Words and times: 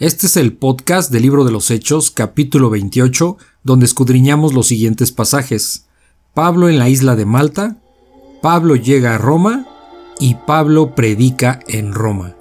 Este 0.00 0.28
es 0.28 0.36
el 0.36 0.52
podcast 0.52 1.10
del 1.10 1.22
libro 1.22 1.44
de 1.44 1.50
los 1.50 1.72
Hechos, 1.72 2.12
capítulo 2.12 2.70
28, 2.70 3.36
donde 3.64 3.84
escudriñamos 3.84 4.54
los 4.54 4.68
siguientes 4.68 5.10
pasajes. 5.10 5.86
Pablo 6.34 6.68
en 6.68 6.78
la 6.78 6.88
isla 6.88 7.16
de 7.16 7.26
Malta, 7.26 7.78
Pablo 8.40 8.76
llega 8.76 9.16
a 9.16 9.18
Roma 9.18 9.66
y 10.20 10.36
Pablo 10.46 10.94
predica 10.94 11.58
en 11.66 11.92
Roma. 11.92 12.36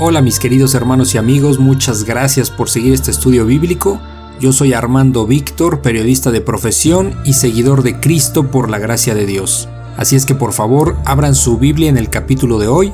Hola 0.00 0.20
mis 0.20 0.40
queridos 0.40 0.74
hermanos 0.74 1.14
y 1.14 1.18
amigos, 1.18 1.60
muchas 1.60 2.02
gracias 2.02 2.50
por 2.50 2.68
seguir 2.68 2.94
este 2.94 3.12
estudio 3.12 3.46
bíblico. 3.46 4.00
Yo 4.40 4.52
soy 4.52 4.72
Armando 4.72 5.24
Víctor, 5.24 5.82
periodista 5.82 6.32
de 6.32 6.40
profesión 6.40 7.14
y 7.24 7.34
seguidor 7.34 7.84
de 7.84 8.00
Cristo 8.00 8.50
por 8.50 8.70
la 8.70 8.80
gracia 8.80 9.14
de 9.14 9.24
Dios. 9.24 9.68
Así 9.96 10.16
es 10.16 10.26
que 10.26 10.34
por 10.34 10.52
favor 10.52 10.96
abran 11.04 11.36
su 11.36 11.58
Biblia 11.58 11.88
en 11.88 11.96
el 11.96 12.10
capítulo 12.10 12.58
de 12.58 12.66
hoy 12.66 12.92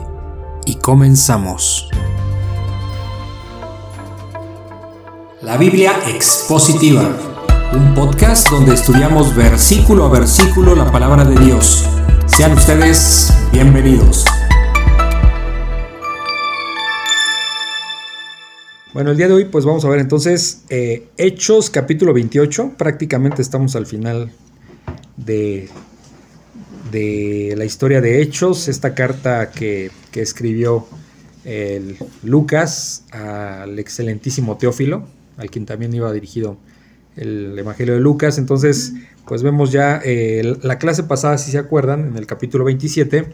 y 0.66 0.74
comenzamos. 0.74 1.88
La 5.44 5.58
Biblia 5.58 5.92
Expositiva, 6.08 7.14
un 7.74 7.94
podcast 7.94 8.48
donde 8.48 8.72
estudiamos 8.72 9.36
versículo 9.36 10.06
a 10.06 10.08
versículo 10.08 10.74
la 10.74 10.90
palabra 10.90 11.22
de 11.22 11.38
Dios. 11.44 11.86
Sean 12.24 12.52
ustedes 12.52 13.30
bienvenidos. 13.52 14.24
Bueno, 18.95 19.10
el 19.10 19.18
día 19.18 19.28
de 19.28 19.34
hoy 19.34 19.45
pues 19.45 19.66
vamos 19.66 19.84
a 19.84 19.90
ver 19.90 20.01
entonces 20.01 20.62
eh, 20.70 21.09
Hechos 21.18 21.68
capítulo 21.68 22.14
28, 22.14 22.73
prácticamente 22.79 23.42
estamos 23.42 23.76
al 23.76 23.84
final 23.84 24.32
de, 25.18 25.68
de 26.90 27.52
la 27.54 27.66
historia 27.66 28.01
de 28.01 28.23
Hechos, 28.23 28.66
esta 28.68 28.95
carta 28.95 29.51
que, 29.51 29.90
que 30.10 30.23
escribió 30.23 30.86
el 31.45 31.98
Lucas 32.23 33.04
al 33.12 33.79
excelentísimo 33.79 34.56
Teófilo, 34.56 35.06
al 35.37 35.51
quien 35.51 35.66
también 35.66 35.93
iba 35.95 36.13
dirigido 36.13 36.57
el 37.16 37.59
Evangelio 37.59 37.95
de 37.95 38.01
Lucas. 38.01 38.38
Entonces, 38.38 38.95
pues 39.27 39.43
vemos 39.43 39.73
ya 39.73 40.01
eh, 40.04 40.57
la 40.63 40.79
clase 40.79 41.04
pasada, 41.04 41.38
si 41.38 41.51
se 41.51 41.59
acuerdan, 41.59 42.09
en 42.09 42.16
el 42.16 42.26
capítulo 42.26 42.65
27, 42.65 43.26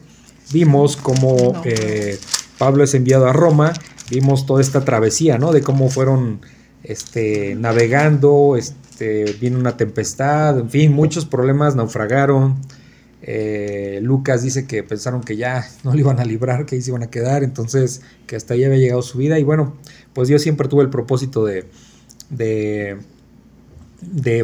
vimos 0.53 0.97
cómo 0.97 1.61
eh, 1.65 2.19
Pablo 2.59 2.85
es 2.85 2.95
enviado 2.95 3.27
a 3.27 3.33
Roma, 3.33 3.73
vimos 4.11 4.47
toda 4.47 4.61
esta 4.61 4.85
travesía, 4.85 5.39
¿no? 5.39 5.53
De 5.53 5.63
cómo 5.63 5.89
fueron 5.89 6.41
este, 6.83 7.55
navegando, 7.55 8.57
este, 8.57 9.37
vino 9.41 9.59
una 9.59 9.77
tempestad, 9.77 10.59
en 10.59 10.71
fin, 10.71 10.93
muchos 10.93 11.25
problemas, 11.27 11.75
naufragaron. 11.75 12.57
Eh, 13.23 14.01
Lucas 14.03 14.43
dice 14.43 14.67
que 14.67 14.83
pensaron 14.83 15.21
que 15.21 15.37
ya 15.37 15.69
no 15.85 15.93
le 15.93 16.01
iban 16.01 16.21
a 16.21 16.25
librar, 16.25 16.65
que 16.65 16.77
ahí 16.77 16.83
se 16.83 16.91
iban 16.91 17.03
a 17.03 17.11
quedar, 17.11 17.45
entonces 17.45 18.01
que 18.27 18.35
hasta 18.35 18.55
ahí 18.55 18.65
había 18.65 18.79
llegado 18.79 19.03
su 19.03 19.19
vida. 19.19 19.39
Y 19.39 19.43
bueno, 19.43 19.77
pues 20.15 20.29
Dios 20.29 20.43
siempre 20.43 20.69
tuvo 20.69 20.83
el 20.83 20.91
propósito 20.91 21.45
de, 21.45 21.67
de, 22.31 22.97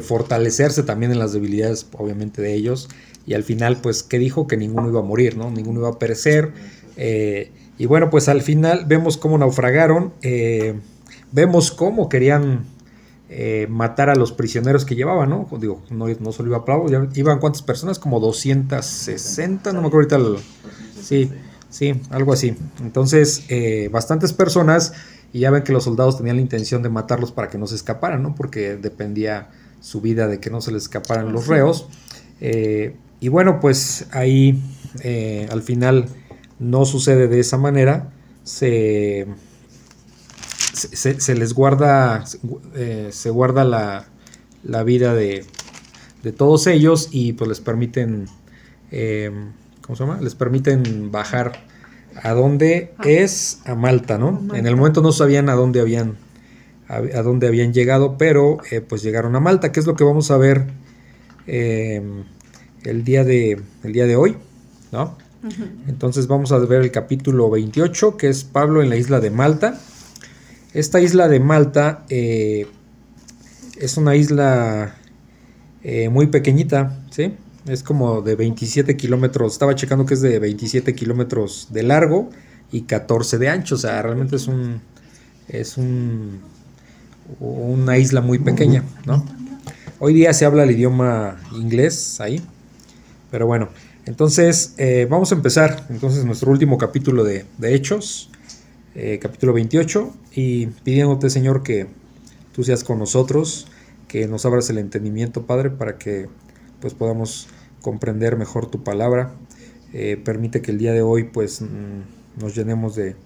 fortalecerse 0.02 0.82
también 0.82 1.12
en 1.12 1.18
las 1.18 1.32
debilidades, 1.32 1.86
obviamente, 1.96 2.42
de 2.42 2.54
ellos. 2.54 2.88
Y 3.26 3.34
al 3.34 3.42
final, 3.42 3.78
pues, 3.80 4.02
que 4.02 4.18
dijo 4.18 4.46
que 4.46 4.56
ninguno 4.56 4.88
iba 4.88 5.00
a 5.00 5.04
morir, 5.04 5.36
¿no? 5.36 5.50
Ninguno 5.50 5.80
iba 5.80 5.88
a 5.90 5.98
perecer. 5.98 6.52
Eh, 6.96 7.50
y 7.78 7.86
bueno, 7.86 8.10
pues 8.10 8.28
al 8.28 8.42
final 8.42 8.84
vemos 8.86 9.16
cómo 9.16 9.36
naufragaron, 9.36 10.12
eh, 10.22 10.80
vemos 11.32 11.70
cómo 11.70 12.08
querían 12.08 12.64
eh, 13.28 13.66
matar 13.68 14.08
a 14.08 14.14
los 14.14 14.32
prisioneros 14.32 14.84
que 14.84 14.94
llevaban, 14.94 15.28
¿no? 15.28 15.48
Digo, 15.60 15.82
no, 15.90 16.06
no 16.08 16.32
solo 16.32 16.50
iba 16.50 16.64
Pablo, 16.64 17.08
iban 17.14 17.38
cuántas 17.38 17.62
personas, 17.62 17.98
como 17.98 18.20
260, 18.20 19.72
no 19.72 19.82
me 19.82 19.88
acuerdo 19.88 20.16
ahorita. 20.16 20.42
sí, 21.02 21.30
sí, 21.68 22.00
algo 22.10 22.32
así. 22.32 22.56
Entonces, 22.80 23.44
bastantes 23.90 24.32
personas 24.32 24.94
y 25.36 25.40
ya 25.40 25.50
ven 25.50 25.64
que 25.64 25.72
los 25.74 25.84
soldados 25.84 26.16
tenían 26.16 26.36
la 26.36 26.42
intención 26.42 26.82
de 26.82 26.88
matarlos 26.88 27.30
para 27.30 27.50
que 27.50 27.58
no 27.58 27.66
se 27.66 27.74
escaparan, 27.74 28.22
¿no? 28.22 28.34
Porque 28.34 28.78
dependía 28.78 29.50
su 29.82 30.00
vida 30.00 30.28
de 30.28 30.40
que 30.40 30.48
no 30.48 30.62
se 30.62 30.72
les 30.72 30.84
escaparan 30.84 31.30
los 31.30 31.46
reos. 31.46 31.88
Eh, 32.40 32.96
y 33.20 33.28
bueno, 33.28 33.60
pues 33.60 34.06
ahí 34.12 34.62
eh, 35.02 35.46
al 35.50 35.60
final 35.62 36.06
no 36.58 36.86
sucede 36.86 37.28
de 37.28 37.38
esa 37.38 37.58
manera. 37.58 38.14
Se, 38.44 39.26
se, 40.72 41.34
les 41.34 41.52
guarda, 41.52 42.24
eh, 42.74 43.10
se 43.12 43.28
guarda 43.28 43.64
la, 43.64 44.06
la 44.64 44.84
vida 44.84 45.12
de, 45.12 45.44
de, 46.22 46.32
todos 46.32 46.66
ellos 46.66 47.10
y 47.12 47.34
pues 47.34 47.46
les 47.46 47.60
permiten, 47.60 48.24
¿cómo 49.82 49.96
se 49.96 50.02
llama? 50.02 50.18
Les 50.22 50.34
permiten 50.34 51.12
bajar 51.12 51.66
a 52.22 52.32
dónde 52.32 52.92
ah. 52.98 53.02
es 53.06 53.60
a 53.64 53.74
Malta, 53.74 54.18
¿no? 54.18 54.54
En 54.54 54.66
el 54.66 54.76
momento 54.76 55.02
no 55.02 55.12
sabían 55.12 55.48
a 55.48 55.54
dónde 55.54 55.80
habían 55.80 56.16
a, 56.88 57.00
dónde 57.22 57.48
habían 57.48 57.72
llegado, 57.72 58.16
pero 58.16 58.58
eh, 58.70 58.80
pues 58.80 59.02
llegaron 59.02 59.34
a 59.34 59.40
Malta, 59.40 59.72
que 59.72 59.80
es 59.80 59.86
lo 59.86 59.96
que 59.96 60.04
vamos 60.04 60.30
a 60.30 60.36
ver 60.36 60.66
em, 61.46 62.24
el, 62.84 63.04
día 63.04 63.24
de, 63.24 63.60
el 63.82 63.92
día 63.92 64.06
de 64.06 64.16
hoy, 64.16 64.36
¿no? 64.92 65.16
Entonces 65.86 66.26
vamos 66.26 66.50
a 66.50 66.58
ver 66.58 66.82
el 66.82 66.90
capítulo 66.90 67.48
28, 67.50 68.16
que 68.16 68.28
es 68.28 68.42
Pablo 68.42 68.82
en 68.82 68.88
la 68.88 68.96
isla 68.96 69.20
de 69.20 69.30
Malta. 69.30 69.78
Esta 70.74 71.00
isla 71.00 71.28
de 71.28 71.38
Malta 71.38 72.04
eh, 72.08 72.66
es 73.78 73.96
una 73.96 74.16
isla 74.16 74.96
eh, 75.84 76.08
muy 76.08 76.26
pequeñita, 76.26 76.98
¿sí? 77.10 77.34
Es 77.66 77.82
como 77.82 78.22
de 78.22 78.36
27 78.36 78.96
kilómetros. 78.96 79.54
Estaba 79.54 79.74
checando 79.74 80.06
que 80.06 80.14
es 80.14 80.20
de 80.20 80.38
27 80.38 80.94
kilómetros 80.94 81.68
de 81.70 81.82
largo 81.82 82.30
y 82.70 82.82
14 82.82 83.38
de 83.38 83.48
ancho. 83.48 83.74
O 83.74 83.78
sea, 83.78 84.00
realmente 84.02 84.36
es 84.36 84.46
un. 84.46 84.80
Es 85.48 85.76
un. 85.76 86.40
Una 87.40 87.98
isla 87.98 88.20
muy 88.20 88.38
pequeña, 88.38 88.84
¿no? 89.04 89.24
Hoy 89.98 90.14
día 90.14 90.32
se 90.32 90.44
habla 90.44 90.62
el 90.62 90.70
idioma 90.70 91.38
inglés 91.56 92.20
ahí. 92.20 92.40
Pero 93.32 93.48
bueno, 93.48 93.68
entonces 94.04 94.74
eh, 94.78 95.08
vamos 95.10 95.32
a 95.32 95.34
empezar. 95.34 95.86
Entonces, 95.90 96.24
nuestro 96.24 96.52
último 96.52 96.78
capítulo 96.78 97.24
de, 97.24 97.46
Hechos, 97.62 98.30
eh, 98.94 99.18
capítulo 99.20 99.52
28. 99.52 100.14
Y 100.36 100.66
pidiéndote, 100.66 101.30
Señor, 101.30 101.64
que 101.64 101.88
tú 102.52 102.62
seas 102.62 102.84
con 102.84 103.00
nosotros, 103.00 103.66
que 104.06 104.28
nos 104.28 104.46
abras 104.46 104.70
el 104.70 104.78
entendimiento, 104.78 105.46
Padre, 105.46 105.70
para 105.70 105.98
que 105.98 106.28
pues 106.80 106.94
podamos 106.94 107.48
comprender 107.82 108.36
mejor 108.36 108.70
tu 108.70 108.82
palabra. 108.82 109.32
Eh, 109.92 110.20
permite 110.22 110.60
que 110.62 110.72
el 110.72 110.78
día 110.78 110.92
de 110.92 111.02
hoy 111.02 111.24
pues 111.24 111.62
mm, 111.62 112.40
nos 112.40 112.54
llenemos 112.54 112.96
de, 112.96 113.16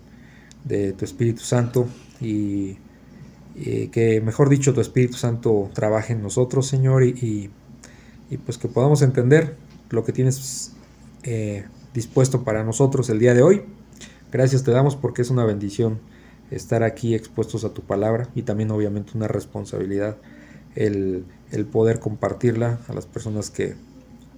tu 0.93 1.05
Espíritu 1.05 1.43
Santo 1.43 1.89
y, 2.21 2.77
que 3.93 4.21
mejor 4.25 4.49
dicho 4.49 4.73
tu 4.73 4.81
Espíritu 4.81 5.15
Santo 5.15 5.71
trabaje 5.75 6.13
en 6.13 6.23
nosotros 6.23 6.67
Señor 6.67 7.03
y, 7.03 7.51
pues 8.45 8.59
que 8.59 8.69
podamos 8.69 9.03
entender 9.03 9.57
lo 9.91 10.05
que 10.05 10.13
tienes 10.13 10.73
eh, 11.25 11.65
dispuesto 11.93 12.45
para 12.45 12.63
nosotros 12.63 13.11
el 13.11 13.19
día 13.19 13.35
de 13.35 13.43
hoy. 13.43 13.63
Gracias 14.31 14.63
te 14.63 14.71
damos 14.71 14.97
porque 14.97 15.23
es 15.23 15.31
una 15.31 15.45
bendición 15.45 15.99
estar 16.51 16.83
aquí 16.83 17.15
expuestos 17.15 17.65
a 17.65 17.75
tu 17.75 17.83
palabra 17.83 18.29
y 18.35 18.43
también 18.43 18.71
obviamente 18.71 19.13
una 19.15 19.29
responsabilidad 19.29 20.17
el, 20.77 21.25
el 21.51 21.67
poder 21.67 21.99
compartirla 21.99 22.79
a 22.89 22.93
las 22.93 23.07
personas 23.07 23.51
que, 23.51 23.75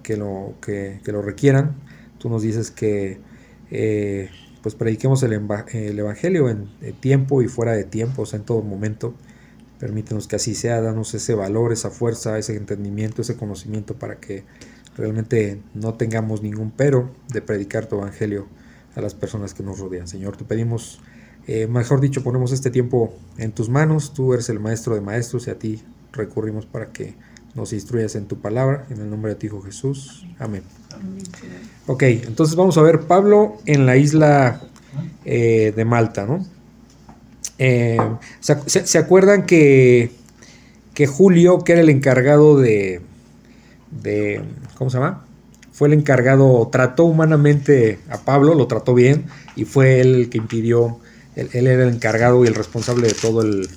que 0.03 0.17
lo, 0.17 0.53
que, 0.61 0.99
lo 1.05 1.21
requieran. 1.21 1.75
Tú 2.19 2.29
nos 2.29 2.41
dices 2.43 2.69
que 2.69 3.19
eh, 3.71 4.29
pues 4.61 4.75
prediquemos 4.75 5.23
el, 5.23 5.33
el, 5.33 5.99
Evangelio 5.99 6.49
en 6.49 6.69
tiempo 6.99 7.41
y 7.41 7.47
fuera 7.47 7.73
de 7.73 7.83
tiempo, 7.83 8.21
o 8.21 8.25
sea, 8.25 8.39
en 8.39 8.45
todo 8.45 8.61
momento. 8.61 9.15
Permítenos 9.79 10.27
que 10.27 10.35
así 10.35 10.55
sea, 10.55 10.79
danos 10.81 11.13
ese 11.13 11.33
valor, 11.33 11.73
esa 11.73 11.89
fuerza, 11.89 12.37
ese 12.37 12.55
entendimiento, 12.55 13.21
ese 13.21 13.35
conocimiento 13.35 13.95
para 13.95 14.17
que 14.19 14.43
realmente 14.95 15.61
no 15.73 15.95
tengamos 15.95 16.41
ningún 16.41 16.71
pero 16.71 17.11
de 17.29 17.41
predicar 17.41 17.87
tu 17.87 17.97
Evangelio 17.97 18.47
a 18.95 19.01
las 19.01 19.15
personas 19.15 19.53
que 19.53 19.63
nos 19.63 19.79
rodean. 19.79 20.07
Señor, 20.07 20.37
te 20.37 20.45
pedimos, 20.45 21.01
eh, 21.47 21.67
mejor 21.67 21.99
dicho, 21.99 22.23
ponemos 22.23 22.51
este 22.51 22.69
tiempo 22.69 23.13
en 23.37 23.51
tus 23.51 23.69
manos, 23.69 24.13
tú 24.13 24.33
eres 24.33 24.49
el 24.49 24.59
maestro 24.59 24.95
de 24.95 25.01
maestros 25.01 25.47
y 25.47 25.51
a 25.51 25.59
ti 25.59 25.83
recurrimos 26.11 26.65
para 26.65 26.91
que 26.91 27.15
nos 27.55 27.73
instruyas 27.73 28.15
en 28.15 28.25
tu 28.25 28.39
palabra, 28.39 28.85
en 28.89 28.99
el 28.99 29.09
nombre 29.09 29.33
de 29.33 29.35
tu 29.35 29.45
Hijo 29.45 29.61
Jesús. 29.61 30.25
Amén. 30.39 30.63
Ok, 31.87 32.03
entonces 32.03 32.55
vamos 32.55 32.77
a 32.77 32.81
ver 32.81 33.01
Pablo 33.01 33.57
en 33.65 33.85
la 33.85 33.97
isla 33.97 34.61
eh, 35.25 35.73
de 35.75 35.85
Malta, 35.85 36.25
¿no? 36.25 36.45
Eh, 37.59 37.97
¿se, 38.39 38.97
acuerdan 38.97 39.45
que, 39.45 40.11
que, 40.93 41.07
Julio, 41.07 41.63
que 41.63 41.73
era 41.73 41.81
el 41.81 41.89
encargado 41.89 42.57
de, 42.57 43.01
de, 43.91 44.41
¿cómo 44.77 44.89
se 44.89 44.97
llama? 44.97 45.25
Fue 45.71 45.87
el 45.87 45.93
encargado, 45.93 46.67
trató 46.71 47.05
humanamente 47.05 47.99
a 48.09 48.17
Pablo, 48.19 48.55
lo 48.55 48.67
trató 48.67 48.93
bien 48.93 49.25
y 49.55 49.65
fue 49.65 50.01
él 50.01 50.15
el 50.15 50.29
que 50.29 50.37
impidió, 50.37 50.99
él 51.35 51.67
era 51.67 51.83
el 51.83 51.93
encargado 51.93 52.43
y 52.43 52.47
el 52.47 52.55
responsable 52.55 53.07
de 53.07 53.13
todo 53.13 53.41
el, 53.41 53.67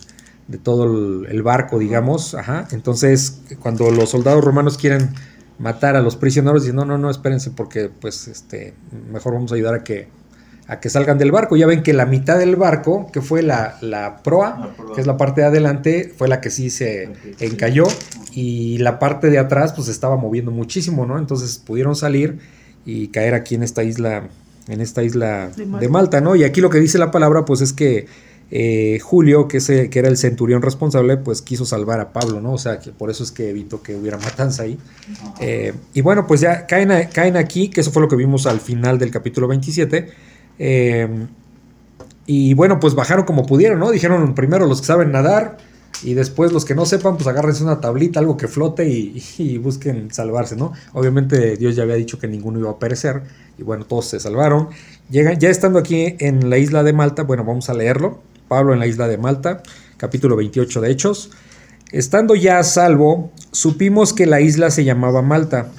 de 0.48 0.58
todo 0.58 1.24
el 1.26 1.42
barco, 1.42 1.78
digamos. 1.78 2.34
Ajá. 2.34 2.68
Entonces, 2.70 3.40
cuando 3.60 3.90
los 3.90 4.10
soldados 4.10 4.44
romanos 4.44 4.78
quieren 4.78 5.10
matar 5.58 5.96
a 5.96 6.02
los 6.02 6.16
prisioneros, 6.16 6.62
dicen, 6.62 6.76
no, 6.76 6.84
no, 6.84 6.98
no, 6.98 7.10
espérense, 7.10 7.50
porque 7.50 7.88
pues 7.88 8.28
este, 8.28 8.74
mejor 9.10 9.34
vamos 9.34 9.52
a 9.52 9.54
ayudar 9.54 9.74
a 9.74 9.84
que, 9.84 10.08
a 10.68 10.80
que 10.80 10.90
salgan 10.90 11.18
del 11.18 11.32
barco. 11.32 11.56
Ya 11.56 11.66
ven 11.66 11.82
que 11.82 11.92
la 11.92 12.06
mitad 12.06 12.38
del 12.38 12.56
barco, 12.56 13.10
que 13.12 13.20
fue 13.20 13.42
la, 13.42 14.20
proa, 14.22 14.74
que 14.94 15.00
es 15.00 15.06
la 15.06 15.16
parte 15.16 15.40
de 15.40 15.46
adelante, 15.48 16.12
fue 16.16 16.28
la 16.28 16.40
que 16.40 16.50
sí 16.50 16.70
se 16.70 17.10
encalló 17.40 17.86
y 18.32 18.78
la 18.78 18.98
parte 18.98 19.30
de 19.30 19.38
atrás 19.38 19.72
pues 19.72 19.88
estaba 19.88 20.16
moviendo 20.16 20.50
muchísimo, 20.50 21.06
¿no? 21.06 21.18
Entonces 21.18 21.58
pudieron 21.58 21.96
salir 21.96 22.38
y 22.84 23.08
caer 23.08 23.34
aquí 23.34 23.54
en 23.54 23.62
esta 23.62 23.82
isla, 23.82 24.28
en 24.68 24.80
esta 24.80 25.02
isla 25.02 25.48
de 25.56 25.88
Malta, 25.88 26.20
¿no? 26.20 26.36
Y 26.36 26.44
aquí 26.44 26.60
lo 26.60 26.68
que 26.68 26.78
dice 26.78 26.98
la 26.98 27.10
palabra 27.10 27.46
pues 27.46 27.62
es 27.62 27.72
que 27.72 28.06
eh, 28.50 28.98
Julio, 29.02 29.48
que, 29.48 29.56
ese, 29.56 29.90
que 29.90 29.98
era 29.98 30.08
el 30.08 30.16
centurión 30.16 30.62
responsable, 30.62 31.16
pues 31.16 31.42
quiso 31.42 31.64
salvar 31.64 32.00
a 32.00 32.12
Pablo, 32.12 32.40
¿no? 32.40 32.52
O 32.52 32.58
sea, 32.58 32.78
que 32.78 32.92
por 32.92 33.10
eso 33.10 33.24
es 33.24 33.32
que 33.32 33.50
evitó 33.50 33.82
que 33.82 33.96
hubiera 33.96 34.18
matanza 34.18 34.62
ahí. 34.62 34.78
Eh, 35.40 35.72
y 35.94 36.00
bueno, 36.00 36.26
pues 36.26 36.40
ya 36.40 36.66
caen, 36.66 37.08
caen 37.12 37.36
aquí, 37.36 37.68
que 37.68 37.80
eso 37.80 37.90
fue 37.90 38.02
lo 38.02 38.08
que 38.08 38.16
vimos 38.16 38.46
al 38.46 38.60
final 38.60 38.98
del 38.98 39.10
capítulo 39.10 39.48
27. 39.48 40.08
Eh, 40.58 41.26
y 42.26 42.54
bueno, 42.54 42.80
pues 42.80 42.94
bajaron 42.94 43.24
como 43.24 43.46
pudieron, 43.46 43.78
¿no? 43.78 43.90
Dijeron 43.90 44.34
primero 44.34 44.66
los 44.66 44.80
que 44.80 44.86
saben 44.86 45.12
nadar 45.12 45.58
y 46.02 46.14
después 46.14 46.52
los 46.52 46.64
que 46.64 46.74
no 46.74 46.84
sepan, 46.84 47.16
pues 47.16 47.26
agárrense 47.26 47.62
una 47.62 47.80
tablita, 47.80 48.20
algo 48.20 48.36
que 48.36 48.48
flote 48.48 48.88
y, 49.38 49.58
busquen 49.58 50.12
salvarse, 50.12 50.56
¿no? 50.56 50.72
Obviamente 50.92 51.56
Dios 51.56 51.76
ya 51.76 51.84
había 51.84 51.94
dicho 51.96 52.18
que 52.18 52.28
ninguno 52.28 52.58
iba 52.58 52.70
a 52.70 52.78
perecer 52.78 53.22
y 53.58 53.62
bueno, 53.62 53.84
todos 53.84 54.06
se 54.06 54.20
salvaron. 54.20 54.68
Llegan, 55.10 55.38
ya 55.38 55.50
estando 55.50 55.78
aquí 55.78 56.16
en 56.18 56.50
la 56.50 56.58
isla 56.58 56.82
de 56.82 56.92
Malta, 56.92 57.22
bueno, 57.22 57.44
vamos 57.44 57.70
a 57.70 57.74
leerlo. 57.74 58.20
Pablo 58.48 58.72
en 58.72 58.78
la 58.78 58.86
isla 58.86 59.08
de 59.08 59.18
Malta, 59.18 59.62
capítulo 59.96 60.36
28 60.36 60.80
de 60.80 60.90
Hechos. 60.90 61.30
Estando 61.92 62.34
ya 62.34 62.58
a 62.58 62.64
salvo, 62.64 63.32
supimos 63.52 64.12
que 64.12 64.26
la 64.26 64.40
isla 64.40 64.70
se 64.70 64.84
llamaba 64.84 65.22
Malta, 65.22 65.70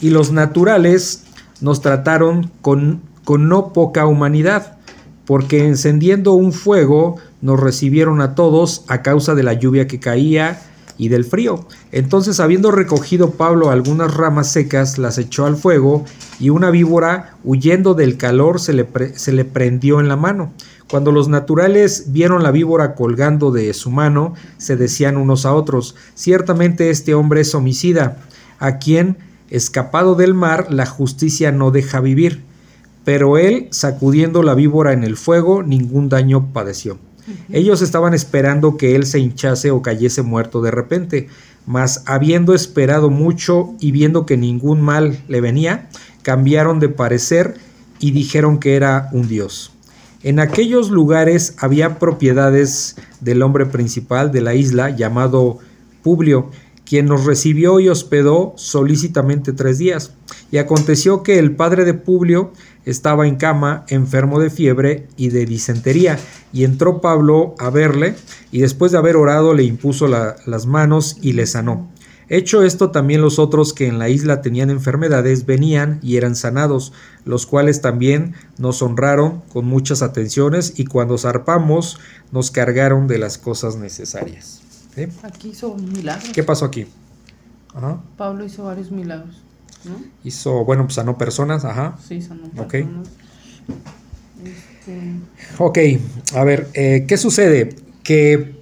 y 0.00 0.10
los 0.10 0.32
naturales 0.32 1.24
nos 1.60 1.80
trataron 1.80 2.50
con, 2.60 3.02
con 3.24 3.48
no 3.48 3.72
poca 3.72 4.06
humanidad, 4.06 4.78
porque 5.24 5.66
encendiendo 5.66 6.32
un 6.32 6.52
fuego 6.52 7.16
nos 7.40 7.58
recibieron 7.58 8.20
a 8.20 8.34
todos 8.34 8.84
a 8.88 9.02
causa 9.02 9.34
de 9.34 9.42
la 9.42 9.54
lluvia 9.54 9.86
que 9.86 10.00
caía 10.00 10.60
y 10.98 11.08
del 11.08 11.24
frío. 11.24 11.66
Entonces, 11.92 12.40
habiendo 12.40 12.70
recogido 12.70 13.32
Pablo 13.32 13.70
algunas 13.70 14.14
ramas 14.14 14.50
secas, 14.50 14.98
las 14.98 15.18
echó 15.18 15.46
al 15.46 15.56
fuego, 15.56 16.04
y 16.38 16.50
una 16.50 16.70
víbora, 16.70 17.36
huyendo 17.44 17.94
del 17.94 18.16
calor, 18.16 18.60
se 18.60 18.72
le, 18.72 18.86
se 19.16 19.32
le 19.32 19.44
prendió 19.44 20.00
en 20.00 20.08
la 20.08 20.16
mano. 20.16 20.52
Cuando 20.90 21.10
los 21.10 21.28
naturales 21.28 22.12
vieron 22.12 22.42
la 22.42 22.52
víbora 22.52 22.94
colgando 22.94 23.50
de 23.50 23.74
su 23.74 23.90
mano, 23.90 24.34
se 24.56 24.76
decían 24.76 25.16
unos 25.16 25.44
a 25.44 25.52
otros, 25.52 25.96
ciertamente 26.14 26.90
este 26.90 27.14
hombre 27.14 27.40
es 27.40 27.54
homicida, 27.54 28.18
a 28.58 28.78
quien, 28.78 29.18
escapado 29.50 30.14
del 30.14 30.34
mar, 30.34 30.68
la 30.70 30.86
justicia 30.86 31.52
no 31.52 31.70
deja 31.70 32.00
vivir. 32.00 32.42
Pero 33.04 33.38
él, 33.38 33.68
sacudiendo 33.70 34.42
la 34.42 34.54
víbora 34.54 34.92
en 34.92 35.04
el 35.04 35.16
fuego, 35.16 35.62
ningún 35.62 36.08
daño 36.08 36.52
padeció. 36.52 36.98
Ellos 37.50 37.82
estaban 37.82 38.14
esperando 38.14 38.76
que 38.76 38.94
él 38.94 39.06
se 39.06 39.18
hinchase 39.18 39.70
o 39.70 39.82
cayese 39.82 40.22
muerto 40.22 40.62
de 40.62 40.70
repente, 40.70 41.28
mas 41.66 42.02
habiendo 42.06 42.54
esperado 42.54 43.10
mucho 43.10 43.74
y 43.80 43.90
viendo 43.90 44.26
que 44.26 44.36
ningún 44.36 44.80
mal 44.80 45.18
le 45.28 45.40
venía, 45.40 45.88
cambiaron 46.22 46.80
de 46.80 46.88
parecer 46.88 47.54
y 47.98 48.12
dijeron 48.12 48.58
que 48.58 48.76
era 48.76 49.08
un 49.12 49.28
dios. 49.28 49.72
En 50.22 50.40
aquellos 50.40 50.90
lugares 50.90 51.54
había 51.58 51.98
propiedades 51.98 52.96
del 53.20 53.42
hombre 53.42 53.66
principal 53.66 54.32
de 54.32 54.40
la 54.40 54.54
isla 54.54 54.90
llamado 54.90 55.58
Publio, 56.02 56.50
quien 56.84 57.06
nos 57.06 57.24
recibió 57.24 57.80
y 57.80 57.88
hospedó 57.88 58.54
solícitamente 58.56 59.52
tres 59.52 59.78
días. 59.78 60.12
Y 60.50 60.58
aconteció 60.58 61.22
que 61.22 61.38
el 61.38 61.54
padre 61.54 61.84
de 61.84 61.94
Publio 61.94 62.52
estaba 62.86 63.26
en 63.26 63.36
cama, 63.36 63.84
enfermo 63.88 64.40
de 64.40 64.48
fiebre 64.48 65.08
y 65.18 65.28
de 65.28 65.44
disentería, 65.44 66.18
y 66.52 66.64
entró 66.64 67.02
Pablo 67.02 67.54
a 67.58 67.68
verle, 67.68 68.14
y 68.50 68.60
después 68.60 68.92
de 68.92 68.98
haber 68.98 69.16
orado 69.16 69.52
le 69.52 69.64
impuso 69.64 70.08
las 70.08 70.66
manos 70.66 71.18
y 71.20 71.34
le 71.34 71.46
sanó. 71.46 71.90
Hecho 72.28 72.64
esto, 72.64 72.90
también 72.90 73.20
los 73.20 73.38
otros 73.38 73.72
que 73.72 73.86
en 73.86 74.00
la 74.00 74.08
isla 74.08 74.40
tenían 74.40 74.70
enfermedades 74.70 75.46
venían 75.46 76.00
y 76.02 76.16
eran 76.16 76.34
sanados, 76.34 76.92
los 77.24 77.46
cuales 77.46 77.82
también 77.82 78.34
nos 78.58 78.82
honraron 78.82 79.42
con 79.52 79.64
muchas 79.66 80.02
atenciones 80.02 80.72
y 80.76 80.86
cuando 80.86 81.18
zarpamos 81.18 82.00
nos 82.32 82.50
cargaron 82.50 83.06
de 83.06 83.18
las 83.18 83.38
cosas 83.38 83.76
necesarias. 83.76 84.60
Aquí 85.22 85.50
hizo 85.50 85.76
milagros. 85.76 86.30
¿Qué 86.32 86.42
pasó 86.42 86.64
aquí? 86.64 86.86
Pablo 88.16 88.44
hizo 88.44 88.64
varios 88.64 88.90
milagros. 88.90 89.45
Hizo, 90.24 90.64
bueno, 90.64 90.84
pues 90.84 90.94
sanó 90.94 91.16
personas, 91.18 91.64
ajá. 91.64 91.98
Sí, 92.06 92.20
sanó 92.20 92.48
personas. 92.48 93.08
Este, 94.44 95.12
ok, 95.58 95.78
a 96.34 96.44
ver, 96.44 96.68
eh, 96.74 97.04
¿qué 97.08 97.16
sucede? 97.16 97.76
Que 98.02 98.54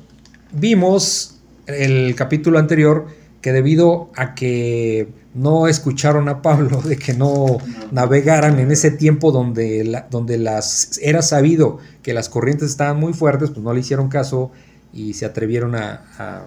vimos 0.52 1.40
el 1.66 2.14
capítulo 2.14 2.58
anterior 2.58 3.06
que 3.40 3.52
debido 3.52 4.10
a 4.16 4.34
que 4.34 5.08
no 5.34 5.66
escucharon 5.68 6.28
a 6.28 6.40
Pablo, 6.40 6.80
de 6.80 6.96
que 6.96 7.12
no 7.12 7.58
navegaran 7.90 8.58
en 8.58 8.70
ese 8.70 8.90
tiempo 8.90 9.32
donde, 9.32 10.02
donde 10.10 10.38
las, 10.38 10.98
era 11.02 11.20
sabido 11.20 11.78
que 12.02 12.14
las 12.14 12.28
corrientes 12.28 12.70
estaban 12.70 12.98
muy 12.98 13.12
fuertes, 13.12 13.50
pues 13.50 13.62
no 13.62 13.74
le 13.74 13.80
hicieron 13.80 14.08
caso 14.08 14.52
y 14.92 15.14
se 15.14 15.26
atrevieron 15.26 15.74
a, 15.74 16.46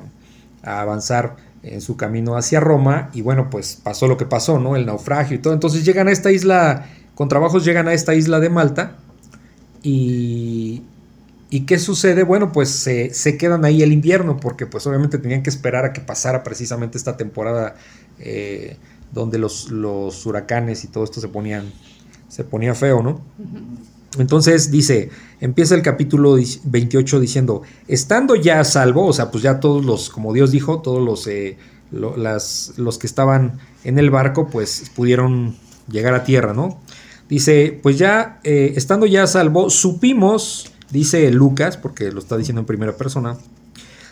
avanzar 0.63 1.35
en 1.63 1.81
su 1.81 1.97
camino 1.97 2.37
hacia 2.37 2.59
Roma 2.59 3.09
y 3.13 3.21
bueno, 3.21 3.49
pues 3.49 3.79
pasó 3.83 4.07
lo 4.07 4.17
que 4.17 4.25
pasó, 4.25 4.59
¿no? 4.59 4.75
El 4.75 4.85
naufragio 4.85 5.35
y 5.35 5.39
todo. 5.39 5.53
Entonces 5.53 5.85
llegan 5.85 6.07
a 6.07 6.11
esta 6.11 6.31
isla, 6.31 6.87
con 7.15 7.29
trabajos 7.29 7.65
llegan 7.65 7.87
a 7.87 7.93
esta 7.93 8.15
isla 8.15 8.39
de 8.39 8.49
Malta 8.49 8.97
y, 9.83 10.83
¿Y 11.49 11.61
qué 11.61 11.79
sucede? 11.79 12.23
Bueno, 12.23 12.51
pues 12.51 12.69
se, 12.69 13.37
quedan 13.37 13.63
ahí 13.63 13.81
el 13.81 13.93
invierno, 13.93 14.37
porque 14.37 14.65
pues 14.65 14.85
obviamente 14.85 15.17
tenían 15.17 15.43
que 15.43 15.49
esperar 15.49 15.85
a 15.85 15.93
que 15.93 16.01
pasara 16.01 16.43
precisamente 16.43 16.97
esta 16.97 17.15
temporada 17.15 17.75
eh, 18.19 18.75
donde 19.13 19.37
los, 19.37 19.71
los, 19.71 20.25
huracanes 20.25 20.83
y 20.83 20.87
todo 20.87 21.05
esto 21.05 21.21
se 21.21 21.29
ponían, 21.29 21.71
se 22.27 22.43
ponía 22.43 22.75
feo, 22.75 23.01
¿no? 23.01 23.21
Entonces 24.17 24.71
dice, 24.71 25.09
empieza 25.41 25.75
el 25.75 25.81
capítulo 25.81 26.37
28 26.63 27.19
diciendo, 27.19 27.61
estando 27.87 28.35
ya 28.35 28.59
a 28.59 28.63
salvo, 28.63 29.05
o 29.05 29.13
sea, 29.13 29.31
pues 29.31 29.43
ya 29.43 29.59
todos 29.59 29.85
los, 29.85 30.09
como 30.09 30.33
Dios 30.33 30.51
dijo, 30.51 30.81
todos 30.81 31.03
los, 31.03 31.27
eh, 31.27 31.57
las, 31.91 32.73
los 32.77 32.97
que 32.97 33.07
estaban 33.07 33.59
en 33.83 33.99
el 33.99 34.09
barco, 34.09 34.47
pues 34.47 34.91
pudieron 34.95 35.55
llegar 35.91 36.13
a 36.13 36.23
tierra, 36.23 36.53
¿no? 36.53 36.79
Dice, 37.29 37.77
pues 37.83 37.97
ya, 37.97 38.39
eh, 38.43 38.73
estando 38.75 39.05
ya 39.05 39.23
a 39.23 39.27
salvo, 39.27 39.69
supimos 39.69 40.71
Dice 40.89 41.29
Lucas, 41.31 41.77
porque 41.77 42.11
lo 42.11 42.19
está 42.19 42.37
diciendo 42.37 42.61
en 42.61 42.65
primera 42.65 42.95
persona, 42.95 43.37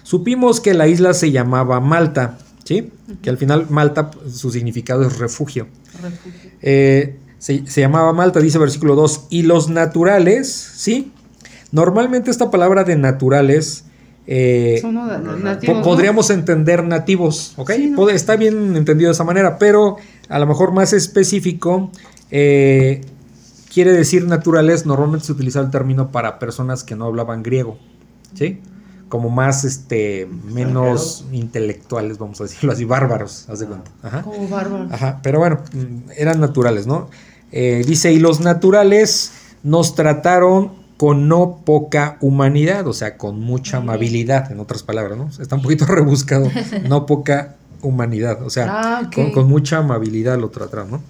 supimos 0.03 0.59
que 0.59 0.73
la 0.73 0.87
isla 0.87 1.13
se 1.13 1.31
llamaba 1.31 1.79
Malta, 1.79 2.37
¿sí? 2.65 2.91
Que 3.21 3.29
al 3.29 3.37
final 3.37 3.67
Malta, 3.69 4.11
su 4.29 4.51
significado 4.51 5.03
es 5.03 5.17
refugio. 5.17 5.67
Eh, 6.61 7.17
se, 7.45 7.81
llamaba 7.81 8.11
Malta, 8.11 8.39
dice 8.39 8.57
versículo 8.57 8.95
2, 8.95 9.27
y 9.29 9.43
los 9.43 9.69
naturales, 9.69 10.49
¿sí? 10.49 11.11
Normalmente 11.71 12.31
esta 12.31 12.49
palabra 12.49 12.83
de 12.83 12.95
naturales... 12.95 13.83
Eh, 14.27 14.81
podríamos 15.83 16.31
entender 16.31 16.83
nativos, 16.83 17.53
¿ok? 17.57 17.69
Está 18.11 18.35
bien 18.35 18.75
entendido 18.75 19.09
de 19.09 19.13
esa 19.13 19.23
manera, 19.23 19.59
pero 19.59 19.97
a 20.27 20.39
lo 20.39 20.47
mejor 20.47 20.71
más 20.71 20.93
específico, 20.93 21.91
eh, 22.31 23.01
quiere 23.71 23.93
decir 23.93 24.25
naturales, 24.25 24.87
normalmente 24.87 25.27
se 25.27 25.33
utiliza 25.33 25.59
el 25.59 25.69
término 25.69 26.09
para 26.09 26.39
personas 26.39 26.83
que 26.83 26.95
no 26.95 27.05
hablaban 27.05 27.43
griego, 27.43 27.77
¿sí? 28.33 28.59
Como 29.07 29.29
más, 29.29 29.63
este, 29.65 30.27
menos 30.51 31.25
intelectuales, 31.31 32.17
vamos 32.17 32.41
a 32.41 32.45
decirlo 32.45 32.71
así, 32.71 32.85
bárbaros, 32.85 33.47
haz 33.47 33.59
de 33.59 33.67
cuenta. 33.67 33.91
Ajá. 34.01 34.23
Como 34.23 34.47
bárbaros. 34.47 34.91
Ajá, 34.91 35.19
pero 35.21 35.37
bueno, 35.37 35.59
eran 36.17 36.39
naturales, 36.39 36.87
¿no? 36.87 37.07
Eh, 37.57 37.85
dice, 37.87 38.11
y 38.11 38.19
los 38.19 38.41
naturales 38.41 39.31
nos 39.63 39.95
trataron 39.95 40.73
con 40.97 41.29
no 41.29 41.61
poca 41.63 42.17
humanidad, 42.19 42.85
o 42.85 42.91
sea, 42.91 43.15
con 43.15 43.39
mucha 43.39 43.77
amabilidad, 43.77 44.51
en 44.51 44.59
otras 44.59 44.83
palabras, 44.83 45.17
¿no? 45.17 45.29
Está 45.41 45.55
un 45.55 45.61
poquito 45.61 45.85
rebuscado, 45.87 46.51
no 46.89 47.05
poca 47.05 47.55
humanidad, 47.81 48.43
o 48.43 48.49
sea, 48.49 48.67
ah, 48.69 49.09
con, 49.13 49.31
con, 49.31 49.47
mucha 49.47 49.77
amabilidad 49.77 50.37
lo 50.37 50.49
trataron, 50.49 50.91
¿no? 50.91 51.01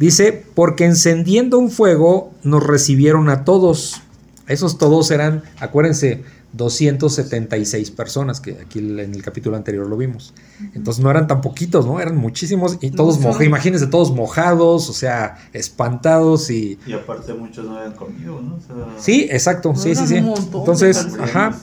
Dice, 0.00 0.44
porque 0.56 0.84
encendiendo 0.84 1.60
un 1.60 1.70
fuego 1.70 2.32
nos 2.42 2.66
recibieron 2.66 3.28
a 3.28 3.44
todos. 3.44 4.02
Esos 4.48 4.78
todos 4.78 5.12
eran, 5.12 5.44
acuérdense, 5.60 6.24
276 6.52 7.90
personas, 7.92 8.40
que 8.40 8.58
aquí 8.60 8.78
en 8.78 8.98
el 8.98 9.22
capítulo 9.22 9.56
anterior 9.56 9.86
lo 9.88 9.96
vimos. 9.96 10.34
Entonces 10.74 11.02
no 11.02 11.10
eran 11.10 11.26
tan 11.26 11.40
poquitos, 11.40 11.86
¿no? 11.86 12.00
Eran 12.00 12.16
muchísimos 12.16 12.78
y 12.80 12.90
todos 12.90 13.18
mojados, 13.18 13.44
imagínense, 13.44 13.86
todos 13.86 14.14
mojados, 14.14 14.90
o 14.90 14.92
sea, 14.92 15.38
espantados 15.52 16.50
y... 16.50 16.78
Y 16.86 16.92
aparte 16.92 17.32
muchos 17.34 17.64
no 17.64 17.78
habían 17.78 17.94
comido, 17.94 18.40
¿no? 18.40 18.58
sí, 18.98 19.28
exacto, 19.30 19.74
sí, 19.74 19.94
sí, 19.94 20.06
sí. 20.06 20.16
Entonces, 20.16 21.06
ajá. 21.20 21.58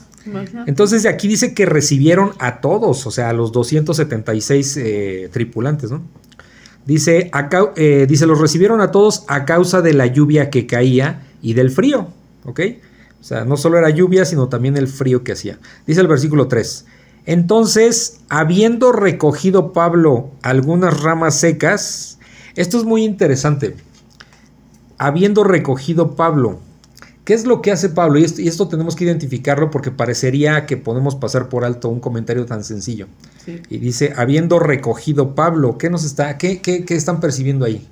Entonces 0.65 1.03
de 1.03 1.09
aquí 1.09 1.27
dice 1.27 1.53
que 1.53 1.65
recibieron 1.65 2.31
a 2.39 2.61
todos, 2.61 3.05
o 3.07 3.11
sea, 3.11 3.29
a 3.29 3.33
los 3.33 3.51
276 3.51 4.77
eh, 4.77 5.29
tripulantes, 5.31 5.91
¿no? 5.91 6.01
Dice, 6.85 7.29
eh, 7.75 8.05
dice, 8.09 8.25
los 8.25 8.39
recibieron 8.39 8.81
a 8.81 8.91
todos 8.91 9.23
a 9.27 9.45
causa 9.45 9.81
de 9.81 9.93
la 9.93 10.07
lluvia 10.07 10.49
que 10.49 10.65
caía 10.65 11.27
y 11.41 11.53
del 11.53 11.69
frío, 11.69 12.07
¿ok? 12.45 12.59
O 13.19 13.23
sea, 13.23 13.45
no 13.45 13.57
solo 13.57 13.77
era 13.77 13.89
lluvia, 13.89 14.25
sino 14.25 14.47
también 14.47 14.77
el 14.77 14.87
frío 14.87 15.23
que 15.23 15.33
hacía. 15.33 15.59
Dice 15.85 16.01
el 16.01 16.07
versículo 16.07 16.47
3. 16.47 16.85
Entonces, 17.25 18.21
habiendo 18.29 18.91
recogido 18.91 19.73
Pablo 19.73 20.31
algunas 20.41 21.01
ramas 21.01 21.35
secas, 21.35 22.17
esto 22.55 22.77
es 22.77 22.85
muy 22.85 23.03
interesante. 23.03 23.75
Habiendo 24.97 25.43
recogido 25.43 26.15
Pablo, 26.15 26.59
¿qué 27.25 27.33
es 27.33 27.45
lo 27.45 27.61
que 27.61 27.71
hace 27.71 27.89
Pablo? 27.89 28.19
Y 28.19 28.23
esto, 28.23 28.67
tenemos 28.67 28.95
que 28.95 29.03
identificarlo 29.03 29.69
porque 29.69 29.91
parecería 29.91 30.65
que 30.65 30.77
podemos 30.77 31.15
pasar 31.15 31.49
por 31.49 31.65
alto 31.65 31.89
un 31.89 31.99
comentario 31.99 32.45
tan 32.45 32.63
sencillo. 32.63 33.07
Y 33.69 33.77
dice, 33.77 34.13
habiendo 34.15 34.59
recogido 34.59 35.35
Pablo, 35.35 35.77
¿qué 35.77 35.89
nos 35.89 36.05
está, 36.05 36.37
qué, 36.37 36.61
qué, 36.61 36.85
qué 36.85 36.95
están 36.95 37.19
percibiendo 37.19 37.65
ahí? 37.65 37.87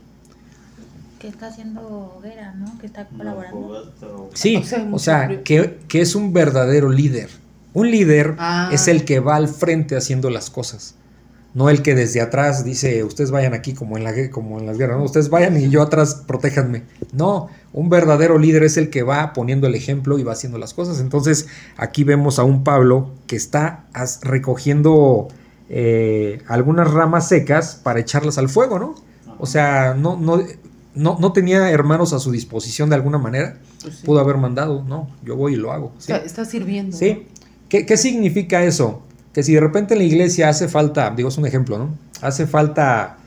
Que 1.19 1.27
está 1.27 1.47
haciendo 1.47 2.15
hoguera, 2.17 2.53
¿no? 2.53 2.77
Que 2.79 2.87
está 2.87 3.07
colaborando. 3.07 3.91
Sí, 4.33 4.61
o 4.91 4.99
sea, 4.99 5.43
que, 5.43 5.79
que, 5.87 6.01
es 6.01 6.15
un 6.15 6.33
verdadero 6.33 6.89
líder. 6.89 7.29
Un 7.73 7.91
líder 7.91 8.35
Ah. 8.37 8.69
es 8.71 8.87
el 8.87 9.05
que 9.05 9.19
va 9.19 9.35
al 9.35 9.47
frente 9.47 9.95
haciendo 9.95 10.29
las 10.29 10.49
cosas. 10.49 10.95
No 11.53 11.69
el 11.69 11.81
que 11.81 11.95
desde 11.95 12.21
atrás 12.21 12.63
dice, 12.63 13.03
ustedes 13.03 13.31
vayan 13.31 13.53
aquí 13.55 13.73
como 13.73 13.97
en, 13.97 14.03
la, 14.03 14.13
como 14.29 14.59
en 14.59 14.67
las 14.67 14.77
guerras, 14.77 14.97
no, 14.97 15.03
ustedes 15.05 15.29
vayan 15.29 15.57
y 15.57 15.69
yo 15.69 15.81
atrás 15.81 16.23
protéjanme. 16.27 16.83
No, 17.13 17.49
un 17.73 17.89
verdadero 17.89 18.37
líder 18.37 18.63
es 18.63 18.77
el 18.77 18.91
que 18.91 19.01
va 19.01 19.33
poniendo 19.33 19.65
el 19.65 19.73
ejemplo 19.73 20.19
y 20.19 20.23
va 20.23 20.33
haciendo 20.33 20.59
las 20.59 20.75
cosas. 20.75 20.99
Entonces 20.99 21.47
aquí 21.75 22.03
vemos 22.03 22.37
a 22.37 22.43
un 22.43 22.63
Pablo 22.63 23.11
que 23.25 23.35
está 23.35 23.85
recogiendo 24.21 25.29
eh, 25.69 26.41
algunas 26.47 26.91
ramas 26.91 27.27
secas 27.27 27.75
para 27.75 27.99
echarlas 27.99 28.37
al 28.37 28.49
fuego, 28.49 28.77
¿no? 28.77 28.95
O 29.39 29.45
sea, 29.45 29.93
no, 29.93 30.17
no, 30.17 30.43
no, 30.97 31.17
no 31.19 31.31
tenía 31.31 31.69
hermanos 31.69 32.13
a 32.13 32.19
su 32.19 32.31
disposición 32.31 32.89
de 32.89 32.95
alguna 32.95 33.17
manera. 33.17 33.57
Pues 33.81 33.97
sí. 33.97 34.05
Pudo 34.05 34.19
haber 34.19 34.37
mandado, 34.37 34.83
no, 34.83 35.09
yo 35.23 35.35
voy 35.35 35.53
y 35.53 35.55
lo 35.55 35.71
hago. 35.71 35.93
¿sí? 35.97 36.11
Está, 36.11 36.25
está 36.25 36.45
sirviendo. 36.45 36.97
Sí. 36.97 37.27
¿Qué, 37.69 37.85
qué 37.85 37.97
significa 37.97 38.63
eso? 38.63 39.03
Que 39.33 39.43
si 39.43 39.53
de 39.53 39.59
repente 39.59 39.93
en 39.93 39.99
la 39.99 40.05
iglesia 40.05 40.49
hace 40.49 40.67
falta, 40.67 41.13
digo, 41.15 41.29
es 41.29 41.37
un 41.37 41.45
ejemplo, 41.45 41.77
¿no? 41.77 41.89
Hace 42.21 42.47
falta 42.47 43.17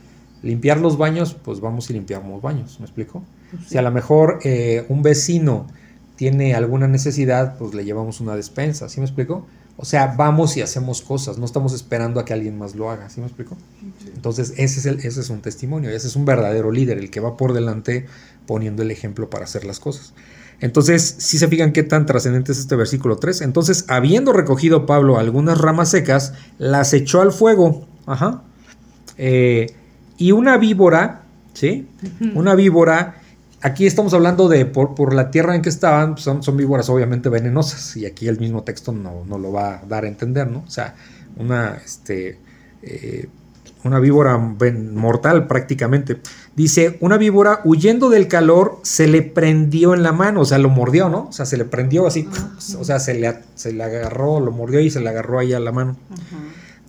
limpiar 0.43 0.81
los 0.81 0.99
baños, 0.99 1.35
pues 1.35 1.61
vamos 1.61 1.89
y 1.91 1.93
limpiamos 1.93 2.43
baños, 2.43 2.81
¿me 2.81 2.87
explico? 2.87 3.23
Pues 3.51 3.63
sí. 3.65 3.69
Si 3.71 3.79
a 3.79 3.83
lo 3.83 3.91
mejor 3.91 4.41
eh, 4.43 4.87
un 4.89 5.03
vecino 5.03 5.67
tiene 6.17 6.55
alguna 6.55 6.89
necesidad, 6.89 7.57
pues 7.59 7.75
le 7.75 7.85
llevamos 7.85 8.21
una 8.21 8.35
despensa, 8.37 8.89
¿sí 8.89 9.01
me 9.01 9.07
explico? 9.07 9.47
O 9.83 9.87
sea, 9.87 10.15
vamos 10.15 10.59
y 10.59 10.61
hacemos 10.61 11.01
cosas, 11.01 11.39
no 11.39 11.47
estamos 11.47 11.73
esperando 11.73 12.21
a 12.21 12.27
que 12.27 12.35
alguien 12.35 12.59
más 12.59 12.75
lo 12.75 12.91
haga, 12.91 13.09
¿sí 13.09 13.21
me 13.21 13.27
explico? 13.27 13.57
Entonces, 14.15 14.53
ese 14.59 14.81
es, 14.81 14.85
el, 14.85 14.99
ese 15.01 15.21
es 15.21 15.31
un 15.31 15.41
testimonio, 15.41 15.89
ese 15.89 16.07
es 16.07 16.17
un 16.17 16.27
verdadero 16.27 16.71
líder, 16.71 16.99
el 16.99 17.11
que 17.11 17.19
va 17.19 17.39
por 17.39 17.55
delante 17.55 18.05
poniendo 18.45 18.83
el 18.83 18.91
ejemplo 18.91 19.31
para 19.31 19.45
hacer 19.45 19.65
las 19.65 19.81
cosas. 19.81 20.13
Entonces, 20.61 21.15
si 21.17 21.39
se 21.39 21.49
fijan 21.49 21.73
qué 21.73 21.83
tan 21.83 22.05
trascendente 22.05 22.53
es 22.53 22.59
este 22.59 22.77
versículo 22.77 23.17
3. 23.17 23.41
Entonces, 23.41 23.87
habiendo 23.89 24.35
recogido 24.35 24.85
Pablo 24.85 25.19
algunas 25.19 25.57
ramas 25.57 25.89
secas, 25.89 26.35
las 26.59 26.93
echó 26.93 27.23
al 27.23 27.33
fuego. 27.33 27.89
Ajá. 28.05 28.43
Eh, 29.17 29.75
y 30.19 30.33
una 30.33 30.59
víbora, 30.59 31.23
¿sí? 31.55 31.89
Una 32.35 32.55
víbora. 32.55 33.20
Aquí 33.63 33.87
estamos 33.87 34.15
hablando 34.15 34.49
de 34.49 34.65
por, 34.65 34.95
por 34.95 35.15
la 35.15 35.31
tierra 35.31 35.55
en 35.55 35.63
que 35.63 35.69
estaban, 35.69 36.15
pues, 36.15 36.25
son, 36.25 36.43
son 36.43 36.57
víboras 36.57 36.89
obviamente 36.89 37.29
venenosas. 37.29 37.97
Y 37.97 38.07
aquí 38.07 38.27
el 38.29 38.39
mismo 38.39 38.63
texto 38.63 38.93
no, 38.93 39.25
no 39.27 39.39
lo 39.39 39.53
va 39.53 39.81
a 39.81 39.87
dar 39.87 40.05
a 40.05 40.09
entender, 40.09 40.49
¿no? 40.51 40.65
O 40.67 40.71
sea, 40.71 40.95
una, 41.37 41.77
este, 41.85 42.39
eh, 42.83 43.29
una 43.85 43.99
víbora 43.99 44.39
mortal 44.39 45.47
prácticamente. 45.47 46.21
Dice, 46.57 46.97
una 47.01 47.19
víbora 47.19 47.61
huyendo 47.65 48.09
del 48.09 48.29
calor 48.29 48.79
se 48.83 49.07
le 49.07 49.23
prendió 49.23 49.95
en 49.95 50.03
la 50.03 50.13
mano, 50.13 50.41
o 50.41 50.45
sea, 50.45 50.59
lo 50.59 50.71
mordió, 50.71 51.09
¿no? 51.09 51.29
O 51.29 51.33
sea, 51.33 51.47
se 51.47 51.57
le 51.57 51.65
prendió 51.65 52.07
así, 52.07 52.29
o 52.79 52.85
sea, 52.85 52.99
se 52.99 53.15
le, 53.15 53.41
se 53.55 53.73
le 53.73 53.83
agarró, 53.85 54.41
lo 54.41 54.53
mordió 54.53 54.81
y 54.81 54.91
se 54.91 55.01
le 55.01 55.09
agarró 55.09 55.39
ahí 55.39 55.53
a 55.53 55.61
la 55.61 55.73
mano. 55.73 55.97
Ajá. 56.11 56.37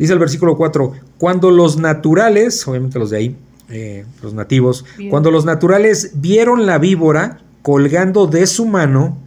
Dice 0.01 0.13
el 0.13 0.20
versículo 0.20 0.58
4, 0.58 0.94
cuando 1.20 1.51
los 1.51 1.78
naturales, 1.78 2.68
obviamente 2.68 2.98
los 2.98 3.12
de 3.12 3.18
ahí, 3.18 3.38
eh, 3.72 4.06
los 4.22 4.34
nativos, 4.34 4.86
Bien. 4.98 5.10
cuando 5.10 5.32
los 5.32 5.46
naturales 5.46 6.12
vieron 6.16 6.66
la 6.66 6.78
víbora 6.78 7.40
colgando 7.62 8.28
de 8.28 8.46
su 8.48 8.66
mano, 8.66 9.18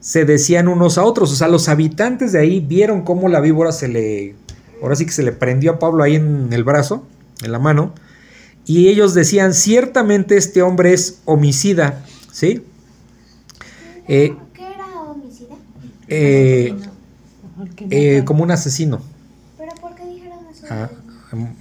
se 0.00 0.24
decían 0.24 0.68
unos 0.68 0.98
a 0.98 1.04
otros, 1.04 1.32
o 1.32 1.34
sea, 1.34 1.48
los 1.48 1.68
habitantes 1.68 2.32
de 2.32 2.40
ahí 2.40 2.60
vieron 2.60 3.02
cómo 3.02 3.28
la 3.28 3.40
víbora 3.40 3.72
se 3.72 3.88
le, 3.88 4.34
ahora 4.82 4.94
sí 4.94 5.04
que 5.06 5.12
se 5.12 5.22
le 5.22 5.32
prendió 5.32 5.72
a 5.72 5.78
Pablo 5.78 6.02
ahí 6.04 6.16
en 6.16 6.52
el 6.52 6.64
brazo, 6.64 7.06
en 7.42 7.50
la 7.52 7.58
mano, 7.58 7.92
y 8.64 8.88
ellos 8.88 9.14
decían, 9.14 9.54
ciertamente 9.54 10.36
este 10.36 10.62
hombre 10.62 10.92
es 10.92 11.20
homicida, 11.24 12.04
¿sí? 12.30 12.62
Eh, 14.06 14.34
¿Qué 14.54 14.62
era 14.66 14.86
homicida? 15.02 15.54
eh, 16.08 16.74
eh, 17.90 18.22
como 18.24 18.42
un 18.42 18.50
asesino. 18.50 19.00
¿Pero 19.56 19.72
por 19.80 19.94
qué 19.94 20.04
dijeron 20.06 20.38
eso? 20.52 20.66
Ah, 20.70 20.90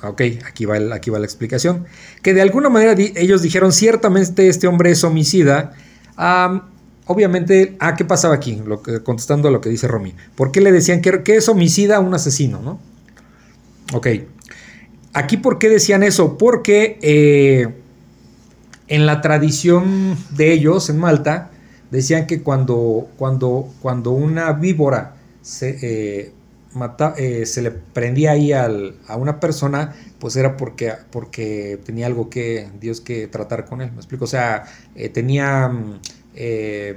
ok, 0.03 0.22
aquí 0.48 0.65
va, 0.65 0.77
aquí 0.93 1.10
va 1.10 1.19
la 1.19 1.25
explicación. 1.25 1.86
Que 2.22 2.34
de 2.34 2.41
alguna 2.41 2.69
manera 2.69 2.96
ellos 3.15 3.41
dijeron, 3.41 3.72
ciertamente 3.72 4.48
este 4.50 4.67
hombre 4.67 4.91
es 4.91 5.03
homicida. 5.03 5.74
Am, 6.15 6.63
obviamente, 7.05 7.75
ah, 7.79 7.96
¿qué 7.96 8.05
pasaba 8.05 8.36
aquí? 8.36 8.62
Contestando 9.03 9.48
a 9.48 9.51
lo 9.51 9.62
que 9.62 9.69
dice 9.69 9.88
Romy. 9.88 10.13
¿Por 10.36 10.51
qué 10.51 10.62
le 10.62 10.72
decían 10.72 11.01
que, 11.01 11.24
que 11.24 11.36
es 11.36 11.50
homicida 11.50 11.98
a 11.98 12.00
un 12.00 12.13
asesino, 12.13 12.62
no? 12.62 12.79
Ok. 13.93 14.07
Aquí, 15.13 15.38
¿por 15.38 15.57
qué 15.57 15.69
decían 15.69 16.03
eso? 16.03 16.38
Porque 16.38 17.00
eh, 17.01 17.74
en 18.88 19.05
la 19.05 19.22
tradición 19.22 20.17
de 20.36 20.53
ellos, 20.53 20.89
en 20.89 20.98
Malta, 21.00 21.51
decían 21.91 22.27
que 22.27 22.41
cuando, 22.41 23.07
cuando, 23.17 23.69
cuando 23.81 24.12
una 24.12 24.53
víbora 24.53 25.15
se, 25.41 25.77
eh, 25.81 26.31
mata- 26.77 27.13
eh, 27.17 27.46
se 27.46 27.62
le 27.62 27.72
prendía 27.72 28.31
ahí 28.31 28.53
al- 28.53 28.96
a 29.07 29.17
una 29.17 29.39
persona, 29.39 29.93
pues 30.19 30.36
era 30.36 30.55
porque, 30.57 30.93
porque 31.12 31.79
tenía 31.86 32.05
algo 32.07 32.29
que 32.29 32.69
Dios 32.79 33.01
que 33.01 33.27
tratar 33.27 33.65
con 33.65 33.81
él. 33.81 33.91
¿Me 33.91 33.98
explico? 33.98 34.25
O 34.25 34.27
sea, 34.27 34.63
eh, 34.96 35.10
tenía... 35.10 35.67
mm, 35.67 36.00
eh, 36.36 36.96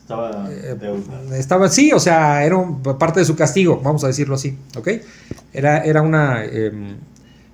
Estaba 0.00 0.48
eh, 0.50 0.74
deuda. 0.80 1.36
estaba 1.36 1.68
sí, 1.68 1.92
o 1.92 2.00
sea, 2.00 2.42
era 2.44 2.56
un- 2.56 2.82
parte 2.82 3.20
de 3.20 3.26
su 3.26 3.36
castigo, 3.36 3.78
vamos 3.84 4.02
a 4.04 4.06
decirlo 4.06 4.34
así, 4.36 4.56
¿ok? 4.76 4.88
Era, 5.52 5.84
era 5.84 6.00
una, 6.00 6.44
em, 6.44 6.96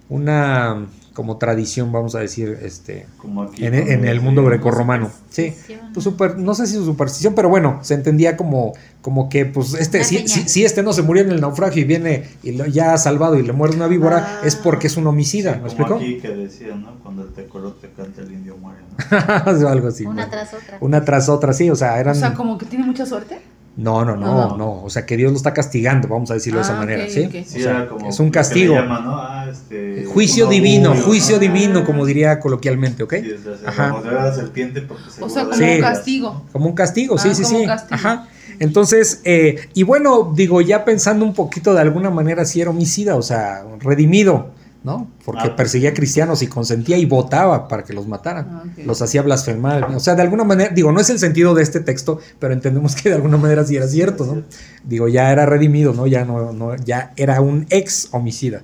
una 0.09 0.87
como 1.15 1.37
tradición, 1.39 1.93
vamos 1.93 2.15
a 2.17 2.19
decir, 2.19 2.59
este, 2.63 3.07
Como 3.19 3.45
aquí. 3.45 3.65
en, 3.65 3.75
en 3.75 4.05
el 4.05 4.21
mundo 4.21 4.45
grecorromano. 4.45 5.11
Sí, 5.31 5.55
pues 5.95 6.03
super, 6.05 6.37
no 6.39 6.55
sé 6.55 6.67
si 6.67 6.75
su 6.75 6.85
superstición, 6.85 7.35
pero 7.35 7.49
bueno, 7.49 7.79
se 7.83 7.95
entendía 7.95 8.37
como, 8.37 8.73
como 9.01 9.29
que, 9.29 9.47
pues, 9.47 9.75
este, 9.75 10.03
si, 10.05 10.27
si, 10.29 10.49
si 10.49 10.65
este 10.65 10.83
no 10.83 10.93
se 10.93 11.03
murió 11.03 11.23
en 11.23 11.31
el 11.31 11.41
naufragio 11.41 11.83
y 11.83 11.85
viene 11.85 12.25
y 12.43 12.53
lo, 12.53 12.67
ya 12.67 12.93
ha 12.95 12.99
salvado 12.99 13.39
y 13.39 13.43
le 13.43 13.53
muerde 13.53 13.77
una 13.77 13.87
víbora, 13.87 14.41
Ah. 14.41 14.41
es 14.45 14.57
porque 14.57 14.89
es 14.89 14.97
un 14.97 15.07
homicida, 15.07 15.53
¿me 15.53 15.57
como 15.59 15.67
explico? 15.69 15.95
aquí 15.97 16.19
que 16.21 16.29
decían, 16.29 16.83
¿no? 16.83 16.99
Cuando 17.03 17.23
el 17.23 17.33
tecolote 17.33 17.91
canta 17.97 18.21
el 18.21 18.33
indio 18.33 18.57
muere, 18.57 18.81
¿no? 18.81 19.65
O 19.65 19.69
algo 19.69 19.89
así. 19.89 20.05
Una 20.05 20.27
bueno. 20.27 20.31
tras 20.31 20.55
otra. 20.55 20.79
Una 20.81 21.05
tras 21.05 21.29
otra, 21.29 21.53
sí, 21.53 21.71
o 21.71 21.77
sea, 21.77 21.99
eran... 22.01 22.17
O 22.17 22.19
sea, 22.21 22.35
como 22.35 22.59
que 22.59 22.67
tiene 22.67 22.85
mucha 22.85 23.07
suerte. 23.07 23.41
No, 23.77 24.05
no, 24.05 24.17
no, 24.17 24.51
No. 24.51 24.57
no, 24.57 24.83
o 24.85 24.91
sea, 24.91 25.05
que 25.05 25.17
Dios 25.17 25.33
lo 25.33 25.37
está 25.37 25.53
castigando, 25.53 26.07
vamos 26.07 26.31
a 26.31 26.35
decirlo 26.35 26.61
de 26.61 26.65
esa 26.65 26.77
Ah, 26.77 26.81
manera, 26.81 27.09
¿sí? 27.09 27.29
Sí, 27.45 27.59
O 27.59 27.63
sea, 27.63 27.89
como 27.89 28.09
es 28.09 28.21
un 28.21 28.31
castigo. 28.31 28.81
¿no? 28.81 29.17
Ah, 29.19 29.47
este, 29.51 30.05
Juicio 30.05 30.45
un 30.45 30.51
divino, 30.51 30.95
juicio 30.95 31.37
¿no? 31.37 31.41
divino, 31.41 31.85
como 31.85 32.07
diría 32.07 32.39
coloquialmente, 32.39 33.03
¿ok? 33.03 33.15
Sí, 33.21 33.33
o 33.33 33.43
sea, 33.59 33.69
Ajá. 33.69 34.01
la 34.01 34.33
serpiente 34.33 34.81
porque 34.83 35.11
se 35.11 35.25
O 35.25 35.29
sea, 35.29 35.43
como 35.45 35.57
Sí. 35.57 35.65
un 35.65 35.81
castigo. 35.81 36.45
Como 36.53 36.67
un 36.67 36.75
castigo, 36.75 37.19
sí, 37.19 37.31
Ah, 37.31 37.35
sí, 37.35 37.43
como 37.43 37.59
sí. 37.59 37.67
castigo. 37.67 37.95
Ajá. 37.97 38.29
Entonces, 38.61 39.21
eh, 39.25 39.69
y 39.75 39.83
bueno, 39.83 40.33
digo, 40.37 40.61
ya 40.61 40.85
pensando 40.85 41.25
un 41.25 41.35
poquito 41.35 41.75
de 41.75 41.81
alguna 41.81 42.11
manera, 42.11 42.45
si 42.45 42.61
era 42.61 42.71
homicida, 42.71 43.17
o 43.17 43.23
sea, 43.23 43.65
redimido, 43.81 44.51
¿no? 44.85 45.11
Porque 45.25 45.49
Ah. 45.49 45.57
perseguía 45.57 45.91
a 45.91 45.95
cristianos 45.95 46.43
y 46.43 46.47
consentía 46.47 46.97
y 46.99 47.07
votaba 47.07 47.67
para 47.69 47.83
que 47.85 47.93
los 47.95 48.07
mataran. 48.07 48.47
Ah. 48.51 48.63
Los 48.85 49.03
hacía 49.03 49.23
blasfemar. 49.23 49.85
O 49.95 49.99
sea, 49.99 50.15
de 50.15 50.23
alguna 50.23 50.45
manera, 50.45 50.71
digo, 50.73 50.93
no 50.93 51.01
es 51.01 51.11
el 51.11 51.19
sentido 51.19 51.55
de 51.55 51.63
este 51.63 51.81
texto, 51.81 52.21
pero 52.39 52.53
entendemos 52.53 52.95
que 52.95 53.09
de 53.09 53.15
alguna 53.17 53.39
manera 53.39 53.65
sí 53.65 53.77
era 53.77 53.89
cierto, 53.89 54.25
¿no? 54.27 54.43
Digo, 54.85 55.09
ya 55.09 55.33
era 55.33 55.47
redimido, 55.47 55.95
¿no? 55.95 56.07
Ya 56.07 56.25
no, 56.25 56.53
no 56.53 56.77
ya 56.77 57.13
era 57.17 57.41
un 57.41 57.67
ex 57.71 58.09
homicida. 58.13 58.63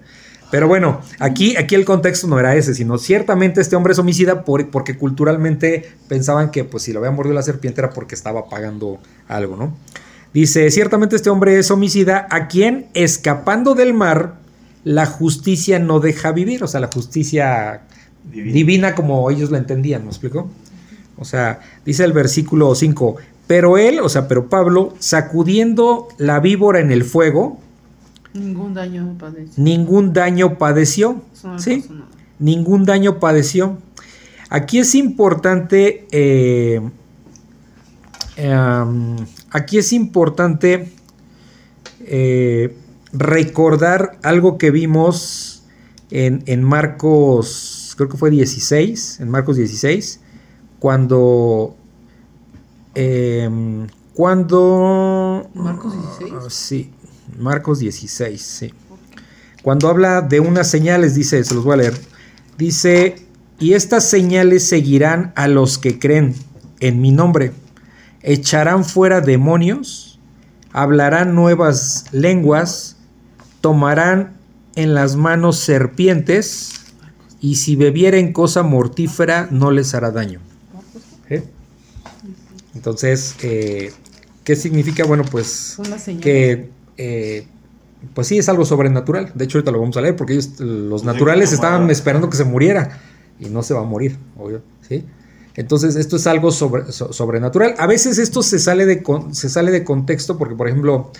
Pero 0.50 0.66
bueno, 0.66 1.00
aquí, 1.20 1.56
aquí 1.56 1.76
el 1.76 1.84
contexto 1.84 2.26
no 2.26 2.38
era 2.40 2.56
ese, 2.56 2.74
sino 2.74 2.98
ciertamente 2.98 3.60
este 3.60 3.76
hombre 3.76 3.92
es 3.92 3.98
homicida 4.00 4.44
por- 4.44 4.68
porque 4.70 4.98
culturalmente 4.98 5.92
pensaban 6.08 6.50
que 6.50 6.64
pues 6.64 6.82
si 6.82 6.92
lo 6.92 6.98
había 6.98 7.12
mordido 7.12 7.34
la 7.36 7.42
serpiente 7.42 7.80
era 7.80 7.90
porque 7.90 8.16
estaba 8.16 8.48
pagando 8.48 8.98
algo, 9.28 9.56
¿no? 9.56 9.76
Dice, 10.34 10.68
ciertamente 10.72 11.14
este 11.16 11.30
hombre 11.30 11.56
es 11.58 11.70
homicida 11.70 12.26
a 12.30 12.48
quien 12.48 12.88
escapando 12.94 13.74
del 13.76 13.94
mar 13.94 14.39
la 14.84 15.06
justicia 15.06 15.78
no 15.78 16.00
deja 16.00 16.32
vivir, 16.32 16.64
o 16.64 16.66
sea, 16.66 16.80
la 16.80 16.90
justicia 16.92 17.82
divina 18.32 18.94
como 18.94 19.30
ellos 19.30 19.50
la 19.50 19.58
entendían, 19.58 20.02
¿me 20.02 20.08
explico? 20.08 20.50
O 21.16 21.24
sea, 21.24 21.60
dice 21.84 22.04
el 22.04 22.12
versículo 22.12 22.74
5, 22.74 23.16
pero 23.46 23.78
él, 23.78 24.00
o 24.00 24.08
sea, 24.08 24.28
pero 24.28 24.48
Pablo, 24.48 24.94
sacudiendo 24.98 26.08
la 26.18 26.40
víbora 26.40 26.80
en 26.80 26.92
el 26.92 27.04
fuego, 27.04 27.60
Ningún 28.32 28.74
daño 28.74 29.04
me 29.04 29.14
padece. 29.14 29.60
ningún 29.60 30.12
daño 30.12 30.56
padeció, 30.56 31.20
no 31.42 31.58
¿sí? 31.58 31.84
Ningún 32.38 32.84
daño 32.84 33.18
padeció. 33.18 33.76
Aquí 34.48 34.78
es 34.78 34.94
importante 34.94 36.06
eh, 36.12 36.80
em, 38.36 39.16
aquí 39.50 39.78
es 39.78 39.92
importante 39.92 40.92
eh, 42.00 42.76
recordar 43.12 44.18
algo 44.22 44.58
que 44.58 44.70
vimos 44.70 45.64
en, 46.10 46.42
en 46.46 46.62
Marcos, 46.62 47.94
creo 47.96 48.08
que 48.08 48.16
fue 48.16 48.30
16, 48.30 49.20
en 49.20 49.30
Marcos 49.30 49.56
16, 49.56 50.20
cuando... 50.78 51.76
em, 52.94 53.86
cuando... 54.14 55.48
¿Marcos 55.54 55.94
16? 56.18 56.52
Sí, 56.52 56.90
Marcos 57.38 57.78
16, 57.78 58.42
sí. 58.42 58.74
Cuando 59.62 59.88
habla 59.88 60.22
de 60.22 60.40
unas 60.40 60.68
señales, 60.70 61.14
dice, 61.14 61.42
se 61.44 61.54
los 61.54 61.64
voy 61.64 61.74
a 61.74 61.76
leer. 61.76 61.94
Dice, 62.58 63.16
y 63.58 63.74
estas 63.74 64.08
señales 64.08 64.66
seguirán 64.66 65.32
a 65.36 65.48
los 65.48 65.78
que 65.78 65.98
creen 65.98 66.34
en 66.80 67.00
mi 67.00 67.12
nombre. 67.12 67.52
Echarán 68.22 68.84
fuera 68.84 69.20
demonios, 69.20 70.18
hablarán 70.72 71.34
nuevas 71.34 72.06
lenguas, 72.12 72.96
tomarán 73.60 74.34
en 74.76 74.94
las 74.94 75.16
manos 75.16 75.58
serpientes, 75.58 76.72
y 77.40 77.56
si 77.56 77.74
bebieren 77.76 78.32
cosa 78.32 78.62
mortífera 78.62 79.48
no 79.50 79.70
les 79.70 79.94
hará 79.94 80.10
daño. 80.10 80.40
¿Eh? 81.28 81.42
Entonces, 82.74 83.34
eh, 83.42 83.92
¿qué 84.44 84.56
significa? 84.56 85.04
Bueno, 85.04 85.24
pues 85.30 85.74
que 86.20 86.70
eh, 86.96 87.46
pues 88.14 88.26
sí 88.28 88.38
es 88.38 88.48
algo 88.48 88.64
sobrenatural. 88.64 89.32
De 89.34 89.44
hecho, 89.44 89.58
ahorita 89.58 89.70
lo 89.72 89.80
vamos 89.80 89.96
a 89.96 90.00
leer 90.02 90.16
porque 90.16 90.34
ellos, 90.34 90.60
los 90.60 91.02
naturales 91.04 91.52
estaban 91.52 91.90
esperando 91.90 92.30
que 92.30 92.36
se 92.36 92.44
muriera 92.44 93.00
y 93.38 93.46
no 93.48 93.62
se 93.62 93.74
va 93.74 93.80
a 93.80 93.84
morir, 93.84 94.16
obvio, 94.38 94.62
¿sí? 94.86 95.04
Entonces, 95.56 95.96
esto 95.96 96.16
es 96.16 96.26
algo 96.26 96.52
sobre- 96.52 96.92
so- 96.92 97.12
sobrenatural. 97.12 97.74
A 97.78 97.86
veces 97.86 98.18
esto 98.18 98.42
se 98.42 98.58
sale, 98.58 98.86
de 98.86 99.02
con- 99.02 99.34
se 99.34 99.48
sale 99.48 99.70
de 99.72 99.82
contexto 99.82 100.38
porque, 100.38 100.54
por 100.54 100.68
ejemplo, 100.68 101.10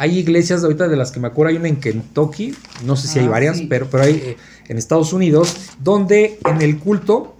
hay 0.00 0.18
iglesias 0.18 0.64
ahorita 0.64 0.88
de 0.88 0.96
las 0.96 1.12
que 1.12 1.20
me 1.20 1.28
acuerdo, 1.28 1.50
hay 1.50 1.56
una 1.58 1.68
en 1.68 1.76
Kentucky, 1.76 2.54
no 2.84 2.96
sé 2.96 3.06
si 3.06 3.18
hay 3.18 3.26
Ah, 3.26 3.30
varias, 3.30 3.58
sí. 3.58 3.66
pero, 3.68 3.88
pero 3.90 4.04
hay 4.04 4.14
eh, 4.14 4.36
en 4.68 4.78
Estados 4.78 5.12
Unidos, 5.12 5.54
donde 5.78 6.38
en 6.48 6.62
el 6.62 6.78
culto 6.78 7.36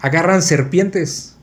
agarran 0.00 0.40
serpientes. 0.42 1.34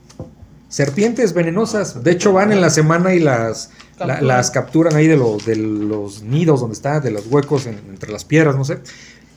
Serpientes 0.70 1.34
venenosas. 1.34 2.04
De 2.04 2.12
hecho, 2.12 2.34
van 2.34 2.51
en 2.51 2.60
la 2.62 2.70
semana 2.70 3.13
y 3.13 3.20
las, 3.20 3.72
la- 4.00 4.22
las 4.22 4.51
capturan 4.51 4.96
ahí 4.96 5.08
de, 5.08 5.16
lo- 5.18 5.38
de 5.38 5.56
los 5.56 6.24
nidos 6.24 6.60
donde 6.60 6.74
está, 6.75 7.00
de 7.00 7.12
los 7.12 7.27
huecos 7.27 7.66
en- 7.68 7.80
entre 7.89 8.12
las 8.12 8.25
piedras, 8.25 8.56
no 8.56 8.66
sé. 8.66 8.80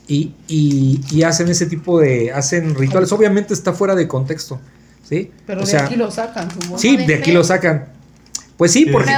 Y, 0.07 0.33
y- 0.47 0.99
y 1.09 1.23
hacen 1.23 1.47
ese 1.47 1.65
tipo 1.67 1.99
de. 1.99 2.31
hacen 2.33 2.75
rituales. 2.75 3.11
Obviamente 3.13 3.53
está 3.53 3.71
fuera 3.73 3.95
de 3.95 4.07
contexto. 4.07 4.59
¿Sí? 5.07 5.31
Pero 5.45 5.61
O 5.61 5.65
de 5.65 5.71
sea, 5.71 5.85
aquí 5.85 5.95
lo 5.95 6.09
sacan. 6.11 6.47
Sí, 6.77 6.95
de 6.97 7.05
de 7.07 7.15
aquí 7.15 7.31
lo 7.31 7.43
sacan. 7.43 7.85
Pues 8.61 8.73
sí, 8.73 8.83
Sí, 8.85 8.91
porque 8.91 9.11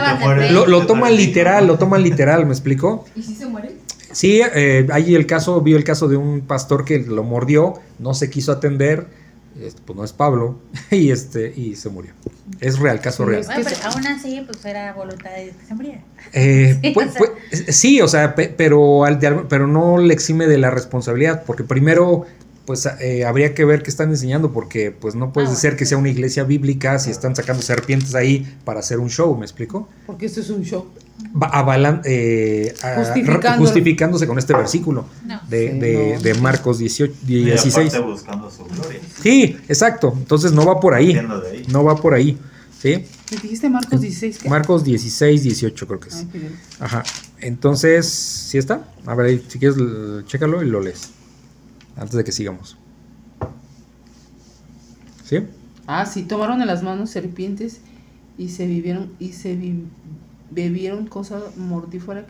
lo, 0.51 0.67
lo 0.67 0.85
toman 0.85 1.17
literal, 1.17 1.67
lo 1.67 1.77
toman 1.77 2.01
literal, 2.01 2.45
¿me 2.45 2.53
explico? 2.53 3.03
¿Y 3.13 3.23
si 3.23 3.35
se 3.35 3.45
muere? 3.45 3.73
Sí, 4.13 4.39
eh, 4.41 4.87
hay 4.89 5.15
el 5.15 5.25
caso, 5.25 5.59
vio 5.59 5.75
el 5.75 5.83
caso 5.83 6.07
de 6.07 6.15
un 6.15 6.39
pastor 6.47 6.85
que 6.85 6.99
lo 6.99 7.25
mordió, 7.25 7.73
no 7.99 8.13
se 8.13 8.29
quiso 8.29 8.53
atender, 8.53 9.05
pues 9.85 9.97
no 9.97 10.05
es 10.05 10.13
Pablo, 10.13 10.59
y 10.91 11.11
este, 11.11 11.51
y 11.53 11.75
se 11.75 11.89
murió. 11.89 12.13
Es 12.61 12.79
real, 12.79 13.01
caso 13.01 13.25
real. 13.25 13.43
Bueno, 13.45 13.63
pero 13.65 13.75
aún 13.91 14.07
así, 14.07 14.41
pues 14.47 14.63
era 14.63 14.93
voluntad 14.93 15.31
de 15.31 15.43
Dios 15.43 15.55
que 15.59 15.65
se 15.65 15.75
muriera. 15.75 16.01
Eh, 16.31 16.79
Sí, 16.81 16.91
pues- 16.91 17.09
o 17.09 17.11
sea. 17.11 17.19
pues, 17.49 17.65
sí, 17.75 17.99
o 17.99 18.07
sea, 18.07 18.35
pe- 18.35 18.53
pero, 18.55 19.03
al 19.03 19.19
de 19.19 19.27
al- 19.27 19.47
pero 19.49 19.67
no 19.67 19.97
le 19.97 20.13
exime 20.13 20.47
de 20.47 20.57
la 20.57 20.69
responsabilidad, 20.69 21.43
porque 21.45 21.65
primero, 21.65 22.25
pues 22.65 22.87
eh, 23.01 23.25
habría 23.25 23.53
que 23.53 23.65
ver 23.65 23.83
qué 23.83 23.89
están 23.89 24.09
enseñando, 24.09 24.51
porque 24.53 24.91
pues 24.91 25.15
no 25.15 25.33
puede 25.33 25.47
Ah, 25.47 25.55
ser 25.55 25.71
bueno. 25.71 25.79
que 25.79 25.85
sea 25.85 25.97
una 25.97 26.09
iglesia 26.09 26.43
bíblica 26.43 26.97
si 26.99 27.11
están 27.11 27.35
sacando 27.35 27.61
serpientes 27.61 28.15
ahí 28.15 28.57
para 28.63 28.79
hacer 28.79 28.99
un 28.99 29.09
show, 29.09 29.35
¿me 29.37 29.45
explico? 29.45 29.89
Porque 30.05 30.25
esto 30.27 30.39
es 30.39 30.49
un 30.49 30.63
show. 30.63 30.85
Va- 31.41 31.51
avalan- 31.51 32.01
eh, 32.05 32.73
a- 32.81 33.57
justificándose 33.57 34.25
con 34.27 34.37
este 34.39 34.53
versículo 34.53 35.05
No. 35.25 35.39
de, 35.49 35.71
Sí, 35.73 35.79
de- 35.79 36.13
no. 36.15 36.21
de 36.21 36.33
Marcos 36.35 36.77
18, 36.79 37.13
Y 37.27 37.43
16. 37.45 37.93
aparte 37.93 37.99
buscando 38.11 38.49
su 38.49 38.65
gloria. 38.65 38.99
Sí, 39.21 39.57
exacto. 39.67 40.13
Entonces 40.17 40.51
no 40.53 40.65
va 40.65 40.79
por 40.79 40.93
ahí. 40.93 41.19
No 41.69 41.83
va 41.83 41.95
por 41.95 42.13
ahí. 42.13 42.37
¿Sí? 42.81 43.05
¿Me 43.31 43.37
dijiste 43.41 43.69
Marcos 43.69 44.01
16? 44.01 44.39
¿qué? 44.39 44.49
Marcos 44.49 44.83
16, 44.83 45.43
18 45.43 45.87
creo 45.87 45.99
que 46.01 46.09
es. 46.09 46.15
Ay, 46.15 46.27
bien. 46.33 46.55
Ajá. 46.81 47.03
Entonces, 47.39 48.05
¿sí 48.07 48.57
está? 48.57 48.85
A 49.05 49.15
ver, 49.15 49.27
ahí, 49.27 49.45
si 49.47 49.57
quieres, 49.59 49.77
chécalo 50.27 50.61
y 50.63 50.67
lo 50.69 50.81
lees. 50.81 51.09
Antes 51.95 52.15
de 52.15 52.23
que 52.23 52.31
sigamos. 52.31 52.77
¿Sí? 55.23 55.39
Ah, 55.87 56.05
sí, 56.05 56.23
tomaron 56.23 56.61
en 56.61 56.67
las 56.67 56.83
manos 56.83 57.09
serpientes 57.09 57.81
y 58.37 58.49
se 58.49 58.65
vivieron 58.67 59.11
y 59.19 59.33
se 59.33 59.55
vi- 59.55 59.85
bebieron 60.51 61.07
cosa 61.07 61.39
mortífera 61.57 62.25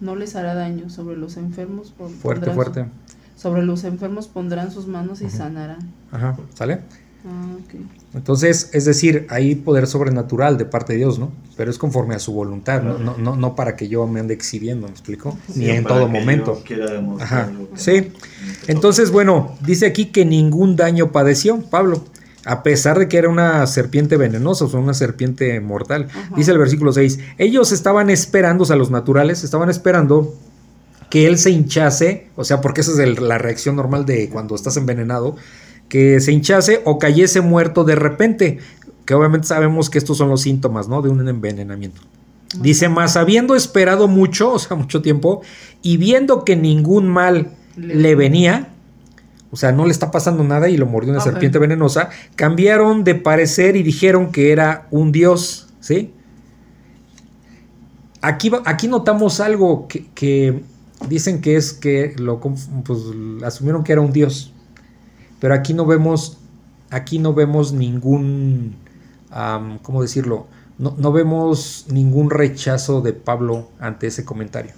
no 0.00 0.16
les 0.16 0.36
hará 0.36 0.54
daño 0.54 0.90
sobre 0.90 1.16
los 1.16 1.36
enfermos 1.36 1.92
Fuerte, 2.20 2.50
fuerte. 2.52 2.84
su- 2.84 3.40
sobre 3.42 3.62
los 3.64 3.84
enfermos 3.84 4.28
pondrán 4.28 4.70
sus 4.70 4.86
manos 4.86 5.20
y 5.22 5.30
sanarán. 5.30 5.78
Ajá. 6.10 6.36
¿Sale? 6.54 6.80
Ah. 7.26 7.56
Entonces, 8.14 8.70
es 8.72 8.84
decir, 8.84 9.26
hay 9.28 9.54
poder 9.56 9.86
sobrenatural 9.86 10.56
de 10.56 10.64
parte 10.64 10.92
de 10.94 11.00
Dios, 11.00 11.18
¿no? 11.18 11.32
Pero 11.56 11.70
es 11.70 11.78
conforme 11.78 12.14
a 12.14 12.18
su 12.18 12.32
voluntad, 12.32 12.82
no, 12.82 12.98
no, 12.98 13.16
no, 13.18 13.36
no 13.36 13.54
para 13.54 13.76
que 13.76 13.88
yo 13.88 14.06
me 14.06 14.20
ande 14.20 14.32
exhibiendo, 14.34 14.86
¿me 14.86 14.92
explico? 14.92 15.36
Sí, 15.52 15.60
Ni 15.60 15.70
en 15.70 15.82
para 15.82 15.96
todo 15.96 16.06
que 16.12 16.20
momento. 16.20 16.62
yo 16.66 17.16
Ajá, 17.20 17.50
que- 17.74 17.78
sí. 17.78 18.12
Entonces, 18.68 19.10
bueno, 19.10 19.54
dice 19.66 19.86
aquí 19.86 20.06
que 20.06 20.24
ningún 20.24 20.76
daño 20.76 21.12
padeció 21.12 21.60
Pablo, 21.68 22.04
a 22.46 22.62
pesar 22.62 22.98
de 22.98 23.08
que 23.08 23.18
era 23.18 23.28
una 23.28 23.66
serpiente 23.66 24.16
venenosa, 24.16 24.64
o 24.64 24.68
sea, 24.68 24.80
una 24.80 24.94
serpiente 24.94 25.60
mortal. 25.60 26.06
Ajá. 26.10 26.30
Dice 26.36 26.52
el 26.52 26.58
versículo 26.58 26.92
6, 26.92 27.18
ellos 27.38 27.72
estaban 27.72 28.08
esperando, 28.08 28.62
o 28.62 28.66
sea, 28.66 28.76
los 28.76 28.90
naturales 28.90 29.42
estaban 29.44 29.68
esperando 29.68 30.34
que 31.10 31.26
él 31.26 31.38
se 31.38 31.50
hinchase, 31.50 32.28
o 32.36 32.44
sea, 32.44 32.60
porque 32.60 32.80
esa 32.80 32.92
es 32.92 32.98
el- 32.98 33.28
la 33.28 33.38
reacción 33.38 33.76
normal 33.76 34.06
de 34.06 34.28
cuando 34.28 34.54
estás 34.54 34.76
envenenado, 34.76 35.36
que 35.88 36.20
se 36.20 36.32
hinchase 36.32 36.82
o 36.84 36.98
cayese 36.98 37.40
muerto 37.40 37.84
de 37.84 37.94
repente, 37.94 38.58
que 39.04 39.14
obviamente 39.14 39.46
sabemos 39.46 39.88
que 39.90 39.98
estos 39.98 40.18
son 40.18 40.28
los 40.28 40.42
síntomas, 40.42 40.88
¿no? 40.88 41.02
De 41.02 41.08
un 41.08 41.26
envenenamiento. 41.28 42.00
Dice, 42.60 42.88
más 42.88 43.16
habiendo 43.16 43.54
esperado 43.54 44.08
mucho, 44.08 44.52
o 44.54 44.58
sea, 44.58 44.76
mucho 44.76 45.02
tiempo, 45.02 45.42
y 45.82 45.96
viendo 45.96 46.44
que 46.44 46.56
ningún 46.56 47.06
mal 47.08 47.50
Le- 47.76 47.94
le 47.94 48.14
venía, 48.14 48.68
o 49.50 49.56
sea, 49.56 49.70
no 49.72 49.84
le 49.84 49.92
está 49.92 50.10
pasando 50.10 50.42
nada 50.44 50.68
y 50.68 50.76
lo 50.76 50.86
mordió 50.86 51.12
una 51.12 51.20
serpiente 51.20 51.58
venenosa, 51.58 52.08
cambiaron 52.34 53.04
de 53.04 53.14
parecer 53.14 53.76
y 53.76 53.82
dijeron 53.82 54.32
que 54.32 54.50
era 54.52 54.86
un 54.90 55.12
dios, 55.12 55.68
¿sí? 55.80 56.12
Aquí, 58.22 58.50
aquí 58.64 58.88
notamos 58.88 59.40
algo 59.40 59.86
que, 59.88 60.06
que 60.14 60.62
dicen 61.08 61.40
que 61.40 61.56
es 61.56 61.72
que 61.72 62.14
lo 62.18 62.40
pues, 62.40 63.04
asumieron 63.44 63.84
que 63.84 63.92
era 63.92 64.00
un 64.00 64.12
dios, 64.12 64.52
pero 65.40 65.54
aquí 65.54 65.74
no 65.74 65.86
vemos, 65.86 66.38
aquí 66.90 67.18
no 67.18 67.34
vemos 67.34 67.72
ningún, 67.72 68.76
¿cómo 69.82 70.02
decirlo? 70.02 70.46
No, 70.78 70.94
no 70.98 71.12
vemos 71.12 71.86
ningún 71.90 72.30
rechazo 72.30 73.00
de 73.00 73.12
Pablo 73.12 73.70
ante 73.80 74.06
ese 74.08 74.24
comentario. 74.24 74.72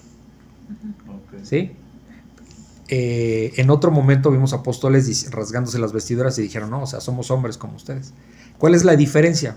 ¿Sí? 1.43 1.73
Eh, 2.91 3.53
en 3.57 3.69
otro 3.71 3.91
momento 3.91 4.31
vimos 4.31 4.53
apóstoles 4.55 5.31
rasgándose 5.31 5.79
las 5.79 5.93
vestiduras 5.93 6.39
y 6.39 6.43
dijeron, 6.43 6.71
no, 6.71 6.83
o 6.83 6.87
sea, 6.87 7.01
somos 7.01 7.31
hombres 7.31 7.59
como 7.59 7.77
ustedes. 7.77 8.13
¿Cuál 8.59 8.75
es 8.75 8.85
la 8.85 8.97
diferencia? 8.97 9.57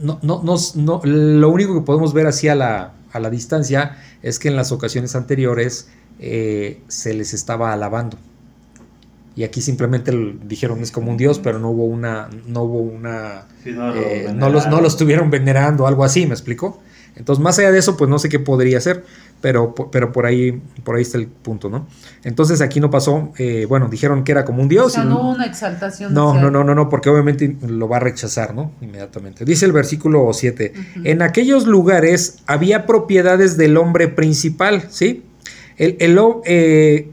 No, 0.00 0.18
no, 0.22 0.42
no, 0.42 0.56
no- 0.76 1.00
lo 1.04 1.48
único 1.48 1.74
que 1.74 1.80
podemos 1.80 2.12
ver 2.12 2.26
así 2.26 2.48
a 2.48 2.54
la, 2.54 2.92
a 3.12 3.20
la 3.20 3.30
distancia 3.30 3.96
es 4.22 4.38
que 4.38 4.48
en 4.48 4.56
las 4.56 4.70
ocasiones 4.70 5.16
anteriores 5.16 5.88
eh, 6.18 6.82
se 6.88 7.14
les 7.14 7.32
estaba 7.34 7.72
alabando. 7.72 8.18
Y 9.34 9.44
aquí 9.44 9.60
simplemente 9.62 10.12
dijeron 10.44 10.80
es 10.80 10.90
como 10.92 11.10
un 11.10 11.16
dios, 11.16 11.38
pero 11.38 11.58
no 11.58 11.70
hubo 11.70 11.84
una, 11.86 12.28
no 12.46 12.62
hubo 12.64 12.80
una, 12.80 13.46
Sí, 13.64 13.70
no, 13.72 13.88
lo 13.94 14.00
eh, 14.00 14.24
no, 14.24 14.32
los, 14.32 14.40
no 14.42 14.48
veneraron. 14.50 14.82
lo 14.82 14.88
estuvieron 14.88 15.30
venerando, 15.30 15.86
algo 15.86 16.04
así, 16.04 16.26
¿me 16.26 16.34
explico? 16.34 16.80
Entonces, 17.16 17.42
más 17.42 17.58
allá 17.58 17.70
de 17.72 17.78
eso, 17.78 17.96
pues 17.98 18.08
no 18.08 18.18
sé 18.18 18.28
qué 18.30 18.38
podría 18.38 18.80
ser, 18.80 19.04
pero, 19.42 19.74
pero 19.90 20.12
por 20.12 20.24
ahí 20.24 20.62
por 20.82 20.96
ahí 20.96 21.02
está 21.02 21.18
el 21.18 21.26
punto, 21.26 21.68
¿no? 21.68 21.86
Entonces 22.24 22.60
aquí 22.62 22.80
no 22.80 22.90
pasó, 22.90 23.32
eh, 23.38 23.66
bueno, 23.68 23.88
dijeron 23.88 24.24
que 24.24 24.32
era 24.32 24.44
como 24.46 24.60
un 24.60 24.66
O 24.66 24.68
dios. 24.70 24.92
sea, 24.94 25.04
y- 25.04 25.08
no 25.08 25.20
hubo 25.20 25.30
una 25.30 25.44
exaltación. 25.44 26.14
no, 26.14 26.32
no, 26.40 26.50
no, 26.50 26.64
no, 26.64 26.74
no, 26.74 26.88
porque 26.88 27.10
obviamente 27.10 27.54
lo 27.66 27.86
va 27.88 27.98
a 27.98 28.00
rechazar, 28.00 28.54
¿no? 28.54 28.72
Inmediatamente. 28.80 29.44
Dice 29.44 29.66
el 29.66 29.72
versículo 29.72 30.30
7, 30.32 30.72
Ujú. 30.74 31.00
en 31.04 31.20
aquellos 31.22 31.66
lugares 31.66 32.38
había 32.46 32.86
propiedades 32.86 33.56
del 33.58 33.76
hombre 33.76 34.08
principal, 34.08 34.84
¿sí? 34.90 35.22
El, 35.76 35.96
el, 36.00 36.18
eh. 36.46 37.08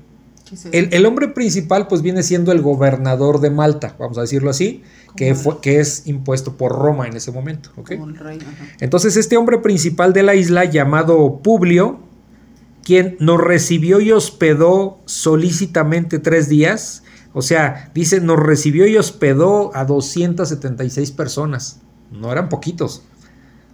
El- 0.71 0.89
el 0.93 1.05
hombre 1.05 1.27
principal 1.29 1.87
pues 1.87 2.01
viene 2.01 2.23
siendo 2.23 2.51
el 2.51 2.61
gobernador 2.61 3.39
de 3.41 3.49
Malta, 3.49 3.95
vamos 3.99 4.17
a 4.17 4.21
decirlo 4.21 4.49
así, 4.49 4.83
que, 5.15 5.33
fue, 5.35 5.59
que 5.61 5.79
es 5.79 6.07
impuesto 6.07 6.55
por 6.57 6.71
Roma 6.71 7.07
en 7.07 7.15
ese 7.15 7.31
momento, 7.31 7.71
¿ok? 7.77 7.91
Como 7.93 8.05
el 8.09 8.17
rey, 8.17 8.37
ajá. 8.41 8.65
Entonces 8.79 9.17
este 9.17 9.37
hombre 9.37 9.57
principal 9.59 10.13
de 10.13 10.23
la 10.23 10.35
isla 10.35 10.65
llamado 10.65 11.39
Publio, 11.43 11.99
quien 12.83 13.17
nos 13.19 13.39
recibió 13.39 13.99
y 14.01 14.11
hospedó 14.11 14.99
solícitamente 15.05 16.19
tres 16.19 16.49
días, 16.49 17.03
o 17.33 17.41
sea, 17.41 17.91
dice, 17.93 18.21
nos 18.21 18.39
recibió 18.39 18.87
y 18.87 18.97
hospedó 18.97 19.75
a 19.75 19.85
276 19.85 21.11
personas, 21.11 21.79
no 22.11 22.31
eran 22.31 22.49
poquitos, 22.49 23.03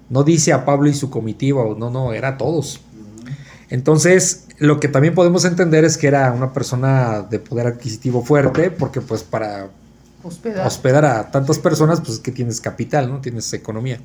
No 0.08 0.24
dice 0.24 0.54
a 0.54 0.66
Pablo 0.66 0.88
y 0.88 0.94
su 0.94 1.10
comitiva, 1.10 1.64
o 1.64 1.76
no, 1.76 1.90
no, 1.90 2.14
era 2.14 2.28
a 2.30 2.38
todos. 2.38 2.80
Entonces, 3.70 4.46
lo 4.60 4.80
que 4.80 4.88
también 4.88 5.14
podemos 5.16 5.46
entender 5.46 5.86
es 5.86 5.98
que 5.98 6.08
era 6.08 6.32
una 6.32 6.54
persona 6.54 7.22
de 7.30 7.40
poder 7.40 7.68
adquisitivo 7.68 8.24
fuerte, 8.24 8.72
porque 8.72 9.02
pues 9.02 9.24
para 9.24 9.70
Hospedar. 10.24 10.66
hospedar 10.68 11.06
a 11.06 11.32
tantas 11.32 11.60
personas, 11.60 12.00
pues 12.02 12.14
es 12.14 12.20
que 12.20 12.32
tienes 12.32 12.62
capital, 12.62 13.10
¿no? 13.10 13.22
Tienes 13.22 13.52
economía. 13.54 14.00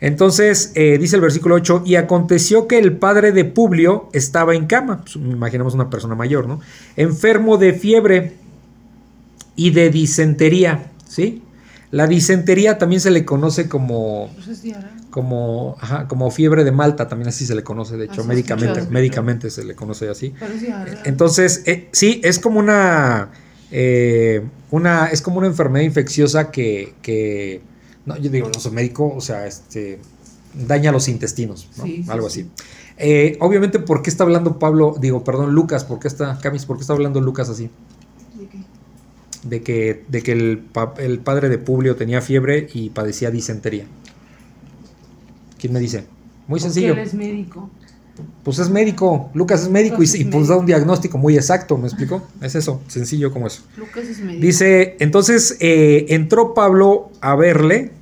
Entonces, 0.00 0.72
eh, 0.74 0.98
dice 0.98 1.16
el 1.16 1.22
versículo 1.22 1.54
8, 1.54 1.82
y 1.86 1.94
aconteció 1.96 2.66
que 2.66 2.78
el 2.78 2.96
padre 2.96 3.32
de 3.32 3.44
Publio 3.44 4.10
estaba 4.12 4.54
en 4.54 4.66
cama, 4.66 5.00
pues, 5.02 5.16
imaginemos 5.16 5.74
una 5.74 5.88
persona 5.88 6.14
mayor, 6.14 6.46
¿no? 6.46 6.60
Enfermo 6.96 7.56
de 7.56 7.72
fiebre 7.72 8.34
y 9.56 9.70
de 9.70 9.90
disentería, 9.90 10.90
¿sí? 11.08 11.42
La 11.90 12.06
disentería 12.08 12.76
también 12.76 13.00
se 13.00 13.10
le 13.12 13.24
conoce 13.24 13.68
como, 13.68 14.30
Pues 14.34 14.48
es 14.48 14.62
diarrea. 14.62 14.93
Como, 15.14 15.76
ajá, 15.80 16.08
como 16.08 16.28
fiebre 16.32 16.64
de 16.64 16.72
Malta, 16.72 17.06
también 17.06 17.28
así 17.28 17.46
se 17.46 17.54
le 17.54 17.62
conoce, 17.62 17.96
de 17.96 18.06
hecho, 18.06 18.24
médicamente, 18.24 19.48
se 19.48 19.64
le 19.64 19.76
conoce 19.76 20.08
así. 20.08 20.34
Entonces, 21.04 21.62
eh, 21.66 21.88
sí, 21.92 22.20
es 22.24 22.40
como 22.40 22.58
una, 22.58 23.30
eh, 23.70 24.42
una, 24.72 25.06
es 25.06 25.22
como 25.22 25.38
una 25.38 25.46
enfermedad 25.46 25.84
infecciosa 25.84 26.50
que, 26.50 26.94
que, 27.00 27.62
no, 28.06 28.16
yo 28.16 28.28
digo, 28.28 28.50
no 28.52 28.58
soy 28.58 28.72
médico, 28.72 29.14
o 29.14 29.20
sea, 29.20 29.46
este, 29.46 30.00
daña 30.52 30.90
los 30.90 31.06
intestinos, 31.06 31.68
¿no? 31.76 31.84
Sí, 31.84 32.02
sí, 32.02 32.10
algo 32.10 32.28
sí. 32.28 32.40
así. 32.40 32.50
Eh, 32.96 33.36
obviamente, 33.38 33.78
¿por 33.78 34.02
qué 34.02 34.10
está 34.10 34.24
hablando 34.24 34.58
Pablo, 34.58 34.96
digo, 35.00 35.22
perdón, 35.22 35.54
Lucas, 35.54 35.84
¿por 35.84 36.00
qué 36.00 36.08
está, 36.08 36.40
Camis, 36.40 36.66
por 36.66 36.76
qué 36.76 36.80
está 36.80 36.92
hablando 36.92 37.20
Lucas 37.20 37.48
así? 37.48 37.70
¿De 38.36 38.48
qué? 38.48 38.58
De 39.44 39.62
que, 39.62 40.04
de 40.08 40.22
que 40.24 40.32
el, 40.32 40.64
el 40.98 41.20
padre 41.20 41.50
de 41.50 41.58
Publio 41.58 41.94
tenía 41.94 42.20
fiebre 42.20 42.66
y 42.74 42.90
padecía 42.90 43.30
disentería. 43.30 43.86
¿Quién 45.64 45.72
me 45.72 45.80
dice? 45.80 46.00
Muy 46.46 46.60
Porque 46.60 46.60
sencillo. 46.60 46.92
él 46.92 46.98
es 46.98 47.14
médico. 47.14 47.70
Pues 48.42 48.58
es 48.58 48.68
médico, 48.68 49.30
Lucas 49.32 49.62
es 49.62 49.70
médico 49.70 50.02
y, 50.02 50.04
es 50.04 50.14
y, 50.14 50.26
pues 50.26 50.48
da 50.48 50.58
un 50.58 50.66
diagnóstico 50.66 51.16
muy 51.16 51.36
exacto, 51.36 51.78
¿me 51.78 51.86
explico? 51.88 52.22
Es 52.42 52.54
eso, 52.54 52.82
sencillo 52.86 53.32
como 53.32 53.46
eso. 53.46 53.62
Lucas 53.78 54.04
es 54.04 54.20
médico. 54.20 54.42
Dice, 54.44 54.96
entonces 55.00 55.56
eh, 55.60 56.04
entró 56.10 56.52
Pablo 56.52 57.10
a 57.22 57.34
verle, 57.34 57.92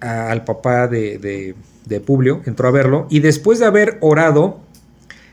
a- 0.00 0.32
al 0.32 0.42
papá 0.42 0.88
de, 0.88 1.18
de- 1.18 1.54
de 1.84 2.00
Publio, 2.00 2.42
entró 2.44 2.66
a 2.66 2.72
verlo, 2.72 3.06
y 3.08 3.20
después 3.20 3.60
de 3.60 3.66
haber 3.66 3.98
orado, 4.00 4.58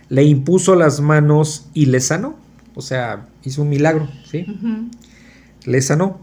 le 0.10 0.24
impuso 0.26 0.76
las 0.76 1.02
manos 1.02 1.66
y 1.74 1.88
le 1.88 2.02
sanó. 2.02 2.36
O 2.76 2.84
sea, 2.84 3.26
hizo 3.44 3.64
un 3.64 3.70
milagro, 3.70 4.08
¿sí? 4.30 4.46
Ujú. 4.48 4.90
le 5.66 5.82
sanó. 5.82 6.20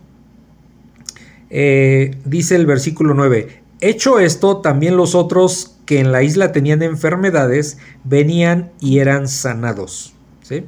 Eh, 1.51 2.17
dice 2.25 2.55
el 2.55 2.67
versículo 2.67 3.13
9, 3.15 3.60
hecho 3.81 4.19
esto, 4.21 4.59
también 4.59 4.97
los 4.97 5.14
otros 5.14 5.77
que 5.87 6.01
en 6.01 6.12
la 6.12 6.23
isla 6.23 6.53
tenían 6.53 6.83
enfermedades 6.83 7.79
venían 8.05 8.71
y 8.81 8.99
eran 8.99 9.29
sanados. 9.29 10.14
¿sí? 10.43 10.64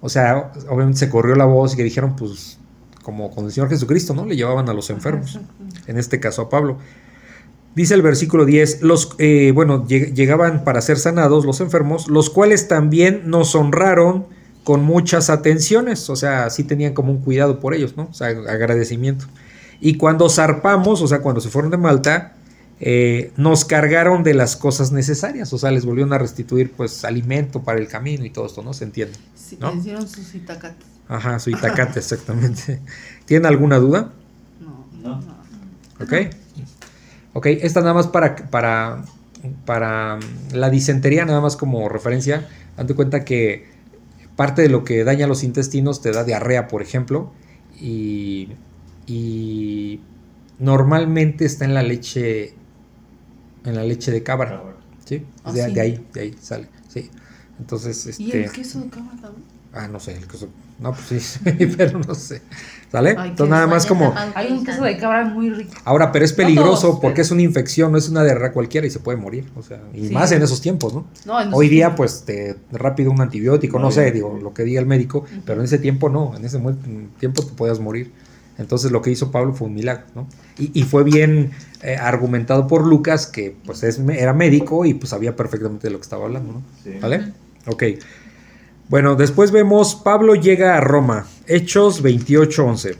O 0.00 0.08
sea, 0.08 0.52
obviamente 0.68 0.98
se 1.00 1.08
corrió 1.08 1.34
la 1.34 1.44
voz 1.46 1.74
y 1.74 1.76
que 1.76 1.84
dijeron, 1.84 2.16
pues, 2.16 2.58
como 3.02 3.30
con 3.30 3.46
el 3.46 3.52
Señor 3.52 3.68
Jesucristo, 3.70 4.12
¿no? 4.14 4.26
Le 4.26 4.36
llevaban 4.36 4.68
a 4.68 4.74
los 4.74 4.90
enfermos, 4.90 5.38
en 5.86 5.98
este 5.98 6.20
caso 6.20 6.42
a 6.42 6.48
Pablo. 6.50 6.76
Dice 7.74 7.94
el 7.94 8.02
versículo 8.02 8.44
10, 8.44 8.82
los, 8.82 9.14
eh, 9.18 9.52
bueno, 9.54 9.86
lleg- 9.86 10.12
llegaban 10.12 10.64
para 10.64 10.80
ser 10.82 10.98
sanados 10.98 11.46
los 11.46 11.60
enfermos, 11.60 12.08
los 12.08 12.28
cuales 12.28 12.68
también 12.68 13.22
nos 13.30 13.54
honraron 13.54 14.26
con 14.64 14.84
muchas 14.84 15.30
atenciones, 15.30 16.10
o 16.10 16.16
sea, 16.16 16.50
sí 16.50 16.64
tenían 16.64 16.92
como 16.92 17.12
un 17.12 17.18
cuidado 17.22 17.58
por 17.60 17.72
ellos, 17.74 17.96
¿no? 17.96 18.08
O 18.10 18.14
sea, 18.14 18.28
agradecimiento. 18.28 19.24
Y 19.80 19.94
cuando 19.94 20.28
zarpamos, 20.28 21.00
o 21.00 21.06
sea, 21.06 21.20
cuando 21.20 21.40
se 21.40 21.48
fueron 21.48 21.70
de 21.70 21.76
Malta, 21.78 22.34
eh, 22.80 23.32
nos 23.36 23.64
cargaron 23.64 24.22
de 24.22 24.34
las 24.34 24.56
cosas 24.56 24.92
necesarias, 24.92 25.52
o 25.52 25.58
sea, 25.58 25.70
les 25.70 25.84
volvieron 25.84 26.12
a 26.12 26.18
restituir 26.18 26.72
pues 26.72 27.04
alimento 27.04 27.62
para 27.62 27.78
el 27.78 27.88
camino 27.88 28.24
y 28.24 28.30
todo 28.30 28.46
esto, 28.46 28.62
¿no? 28.62 28.72
Se 28.72 28.84
entiende. 28.84 29.16
Sí, 29.34 29.58
¿No? 29.60 29.72
le 29.72 29.78
hicieron 29.78 30.08
sus 30.08 30.34
itacates. 30.34 30.86
Ajá, 31.08 31.38
su 31.38 31.50
itacate, 31.50 31.98
exactamente. 31.98 32.80
¿Tienen 33.24 33.46
alguna 33.46 33.78
duda? 33.78 34.12
No. 34.60 34.86
No. 35.02 35.38
¿Ok? 36.00 36.12
Ok, 37.32 37.46
esta 37.46 37.80
nada 37.80 37.94
más 37.94 38.08
para, 38.08 38.36
para, 38.36 39.04
para 39.64 40.16
mm, 40.16 40.54
la 40.54 40.70
disentería, 40.70 41.24
nada 41.24 41.40
más 41.40 41.56
como 41.56 41.88
referencia. 41.88 42.48
Date 42.76 42.94
cuenta 42.94 43.24
que 43.24 43.66
parte 44.36 44.62
de 44.62 44.68
lo 44.68 44.84
que 44.84 45.04
daña 45.04 45.26
los 45.26 45.42
intestinos 45.44 46.00
te 46.00 46.12
da 46.12 46.24
diarrea, 46.24 46.68
por 46.68 46.82
ejemplo, 46.82 47.32
y, 47.80 48.50
y 49.06 50.00
normalmente 50.58 51.44
está 51.44 51.64
en 51.64 51.74
la 51.74 51.82
leche, 51.82 52.54
en 53.64 53.74
la 53.76 53.82
leche 53.84 54.10
de 54.10 54.22
cabra, 54.22 54.50
Cabra. 54.50 54.74
¿sí? 55.04 55.24
Ah, 55.44 55.52
de, 55.52 55.64
sí. 55.66 55.72
de 55.74 55.80
ahí, 55.80 56.06
de 56.12 56.20
ahí 56.20 56.34
sale, 56.40 56.68
sí. 56.88 57.10
Entonces, 57.58 58.18
¿Y 58.20 58.26
este... 58.26 58.44
el 58.44 58.52
queso 58.52 58.80
de 58.80 58.88
cabra 58.88 59.10
también? 59.20 59.44
Ah, 59.72 59.86
no 59.88 60.00
sé, 60.00 60.16
el 60.16 60.26
queso... 60.26 60.48
No, 60.78 60.92
pues 60.92 61.40
sí, 61.44 61.66
pero 61.76 61.98
no 61.98 62.14
sé. 62.14 62.40
¿Sale? 62.90 63.16
Ay, 63.18 63.30
Entonces 63.30 63.50
nada 63.50 63.66
más 63.66 63.84
como... 63.84 64.14
Hay 64.34 64.50
un 64.52 64.64
queso 64.64 64.82
de 64.84 64.96
cabra 64.96 65.24
muy 65.24 65.50
rico. 65.50 65.72
Ahora, 65.84 66.10
pero 66.12 66.24
es 66.24 66.30
No 66.30 66.36
peligroso 66.38 66.88
todos, 66.88 67.00
porque 67.00 67.16
pero- 67.16 67.22
es 67.24 67.30
una 67.32 67.42
infección, 67.42 67.92
no 67.92 67.98
es 67.98 68.08
una 68.08 68.24
diarrea 68.24 68.52
cualquiera 68.52 68.86
y 68.86 68.90
se 68.90 69.00
puede 69.00 69.18
morir. 69.18 69.50
O 69.56 69.62
sea, 69.62 69.80
y 69.92 70.06
Sí. 70.08 70.14
más 70.14 70.30
en 70.32 70.40
esos 70.42 70.60
tiempos, 70.62 70.94
¿no? 70.94 71.06
No, 71.26 71.40
en 71.40 71.52
Hoy 71.52 71.68
día, 71.68 71.94
pues, 71.96 72.22
te, 72.24 72.56
rápido 72.70 73.10
un 73.10 73.20
antibiótico, 73.20 73.78
no 73.78 73.86
Muy 73.86 73.92
sé, 73.94 74.10
digo, 74.12 74.38
lo 74.40 74.54
que 74.54 74.62
diga 74.62 74.80
el 74.80 74.86
médico, 74.86 75.24
pero 75.44 75.58
en 75.60 75.64
ese 75.66 75.78
tiempo 75.78 76.08
no, 76.08 76.34
en 76.36 76.44
ese 76.44 76.60
tiempo 77.18 77.42
te 77.42 77.52
podías 77.52 77.80
morir. 77.80 78.12
Entonces 78.58 78.90
lo 78.90 79.00
que 79.02 79.10
hizo 79.10 79.30
Pablo 79.30 79.54
fue 79.54 79.68
un 79.68 79.74
milagro, 79.74 80.04
¿no? 80.14 80.28
Y, 80.58 80.78
y 80.78 80.82
fue 80.82 81.04
bien 81.04 81.52
eh, 81.82 81.96
argumentado 81.96 82.66
por 82.66 82.84
Lucas, 82.84 83.26
que 83.26 83.56
pues 83.64 83.84
es, 83.84 84.00
era 84.00 84.32
médico 84.34 84.84
y 84.84 84.94
pues 84.94 85.10
sabía 85.10 85.36
perfectamente 85.36 85.86
de 85.86 85.92
lo 85.92 85.98
que 85.98 86.02
estaba 86.02 86.24
hablando, 86.24 86.54
¿no? 86.54 86.62
Sí. 86.82 86.98
¿Vale? 87.00 87.32
Ok. 87.66 87.84
Bueno, 88.88 89.14
después 89.14 89.52
vemos, 89.52 89.94
Pablo 89.94 90.34
llega 90.34 90.76
a 90.76 90.80
Roma, 90.80 91.26
Hechos 91.46 92.02
28:11. 92.02 92.96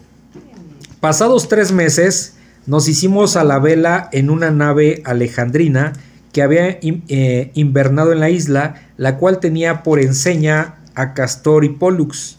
Pasados 1.01 1.49
tres 1.49 1.73
meses, 1.73 2.37
nos 2.67 2.89
hicimos 2.89 3.37
a 3.37 3.45
la 3.45 3.59
vela 3.59 4.09
en 4.13 4.31
una 4.31 4.51
nave 4.51 5.03
alejandrina 5.05 5.95
que 6.33 6.43
había 6.43 6.79
eh, 6.83 7.51
invernado 7.55 8.13
en 8.13 8.21
la 8.21 8.31
isla, 8.31 8.91
la 8.97 9.17
cual 9.17 9.41
tenía 9.41 9.83
por 9.83 9.99
enseña 9.99 10.77
a 10.95 11.15
Castor 11.15 11.65
y 11.65 11.71
Pollux. 11.71 12.37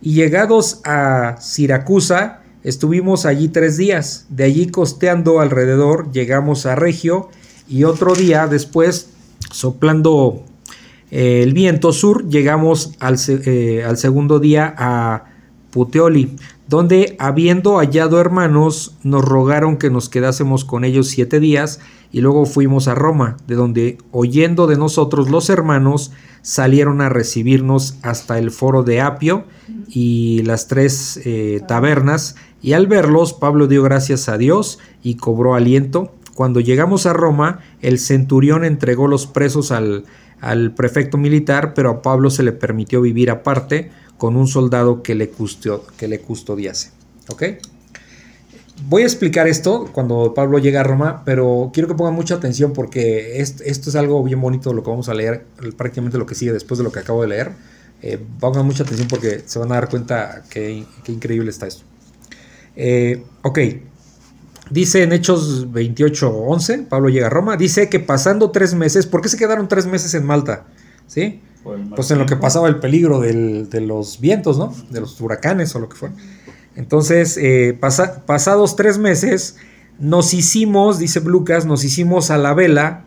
Y 0.00 0.14
llegados 0.14 0.80
a 0.84 1.36
Siracusa, 1.40 2.41
estuvimos 2.64 3.26
allí 3.26 3.48
tres 3.48 3.76
días. 3.76 4.26
De 4.28 4.44
allí 4.44 4.68
costeando 4.68 5.40
alrededor, 5.40 6.10
llegamos 6.12 6.66
a 6.66 6.74
Regio 6.74 7.28
y 7.68 7.84
otro 7.84 8.14
día 8.14 8.46
después, 8.46 9.10
soplando 9.50 10.44
eh, 11.10 11.42
el 11.42 11.52
viento 11.52 11.92
sur, 11.92 12.28
llegamos 12.28 12.92
eh, 13.28 13.84
al 13.86 13.96
segundo 13.98 14.38
día 14.38 14.74
a 14.76 15.24
Puteoli, 15.70 16.36
donde 16.68 17.16
habiendo 17.18 17.76
hallado 17.78 18.20
hermanos, 18.20 18.96
nos 19.02 19.24
rogaron 19.24 19.76
que 19.76 19.90
nos 19.90 20.08
quedásemos 20.08 20.64
con 20.64 20.84
ellos 20.84 21.08
siete 21.08 21.40
días 21.40 21.80
y 22.12 22.20
luego 22.20 22.46
fuimos 22.46 22.88
a 22.88 22.94
Roma, 22.94 23.38
de 23.46 23.54
donde 23.54 23.98
oyendo 24.10 24.66
de 24.66 24.76
nosotros 24.76 25.30
los 25.30 25.50
hermanos, 25.50 26.12
salieron 26.42 27.00
a 27.00 27.08
recibirnos 27.08 27.96
hasta 28.02 28.38
el 28.38 28.50
foro 28.50 28.82
de 28.82 29.00
Apio 29.00 29.44
y 29.88 30.42
las 30.42 30.68
tres 30.68 31.20
eh, 31.24 31.60
tabernas, 31.66 32.36
y 32.62 32.72
al 32.74 32.86
verlos 32.86 33.32
Pablo 33.34 33.66
dio 33.66 33.82
gracias 33.82 34.28
a 34.28 34.38
Dios 34.38 34.78
y 35.02 35.16
cobró 35.16 35.54
aliento. 35.54 36.14
Cuando 36.34 36.60
llegamos 36.60 37.04
a 37.06 37.12
Roma, 37.12 37.60
el 37.82 37.98
centurión 37.98 38.64
entregó 38.64 39.06
los 39.08 39.26
presos 39.26 39.70
al, 39.72 40.04
al 40.40 40.72
prefecto 40.74 41.18
militar, 41.18 41.74
pero 41.74 41.90
a 41.90 42.02
Pablo 42.02 42.30
se 42.30 42.42
le 42.42 42.52
permitió 42.52 43.00
vivir 43.02 43.30
aparte 43.30 43.90
con 44.16 44.36
un 44.36 44.46
soldado 44.46 45.02
que 45.02 45.14
le, 45.14 45.30
que 45.98 46.08
le 46.08 46.20
custodiase. 46.20 46.90
Voy 48.88 49.02
a 49.02 49.04
explicar 49.04 49.46
esto 49.46 49.88
cuando 49.92 50.32
Pablo 50.34 50.58
llega 50.58 50.80
a 50.80 50.84
Roma, 50.84 51.22
pero 51.24 51.70
quiero 51.72 51.88
que 51.88 51.94
pongan 51.94 52.14
mucha 52.14 52.34
atención 52.36 52.72
porque 52.72 53.40
est- 53.40 53.60
esto 53.60 53.90
es 53.90 53.96
algo 53.96 54.22
bien 54.24 54.40
bonito 54.40 54.72
lo 54.72 54.82
que 54.82 54.90
vamos 54.90 55.08
a 55.08 55.14
leer, 55.14 55.44
prácticamente 55.76 56.18
lo 56.18 56.26
que 56.26 56.34
sigue 56.34 56.52
después 56.52 56.78
de 56.78 56.84
lo 56.84 56.90
que 56.90 57.00
acabo 57.00 57.22
de 57.22 57.28
leer. 57.28 57.52
Eh, 58.00 58.18
pongan 58.40 58.66
mucha 58.66 58.82
atención 58.82 59.06
porque 59.08 59.42
se 59.46 59.58
van 59.60 59.70
a 59.70 59.74
dar 59.76 59.88
cuenta 59.88 60.42
que 60.50 60.84
increíble 61.06 61.50
está 61.50 61.66
esto. 61.68 61.84
Eh, 62.76 63.22
ok, 63.42 63.58
dice 64.70 65.02
en 65.02 65.12
Hechos 65.12 65.70
28:11, 65.72 66.86
Pablo 66.88 67.08
llega 67.08 67.26
a 67.26 67.30
Roma, 67.30 67.56
dice 67.56 67.88
que 67.88 68.00
pasando 68.00 68.50
tres 68.50 68.74
meses, 68.74 69.06
¿por 69.06 69.20
qué 69.20 69.28
se 69.28 69.36
quedaron 69.36 69.68
tres 69.68 69.86
meses 69.86 70.14
en 70.14 70.24
Malta? 70.24 70.64
¿Sí? 71.06 71.40
Pues 71.94 72.10
en 72.10 72.18
lo 72.18 72.26
que 72.26 72.36
pasaba 72.36 72.68
el 72.68 72.80
peligro 72.80 73.20
del- 73.20 73.68
de 73.70 73.80
los 73.82 74.18
vientos, 74.20 74.58
¿no? 74.58 74.74
De 74.90 75.00
los 75.00 75.20
huracanes 75.20 75.74
o 75.76 75.78
lo 75.78 75.88
que 75.88 75.96
fuera. 75.96 76.14
Entonces, 76.74 77.36
eh, 77.40 77.76
pasa- 77.78 78.24
pasados 78.26 78.74
tres 78.76 78.98
meses, 78.98 79.56
nos 79.98 80.32
hicimos, 80.34 80.98
dice 80.98 81.20
Lucas, 81.20 81.66
nos 81.66 81.84
hicimos 81.84 82.30
a 82.30 82.38
la 82.38 82.54
vela 82.54 83.04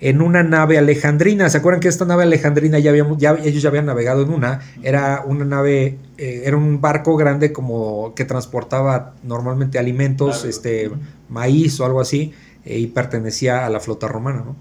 en 0.00 0.20
una 0.22 0.42
nave 0.42 0.76
alejandrina. 0.78 1.48
¿Se 1.48 1.58
acuerdan 1.58 1.80
que 1.80 1.88
esta 1.88 2.04
nave 2.04 2.24
alejandrina 2.24 2.78
ya 2.78 2.90
habíamos, 2.90 3.18
ya, 3.18 3.36
ellos 3.42 3.62
ya 3.62 3.68
habían 3.68 3.86
navegado 3.86 4.22
en 4.22 4.30
una? 4.30 4.60
Era 4.82 5.22
una 5.26 5.44
nave, 5.44 5.98
eh, 6.18 6.42
era 6.44 6.56
un 6.56 6.80
barco 6.80 7.16
grande 7.16 7.52
como 7.52 8.14
que 8.14 8.24
transportaba 8.24 9.14
normalmente 9.22 9.78
alimentos, 9.78 10.36
Claro. 10.38 10.50
este, 10.50 10.90
maíz 11.28 11.78
o 11.80 11.84
algo 11.86 12.00
así. 12.00 12.32
eh, 12.66 12.78
y 12.78 12.86
pertenecía 12.86 13.66
a 13.66 13.68
la 13.70 13.78
flota 13.78 14.08
romana. 14.08 14.42
¿no? 14.44 14.56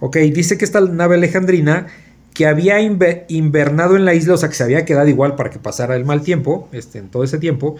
Ok, 0.00 0.16
dice 0.16 0.56
que 0.56 0.64
esta 0.64 0.80
nave 0.80 1.16
alejandrina 1.16 1.86
que 2.32 2.46
había 2.46 2.80
inve- 2.80 3.24
invernado 3.28 3.94
en 3.96 4.04
la 4.06 4.14
isla, 4.14 4.32
o 4.34 4.36
sea 4.38 4.48
que 4.48 4.54
se 4.54 4.64
había 4.64 4.84
quedado 4.86 5.06
igual 5.08 5.36
para 5.36 5.50
que 5.50 5.58
pasara 5.58 5.96
el 5.96 6.04
mal 6.06 6.22
tiempo, 6.22 6.66
este, 6.72 6.98
en 6.98 7.08
todo 7.10 7.22
ese 7.22 7.36
tiempo, 7.38 7.76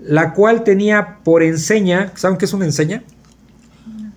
la 0.00 0.32
cual 0.32 0.64
tenía 0.64 1.18
por 1.24 1.42
enseña, 1.42 2.10
¿saben 2.16 2.38
qué 2.38 2.46
es 2.46 2.54
una 2.54 2.64
enseña? 2.64 3.02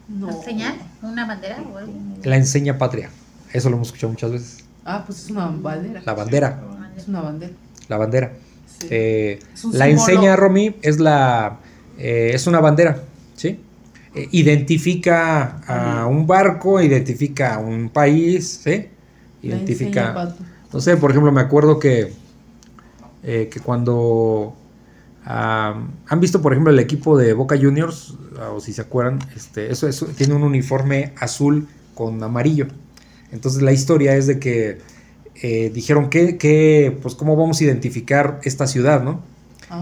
No. 0.08 0.42
¿Señal? 0.42 0.76
¿Una 1.18 1.26
bandera 1.26 1.64
o 1.74 1.78
algo? 1.80 1.94
La 2.26 2.38
enseña 2.38 2.78
patria. 2.78 3.10
Eso 3.52 3.72
lo 3.72 3.78
hemos 3.78 3.88
escuchado 3.88 4.12
muchas 4.12 4.32
veces. 4.32 4.58
Ah, 4.86 5.02
pues 5.04 5.24
es 5.24 5.32
una 5.32 5.48
bandera. 5.48 6.04
La 6.06 6.14
bandera, 6.14 6.62
Es 6.96 7.08
una 7.08 7.22
bandera. 7.22 7.54
la 7.90 7.98
bandera. 7.98 8.34
Sí. 8.68 8.88
Eh, 8.92 9.40
la 9.74 9.88
enseña 9.88 10.36
Romy 10.36 10.76
es 10.84 11.00
la 11.00 11.58
eh, 11.98 12.34
es 12.36 12.46
una 12.46 12.60
bandera, 12.60 13.02
¿sí? 13.36 13.60
Eh, 14.14 14.30
identifica 14.32 15.60
a 15.66 16.06
un 16.06 16.28
barco, 16.28 16.80
identifica 16.80 17.56
a 17.56 17.58
un 17.58 17.90
país, 17.90 18.62
¿sí? 18.64 18.70
La 18.70 19.56
enseña 19.56 19.58
Identifica. 19.58 20.36
No 20.72 20.80
sé, 20.80 20.98
por 20.98 21.10
ejemplo, 21.10 21.32
me 21.32 21.42
acuerdo 21.42 21.80
que 21.80 22.14
eh, 23.24 23.50
que 23.52 23.60
cuando 23.60 24.56
han 25.30 26.20
visto, 26.20 26.42
por 26.42 26.54
ejemplo, 26.54 26.72
el 26.72 26.80
equipo 26.80 27.18
de 27.18 27.34
Boca 27.34 27.58
Juniors, 27.58 28.16
ah, 28.40 28.52
o 28.52 28.62
si 28.62 28.72
se 28.72 28.82
acuerdan, 28.82 29.20
este, 29.36 29.72
eso, 29.72 29.88
eso 29.88 30.06
tiene 30.08 30.34
un 30.34 30.44
uniforme 30.44 31.14
azul 31.20 31.68
con 31.96 32.24
amarillo. 32.24 32.68
Entonces 33.32 33.62
la 33.62 33.74
historia 33.74 34.16
es 34.16 34.28
de 34.28 34.40
que 34.40 34.78
eh, 35.42 35.70
dijeron 35.74 36.10
que, 36.10 36.38
que, 36.38 36.98
pues, 37.02 37.16
cómo 37.16 37.36
vamos 37.36 37.60
a 37.60 37.64
identificar 37.66 38.40
esta 38.44 38.68
ciudad, 38.68 39.04
¿no? 39.04 39.22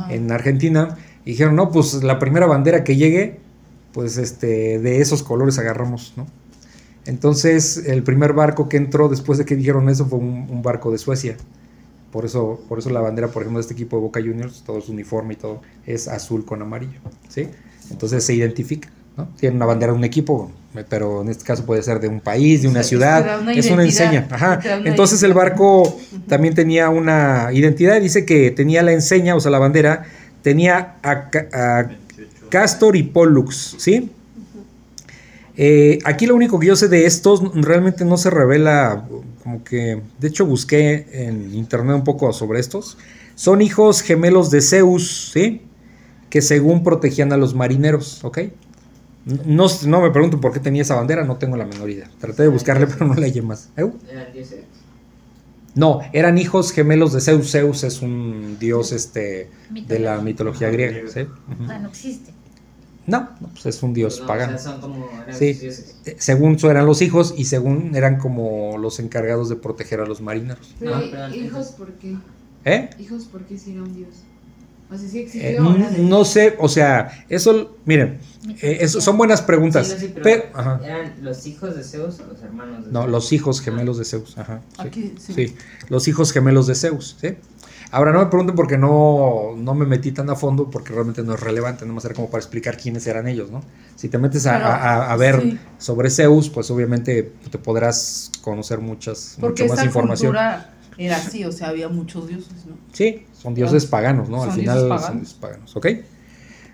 En 0.10 0.32
Argentina 0.32 0.98
y 1.26 1.32
dijeron, 1.32 1.56
no, 1.56 1.70
pues 1.72 2.02
la 2.02 2.18
primera 2.18 2.48
bandera 2.48 2.84
que 2.84 2.96
llegue, 2.96 3.40
pues 3.94 4.18
este, 4.18 4.80
de 4.80 5.00
esos 5.00 5.22
colores 5.22 5.60
agarramos, 5.60 6.14
¿no? 6.18 6.26
Entonces, 7.06 7.84
el 7.86 8.02
primer 8.02 8.34
barco 8.34 8.68
que 8.68 8.78
entró 8.78 9.10
después 9.10 9.38
de 9.38 9.46
que 9.46 9.56
dijeron 9.56 9.90
eso 9.90 10.08
fue 10.08 10.18
un, 10.18 10.48
un 10.50 10.64
barco 10.64 10.92
de 10.92 10.98
Suecia. 10.98 11.38
Por 12.16 12.24
eso, 12.24 12.62
por 12.70 12.80
eso 12.80 12.90
la 12.92 13.02
bandera, 13.02 13.28
por 13.28 13.42
ejemplo, 13.42 13.60
de 13.60 13.64
este 13.64 13.74
equipo 13.74 13.98
de 13.98 14.04
Boca 14.04 14.22
Juniors, 14.22 14.64
todo 14.66 14.80
su 14.80 14.94
uniforme 14.94 15.34
y 15.34 15.36
todo, 15.36 15.62
es 15.86 16.08
azul 16.08 16.46
con 16.46 16.62
amarillo, 16.62 17.02
¿sí? 17.28 17.50
Entonces 17.92 18.24
se 18.24 18.34
identifica, 18.34 18.88
¿no? 19.18 19.28
Tiene 19.38 19.58
una 19.58 19.66
bandera 19.66 19.92
de 19.92 19.98
un 19.98 20.06
equipo, 20.06 20.50
pero 20.88 21.24
en 21.24 21.28
este 21.28 21.44
caso 21.44 21.66
puede 21.66 21.84
ser 21.84 22.00
de 22.00 22.08
un 22.08 22.22
país, 22.22 22.62
de 22.62 22.70
una 22.70 22.84
ciudad, 22.84 23.42
una 23.42 23.52
es 23.52 23.70
una 23.70 23.84
enseña. 23.84 24.30
Ajá. 24.32 24.62
una 24.64 24.90
Entonces 24.90 25.24
el 25.24 25.34
barco 25.34 26.00
también 26.26 26.56
tenía 26.56 26.88
una 26.88 27.50
identidad, 27.52 28.00
dice 28.00 28.24
que 28.24 28.50
tenía 28.50 28.82
la 28.82 28.94
enseña, 28.94 29.36
o 29.36 29.42
sea, 29.42 29.52
la 29.52 29.60
bandera, 29.60 30.06
tenía 30.42 30.96
a 31.04 31.90
Castor 32.48 32.96
y 32.96 33.04
Pollux, 33.04 33.76
¿sí? 33.78 34.10
Eh, 35.58 36.00
aquí 36.06 36.28
lo 36.28 36.36
único 36.38 36.62
que 36.62 36.68
yo 36.68 36.78
sé 36.78 36.88
de 36.88 37.06
estos 37.06 37.42
realmente 37.56 38.06
no 38.06 38.16
se 38.16 38.30
revela, 38.30 39.06
como 39.46 39.64
que, 39.64 40.02
de 40.18 40.28
hecho 40.28 40.44
busqué 40.48 41.06
en 41.12 41.54
internet 41.54 41.96
un 41.98 42.04
poco 42.04 42.34
sobre 42.34 42.60
estos. 42.60 42.98
Son 43.36 43.62
hijos 43.62 44.02
gemelos 44.02 44.50
de 44.50 44.60
Zeus, 44.60 45.30
¿sí? 45.32 45.62
Que 46.32 46.42
según 46.42 46.84
protegían 46.84 47.32
a 47.32 47.38
los 47.38 47.54
marineros, 47.54 48.24
¿ok? 48.24 48.40
No, 49.46 49.68
no 49.86 50.02
me 50.02 50.10
pregunto 50.10 50.42
por 50.42 50.52
qué 50.52 50.60
tenía 50.60 50.82
esa 50.82 50.96
bandera, 50.96 51.26
no 51.26 51.38
tengo 51.38 51.58
la 51.58 51.66
menor 51.68 51.92
idea. 51.92 52.10
Traté 52.20 52.42
de 52.42 52.50
buscarle, 52.50 52.88
pero 52.88 53.06
no 53.06 53.14
la 53.14 53.28
hallé 53.28 53.44
más. 53.44 53.70
¿Eh? 53.78 53.88
No, 55.76 56.00
eran 56.12 56.40
hijos 56.40 56.72
gemelos 56.72 57.14
de 57.14 57.22
Zeus. 57.22 57.52
Zeus 57.52 57.84
es 57.84 58.02
un 58.02 58.58
dios 58.60 58.92
este, 58.94 59.52
de 59.70 60.00
la 60.00 60.22
mitología 60.22 60.72
griega. 60.72 61.08
¿sí? 61.08 61.28
Sea, 61.68 61.80
no 61.80 61.90
existe. 61.90 62.34
No, 63.08 63.30
no, 63.40 63.50
pues 63.50 63.66
es 63.68 63.84
un 63.84 63.94
dios 63.94 64.22
No, 64.22 64.28
pagano. 64.28 64.56
O 64.56 64.60
sea, 64.60 64.72
son 64.72 64.82
como 64.82 65.10
eran 65.22 65.38
Sí. 65.38 65.58
Eh, 66.06 66.16
Según 66.18 66.56
eso 66.56 66.72
eran 66.72 66.86
los 66.86 67.02
hijos 67.02 67.34
y 67.38 67.46
según 67.46 67.96
eran 67.96 68.18
como 68.18 68.78
los 68.80 69.00
encargados 69.00 69.50
de 69.50 69.56
proteger 69.58 70.00
a 70.00 70.06
los 70.06 70.22
marineros. 70.22 70.76
Pero, 70.80 70.96
Ah, 70.96 71.30
hijos, 71.36 71.68
¿por 71.78 71.94
qué? 71.94 72.16
¿Eh? 72.66 72.90
Hijos, 73.00 73.26
¿por 73.26 73.44
qué 73.44 73.58
si 73.60 73.74
era 73.74 73.84
un 73.84 73.94
dios? 73.94 74.10
O 74.92 74.98
sea, 74.98 75.10
sí 75.10 75.28
Eh, 75.36 75.58
de- 75.60 76.04
no 76.04 76.24
sé, 76.26 76.56
o 76.60 76.70
sea, 76.70 77.26
eso, 77.28 77.76
miren, 77.86 78.20
eh, 78.62 78.78
eso 78.82 79.02
son 79.02 79.18
buenas 79.18 79.42
preguntas. 79.42 79.88
Sí, 79.88 79.94
no, 79.94 80.00
sí, 80.00 80.12
pero 80.14 80.24
pero- 80.24 80.44
ajá. 80.54 80.80
¿Eran 80.84 81.14
los 81.22 81.46
hijos 81.48 81.76
de 81.76 81.84
Zeus 81.84 82.20
o 82.20 82.26
los 82.32 82.42
hermanos 82.44 82.86
de 82.86 82.92
No, 82.92 83.02
Zeus? 83.02 83.12
los 83.12 83.34
hijos 83.34 83.62
gemelos 83.62 83.98
de 83.98 84.06
Zeus. 84.06 84.38
Ajá, 84.38 84.62
sí. 84.70 84.76
Aquí, 84.88 85.14
sí. 85.20 85.34
Sí, 85.34 85.56
los 85.90 86.08
hijos 86.08 86.32
gemelos 86.32 86.68
de 86.68 86.76
Zeus, 86.76 87.18
¿sí? 87.20 87.30
Ahora 87.92 88.12
no 88.12 88.20
me 88.20 88.26
pregunten 88.28 88.56
porque 88.56 88.78
no, 88.78 89.54
no 89.58 89.74
me 89.76 89.86
metí 89.86 90.12
tan 90.12 90.30
a 90.30 90.36
fondo 90.36 90.70
porque 90.70 90.92
realmente 90.94 91.24
no 91.24 91.34
es 91.36 91.40
relevante, 91.40 91.86
no 91.86 91.98
era 91.98 92.14
como 92.14 92.30
para 92.30 92.42
explicar 92.42 92.78
quiénes 92.78 93.06
eran 93.08 93.28
ellos, 93.28 93.52
¿no? 93.52 93.62
Si 93.96 94.10
te 94.10 94.18
metes 94.18 94.46
a, 94.48 94.54
Pero, 94.58 94.66
a- 94.68 95.12
a 95.14 95.16
ver 95.18 95.42
sí. 95.42 95.60
sobre 95.78 96.10
Zeus, 96.10 96.50
pues 96.50 96.70
obviamente 96.72 97.34
te 97.50 97.58
podrás 97.58 98.32
conocer 98.42 98.80
muchas, 98.80 99.38
Porque 99.40 99.64
mucho 99.64 99.76
más 99.76 99.86
información. 99.86 100.32
cultura 100.34 100.74
era 100.98 101.18
así, 101.18 101.46
o 101.46 101.52
sea, 101.52 101.70
había 101.70 101.88
muchos 101.90 102.28
dioses, 102.28 102.66
¿no? 102.68 102.76
Sí, 102.94 103.26
son 103.34 103.54
dioses 103.54 103.86
paganos, 103.86 104.30
¿no? 104.30 104.44
Al 104.44 104.52
final 104.52 104.76
dioses 104.76 104.82
son 104.82 104.90
paganos. 104.90 105.22
dioses 105.22 105.38
paganos, 105.40 105.76
¿ok? 105.76 105.88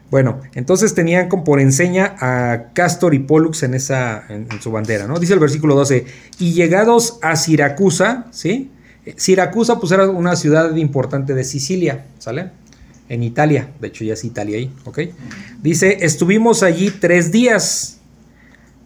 Bueno, 0.10 0.42
entonces 0.56 0.94
tenían 0.94 1.30
como 1.30 1.46
por 1.46 1.60
enseña 1.62 2.16
a 2.20 2.74
Castor 2.74 3.14
y 3.14 3.20
Pollux 3.20 3.64
en 3.64 3.74
esa 3.76 4.26
en, 4.28 4.48
en 4.52 4.62
su 4.62 4.70
bandera, 4.72 5.08
¿no? 5.08 5.18
Dice 5.20 5.34
el 5.34 5.40
versículo 5.40 5.74
12, 5.76 6.06
y 6.38 6.52
llegados 6.54 7.18
a 7.22 7.36
Siracusa, 7.38 8.26
¿sí? 8.32 8.72
Eh, 9.06 9.14
Siracusa 9.18 9.80
pues 9.80 9.92
era 9.92 10.10
una 10.10 10.36
ciudad 10.36 10.76
importante 10.76 11.34
de 11.34 11.44
Sicilia, 11.44 12.06
¿sale? 12.20 12.52
En 13.10 13.24
Italia, 13.24 13.72
de 13.82 13.88
hecho 13.90 14.04
ya 14.06 14.14
es 14.14 14.24
Italia 14.24 14.58
ahí, 14.58 14.74
¿ok? 14.86 15.00
Dice, 15.62 15.98
estuvimos 16.02 16.64
allí 16.64 16.92
tres 16.92 17.32
días, 17.32 18.00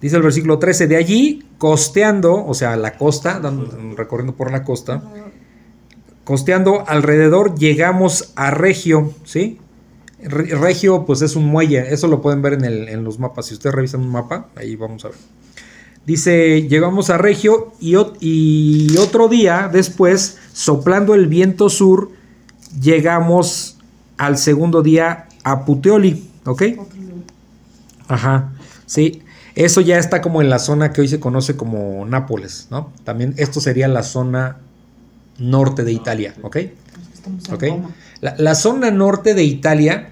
dice 0.02 0.16
el 0.16 0.24
versículo 0.24 0.58
13, 0.58 0.88
de 0.88 0.96
allí 0.96 1.46
costeando, 1.60 2.44
o 2.46 2.54
sea, 2.54 2.76
la 2.76 2.98
costa, 2.98 3.40
recorriendo 3.96 4.34
por 4.36 4.52
la 4.52 4.64
costa, 4.64 5.04
costeando 6.24 6.84
alrededor 6.88 7.56
llegamos 7.58 8.32
a 8.36 8.52
Regio, 8.52 9.14
¿sí? 9.26 9.60
Re- 10.24 10.56
Regio 10.56 11.06
pues 11.06 11.22
es 11.22 11.36
un 11.36 11.46
muelle, 11.46 11.94
eso 11.94 12.08
lo 12.08 12.22
pueden 12.22 12.42
ver 12.42 12.54
en, 12.54 12.66
el- 12.66 12.90
en 12.90 13.04
los 13.04 13.20
mapas, 13.20 13.46
si 13.48 13.54
ustedes 13.54 13.76
revisan 13.76 14.02
un 14.02 14.10
mapa, 14.10 14.48
ahí 14.56 14.76
vamos 14.76 15.06
a 15.06 15.10
ver. 15.10 15.18
Dice, 16.06 16.68
llegamos 16.68 17.10
a 17.10 17.18
Regio 17.18 17.74
y, 17.80 17.94
ot- 17.94 18.18
y 18.20 18.96
otro 18.98 19.28
día 19.28 19.70
después, 19.72 20.38
soplando 20.54 21.16
el 21.16 21.28
viento 21.28 21.70
sur, 21.70 22.12
llegamos 22.80 23.78
al 24.18 24.38
segundo 24.38 24.82
día 24.84 25.28
a 25.44 25.66
Puteoli, 25.66 26.30
¿ok? 26.46 26.62
Ajá, 28.08 28.54
sí. 28.86 29.22
Eso 29.56 29.80
ya 29.82 29.98
está 29.98 30.22
como 30.22 30.42
en 30.42 30.50
la 30.50 30.60
zona 30.60 30.92
que 30.92 31.02
hoy 31.02 31.08
se 31.08 31.20
conoce 31.20 31.56
como 31.56 32.06
Nápoles, 32.06 32.68
¿no? 32.70 32.92
También 33.06 33.34
esto 33.38 33.62
sería 33.62 33.88
la 33.88 34.04
zona 34.04 34.58
norte 35.40 35.84
de 35.84 35.94
Italia, 35.94 36.36
¿ok? 36.42 36.58
Estamos 37.14 37.48
en 37.48 37.54
Ok. 37.56 37.64
La, 38.22 38.36
la 38.38 38.54
zona 38.56 38.92
norte 38.92 39.34
de 39.34 39.44
Italia, 39.44 40.12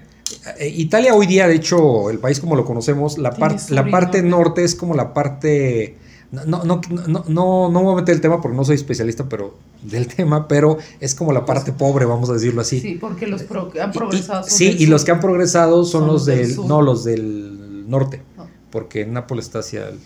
Italia 0.60 1.14
hoy 1.14 1.26
día, 1.26 1.46
de 1.48 1.54
hecho, 1.56 2.10
el 2.10 2.18
país 2.18 2.40
como 2.40 2.56
lo 2.56 2.64
conocemos, 2.64 3.18
la, 3.18 3.30
par- 3.32 3.56
la 3.70 3.86
y 3.86 3.90
parte 3.90 4.22
norte. 4.22 4.28
norte 4.28 4.64
es 4.64 4.74
como 4.74 4.94
la 4.94 5.12
parte... 5.14 5.96
No, 6.32 6.44
no, 6.64 6.64
no, 6.64 6.80
no, 7.28 7.70
no, 7.70 7.82
voy 7.82 7.92
a 7.92 7.96
meter 7.96 8.14
el 8.16 8.20
tema 8.20 8.40
porque 8.42 8.56
no 8.56 8.64
soy 8.64 8.74
especialista 8.74 9.28
pero 9.28 9.54
del 9.82 10.08
tema, 10.14 10.48
pero 10.48 10.78
es 10.98 11.14
como 11.14 11.32
la 11.32 11.44
parte 11.46 11.70
pobre, 11.72 12.06
vamos 12.06 12.28
a 12.28 12.32
decirlo 12.32 12.60
así. 12.60 12.80
Sí, 12.80 12.98
porque 13.00 13.26
los 13.28 13.44
pro- 13.44 13.70
han 13.80 13.90
Y- 13.90 13.92
y- 13.94 13.96
progresado. 13.98 14.42
son 14.42 14.50
sí, 14.50 14.64
del 14.66 14.80
y 14.82 14.86
los 14.86 15.04
que 15.04 15.12
han 15.12 15.20
progresado 15.20 15.84
son, 15.84 16.00
Son 16.02 16.06
los 16.08 16.26
del, 16.26 16.52
sur. 16.52 16.66
no, 16.66 16.82
los 16.82 17.04
del 17.04 17.88
norte, 17.88 18.20
No. 18.36 18.48
porque 18.70 19.06
Nápoles 19.06 19.44
está 19.46 19.60
hacia 19.60 19.88
el... 19.90 19.98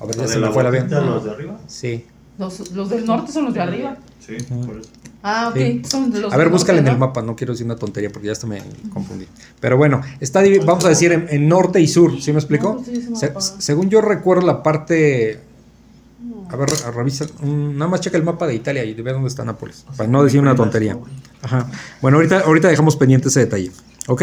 A 0.00 0.06
ver, 0.06 0.16
ya 0.16 0.26
se 0.28 0.34
de 0.34 0.40
me 0.40 0.46
la 0.46 0.52
fue 0.52 0.62
la 0.62 0.70
bien. 0.70 0.88
los 0.90 1.24
de 1.24 1.30
arriba. 1.32 1.58
Sí. 1.66 2.04
Los, 2.38 2.70
los 2.70 2.88
del 2.88 3.04
norte 3.04 3.30
son 3.32 3.46
los 3.46 3.54
de 3.54 3.60
arriba. 3.60 3.96
Sí, 4.24 4.34
por 4.66 4.78
eso. 4.78 4.88
Ah, 5.22 5.48
ok. 5.50 5.56
Sí. 5.56 5.82
Son 5.84 6.10
de 6.10 6.20
los 6.20 6.32
A 6.32 6.36
ver, 6.36 6.46
del 6.46 6.52
búscale 6.52 6.80
en 6.80 6.88
el 6.88 6.98
mapa, 6.98 7.22
no 7.22 7.36
quiero 7.36 7.52
decir 7.52 7.64
una 7.66 7.76
tontería 7.76 8.10
porque 8.10 8.26
ya 8.26 8.32
hasta 8.32 8.46
me 8.46 8.60
confundí. 8.92 9.26
Pero 9.60 9.76
bueno, 9.76 10.00
está 10.20 10.42
vamos 10.64 10.84
a 10.84 10.88
decir 10.88 11.12
en, 11.12 11.26
en 11.30 11.48
norte 11.48 11.80
y 11.80 11.86
sur, 11.86 12.20
¿sí 12.20 12.32
me 12.32 12.38
explico? 12.38 12.82
No, 13.10 13.16
Se- 13.16 13.32
según 13.58 13.88
yo 13.88 14.00
recuerdo 14.00 14.46
la 14.46 14.62
parte... 14.62 15.40
A 16.50 16.56
ver, 16.56 16.68
a- 16.86 16.90
revisa, 16.90 17.26
nada 17.42 17.88
más 17.90 18.00
checa 18.00 18.16
el 18.16 18.24
mapa 18.24 18.46
de 18.46 18.54
Italia 18.54 18.84
y 18.84 18.94
ve 18.94 19.12
dónde 19.12 19.28
está 19.28 19.44
Nápoles, 19.44 19.86
para 19.96 20.08
no 20.08 20.22
decir 20.24 20.40
una 20.40 20.54
tontería. 20.54 20.98
Ajá. 21.40 21.66
Bueno, 22.00 22.16
ahorita, 22.18 22.40
ahorita 22.40 22.68
dejamos 22.68 22.96
pendiente 22.96 23.28
ese 23.28 23.40
detalle. 23.40 23.70
¿Ok? 24.08 24.22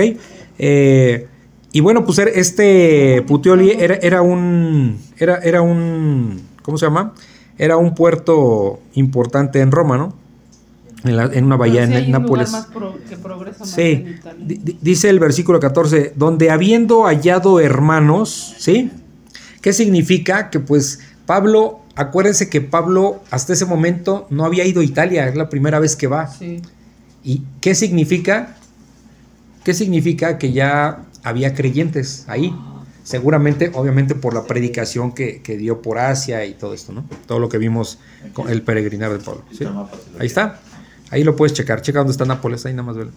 Eh, 0.59 1.27
y 1.71 1.79
bueno, 1.81 2.03
pues 2.05 2.19
este 2.19 3.23
Puteoli 3.27 3.71
era, 3.71 3.95
era 3.95 4.21
un. 4.21 4.99
Era, 5.17 5.38
era 5.38 5.62
un. 5.62 6.41
¿Cómo 6.62 6.77
se 6.77 6.85
llama? 6.85 7.13
Era 7.57 7.77
un 7.77 7.95
puerto 7.95 8.79
importante 8.93 9.59
en 9.62 9.71
Roma, 9.71 9.97
¿no? 9.97 10.13
En, 11.03 11.15
la- 11.15 11.25
en 11.33 11.45
una 11.45 11.55
bahía 11.55 11.83
en 11.83 12.12
Nápoles. 12.12 12.51
más 12.51 12.65
pro- 12.65 12.97
que 13.07 13.15
progresa 13.15 13.59
más 13.59 13.69
Sí, 13.69 13.81
en 14.25 14.77
dice 14.81 15.09
el 15.09 15.19
versículo 15.19 15.59
14, 15.59 16.13
donde 16.15 16.51
habiendo 16.51 17.03
hallado 17.03 17.59
hermanos, 17.62 18.55
¿sí? 18.57 18.91
¿Qué 19.62 19.71
significa? 19.71 20.49
Que 20.49 20.59
pues 20.59 20.99
Pablo, 21.25 21.79
acuérdense 21.95 22.49
que 22.49 22.59
Pablo 22.62 23.21
hasta 23.31 23.53
ese 23.53 23.65
momento 23.65 24.27
no 24.29 24.43
había 24.45 24.65
ido 24.65 24.81
a 24.81 24.83
Italia, 24.83 25.27
es 25.27 25.35
la 25.35 25.47
primera 25.49 25.79
vez 25.79 25.95
que 25.95 26.07
va. 26.07 26.27
Sí. 26.27 26.62
¿Y 27.23 27.43
qué 27.62 27.75
significa? 27.75 28.57
¿Qué 29.63 29.73
significa 29.73 30.38
que 30.38 30.51
ya 30.51 31.03
había 31.23 31.53
creyentes 31.53 32.25
ahí? 32.27 32.53
Seguramente, 33.03 33.71
obviamente, 33.73 34.15
por 34.15 34.33
la 34.33 34.43
predicación 34.43 35.13
que, 35.13 35.41
que 35.41 35.57
dio 35.57 35.81
por 35.81 35.97
Asia 35.97 36.45
y 36.45 36.53
todo 36.53 36.73
esto, 36.73 36.93
¿no? 36.93 37.05
Todo 37.25 37.39
lo 37.39 37.49
que 37.49 37.57
vimos 37.57 37.97
con 38.33 38.49
el 38.49 38.62
peregrinar 38.62 39.12
de 39.12 39.19
Pablo. 39.19 39.43
Ahí 40.19 40.27
está. 40.27 40.59
Ahí 41.11 41.23
lo 41.23 41.35
puedes 41.35 41.53
checar. 41.53 41.81
Checa 41.81 41.99
dónde 41.99 42.11
está 42.11 42.25
Nápoles, 42.25 42.65
ahí 42.65 42.73
nada 42.73 42.83
más 42.83 42.97
velo. 42.97 43.11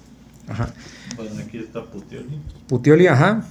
Ajá. 0.49 0.73
Bueno, 1.17 1.33
aquí 1.47 1.59
está 1.59 1.85
Puteoli. 1.85 2.41
Puteoli, 2.69 3.07
ajá. 3.07 3.45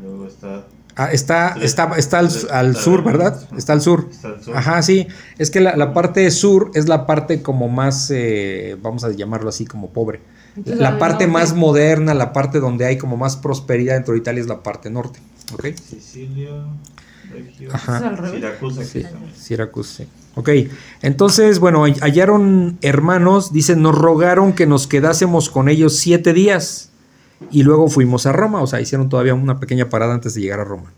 Luego 0.00 0.26
está. 0.26 0.64
Ah, 0.94 1.10
está, 1.10 1.56
está, 1.62 1.90
está 1.96 2.18
al, 2.18 2.76
sur, 2.76 3.02
¿verdad? 3.02 3.48
Está 3.56 3.72
al 3.72 3.80
sur. 3.80 4.08
Está 4.10 4.28
al 4.28 4.42
sur. 4.42 4.56
Ajá, 4.56 4.82
sí. 4.82 5.06
Es 5.38 5.50
que 5.50 5.60
la, 5.60 5.74
la 5.76 5.94
parte 5.94 6.30
sur 6.30 6.70
es 6.74 6.86
la 6.86 7.06
parte 7.06 7.40
como 7.40 7.68
más, 7.68 8.10
eh, 8.10 8.76
vamos 8.82 9.02
a 9.04 9.10
llamarlo 9.10 9.48
así, 9.48 9.64
como 9.64 9.88
pobre. 9.90 10.20
Entonces, 10.54 10.80
La 10.82 10.98
parte 10.98 11.26
norte. 11.26 11.40
más 11.40 11.54
moderna, 11.54 12.12
la 12.12 12.34
parte 12.34 12.60
donde 12.60 12.84
hay 12.84 12.98
como 12.98 13.16
más 13.16 13.36
prosperidad 13.38 13.94
dentro 13.94 14.12
de 14.12 14.20
Italia 14.20 14.42
es 14.42 14.48
la 14.48 14.62
parte 14.62 14.90
norte. 14.90 15.18
¿Ok? 15.54 15.66
Sicilia. 15.76 16.50
Ajá. 17.72 17.98
Siracusa, 18.32 18.84
Sí, 18.84 19.02
sí. 20.02 20.04
Ok, 20.34 20.48
entonces, 21.02 21.58
bueno, 21.58 21.84
hallaron 22.00 22.78
hermanos, 22.80 23.52
dicen, 23.52 23.82
nos 23.82 23.96
rogaron 23.96 24.54
que 24.54 24.66
nos 24.66 24.86
quedásemos 24.86 25.50
con 25.50 25.68
ellos 25.68 25.96
siete 25.98 26.32
días 26.32 26.90
y 27.50 27.64
luego 27.64 27.88
fuimos 27.88 28.24
a 28.26 28.32
Roma, 28.32 28.62
o 28.62 28.66
sea, 28.66 28.80
hicieron 28.80 29.08
todavía 29.10 29.34
una 29.34 29.60
pequeña 29.60 29.88
parada 29.90 30.14
antes 30.14 30.34
de 30.34 30.40
llegar 30.40 30.60
a 30.60 30.64
Roma. 30.64 30.92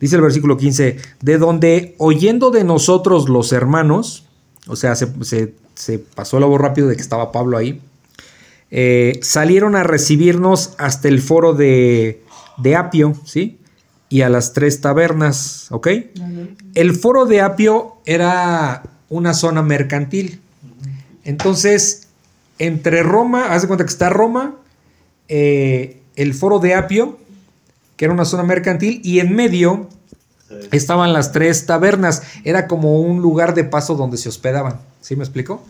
Dice 0.00 0.16
el 0.16 0.22
versículo 0.22 0.56
15, 0.56 0.96
de 1.22 1.38
donde 1.38 1.94
oyendo 1.98 2.50
de 2.50 2.64
nosotros 2.64 3.28
los 3.28 3.52
hermanos, 3.52 4.24
o 4.66 4.74
sea, 4.76 4.96
se, 4.96 5.06
se- 5.24 5.54
se 5.74 5.98
pasó 6.00 6.40
la 6.40 6.46
voz 6.46 6.60
rápido 6.60 6.88
de 6.88 6.96
que 6.96 7.02
estaba 7.02 7.30
Pablo 7.32 7.56
ahí, 7.56 7.80
eh, 8.70 9.18
salieron 9.22 9.76
a 9.76 9.82
recibirnos 9.84 10.74
hasta 10.78 11.08
el 11.08 11.20
foro 11.20 11.54
de, 11.54 12.22
de 12.58 12.76
Apio, 12.76 13.14
¿sí? 13.24 13.58
Y 14.08 14.22
a 14.22 14.28
las 14.28 14.52
tres 14.52 14.80
tabernas, 14.80 15.66
¿ok? 15.70 15.88
El 16.74 16.94
foro 16.94 17.26
de 17.26 17.40
Apio 17.40 17.96
era 18.04 18.82
una 19.08 19.34
zona 19.34 19.62
mercantil. 19.62 20.40
Entonces, 21.24 22.08
entre 22.58 23.02
Roma, 23.02 23.52
haz 23.52 23.62
de 23.62 23.68
cuenta 23.68 23.84
que 23.84 23.90
está 23.90 24.10
Roma, 24.10 24.56
eh, 25.28 26.02
el 26.16 26.34
foro 26.34 26.58
de 26.58 26.74
Apio, 26.74 27.18
que 27.96 28.04
era 28.04 28.14
una 28.14 28.24
zona 28.24 28.42
mercantil, 28.42 29.00
y 29.02 29.20
en 29.20 29.34
medio 29.34 29.88
estaban 30.70 31.12
las 31.12 31.32
tres 31.32 31.66
tabernas. 31.66 32.22
Era 32.44 32.66
como 32.66 33.00
un 33.00 33.20
lugar 33.22 33.54
de 33.54 33.64
paso 33.64 33.94
donde 33.94 34.16
se 34.16 34.28
hospedaban. 34.28 34.80
¿Sí 35.00 35.16
me 35.16 35.24
explico? 35.24 35.64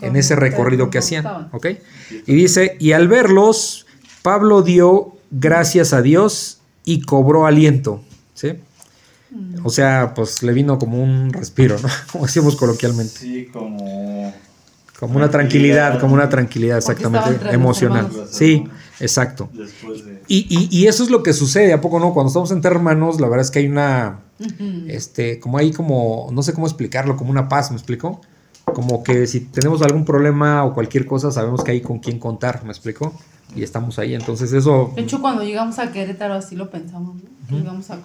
En 0.00 0.14
ese 0.14 0.36
recorrido 0.36 0.90
que 0.90 0.98
hacían. 0.98 1.48
¿Ok? 1.52 1.66
Y 2.26 2.34
dice, 2.34 2.76
y 2.78 2.92
al 2.92 3.08
verlos, 3.08 3.86
Pablo 4.22 4.62
dio 4.62 5.16
gracias 5.30 5.92
a 5.92 6.02
Dios 6.02 6.57
y 6.92 7.00
cobró 7.02 7.46
aliento. 7.46 8.02
¿Sí? 8.34 8.52
O 9.62 9.68
sea, 9.70 10.14
pues 10.14 10.42
le 10.42 10.52
vino 10.52 10.78
como 10.78 11.02
un 11.02 11.32
respiro, 11.32 11.76
¿no? 11.82 11.88
Como 12.12 12.24
decíamos 12.26 12.56
coloquialmente. 12.56 13.18
Sí, 13.18 13.46
como. 13.52 14.32
Como 14.98 15.16
una 15.16 15.30
tranquilidad, 15.30 16.00
como 16.00 16.14
una 16.14 16.28
tranquilidad 16.28 16.78
exactamente 16.78 17.44
emocional. 17.54 18.08
Sí, 18.30 18.64
exacto. 19.00 19.48
Después 19.52 20.04
de. 20.04 20.22
Y, 20.28 20.46
y- 20.48 20.68
y 20.76 20.86
eso 20.88 21.04
es 21.04 21.10
lo 21.10 21.22
que 21.22 21.32
sucede, 21.34 21.72
¿a 21.72 21.80
poco 21.80 22.00
no? 22.00 22.12
Cuando 22.14 22.28
estamos 22.28 22.50
entre 22.50 22.70
hermanos, 22.70 23.20
la 23.20 23.28
verdad 23.28 23.44
es 23.44 23.50
que 23.52 23.60
hay 23.60 23.66
una, 23.68 24.20
este, 24.88 25.38
como 25.38 25.58
hay 25.58 25.72
como, 25.72 26.28
no 26.32 26.42
sé 26.42 26.52
cómo 26.52 26.66
explicarlo, 26.66 27.16
como 27.16 27.30
una 27.30 27.48
paz, 27.48 27.70
¿me 27.70 27.76
explico? 27.76 28.20
Como 28.64 29.02
que 29.04 29.26
si 29.28 29.40
tenemos 29.40 29.82
algún 29.82 30.04
problema 30.04 30.64
o 30.64 30.74
cualquier 30.74 31.06
cosa, 31.06 31.30
sabemos 31.30 31.62
que 31.62 31.70
hay 31.72 31.80
con 31.80 31.98
quién 32.00 32.18
contar, 32.18 32.64
¿me 32.64 32.70
explico? 32.70 33.14
Y 33.54 33.62
estamos 33.62 33.98
ahí, 33.98 34.14
entonces 34.14 34.52
eso, 34.52 34.92
De 34.94 35.02
hecho, 35.02 35.20
cuando 35.20 35.42
llegamos 35.42 35.78
a 35.78 35.90
Querétaro, 35.90 36.34
así 36.34 36.54
lo 36.54 36.70
pensamos, 36.70 37.16
¿no? 37.16 37.48
Que 37.48 37.56
íbamos 37.56 37.90
a 37.90 37.98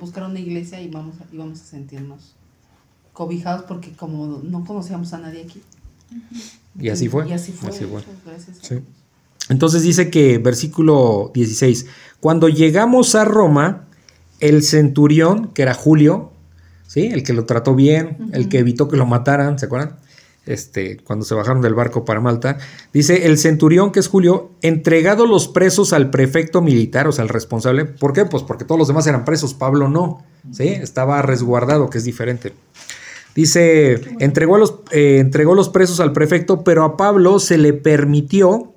buscar 0.00 0.24
una 0.24 0.40
iglesia 0.40 0.80
y 0.80 0.88
vamos 0.88 1.16
a, 1.20 1.34
íbamos 1.34 1.60
a 1.60 1.64
sentirnos 1.64 2.34
cobijados 3.12 3.62
porque 3.62 3.92
como 3.92 4.40
no 4.42 4.64
conocíamos 4.64 5.12
a 5.12 5.18
nadie 5.18 5.42
aquí. 5.42 5.62
y 6.78 6.88
así 6.88 7.08
fue. 7.08 7.28
Y 7.28 7.32
así 7.32 7.52
fue. 7.52 7.70
Así 7.70 7.84
fue. 7.84 8.02
gracias 8.26 8.58
Sí. 8.60 8.80
Entonces 9.48 9.82
dice 9.82 10.10
que, 10.10 10.38
versículo 10.38 11.30
16, 11.34 11.86
cuando 12.20 12.48
llegamos 12.48 13.14
a 13.14 13.24
Roma, 13.24 13.84
el 14.40 14.62
centurión, 14.62 15.48
que 15.48 15.62
era 15.62 15.74
Julio, 15.74 16.32
¿sí? 16.86 17.06
El 17.06 17.22
que 17.22 17.32
lo 17.32 17.44
trató 17.44 17.74
bien, 17.74 18.30
el 18.32 18.48
que 18.48 18.58
evitó 18.58 18.88
que 18.88 18.96
lo 18.96 19.06
mataran, 19.06 19.58
¿se 19.58 19.66
acuerdan? 19.66 19.96
Este, 20.46 20.98
cuando 20.98 21.24
se 21.24 21.34
bajaron 21.34 21.62
del 21.62 21.74
barco 21.74 22.04
para 22.04 22.20
Malta, 22.20 22.58
dice 22.92 23.26
el 23.26 23.38
centurión, 23.38 23.92
que 23.92 24.00
es 24.00 24.08
Julio, 24.08 24.50
entregado 24.60 25.26
los 25.26 25.48
presos 25.48 25.92
al 25.92 26.10
prefecto 26.10 26.60
militar, 26.60 27.08
o 27.08 27.12
sea, 27.12 27.22
al 27.22 27.30
responsable. 27.30 27.86
¿Por 27.86 28.12
qué? 28.12 28.26
Pues 28.26 28.42
porque 28.42 28.64
todos 28.64 28.78
los 28.78 28.88
demás 28.88 29.06
eran 29.06 29.24
presos, 29.24 29.54
Pablo 29.54 29.88
no, 29.88 30.22
¿sí? 30.52 30.68
Estaba 30.68 31.22
resguardado, 31.22 31.88
que 31.88 31.98
es 31.98 32.04
diferente. 32.04 32.52
Dice, 33.34 34.00
entregó, 34.20 34.58
los, 34.58 34.80
eh, 34.90 35.18
entregó 35.18 35.54
los 35.54 35.70
presos 35.70 35.98
al 36.00 36.12
prefecto, 36.12 36.62
pero 36.62 36.84
a 36.84 36.96
Pablo 36.96 37.38
se 37.38 37.58
le 37.58 37.72
permitió 37.72 38.74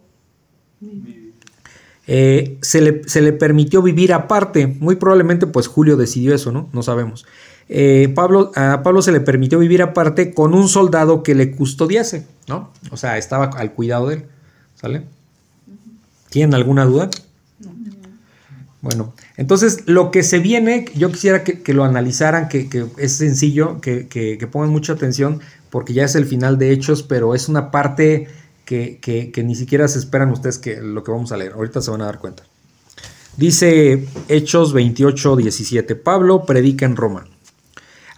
eh, 2.10 2.58
se, 2.62 2.80
le, 2.80 3.01
se 3.06 3.21
le 3.21 3.34
permitió 3.34 3.82
vivir 3.82 4.13
aparte. 4.13 4.65
Muy 4.65 4.95
probablemente, 4.95 5.45
pues 5.45 5.67
Julio 5.67 5.97
decidió 5.97 6.34
eso, 6.34 6.51
¿no? 6.51 6.69
No 6.71 6.82
sabemos. 6.82 7.25
Eh, 7.69 8.12
Pablo, 8.15 8.51
a 8.56 8.82
Pablo 8.84 9.01
se 9.01 9.12
le 9.12 9.19
permitió 9.19 9.60
vivir 9.60 9.82
aparte 9.82 10.34
con 10.34 10.53
un 10.53 10.69
soldado 10.69 11.21
que 11.23 11.36
le 11.36 11.51
custodiase, 11.51 12.25
¿no? 12.47 12.71
O 12.91 12.97
sea, 12.97 13.17
estaba 13.17 13.45
al 13.58 13.73
cuidado 13.73 14.08
de 14.10 14.15
él. 14.15 14.25
¿Sale? 14.75 15.03
¿Tienen 16.30 16.53
alguna 16.56 16.86
duda? 16.86 17.10
Bueno, 18.82 19.13
entonces 19.38 19.84
lo 19.88 20.12
que 20.12 20.23
se 20.23 20.39
viene, 20.39 20.86
yo 20.95 21.12
quisiera 21.12 21.43
que, 21.43 21.62
que 21.62 21.73
lo 21.73 21.84
analizaran, 21.84 22.47
que, 22.47 22.69
que 22.69 22.86
es 22.97 23.13
sencillo, 23.13 23.82
que, 23.82 24.08
que- 24.08 24.38
pongan 24.47 24.69
mucha 24.69 24.93
atención, 24.93 25.41
porque 25.69 25.93
ya 25.93 26.06
es 26.06 26.15
el 26.15 26.25
final 26.25 26.58
de 26.58 26.71
Hechos, 26.71 27.01
pero 27.03 27.34
es 27.36 27.49
una 27.49 27.71
parte 27.71 28.27
que 28.65 29.41
ni 29.43 29.56
siquiera 29.56 29.88
se 29.88 29.97
esperan 29.99 30.30
ustedes 30.32 30.58
que 30.60 30.77
lo 30.82 31.03
que 31.03 31.12
vamos 31.12 31.32
a 31.32 31.38
leer. 31.38 31.53
Ahorita 31.53 31.82
se 31.82 31.89
van 31.91 32.01
a 32.01 32.06
dar 32.06 32.19
cuenta. 32.19 32.43
Dice 33.36 34.08
Hechos 34.30 34.73
28, 34.73 35.36
17. 35.36 35.95
Pablo 35.95 36.45
predica 36.45 36.86
en 36.86 36.95
Roma. 36.95 37.25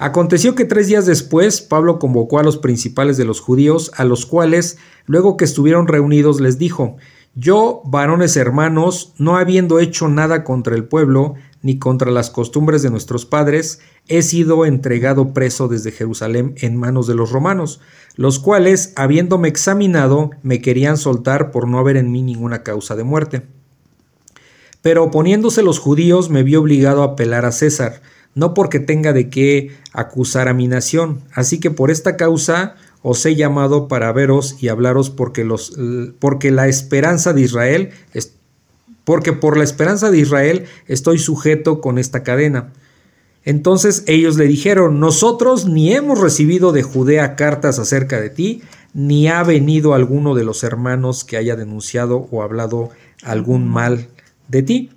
Aconteció 0.01 0.55
que 0.55 0.63
tres 0.63 0.87
días 0.87 1.05
después 1.05 1.59
Pablo 1.59 1.99
convocó 1.99 2.39
a 2.39 2.43
los 2.43 2.57
principales 2.57 3.17
de 3.17 3.25
los 3.25 3.41
judíos, 3.41 3.91
a 3.97 4.05
los 4.05 4.25
cuales, 4.25 4.77
luego 5.05 5.35
que 5.35 5.43
estuvieron 5.43 5.89
reunidos, 5.89 6.39
les 6.39 6.57
dijo, 6.57 6.95
Yo, 7.35 7.81
varones 7.83 8.37
hermanos, 8.37 9.13
no 9.17 9.35
habiendo 9.35 9.77
hecho 9.77 10.07
nada 10.07 10.45
contra 10.45 10.73
el 10.73 10.85
pueblo, 10.85 11.33
ni 11.61 11.79
contra 11.79 12.11
las 12.11 12.29
costumbres 12.29 12.81
de 12.81 12.91
nuestros 12.91 13.25
padres, 13.25 13.81
he 14.07 14.21
sido 14.21 14.65
entregado 14.65 15.33
preso 15.33 15.67
desde 15.67 15.91
Jerusalén 15.91 16.55
en 16.61 16.77
manos 16.77 17.05
de 17.05 17.15
los 17.15 17.33
romanos, 17.33 17.81
los 18.15 18.39
cuales, 18.39 18.93
habiéndome 18.95 19.49
examinado, 19.49 20.29
me 20.43 20.61
querían 20.61 20.95
soltar 20.95 21.51
por 21.51 21.67
no 21.67 21.77
haber 21.77 21.97
en 21.97 22.09
mí 22.09 22.21
ninguna 22.21 22.63
causa 22.63 22.95
de 22.95 23.03
muerte. 23.03 23.47
Pero 24.81 25.03
oponiéndose 25.03 25.61
los 25.61 25.77
judíos 25.77 26.29
me 26.29 26.43
vi 26.43 26.55
obligado 26.55 27.01
a 27.01 27.07
apelar 27.07 27.43
a 27.43 27.51
César, 27.51 28.01
no 28.39 28.53
porque 28.53 28.79
tenga 28.79 29.11
de 29.11 29.29
qué 29.29 29.71
acusar 29.91 30.47
a 30.47 30.53
mi 30.53 30.67
nación. 30.67 31.21
Así 31.33 31.59
que 31.59 31.71
por 31.71 31.91
esta 31.91 32.15
causa 32.15 32.75
os 33.01 33.25
he 33.25 33.35
llamado 33.35 33.87
para 33.89 34.11
veros 34.13 34.55
y 34.61 34.69
hablaros 34.69 35.09
porque, 35.09 35.43
los, 35.43 35.77
porque 36.19 36.49
la 36.49 36.67
esperanza 36.69 37.33
de 37.33 37.41
Israel, 37.41 37.89
es, 38.13 38.33
porque 39.03 39.33
por 39.33 39.57
la 39.57 39.65
esperanza 39.65 40.09
de 40.09 40.19
Israel 40.19 40.65
estoy 40.87 41.19
sujeto 41.19 41.81
con 41.81 41.97
esta 41.97 42.23
cadena. 42.23 42.71
Entonces 43.43 44.03
ellos 44.07 44.37
le 44.37 44.47
dijeron, 44.47 44.99
nosotros 44.99 45.65
ni 45.65 45.93
hemos 45.93 46.19
recibido 46.19 46.71
de 46.71 46.83
Judea 46.83 47.35
cartas 47.35 47.77
acerca 47.77 48.21
de 48.21 48.29
ti, 48.29 48.61
ni 48.93 49.27
ha 49.27 49.43
venido 49.43 49.93
alguno 49.93 50.33
de 50.33 50.45
los 50.45 50.63
hermanos 50.63 51.25
que 51.25 51.37
haya 51.37 51.55
denunciado 51.55 52.27
o 52.31 52.41
hablado 52.41 52.89
algún 53.23 53.67
mal 53.67 54.07
de 54.47 54.63
ti. 54.63 54.89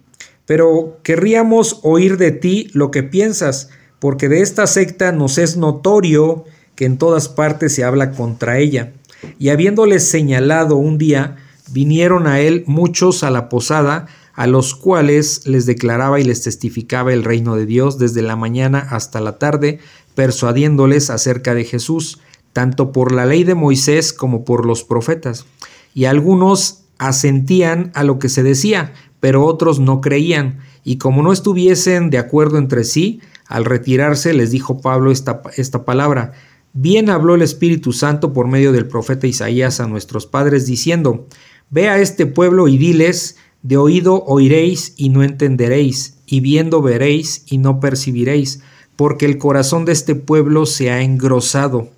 Pero 0.46 0.98
querríamos 1.02 1.80
oír 1.82 2.16
de 2.16 2.32
ti 2.32 2.70
lo 2.72 2.90
que 2.90 3.02
piensas, 3.02 3.70
porque 3.98 4.28
de 4.28 4.40
esta 4.40 4.66
secta 4.66 5.12
nos 5.12 5.38
es 5.38 5.56
notorio 5.56 6.44
que 6.74 6.84
en 6.84 6.98
todas 6.98 7.28
partes 7.28 7.74
se 7.74 7.84
habla 7.84 8.12
contra 8.12 8.58
ella. 8.58 8.92
Y 9.38 9.50
habiéndoles 9.50 10.08
señalado 10.08 10.76
un 10.76 10.98
día, 10.98 11.36
vinieron 11.70 12.26
a 12.26 12.40
él 12.40 12.64
muchos 12.66 13.22
a 13.22 13.30
la 13.30 13.48
posada, 13.48 14.06
a 14.34 14.46
los 14.46 14.74
cuales 14.74 15.46
les 15.46 15.66
declaraba 15.66 16.18
y 16.18 16.24
les 16.24 16.42
testificaba 16.42 17.12
el 17.12 17.22
reino 17.22 17.54
de 17.54 17.66
Dios 17.66 17.98
desde 17.98 18.22
la 18.22 18.36
mañana 18.36 18.78
hasta 18.90 19.20
la 19.20 19.38
tarde, 19.38 19.78
persuadiéndoles 20.14 21.10
acerca 21.10 21.54
de 21.54 21.64
Jesús, 21.64 22.20
tanto 22.52 22.92
por 22.92 23.12
la 23.12 23.26
ley 23.26 23.44
de 23.44 23.54
Moisés 23.54 24.12
como 24.12 24.44
por 24.44 24.66
los 24.66 24.84
profetas. 24.84 25.46
Y 25.94 26.06
algunos 26.06 26.84
asentían 26.98 27.90
a 27.94 28.04
lo 28.04 28.18
que 28.18 28.28
se 28.28 28.42
decía, 28.42 28.92
pero 29.22 29.46
otros 29.46 29.78
no 29.78 30.00
creían, 30.00 30.58
y 30.82 30.98
como 30.98 31.22
no 31.22 31.32
estuviesen 31.32 32.10
de 32.10 32.18
acuerdo 32.18 32.58
entre 32.58 32.82
sí, 32.82 33.20
al 33.46 33.64
retirarse 33.64 34.34
les 34.34 34.50
dijo 34.50 34.80
Pablo 34.80 35.12
esta, 35.12 35.42
esta 35.56 35.84
palabra, 35.84 36.32
Bien 36.72 37.08
habló 37.08 37.36
el 37.36 37.42
Espíritu 37.42 37.92
Santo 37.92 38.32
por 38.32 38.48
medio 38.48 38.72
del 38.72 38.88
profeta 38.88 39.28
Isaías 39.28 39.78
a 39.78 39.86
nuestros 39.86 40.26
padres, 40.26 40.66
diciendo, 40.66 41.28
Ve 41.70 41.88
a 41.88 42.00
este 42.00 42.26
pueblo 42.26 42.66
y 42.66 42.78
diles, 42.78 43.36
De 43.62 43.76
oído 43.76 44.24
oiréis 44.26 44.92
y 44.96 45.10
no 45.10 45.22
entenderéis, 45.22 46.16
y 46.26 46.40
viendo 46.40 46.82
veréis 46.82 47.44
y 47.46 47.58
no 47.58 47.78
percibiréis, 47.78 48.60
porque 48.96 49.26
el 49.26 49.38
corazón 49.38 49.84
de 49.84 49.92
este 49.92 50.16
pueblo 50.16 50.66
se 50.66 50.90
ha 50.90 51.00
engrosado, 51.00 51.90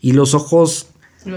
y 0.00 0.10
los 0.10 0.34
ojos 0.34 0.88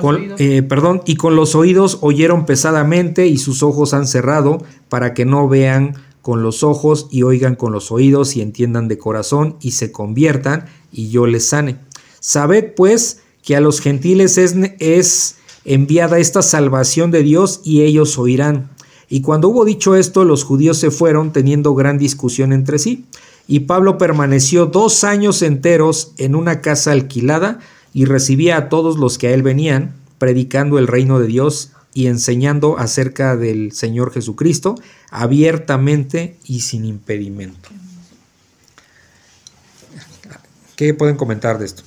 con- 0.01 0.33
eh, 0.37 0.63
perdón, 0.63 1.01
y 1.05 1.15
con 1.15 1.35
los 1.35 1.55
oídos 1.55 1.99
oyeron 2.01 2.45
pesadamente 2.45 3.27
y 3.27 3.37
sus 3.37 3.63
ojos 3.63 3.93
han 3.93 4.07
cerrado 4.07 4.63
para 4.89 5.13
que 5.13 5.25
no 5.25 5.47
vean 5.47 5.95
con 6.21 6.43
los 6.43 6.63
ojos 6.63 7.07
y 7.09 7.23
oigan 7.23 7.55
con 7.55 7.71
los 7.71 7.91
oídos 7.91 8.35
y 8.35 8.41
entiendan 8.41 8.87
de 8.87 8.97
corazón 8.97 9.55
y 9.61 9.71
se 9.71 9.91
conviertan 9.91 10.65
y 10.91 11.09
yo 11.09 11.25
les 11.25 11.47
sane. 11.47 11.77
Sabed 12.19 12.73
pues 12.75 13.21
que 13.41 13.55
a 13.55 13.61
los 13.61 13.79
gentiles 13.79 14.37
es, 14.37 14.55
es 14.79 15.35
enviada 15.63 16.19
esta 16.19 16.41
salvación 16.41 17.11
de 17.11 17.23
Dios 17.23 17.61
y 17.63 17.83
ellos 17.83 18.17
oirán. 18.17 18.69
Y 19.09 19.21
cuando 19.21 19.47
hubo 19.47 19.63
dicho 19.63 19.95
esto, 19.95 20.25
los 20.25 20.43
judíos 20.43 20.77
se 20.77 20.91
fueron 20.91 21.31
teniendo 21.31 21.73
gran 21.75 21.97
discusión 21.97 22.51
entre 22.51 22.77
sí. 22.77 23.05
Y 23.47 23.61
Pablo 23.61 23.97
permaneció 23.97 24.65
dos 24.65 25.05
años 25.05 25.41
enteros 25.41 26.11
en 26.17 26.35
una 26.35 26.59
casa 26.59 26.91
alquilada 26.91 27.59
y 27.93 28.05
recibía 28.05 28.57
a 28.57 28.69
todos 28.69 28.97
los 28.97 29.17
que 29.17 29.27
a 29.27 29.33
él 29.33 29.43
venían, 29.43 29.95
predicando 30.17 30.79
el 30.79 30.87
reino 30.87 31.19
de 31.19 31.27
Dios 31.27 31.71
y 31.93 32.07
enseñando 32.07 32.77
acerca 32.77 33.35
del 33.35 33.71
Señor 33.71 34.13
Jesucristo 34.13 34.75
abiertamente 35.09 36.37
y 36.45 36.61
sin 36.61 36.85
impedimento. 36.85 37.69
¿Qué 40.75 40.93
pueden 40.93 41.15
comentar 41.15 41.57
de 41.57 41.65
esto? 41.65 41.83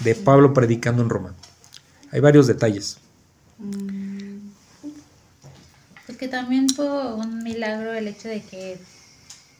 De 0.00 0.14
Pablo 0.16 0.52
predicando 0.52 1.02
en 1.02 1.08
Roma. 1.08 1.34
Hay 2.10 2.20
varios 2.20 2.48
detalles. 2.48 2.98
Pues 6.06 6.18
que 6.18 6.26
también 6.26 6.68
fue 6.68 7.14
un 7.14 7.44
milagro 7.44 7.92
el 7.92 8.08
hecho 8.08 8.28
de 8.28 8.42
que 8.42 8.80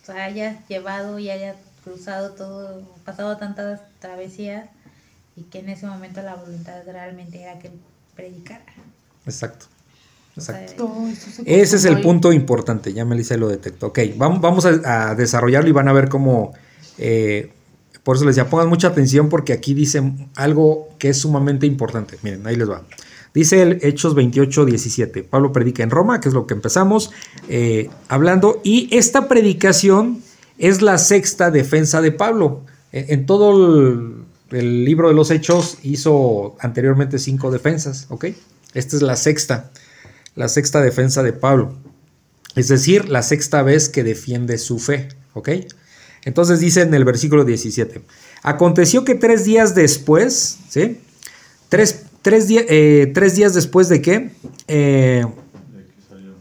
hayas 0.09 0.67
llevado 0.67 1.19
y 1.19 1.31
hayas 1.31 1.57
cruzado 1.85 2.33
todo, 2.33 2.83
pasado 3.05 3.37
tantas 3.37 3.81
travesías 4.01 4.69
y 5.41 5.45
que 5.45 5.61
en 5.61 5.71
ese 5.71 5.87
momento 5.87 6.23
la 6.23 6.35
voluntad 6.35 6.83
realmente 6.87 7.41
era 7.41 7.59
que 7.59 7.69
él 7.69 7.75
predicara. 8.15 8.65
Exacto. 9.25 9.67
O 10.37 10.41
sea, 10.41 10.61
Exacto. 10.61 10.85
Todo 10.87 11.09
esto 11.09 11.31
se 11.31 11.61
Ese 11.61 11.77
es 11.77 11.85
el 11.85 12.01
punto 12.03 12.33
importante, 12.33 12.93
ya 12.93 13.05
Melissa 13.05 13.37
lo 13.37 13.49
detectó. 13.49 13.89
Ok, 13.89 14.01
vamos, 14.17 14.41
vamos 14.41 14.67
a, 14.67 15.11
a 15.11 15.15
desarrollarlo 15.15 15.69
y 15.69 15.73
van 15.73 15.89
a 15.89 15.93
ver 15.93 16.09
cómo... 16.09 16.53
eh, 16.99 17.53
por 18.03 18.17
eso 18.17 18.25
les 18.25 18.37
decía, 18.37 18.49
pongan 18.49 18.69
mucha 18.69 18.89
atención 18.89 19.29
porque 19.29 19.53
aquí 19.53 19.75
dice 19.75 20.03
algo 20.35 20.89
que 20.99 21.11
es 21.11 21.19
sumamente 21.19 21.67
importante. 21.67 22.17
Miren, 22.23 22.47
ahí 22.47 22.57
les 22.57 22.69
va. 22.69 22.83
Dice 23.35 23.63
el 23.63 23.79
Hechos 23.83 24.15
28, 24.15 24.65
17. 24.65 25.23
Pablo 25.25 25.53
predica 25.53 25.83
en 25.83 25.91
Roma, 25.91 26.21
que 26.21 26.29
es 26.29 26.35
lo 26.35 26.47
que 26.47 26.55
empezamos 26.55 27.11
eh, 27.49 27.91
hablando. 28.09 28.61
Y 28.65 28.89
esta 28.97 29.29
predicación 29.29 30.23
es 30.59 30.81
la 30.83 30.99
sexta 30.99 31.51
defensa 31.51 32.01
de 32.01 32.13
Pablo. 32.13 32.63
En, 32.91 33.05
en 33.21 33.27
todo 33.27 33.51
el, 33.53 34.20
el 34.51 34.85
libro 34.85 35.09
de 35.09 35.15
los 35.15 35.31
Hechos 35.31 35.79
hizo 35.83 36.57
anteriormente 36.61 37.19
cinco 37.19 37.51
defensas, 37.51 38.07
¿ok? 38.09 38.27
Esta 38.75 38.97
es 38.97 39.03
la 39.03 39.17
sexta 39.17 39.71
la 40.37 40.49
sexta 40.49 40.81
defensa 40.81 41.23
de 41.25 41.33
Pablo. 41.33 41.75
Es 42.55 42.69
decir, 42.69 43.09
la 43.09 43.23
sexta 43.23 43.63
vez 43.63 43.89
que 43.89 44.05
defiende 44.05 44.59
su 44.59 44.79
fe. 44.79 45.09
¿Ok? 45.35 45.51
Entonces 46.25 46.61
dice 46.61 46.83
en 46.83 46.95
el 46.95 47.05
versículo 47.05 47.45
17. 47.45 48.01
Aconteció 48.43 49.05
que 49.05 49.17
tres 49.17 49.45
días 49.45 49.75
después, 49.75 50.59
¿sí? 50.69 50.99
Tres, 51.69 52.05
eh, 52.25 53.11
tres 53.13 53.35
días 53.37 53.55
después 53.55 53.89
de 53.89 54.01
qué? 54.03 54.31
Eh, 54.69 55.25
De 55.73 55.85
que 55.85 56.03
salió. 56.09 56.33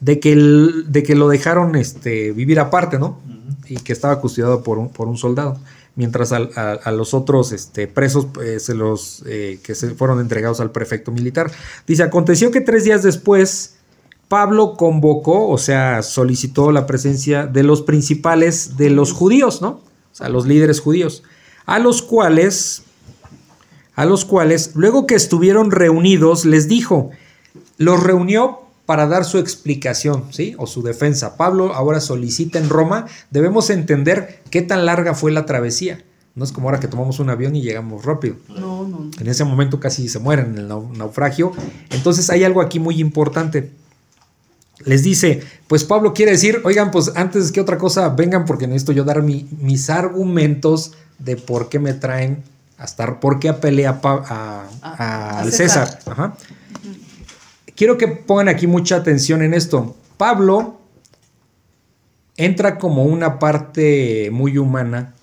de, 0.00 0.20
que 0.20 0.32
el- 0.32 0.84
de 0.92 1.02
que 1.02 1.14
lo 1.14 1.28
dejaron 1.28 1.74
este, 1.74 2.32
vivir 2.32 2.60
aparte, 2.60 2.98
¿no? 2.98 3.20
Y 3.66 3.76
que 3.76 3.92
estaba 3.92 4.20
custodiado 4.20 4.62
por 4.62 4.78
un, 4.78 4.90
por 4.90 5.08
un 5.08 5.16
soldado. 5.16 5.58
Mientras 5.94 6.32
a, 6.32 6.38
a 6.38 6.90
los 6.90 7.12
otros 7.12 7.52
este, 7.52 7.86
presos 7.86 8.28
eh, 8.42 8.60
se 8.60 8.74
los, 8.74 9.22
eh, 9.26 9.60
que 9.62 9.74
se 9.74 9.90
fueron 9.90 10.20
entregados 10.20 10.60
al 10.60 10.70
prefecto 10.70 11.12
militar. 11.12 11.52
Dice, 11.86 12.02
aconteció 12.02 12.50
que 12.50 12.62
tres 12.62 12.84
días 12.84 13.02
después 13.02 13.74
Pablo 14.32 14.78
convocó, 14.78 15.48
o 15.48 15.58
sea, 15.58 16.00
solicitó 16.00 16.72
la 16.72 16.86
presencia 16.86 17.46
de 17.46 17.62
los 17.62 17.82
principales 17.82 18.78
de 18.78 18.88
los 18.88 19.12
judíos, 19.12 19.60
¿no? 19.60 19.68
O 19.68 20.14
sea, 20.14 20.30
los 20.30 20.46
líderes 20.46 20.80
judíos, 20.80 21.22
a 21.66 21.78
los 21.78 22.00
cuales, 22.00 22.84
a 23.94 24.06
los 24.06 24.24
cuales, 24.24 24.70
luego 24.74 25.06
que 25.06 25.16
estuvieron 25.16 25.70
reunidos, 25.70 26.46
les 26.46 26.66
dijo, 26.66 27.10
los 27.76 28.02
reunió 28.02 28.61
para 28.86 29.06
dar 29.06 29.24
su 29.24 29.38
explicación, 29.38 30.24
¿sí? 30.30 30.54
O 30.58 30.66
su 30.66 30.82
defensa. 30.82 31.36
Pablo 31.36 31.74
ahora 31.74 32.00
solicita 32.00 32.58
en 32.58 32.68
Roma, 32.68 33.06
debemos 33.30 33.70
entender 33.70 34.42
qué 34.50 34.62
tan 34.62 34.84
larga 34.86 35.14
fue 35.14 35.30
la 35.32 35.46
travesía. 35.46 36.02
No 36.34 36.44
es 36.44 36.52
como 36.52 36.68
ahora 36.68 36.80
que 36.80 36.88
tomamos 36.88 37.20
un 37.20 37.28
avión 37.30 37.54
y 37.54 37.60
llegamos 37.62 38.04
rápido. 38.06 38.36
No, 38.48 38.88
no. 38.88 39.10
En 39.20 39.28
ese 39.28 39.44
momento 39.44 39.78
casi 39.78 40.08
se 40.08 40.18
mueren 40.18 40.46
en 40.52 40.58
el 40.58 40.68
nau- 40.68 40.90
naufragio. 40.96 41.52
Entonces 41.90 42.28
hay 42.30 42.42
algo 42.44 42.60
aquí 42.62 42.80
muy 42.80 43.00
importante. 43.00 43.70
Les 44.84 45.02
dice, 45.04 45.42
pues 45.68 45.84
Pablo 45.84 46.12
quiere 46.12 46.32
decir, 46.32 46.60
oigan, 46.64 46.90
pues 46.90 47.12
antes 47.14 47.52
que 47.52 47.60
otra 47.60 47.78
cosa, 47.78 48.08
vengan 48.08 48.46
porque 48.46 48.66
necesito 48.66 48.92
yo 48.92 49.04
dar 49.04 49.22
mi- 49.22 49.46
mis 49.60 49.90
argumentos 49.90 50.92
de 51.18 51.36
por 51.36 51.68
qué 51.68 51.78
me 51.78 51.92
traen 51.94 52.42
hasta 52.78 53.20
por 53.20 53.38
qué 53.38 53.48
apelé 53.50 53.86
A- 53.86 54.00
a- 54.02 54.64
a 54.82 55.38
al 55.40 55.52
César. 55.52 55.86
César. 55.88 56.00
Ajá. 56.12 56.36
Quiero 57.76 57.98
que 57.98 58.08
pongan 58.08 58.48
aquí 58.48 58.66
mucha 58.66 58.96
atención 58.96 59.42
en 59.42 59.54
esto. 59.54 59.96
Pablo 60.16 60.78
entra 62.36 62.78
como 62.78 63.04
una 63.04 63.38
parte 63.38 64.30
muy 64.32 64.58
humana 64.58 65.14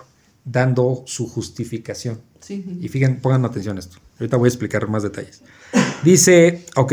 dando 0.44 1.02
su 1.06 1.28
justificación. 1.28 2.20
Sí. 2.40 2.78
Y 2.80 2.88
fíjense, 2.88 3.20
pongan 3.20 3.44
atención 3.44 3.76
a 3.76 3.80
esto. 3.80 3.98
Ahorita 4.18 4.36
voy 4.36 4.46
a 4.46 4.50
explicar 4.50 4.88
más 4.88 5.02
detalles. 5.02 5.42
Dice, 6.02 6.64
ok, 6.76 6.92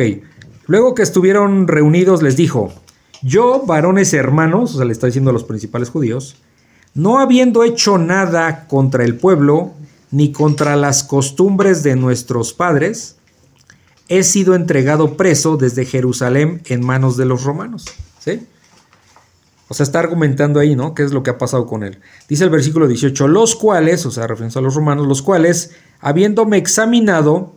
luego 0.68 0.96
que 0.96 1.04
estuvieron 1.04 1.68
reunidos 1.68 2.22
les 2.22 2.36
dijo, 2.36 2.74
yo, 3.22 3.64
varones 3.66 4.14
hermanos, 4.14 4.76
o 4.76 4.78
sea, 4.78 4.86
le 4.86 4.94
está 4.94 5.08
diciendo 5.08 5.32
a 5.32 5.34
los 5.34 5.44
principales 5.44 5.90
judíos, 5.90 6.38
no 6.94 7.20
habiendo 7.20 7.64
hecho 7.64 7.98
nada 7.98 8.68
contra 8.68 9.04
el 9.04 9.16
pueblo, 9.16 9.74
ni 10.12 10.32
contra 10.32 10.76
las 10.76 11.04
costumbres 11.04 11.84
de 11.84 11.96
nuestros 11.96 12.54
padres, 12.54 13.17
he 14.08 14.24
sido 14.24 14.56
entregado 14.56 15.18
preso 15.18 15.58
desde 15.58 15.86
Jerusalén 15.86 16.62
en 16.66 16.86
manos 16.86 17.18
de 17.18 17.26
los 17.26 17.44
romanos. 17.44 17.86
¿Sí? 18.20 18.42
O 19.70 19.74
sea, 19.74 19.84
está 19.84 20.00
argumentando 20.00 20.60
ahí, 20.60 20.76
¿no? 20.76 20.94
¿Qué 20.94 21.04
es 21.04 21.12
lo 21.12 21.24
que 21.24 21.30
ha 21.30 21.38
pasado 21.38 21.66
con 21.66 21.84
él? 21.84 22.00
Dice 22.30 22.46
el 22.46 22.50
versículo 22.50 22.88
18, 22.88 23.28
los 23.28 23.56
cuales, 23.56 24.06
o 24.06 24.12
sea, 24.12 24.26
referencia 24.26 24.60
a 24.60 24.62
los 24.62 24.76
romanos, 24.76 25.08
los 25.08 25.22
cuales, 25.22 25.72
habiéndome 26.00 26.58
examinado, 26.58 27.56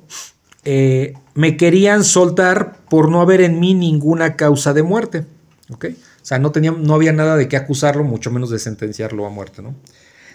eh, 0.64 1.14
me 1.34 1.56
querían 1.56 2.02
soltar 2.02 2.78
por 2.88 3.10
no 3.10 3.20
haber 3.20 3.40
en 3.42 3.60
mí 3.60 3.74
ninguna 3.74 4.34
causa 4.34 4.72
de 4.72 4.82
muerte. 4.82 5.24
¿Ok? 5.70 5.86
O 5.90 6.24
sea, 6.24 6.38
no, 6.38 6.50
tenía, 6.50 6.72
no 6.72 6.94
había 6.94 7.12
nada 7.12 7.36
de 7.36 7.48
qué 7.48 7.56
acusarlo, 7.56 8.02
mucho 8.02 8.30
menos 8.32 8.50
de 8.50 8.58
sentenciarlo 8.58 9.24
a 9.24 9.30
muerte, 9.30 9.62
¿no? 9.62 9.76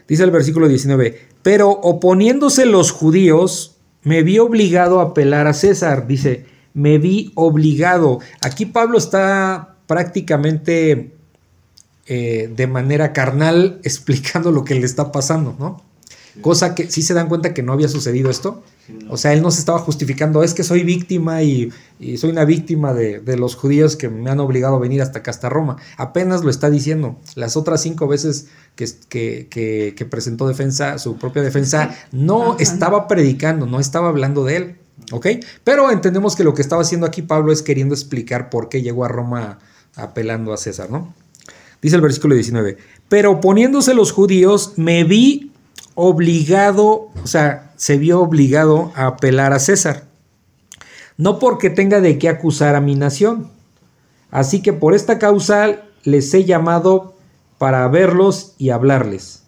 Dice 0.07 0.23
el 0.23 0.31
versículo 0.31 0.67
19, 0.67 1.19
pero 1.41 1.69
oponiéndose 1.69 2.65
los 2.65 2.91
judíos, 2.91 3.74
me 4.05 4.23
vi 4.23 4.39
obligado 4.39 5.01
a 5.01 5.05
apelar 5.05 5.47
a 5.47 5.53
César. 5.53 6.07
Dice, 6.07 6.45
me 6.73 6.97
vi 6.99 7.31
obligado. 7.35 8.19
Aquí 8.39 8.65
Pablo 8.65 8.97
está 8.97 9.75
prácticamente 9.87 11.15
eh, 12.05 12.49
de 12.55 12.67
manera 12.67 13.11
carnal 13.11 13.81
explicando 13.83 14.51
lo 14.51 14.63
que 14.63 14.75
le 14.75 14.85
está 14.85 15.11
pasando, 15.11 15.55
¿no? 15.59 15.81
Cosa 16.41 16.75
que 16.75 16.91
sí 16.91 17.01
se 17.01 17.13
dan 17.13 17.27
cuenta 17.29 17.53
que 17.53 17.63
no 17.63 17.71
había 17.73 17.87
sucedido 17.87 18.29
esto. 18.29 18.61
O 19.09 19.17
sea, 19.17 19.33
él 19.33 19.41
no 19.41 19.49
se 19.51 19.59
estaba 19.59 19.79
justificando, 19.79 20.43
es 20.43 20.53
que 20.53 20.63
soy 20.63 20.83
víctima 20.83 21.41
y, 21.41 21.71
y 21.99 22.17
soy 22.17 22.29
una 22.29 22.45
víctima 22.45 22.93
de, 22.93 23.19
de 23.19 23.37
los 23.37 23.55
judíos 23.55 23.95
que 23.95 24.09
me 24.09 24.29
han 24.29 24.39
obligado 24.39 24.75
a 24.75 24.79
venir 24.79 25.01
hasta 25.01 25.19
acá, 25.19 25.31
hasta 25.31 25.49
Roma. 25.49 25.77
Apenas 25.97 26.43
lo 26.43 26.49
está 26.49 26.69
diciendo. 26.69 27.17
Las 27.35 27.55
otras 27.57 27.81
cinco 27.81 28.07
veces 28.07 28.47
que, 28.75 28.85
que, 29.09 29.47
que- 29.49 29.93
que 29.97 30.05
presentó 30.05 30.47
defensa, 30.47 30.99
su 30.99 31.17
propia 31.17 31.41
defensa, 31.41 31.95
no 32.11 32.51
Ajá. 32.53 32.57
estaba 32.59 33.07
predicando, 33.07 33.65
no 33.65 33.79
estaba 33.79 34.09
hablando 34.09 34.43
de 34.43 34.55
él. 34.57 34.75
¿Ok? 35.11 35.27
Pero 35.63 35.91
entendemos 35.91 36.35
que 36.35 36.43
lo 36.43 36.53
que 36.53 36.61
estaba 36.61 36.81
haciendo 36.81 37.05
aquí 37.05 37.21
Pablo 37.21 37.51
es 37.51 37.61
queriendo 37.61 37.93
explicar 37.95 38.49
por 38.49 38.69
qué 38.69 38.81
llegó 38.81 39.03
a 39.05 39.07
Roma 39.09 39.59
apelando 39.95 40.53
a 40.53 40.57
César, 40.57 40.89
¿no? 40.91 41.13
Dice 41.81 41.95
el 41.97 42.01
versículo 42.01 42.33
19, 42.35 42.77
pero 43.09 43.39
poniéndose 43.41 43.93
los 43.93 44.11
judíos, 44.11 44.73
me 44.77 45.03
vi 45.03 45.51
obligado, 45.95 47.09
o 47.23 47.27
sea, 47.27 47.71
se 47.77 47.97
vio 47.97 48.21
obligado 48.21 48.91
a 48.95 49.07
apelar 49.07 49.53
a 49.53 49.59
César, 49.59 50.03
no 51.17 51.39
porque 51.39 51.69
tenga 51.69 52.01
de 52.01 52.19
qué 52.19 52.29
acusar 52.29 52.75
a 52.75 52.81
mi 52.81 52.95
nación. 52.95 53.49
Así 54.29 54.61
que 54.61 54.73
por 54.73 54.93
esta 54.93 55.17
causa 55.17 55.83
les 56.03 56.33
he 56.33 56.43
llamado 56.43 57.15
para 57.57 57.87
verlos 57.87 58.53
y 58.57 58.69
hablarles, 58.69 59.43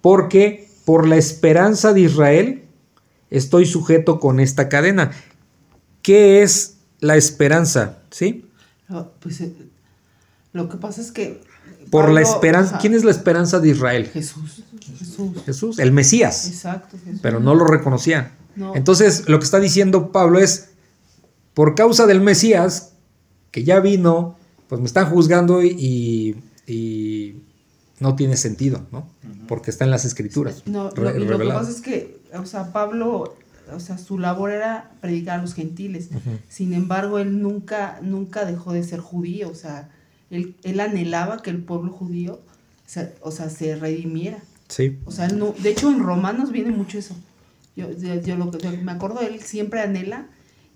porque 0.00 0.68
por 0.84 1.06
la 1.06 1.16
esperanza 1.16 1.92
de 1.92 2.00
Israel 2.00 2.64
estoy 3.30 3.66
sujeto 3.66 4.18
con 4.18 4.40
esta 4.40 4.68
cadena. 4.68 5.12
¿Qué 6.02 6.42
es 6.42 6.78
la 6.98 7.16
esperanza? 7.16 7.98
¿Sí? 8.10 8.50
Ah, 8.88 9.06
pues 9.20 9.40
eh, 9.40 9.54
Lo 10.52 10.68
que 10.68 10.76
pasa 10.76 11.00
es 11.00 11.12
que. 11.12 11.40
Por 11.90 12.10
la 12.10 12.20
esperanza. 12.20 12.78
¿Quién 12.78 12.94
es 12.94 13.04
la 13.04 13.12
esperanza 13.12 13.60
de 13.60 13.68
Israel? 13.68 14.06
Jesús. 14.12 14.64
Jesús. 15.04 15.42
Jesús, 15.44 15.78
el 15.78 15.92
Mesías. 15.92 16.46
Exacto, 16.48 16.96
Jesús. 17.04 17.20
Pero 17.22 17.40
no 17.40 17.54
lo 17.54 17.64
reconocían. 17.66 18.32
No. 18.56 18.74
Entonces, 18.76 19.28
lo 19.28 19.38
que 19.38 19.44
está 19.44 19.60
diciendo 19.60 20.12
Pablo 20.12 20.38
es, 20.38 20.70
por 21.54 21.74
causa 21.74 22.06
del 22.06 22.20
Mesías, 22.20 22.92
que 23.50 23.64
ya 23.64 23.80
vino, 23.80 24.36
pues 24.68 24.80
me 24.80 24.86
están 24.86 25.08
juzgando 25.10 25.62
y, 25.62 26.42
y 26.66 27.36
no 28.00 28.16
tiene 28.16 28.36
sentido, 28.36 28.86
¿no? 28.92 29.06
Porque 29.48 29.70
está 29.70 29.84
en 29.84 29.90
las 29.90 30.04
escrituras. 30.04 30.62
No, 30.66 30.90
lo, 30.90 31.16
y 31.16 31.24
lo 31.24 31.38
que 31.38 31.44
pasa 31.46 31.70
es 31.70 31.80
que, 31.80 32.20
o 32.34 32.46
sea, 32.46 32.72
Pablo, 32.72 33.36
o 33.74 33.80
sea, 33.80 33.98
su 33.98 34.18
labor 34.18 34.50
era 34.50 34.90
predicar 35.00 35.38
a 35.38 35.42
los 35.42 35.54
gentiles. 35.54 36.08
Sin 36.48 36.72
embargo, 36.72 37.18
él 37.18 37.42
nunca, 37.42 37.98
nunca 38.02 38.44
dejó 38.44 38.72
de 38.72 38.82
ser 38.84 39.00
judío. 39.00 39.50
O 39.50 39.54
sea, 39.54 39.90
él, 40.30 40.56
él 40.62 40.80
anhelaba 40.80 41.42
que 41.42 41.50
el 41.50 41.62
pueblo 41.62 41.92
judío, 41.92 42.40
se- 42.86 43.14
o 43.20 43.30
sea, 43.30 43.50
se 43.50 43.76
redimiera. 43.76 44.38
Sí. 44.72 44.98
O 45.04 45.10
sea, 45.10 45.28
no, 45.28 45.54
de 45.58 45.70
hecho, 45.70 45.90
en 45.90 46.00
Romanos 46.02 46.50
viene 46.50 46.70
mucho 46.70 46.98
eso. 46.98 47.14
Yo, 47.76 47.90
yo, 47.92 48.14
yo 48.20 48.36
lo 48.36 48.50
que 48.50 48.68
me 48.78 48.92
acuerdo, 48.92 49.20
él 49.20 49.40
siempre 49.42 49.80
anhela 49.80 50.26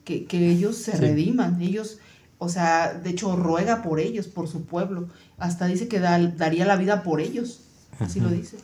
que, 0.04 0.26
que 0.26 0.50
ellos 0.50 0.76
se 0.76 0.92
Sí. 0.92 0.98
rediman. 0.98 1.60
Ellos, 1.62 1.98
o 2.38 2.48
sea, 2.50 2.92
de 2.92 3.10
hecho, 3.10 3.36
ruega 3.36 3.82
por 3.82 3.98
ellos, 4.00 4.26
por 4.28 4.48
su 4.48 4.64
pueblo. 4.66 5.08
Hasta 5.38 5.66
dice 5.66 5.88
que 5.88 5.98
da- 6.00 6.18
daría 6.18 6.66
la 6.66 6.76
vida 6.76 7.02
por 7.02 7.20
ellos. 7.22 7.60
Así 7.98 8.20
lo 8.20 8.28
dice. 8.28 8.58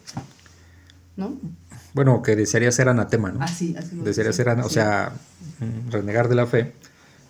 ¿No? 1.16 1.38
Bueno, 1.94 2.22
que 2.22 2.36
desearía 2.36 2.72
ser 2.72 2.88
anatema, 2.88 3.32
¿no? 3.32 3.42
Así, 3.42 3.74
así 3.78 3.96
lo 3.96 4.04
desearía 4.04 4.32
dice. 4.32 4.44
ser, 4.44 4.60
o 4.60 4.68
sea, 4.70 5.12
mm, 5.60 5.90
renegar 5.90 6.28
de 6.28 6.34
la 6.34 6.46
fe, 6.46 6.72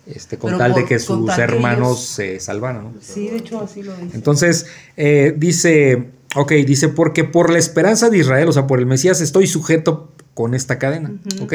este, 0.05 0.37
con 0.37 0.49
Pero 0.49 0.57
tal 0.59 0.73
de 0.73 0.85
que 0.85 0.99
sus 0.99 1.37
hermanos 1.37 1.87
ellos- 1.97 2.07
se 2.07 2.39
salvaran, 2.39 2.83
¿no? 2.83 2.93
Sí, 3.01 3.29
de 3.29 3.37
hecho, 3.37 3.59
así 3.61 3.83
lo 3.83 3.95
dice. 3.95 4.15
Entonces, 4.15 4.65
eh, 4.97 5.33
dice, 5.37 6.09
ok, 6.35 6.51
dice, 6.65 6.89
porque 6.89 7.23
por 7.23 7.49
la 7.51 7.59
esperanza 7.59 8.09
de 8.09 8.17
Israel, 8.17 8.47
o 8.49 8.51
sea, 8.53 8.67
por 8.67 8.79
el 8.79 8.85
Mesías, 8.85 9.21
estoy 9.21 9.47
sujeto 9.47 10.11
con 10.33 10.53
esta 10.53 10.77
cadena. 10.79 11.13
¿ok? 11.41 11.53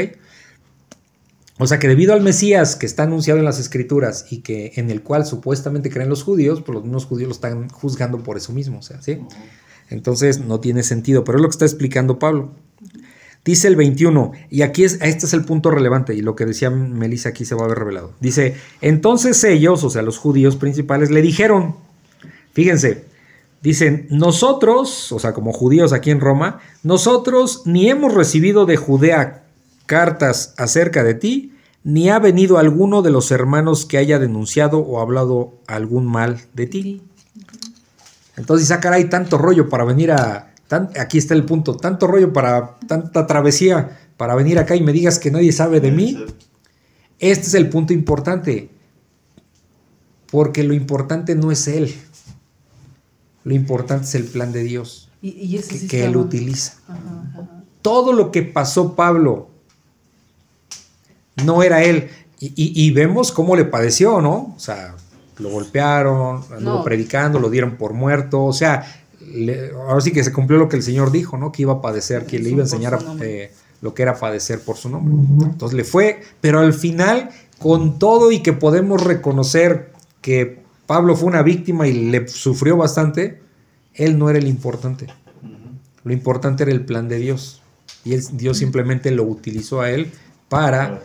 O 1.61 1.66
sea, 1.66 1.80
que 1.80 1.88
debido 1.88 2.12
al 2.14 2.20
Mesías 2.22 2.76
que 2.76 2.86
está 2.86 3.03
anunciado 3.03 3.40
en 3.40 3.44
las 3.44 3.59
escrituras 3.59 4.26
y 4.30 4.42
que 4.42 4.72
en 4.76 4.90
el 4.90 5.03
cual 5.03 5.26
supuestamente 5.26 5.90
creen 5.90 6.09
los 6.09 6.22
judíos, 6.22 6.62
pues 6.64 6.74
los 6.74 6.84
mismos 6.84 7.05
judíos 7.05 7.28
lo 7.28 7.34
están 7.34 7.68
juzgando 7.68 8.22
por 8.22 8.36
eso 8.36 8.53
mismo, 8.53 8.78
o 8.78 8.82
sea, 8.82 9.03
¿sí? 9.03 9.18
Entonces 9.90 10.38
no 10.40 10.61
tiene 10.61 10.84
sentido, 10.84 11.24
pero 11.24 11.38
es 11.38 11.42
lo 11.42 11.49
que 11.49 11.53
está 11.55 11.64
explicando 11.64 12.18
Pablo. 12.20 12.53
Dice 13.45 13.68
el 13.68 13.76
21, 13.76 14.32
y 14.51 14.62
aquí 14.62 14.84
es, 14.84 14.99
este 15.01 15.26
es 15.26 15.32
el 15.32 15.45
punto 15.45 15.70
relevante, 15.70 16.14
y 16.14 16.20
lo 16.20 16.36
que 16.36 16.45
decía 16.45 16.70
Melissa 16.70 17.30
aquí 17.30 17.45
se 17.45 17.55
va 17.55 17.64
a 17.64 17.68
ver 17.68 17.78
revelado. 17.78 18.12
Dice, 18.20 18.57
entonces 18.80 19.43
ellos, 19.45 19.84
o 19.84 19.91
sea, 19.91 20.03
los 20.03 20.18
judíos 20.18 20.57
principales, 20.57 21.11
le 21.11 21.22
dijeron, 21.22 21.76
fíjense, 22.53 23.05
dicen, 23.62 24.07
nosotros, 24.11 25.12
o 25.12 25.18
sea, 25.18 25.32
como 25.32 25.53
judíos 25.53 25.93
aquí 25.93 26.11
en 26.11 26.20
Roma, 26.20 26.61
nosotros 26.82 27.62
ni 27.64 27.89
hemos 27.89 28.12
recibido 28.12 28.66
de 28.66 28.76
Judea 28.76 29.45
cartas 29.86 30.55
acerca 30.59 31.03
de 31.03 31.14
ti, 31.14 31.55
ni 31.84 32.11
ha 32.11 32.18
venido 32.18 32.59
alguno 32.59 33.01
de 33.01 33.11
los 33.11 33.30
hermanos 33.30 33.86
que 33.86 33.97
haya 33.97 34.18
denunciado 34.18 34.78
o 34.80 35.01
hablado 35.01 35.55
algún 35.66 36.07
mal 36.07 36.43
de 36.53 36.66
ti. 36.66 37.03
Entonces, 38.36 38.70
ah, 38.70 38.80
caray, 38.80 39.09
tanto 39.09 39.39
rollo 39.39 39.68
para 39.68 39.84
venir 39.84 40.12
a. 40.12 40.47
tan- 40.69 40.91
aquí 40.99 41.19
está 41.19 41.35
el 41.35 41.45
punto, 41.45 41.77
tanto 41.77 42.07
rollo 42.07 42.33
para 42.33 42.77
tanta 42.87 43.27
travesía 43.27 43.99
para 44.16 44.35
venir 44.37 44.59
acá 44.59 44.77
y 44.77 44.83
me 44.83 44.93
digas 44.93 45.19
que 45.19 45.31
nadie 45.33 45.51
sabe 45.53 45.81
de 45.81 45.91
mí. 45.91 46.25
Este 47.19 47.47
es 47.49 47.55
el 47.55 47.69
punto 47.69 47.93
importante. 47.93 48.71
Porque 50.31 50.62
lo 50.62 50.75
importante 50.75 51.35
no 51.35 51.51
es 51.51 51.66
él. 51.69 51.95
Lo 53.45 53.55
importante 53.55 54.05
es 54.05 54.14
el 54.14 54.25
plan 54.25 54.53
de 54.53 54.62
Dios 54.62 55.09
Y, 55.23 55.31
y 55.31 55.57
ese 55.57 55.71
que, 55.71 55.79
sí 55.79 55.89
que 55.89 56.05
él 56.05 56.16
utiliza. 56.16 56.75
Ajá, 56.87 56.99
ajá. 57.33 57.49
Todo 57.83 58.12
lo 58.12 58.31
que 58.31 58.43
pasó 58.43 58.95
Pablo 58.95 59.49
no 61.45 61.62
era 61.62 61.83
él. 61.83 62.09
Y, 62.41 62.47
y- 62.49 62.87
y 62.87 62.91
vemos 62.93 63.33
cómo 63.33 63.57
le 63.57 63.64
padeció, 63.64 64.21
¿no? 64.21 64.55
O 64.57 64.61
sea, 64.61 64.95
lo 65.39 65.51
golpearon, 65.51 66.43
anduvo 66.53 66.79
No. 66.79 66.85
predicando, 66.85 67.39
lo 67.41 67.49
dieron 67.51 67.77
por 67.77 67.95
muerto. 67.95 68.45
O 68.45 68.53
sea, 68.53 68.85
le- 69.21 69.71
ahora 69.73 70.01
sí 70.01 70.12
que 70.12 70.23
se 70.25 70.33
cumplió 70.33 70.59
lo 70.59 70.69
que 70.69 70.77
el 70.77 70.83
Señor 70.83 71.11
dijo, 71.12 71.37
¿no? 71.37 71.53
Que 71.53 71.62
iba 71.62 71.75
a 71.75 71.81
padecer, 71.81 72.25
que 72.27 72.39
le 72.39 72.51
iba 72.51 72.61
a 72.61 72.62
enseñar 72.64 72.95
a- 72.95 73.16
eh, 73.25 73.53
lo 73.81 73.95
que 73.95 74.03
era 74.03 74.16
padecer 74.19 74.61
por 74.61 74.77
su 74.77 74.89
nombre. 74.89 75.14
Entonces 75.51 75.77
le 75.77 75.85
fue, 75.85 76.21
pero 76.41 76.61
al 76.61 76.73
final, 76.75 77.31
con 77.59 77.99
todo 77.99 78.33
y 78.33 78.41
que 78.43 78.53
podemos 78.53 79.03
reconocer 79.05 79.93
que 80.21 80.61
Pablo 80.87 81.14
fue 81.16 81.29
una 81.29 81.43
víctima 81.43 81.87
y 81.87 82.11
le 82.11 82.27
sufrió 82.29 82.77
bastante, 82.77 83.41
él 83.95 84.19
no 84.19 84.31
era 84.31 84.39
el 84.39 84.49
importante. 84.49 85.07
Lo 86.05 86.12
importante 86.12 86.62
era 86.62 86.73
el 86.73 86.85
plan 86.85 87.09
de 87.09 87.19
Dios. 87.19 87.62
Y 88.05 88.14
él- 88.14 88.25
Dios 88.33 88.57
simplemente 88.59 89.11
lo 89.11 89.25
utilizó 89.25 89.81
a 89.81 89.91
él 89.91 90.11
para, 90.49 91.03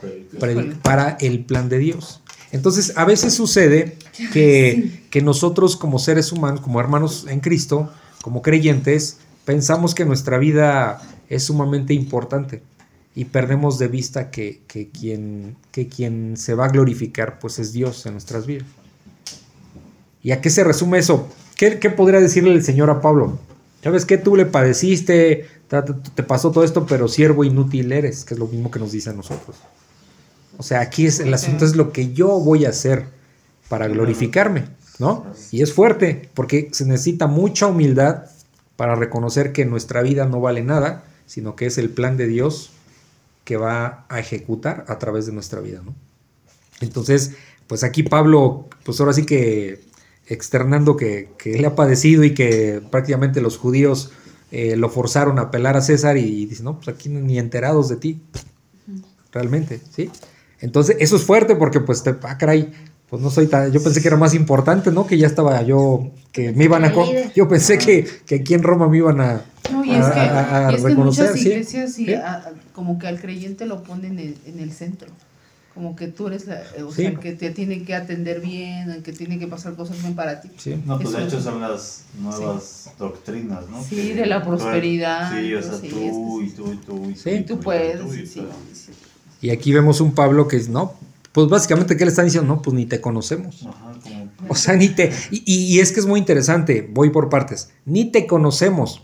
para 0.82 1.18
el 1.20 1.44
plan 1.44 1.68
de 1.70 1.78
Dios. 1.80 2.22
Entonces, 2.54 2.94
a 2.96 3.04
veces 3.04 3.34
sucede 3.34 3.98
que, 4.32 5.04
que 5.10 5.22
nosotros 5.22 5.76
como 5.76 6.00
seres 6.00 6.32
humanos, 6.32 6.62
como 6.62 6.80
hermanos 6.80 7.26
en 7.28 7.42
Cristo, 7.42 7.92
como 8.22 8.42
creyentes, 8.42 9.18
pensamos 9.44 9.94
que 9.94 10.06
nuestra 10.06 10.38
vida 10.38 11.02
es 11.28 11.44
sumamente 11.44 11.94
importante 11.94 12.62
y 13.16 13.26
perdemos 13.26 13.80
de 13.80 13.88
vista 13.88 14.32
que, 14.32 14.62
que 14.68 14.90
quien, 14.90 15.56
que 15.72 15.88
quien 15.88 16.38
se 16.38 16.54
va 16.54 16.66
a 16.66 16.70
glorificar 16.70 17.40
pues 17.40 17.60
es 17.60 17.74
Dios 17.74 18.06
en 18.06 18.14
nuestras 18.14 18.46
vidas. 18.46 18.68
¿Y 20.22 20.32
a 20.32 20.40
qué 20.40 20.50
se 20.50 20.64
resume 20.64 21.00
eso? 21.00 21.28
¿Qué, 21.58 21.80
qué 21.80 21.90
podría 21.90 22.20
decirle 22.20 22.54
el 22.54 22.64
Señor 22.64 22.90
a 22.90 23.02
Pablo? 23.02 23.40
¿Sabes 23.84 24.06
qué? 24.06 24.18
Tú 24.18 24.36
le 24.36 24.46
padeciste, 24.46 25.48
te, 25.68 26.24
pasó 26.24 26.52
todo 26.52 26.64
esto, 26.64 26.86
pero 26.86 27.08
siervo 27.08 27.44
inútil 27.44 27.92
eres, 27.92 28.24
que 28.24 28.36
es 28.36 28.40
lo 28.40 28.48
mismo 28.48 28.72
que 28.72 28.80
nos 28.80 28.92
dice 28.92 29.10
a 29.10 29.14
nosotros. 29.14 29.58
O 30.58 30.64
sea, 30.64 30.82
aquí 30.82 31.06
es 31.06 31.20
el 31.20 31.34
asunto 31.34 31.66
es 31.66 31.76
lo 31.76 31.92
que 31.92 32.14
yo 32.14 32.40
voy 32.40 32.66
a 32.66 32.70
hacer 32.70 33.06
para 33.70 33.88
glorificarme, 33.88 34.66
¿no? 35.00 35.26
Y 35.52 35.62
es 35.62 35.74
fuerte, 35.74 36.30
porque 36.34 36.70
se 36.72 36.86
necesita 36.86 37.28
mucha 37.28 37.68
humildad 37.68 38.26
para 38.76 38.96
reconocer 38.96 39.52
que 39.52 39.66
nuestra 39.66 40.02
vida 40.02 40.26
no 40.26 40.42
vale 40.42 40.64
nada, 40.64 41.06
sino 41.26 41.56
que 41.56 41.66
es 41.66 41.78
el 41.78 41.90
plan 41.90 42.18
de 42.18 42.28
Dios 42.28 42.72
que 43.44 43.58
va 43.58 44.06
a 44.10 44.20
ejecutar 44.20 44.86
a 44.88 45.00
través 45.00 45.26
de 45.26 45.34
nuestra 45.34 45.60
vida, 45.60 45.82
¿no? 45.84 45.94
Entonces, 46.82 47.32
pues 47.68 47.84
aquí 47.84 48.04
Pablo, 48.04 48.68
pues 48.84 49.00
ahora 49.00 49.14
sí 49.14 49.26
que 49.26 49.82
externando 50.28 50.96
que, 50.96 51.30
que 51.38 51.58
le 51.58 51.68
ha 51.68 51.76
padecido 51.76 52.24
y 52.24 52.34
que 52.34 52.82
prácticamente 52.90 53.42
los 53.42 53.58
judíos 53.58 54.12
eh, 54.52 54.76
lo 54.76 54.90
forzaron 54.90 55.40
a 55.40 55.44
apelar 55.44 55.76
a 55.78 55.82
César 55.82 56.18
y 56.18 56.46
dice, 56.46 56.62
no, 56.62 56.76
pues 56.76 56.88
aquí 56.88 57.10
ni 57.10 57.40
enterados 57.40 57.90
de 57.90 57.96
ti, 57.96 58.22
realmente, 59.32 59.82
¿sí? 59.96 60.12
Entonces, 60.64 60.96
eso 61.00 61.18
es 61.18 61.24
fuerte 61.24 61.56
porque 61.56 61.82
pues, 61.82 62.04
te, 62.04 62.16
ah, 62.24 62.38
caray, 62.38 62.72
pues 63.10 63.22
no 63.22 63.30
soy 63.30 63.48
tan, 63.48 63.70
yo 63.72 63.84
pensé 63.84 64.02
que 64.02 64.08
era 64.08 64.16
más 64.18 64.34
importante, 64.34 64.92
¿no? 64.92 65.06
Que 65.06 65.18
ya 65.18 65.28
estaba 65.28 65.62
yo, 65.62 66.10
que 66.32 66.54
me 66.54 66.64
iban 66.64 66.86
a, 66.86 66.94
yo 67.36 67.48
pensé 67.50 67.78
que, 67.78 68.08
que 68.26 68.36
aquí 68.36 68.54
en 68.54 68.64
Roma 68.64 68.88
me 68.88 68.98
iban 68.98 69.20
a, 69.20 69.42
No, 69.72 69.84
y 69.84 69.92
es 69.94 70.06
que, 70.08 70.20
a- 70.20 70.68
a 70.68 70.72
y 70.72 70.76
es 70.76 70.84
que 70.86 70.96
muchas 70.96 71.34
sí. 71.34 71.50
iglesias 71.50 71.94
sí, 71.94 72.06
Sí. 72.06 72.14
a- 72.14 72.50
como 72.74 72.98
que 72.98 73.08
al 73.08 73.20
creyente 73.20 73.66
lo 73.66 73.84
ponen 73.84 74.18
en, 74.20 74.36
en 74.46 74.60
el 74.60 74.72
centro. 74.72 75.10
Como 75.74 75.96
que 75.96 76.08
tú 76.08 76.28
eres 76.28 76.46
la, 76.48 76.62
o 76.86 76.92
Sí. 76.92 77.02
sea, 77.02 77.10
el 77.10 77.20
que 77.20 77.34
te 77.34 77.50
tiene 77.50 77.84
que 77.84 77.94
atender 77.96 78.40
bien, 78.40 78.90
el 78.90 79.04
que 79.04 79.12
tiene 79.12 79.40
que 79.40 79.48
pasar 79.48 79.74
cosas 79.76 80.00
bien 80.02 80.16
para 80.16 80.40
ti. 80.40 80.50
Sí. 80.58 80.82
No, 80.86 80.98
pues 81.00 81.12
de 81.14 81.24
hecho 81.26 81.42
son 81.42 81.60
las 81.60 82.04
nuevas 82.22 82.92
doctrinas, 82.98 83.68
¿no? 83.70 83.84
Sí, 83.84 83.96
Que 83.96 84.16
de 84.16 84.26
la 84.28 84.42
tú- 84.44 84.50
prosperidad, 84.50 85.32
Sí, 85.38 85.54
o 85.56 85.62
sea, 85.62 85.74
sí, 85.74 85.88
tú 85.90 86.42
es 86.42 86.48
y 86.48 86.56
tú 86.56 86.72
y 86.72 86.76
tú 86.78 87.10
y 87.10 87.16
Sí. 87.16 87.24
tú. 87.24 87.30
Y 87.32 87.44
tú 87.44 87.60
puedes, 87.60 88.00
tú 88.00 88.14
y 88.14 88.18
sí, 88.26 88.28
sí. 88.28 88.48
Y 89.44 89.50
aquí 89.52 89.72
vemos 89.74 90.02
un 90.02 90.14
Pablo 90.16 90.48
que 90.48 90.56
es, 90.58 90.70
no, 90.70 90.94
pues 91.34 91.48
básicamente, 91.50 91.98
¿qué 91.98 92.06
le 92.06 92.10
están 92.12 92.26
diciendo? 92.26 92.54
No, 92.56 92.62
pues 92.62 92.74
ni 92.74 92.86
te 92.86 93.02
conocemos. 93.02 93.66
Ajá, 93.68 93.94
como... 94.02 94.32
O 94.48 94.56
sea, 94.56 94.76
ni 94.76 94.90
te. 94.90 95.12
Y, 95.32 95.44
y- 95.46 95.76
y 95.76 95.80
es 95.80 95.92
que 95.92 96.00
es 96.00 96.06
muy 96.06 96.20
interesante, 96.20 96.90
voy 96.92 97.10
por 97.12 97.30
partes. 97.30 97.70
Ni 97.86 98.12
te 98.12 98.26
conocemos. 98.26 99.04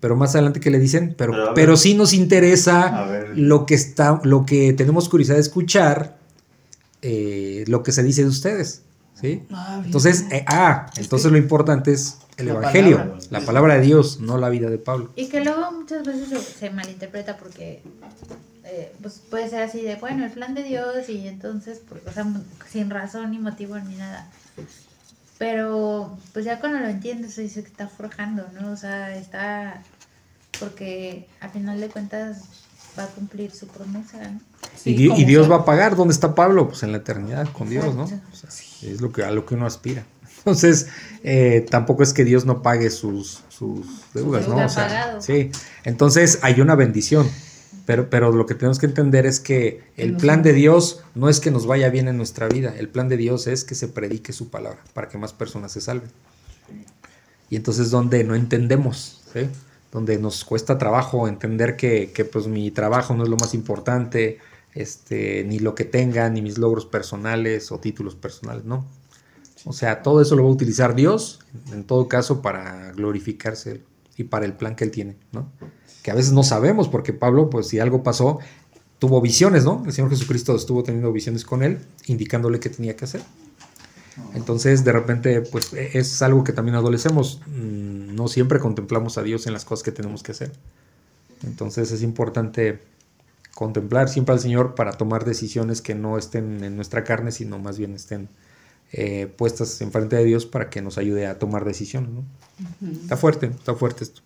Pero 0.00 0.14
más 0.16 0.34
adelante 0.34 0.60
que 0.60 0.70
le 0.70 0.78
dicen, 0.78 1.14
pero, 1.18 1.54
Pero 1.54 1.76
sí 1.76 1.94
nos 1.94 2.12
interesa 2.12 3.06
lo 3.34 3.66
que 3.66 3.74
está, 3.74 4.20
lo 4.22 4.46
que 4.46 4.72
tenemos 4.72 5.08
curiosidad 5.08 5.36
de 5.36 5.42
escuchar, 5.42 6.18
eh, 7.02 7.64
lo 7.66 7.82
que 7.82 7.92
se 7.92 8.02
dice 8.02 8.22
de 8.22 8.28
ustedes. 8.28 8.82
¿Sí? 9.20 9.42
Ah. 9.50 9.82
Entonces, 9.84 10.26
eh, 10.30 10.44
ah, 10.46 10.86
Es 10.94 11.00
entonces 11.00 11.32
lo 11.32 11.38
importante 11.38 11.92
es 11.92 12.18
el 12.36 12.46
La 12.46 12.52
evangelio, 12.52 12.98
palabra. 12.98 13.18
la 13.30 13.40
palabra 13.40 13.74
de 13.74 13.80
Dios, 13.80 14.20
no 14.20 14.38
la 14.38 14.48
vida 14.48 14.70
de 14.70 14.78
Pablo. 14.78 15.10
Y 15.16 15.26
que 15.28 15.42
luego 15.42 15.72
muchas 15.72 16.04
veces 16.06 16.28
se, 16.28 16.38
se 16.40 16.70
malinterpreta 16.70 17.36
porque 17.36 17.82
eh, 18.70 18.92
pues 19.02 19.20
puede 19.30 19.48
ser 19.48 19.62
así 19.62 19.80
de, 19.82 19.96
bueno, 19.96 20.24
el 20.24 20.30
plan 20.30 20.54
de 20.54 20.62
Dios 20.62 21.08
y 21.08 21.26
entonces, 21.26 21.78
por- 21.78 22.02
o 22.06 22.12
sea, 22.12 22.26
sin 22.70 22.90
razón 22.90 23.30
ni 23.30 23.38
motivo 23.38 23.78
ni 23.78 23.96
nada. 23.96 24.26
Pero 25.38 26.18
pues 26.32 26.44
ya 26.44 26.58
cuando 26.58 26.80
lo 26.80 26.88
entiendes 26.88 27.34
se 27.34 27.42
dice 27.42 27.62
que 27.62 27.68
está 27.68 27.88
forjando, 27.88 28.46
¿no? 28.60 28.72
O 28.72 28.76
sea, 28.76 29.14
está 29.16 29.82
porque 30.58 31.28
a 31.40 31.48
final 31.48 31.80
de 31.80 31.88
cuentas 31.88 32.42
va 32.98 33.04
a 33.04 33.08
cumplir 33.08 33.52
su 33.52 33.68
promesa, 33.68 34.18
¿no? 34.30 34.40
Sí, 34.76 34.90
y, 34.90 34.94
Di- 34.96 35.04
y 35.04 35.08
como 35.10 35.26
Dios 35.26 35.46
sea. 35.46 35.56
va 35.56 35.62
a 35.62 35.64
pagar. 35.64 35.94
¿Dónde 35.94 36.12
está 36.12 36.34
Pablo? 36.34 36.68
Pues 36.68 36.82
en 36.82 36.90
la 36.90 36.98
eternidad 36.98 37.48
con 37.52 37.70
Dios, 37.70 37.94
¿no? 37.94 38.04
O 38.04 38.06
sea, 38.36 38.50
es 38.82 39.00
lo 39.00 39.12
que, 39.12 39.22
a 39.22 39.30
lo 39.30 39.46
que 39.46 39.54
uno 39.54 39.66
aspira. 39.66 40.04
Entonces, 40.38 40.88
eh, 41.22 41.64
tampoco 41.70 42.02
es 42.02 42.12
que 42.12 42.24
Dios 42.24 42.44
no 42.44 42.62
pague 42.62 42.90
sus, 42.90 43.40
sus 43.48 43.86
deudas, 44.14 44.48
¿no? 44.48 44.56
O 44.64 44.68
sea, 44.68 45.20
sí. 45.20 45.50
Entonces, 45.84 46.40
hay 46.42 46.60
una 46.60 46.74
bendición. 46.74 47.28
Pero, 47.88 48.10
pero 48.10 48.30
lo 48.32 48.44
que 48.44 48.54
tenemos 48.54 48.78
que 48.78 48.84
entender 48.84 49.24
es 49.24 49.40
que 49.40 49.80
el 49.96 50.14
plan 50.18 50.42
de 50.42 50.52
Dios 50.52 51.02
no 51.14 51.30
es 51.30 51.40
que 51.40 51.50
nos 51.50 51.64
vaya 51.66 51.88
bien 51.88 52.06
en 52.06 52.18
nuestra 52.18 52.46
vida. 52.46 52.74
El 52.76 52.90
plan 52.90 53.08
de 53.08 53.16
Dios 53.16 53.46
es 53.46 53.64
que 53.64 53.74
se 53.74 53.88
predique 53.88 54.34
su 54.34 54.50
palabra 54.50 54.78
para 54.92 55.08
que 55.08 55.16
más 55.16 55.32
personas 55.32 55.72
se 55.72 55.80
salven. 55.80 56.10
Y 57.48 57.56
entonces 57.56 57.90
donde 57.90 58.24
no 58.24 58.34
entendemos, 58.34 59.22
¿sí? 59.32 59.48
donde 59.90 60.18
nos 60.18 60.44
cuesta 60.44 60.76
trabajo 60.76 61.28
entender 61.28 61.76
que, 61.76 62.12
que, 62.12 62.26
pues 62.26 62.46
mi 62.46 62.70
trabajo 62.70 63.14
no 63.14 63.22
es 63.22 63.30
lo 63.30 63.38
más 63.38 63.54
importante, 63.54 64.36
este, 64.74 65.44
ni 65.44 65.58
lo 65.58 65.74
que 65.74 65.86
tenga, 65.86 66.28
ni 66.28 66.42
mis 66.42 66.58
logros 66.58 66.84
personales 66.84 67.72
o 67.72 67.80
títulos 67.80 68.14
personales, 68.14 68.66
no. 68.66 68.84
O 69.64 69.72
sea, 69.72 70.02
todo 70.02 70.20
eso 70.20 70.36
lo 70.36 70.42
va 70.42 70.50
a 70.50 70.52
utilizar 70.52 70.94
Dios, 70.94 71.40
en 71.72 71.84
todo 71.84 72.06
caso, 72.06 72.42
para 72.42 72.92
glorificarse 72.92 73.80
y 74.18 74.24
para 74.24 74.44
el 74.44 74.52
plan 74.52 74.76
que 74.76 74.84
Él 74.84 74.90
tiene, 74.90 75.16
¿no? 75.32 75.50
Que 76.02 76.10
a 76.10 76.14
veces 76.14 76.32
no 76.32 76.42
sabemos, 76.42 76.88
porque 76.88 77.12
Pablo, 77.12 77.50
pues 77.50 77.68
si 77.68 77.78
algo 77.80 78.02
pasó, 78.02 78.38
tuvo 78.98 79.20
visiones, 79.20 79.64
¿no? 79.64 79.82
El 79.86 79.92
Señor 79.92 80.10
Jesucristo 80.10 80.54
estuvo 80.56 80.82
teniendo 80.82 81.12
visiones 81.12 81.44
con 81.44 81.62
Él, 81.62 81.78
indicándole 82.06 82.60
qué 82.60 82.70
tenía 82.70 82.96
que 82.96 83.04
hacer. 83.04 83.22
Entonces, 84.34 84.84
de 84.84 84.92
repente, 84.92 85.40
pues 85.42 85.72
e- 85.72 85.96
es 85.98 86.22
algo 86.22 86.42
que 86.44 86.52
también 86.52 86.74
adolecemos. 86.76 87.40
Mm, 87.46 87.98
No 88.16 88.26
siempre 88.26 88.58
contemplamos 88.58 89.16
a 89.16 89.22
Dios 89.22 89.46
en 89.46 89.52
las 89.52 89.64
cosas 89.64 89.84
que 89.84 89.92
tenemos 89.92 90.24
que 90.24 90.32
hacer. 90.32 90.50
Entonces, 91.44 91.92
es 91.92 92.02
importante 92.02 92.80
contemplar 93.54 94.08
siempre 94.08 94.32
al 94.32 94.40
Señor 94.40 94.74
para 94.74 94.92
tomar 94.92 95.24
decisiones 95.24 95.80
que 95.82 95.94
no 95.94 96.18
estén 96.18 96.64
en 96.64 96.74
nuestra 96.74 97.04
carne, 97.04 97.30
sino 97.30 97.58
más 97.60 97.78
bien 97.78 97.94
estén 97.94 98.28
eh, 98.92 99.26
puestas 99.36 99.80
enfrente 99.82 100.16
de 100.16 100.24
Dios 100.24 100.46
para 100.46 100.68
que 100.70 100.82
nos 100.82 100.98
ayude 100.98 101.26
a 101.28 101.38
tomar 101.38 101.64
decisiones. 101.64 102.10
¿no? 102.10 102.24
Está 103.02 103.16
fuerte, 103.16 103.46
está 103.46 103.74
fuerte 103.74 104.02
esto. 104.04 104.22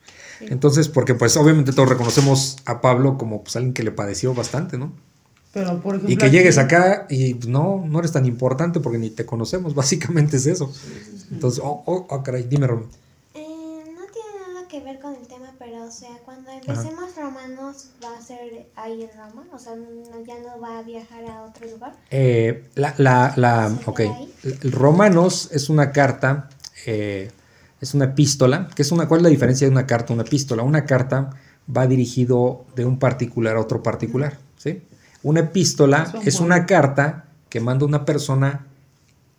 Entonces, 0.49 0.89
porque 0.89 1.15
pues 1.15 1.37
obviamente 1.37 1.73
todos 1.73 1.89
reconocemos 1.89 2.57
a 2.65 2.81
Pablo 2.81 3.17
como 3.19 3.43
pues, 3.43 3.57
alguien 3.57 3.75
que 3.75 3.83
le 3.83 3.91
padeció 3.93 4.35
bastante, 4.35 4.79
¿no? 4.79 4.93
Pero, 5.53 5.81
por 5.83 5.95
ejemplo. 5.97 6.11
Y 6.13 6.17
que 6.17 6.27
aquí- 6.27 6.37
llegues 6.37 6.57
acá 6.59 7.07
y 7.11 7.35
pues, 7.35 7.49
no, 7.49 7.85
no 7.87 7.99
eres 7.99 8.13
tan 8.13 8.25
importante 8.27 8.81
porque 8.81 8.99
ni 8.99 9.11
te 9.11 9.27
conocemos, 9.27 9.75
básicamente 9.77 10.37
es 10.39 10.47
eso. 10.47 10.73
Entonces, 11.31 11.61
oh, 11.65 11.83
oh, 11.87 12.07
oh, 12.09 12.23
caray, 12.23 12.45
dime, 12.45 12.67
Romy. 12.67 12.87
Eh, 13.35 13.85
no 13.95 14.03
tiene 14.13 14.55
nada 14.55 14.67
que 14.69 14.81
ver 14.81 14.99
con 15.01 15.15
el 15.15 15.27
tema, 15.27 15.53
pero 15.59 15.85
o 15.85 15.91
sea, 15.91 16.11
cuando 16.25 16.51
empecemos 16.51 17.15
Romanos 17.17 17.91
va 18.03 18.17
a 18.17 18.21
ser 18.23 18.67
ahí 18.77 19.03
en 19.03 19.11
Roma, 19.19 19.45
o 19.53 19.59
sea, 19.59 19.75
no- 19.77 20.25
ya 20.27 20.35
no 20.41 20.59
va 20.61 20.79
a 20.79 20.83
viajar 20.83 21.25
a 21.27 21.43
otro 21.43 21.69
lugar. 21.71 21.95
Eh, 22.11 22.69
la, 22.75 22.95
la, 22.99 23.33
la, 23.37 23.69
¿Se 23.71 23.91
ok, 23.91 24.01
Romanos 24.65 25.49
es 25.53 25.69
una 25.69 25.93
carta, 25.93 26.49
eh, 26.87 27.31
es 27.83 27.95
una 27.95 28.05
epístola, 28.07 28.69
que 28.77 28.83
es 28.83 28.93
una, 28.93 29.09
¿cuál 29.09 29.19
es 29.19 29.23
la 29.25 29.29
diferencia 29.29 29.67
de 29.67 29.73
una 29.73 29.89
carta 29.89 30.13
a 30.13 30.15
una 30.15 30.23
epístola? 30.23 30.63
Una 30.63 30.87
carta 30.87 31.31
va 31.77 31.89
dirigido 31.89 32.65
de 32.77 32.85
un 32.87 33.01
particular 33.01 33.57
a 33.57 33.61
otro 33.61 33.83
particular, 33.83 34.39
¿sí? 34.57 34.83
Una 35.25 35.41
epístola 35.41 36.13
es 36.25 36.39
una 36.39 36.65
carta 36.65 37.25
que 37.49 37.61
manda 37.61 37.85
una 37.85 38.05
persona 38.05 38.67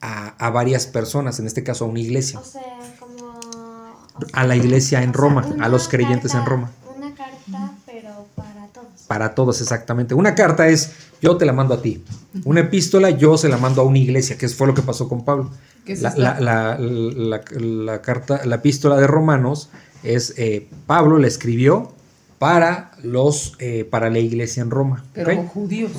a, 0.02 0.36
a 0.46 0.50
varias 0.50 0.88
personas, 0.88 1.40
en 1.40 1.48
este 1.48 1.64
caso 1.64 1.86
a 1.86 1.88
una 1.88 2.02
iglesia. 2.02 2.40
O 2.40 2.44
sea, 2.44 2.62
como... 3.00 3.28
o 3.28 4.26
A 4.34 4.44
la 4.44 4.58
iglesia 4.58 5.02
en 5.04 5.14
sea, 5.14 5.22
Roma, 5.22 5.46
a 5.62 5.70
los 5.70 5.88
creyentes 5.88 6.34
en 6.34 6.46
Roma. 6.46 6.70
Una 6.98 7.16
carta, 7.16 7.72
pero 7.86 8.28
para 8.36 8.68
todos. 8.68 9.02
Para 9.08 9.36
todos, 9.36 9.62
exactamente. 9.62 10.16
Una 10.16 10.36
carta 10.36 10.68
es, 10.68 10.92
yo 11.22 11.38
te 11.38 11.46
la 11.46 11.54
mando 11.54 11.76
a 11.76 11.82
ti. 11.82 12.04
Una 12.44 12.60
epístola, 12.60 13.10
yo 13.10 13.38
se 13.38 13.48
la 13.48 13.56
mando 13.58 13.82
a 13.82 13.86
una 13.86 14.00
iglesia, 14.00 14.38
que 14.38 14.50
fue 14.50 14.68
lo 14.68 14.74
que 14.74 14.82
pasó 14.82 15.08
con 15.08 15.24
Pablo. 15.24 15.50
Es 15.86 16.02
La, 16.02 16.16
la- 16.40 16.78
la- 16.80 18.02
carta, 18.02 18.46
la 18.46 18.56
epístola 18.56 18.98
de 18.98 19.08
Romanos 19.08 19.70
es, 20.04 20.34
eh, 20.38 20.68
Pablo 20.88 21.18
la 21.18 21.28
escribió 21.28 21.92
para 22.40 22.92
los, 23.04 23.54
eh, 23.60 23.86
para 23.90 24.10
la 24.10 24.20
iglesia 24.20 24.62
en 24.62 24.70
Roma. 24.70 25.06
Pero 25.14 25.44
judíos. 25.44 25.92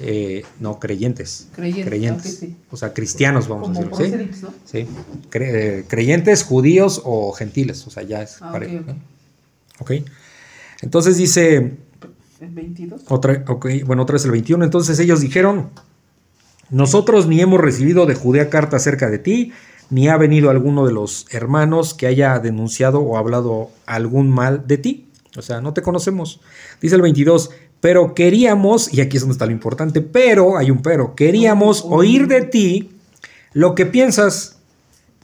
Eh, 0.00 0.44
no, 0.60 0.78
creyentes. 0.78 1.48
Creyentes, 1.54 2.36
sí. 2.38 2.56
O 2.70 2.76
sea, 2.76 2.92
cristianos, 2.94 3.48
vamos 3.48 3.68
Como 3.76 3.96
a 3.96 3.98
decirlo. 3.98 4.30
¿sí? 4.64 4.84
Sí. 4.84 4.86
Cre- 5.30 5.84
creyentes, 5.88 6.44
judíos 6.44 7.02
o 7.04 7.32
gentiles. 7.32 7.84
O 7.86 7.90
sea, 7.90 8.04
ya 8.04 8.22
es 8.22 8.38
Ah, 8.40 8.52
parejo, 8.52 8.76
ok, 8.82 8.86
¿no? 8.86 8.94
Ok. 9.80 9.92
Entonces 10.82 11.16
dice, 11.16 11.56
El 12.40 12.50
22. 12.50 13.02
otra, 13.08 13.44
ok, 13.48 13.66
bueno, 13.84 14.02
otra 14.02 14.16
es 14.16 14.24
el 14.24 14.30
21. 14.30 14.64
Entonces 14.64 14.98
ellos 15.00 15.20
dijeron, 15.20 15.70
nosotros 16.70 17.26
ni 17.26 17.40
hemos 17.40 17.60
recibido 17.60 18.06
de 18.06 18.14
Judea 18.14 18.50
carta 18.50 18.76
acerca 18.76 19.08
de 19.08 19.18
ti, 19.18 19.52
ni 19.90 20.08
ha 20.08 20.16
venido 20.16 20.50
alguno 20.50 20.86
de 20.86 20.92
los 20.92 21.26
hermanos 21.30 21.94
que 21.94 22.06
haya 22.06 22.38
denunciado 22.38 23.00
o 23.00 23.16
hablado 23.16 23.70
algún 23.86 24.28
mal 24.28 24.66
de 24.66 24.78
ti. 24.78 25.08
O 25.36 25.42
sea, 25.42 25.60
no 25.60 25.72
te 25.72 25.82
conocemos. 25.82 26.40
Dice 26.80 26.96
el 26.96 27.02
22, 27.02 27.50
pero 27.80 28.14
queríamos, 28.14 28.92
y 28.92 29.00
aquí 29.00 29.16
es 29.16 29.22
donde 29.22 29.32
está 29.32 29.46
lo 29.46 29.52
importante, 29.52 30.00
pero, 30.00 30.58
hay 30.58 30.70
un 30.70 30.82
pero, 30.82 31.14
queríamos 31.14 31.84
oír 31.86 32.26
de 32.26 32.42
ti 32.42 32.90
lo 33.52 33.74
que 33.74 33.86
piensas, 33.86 34.58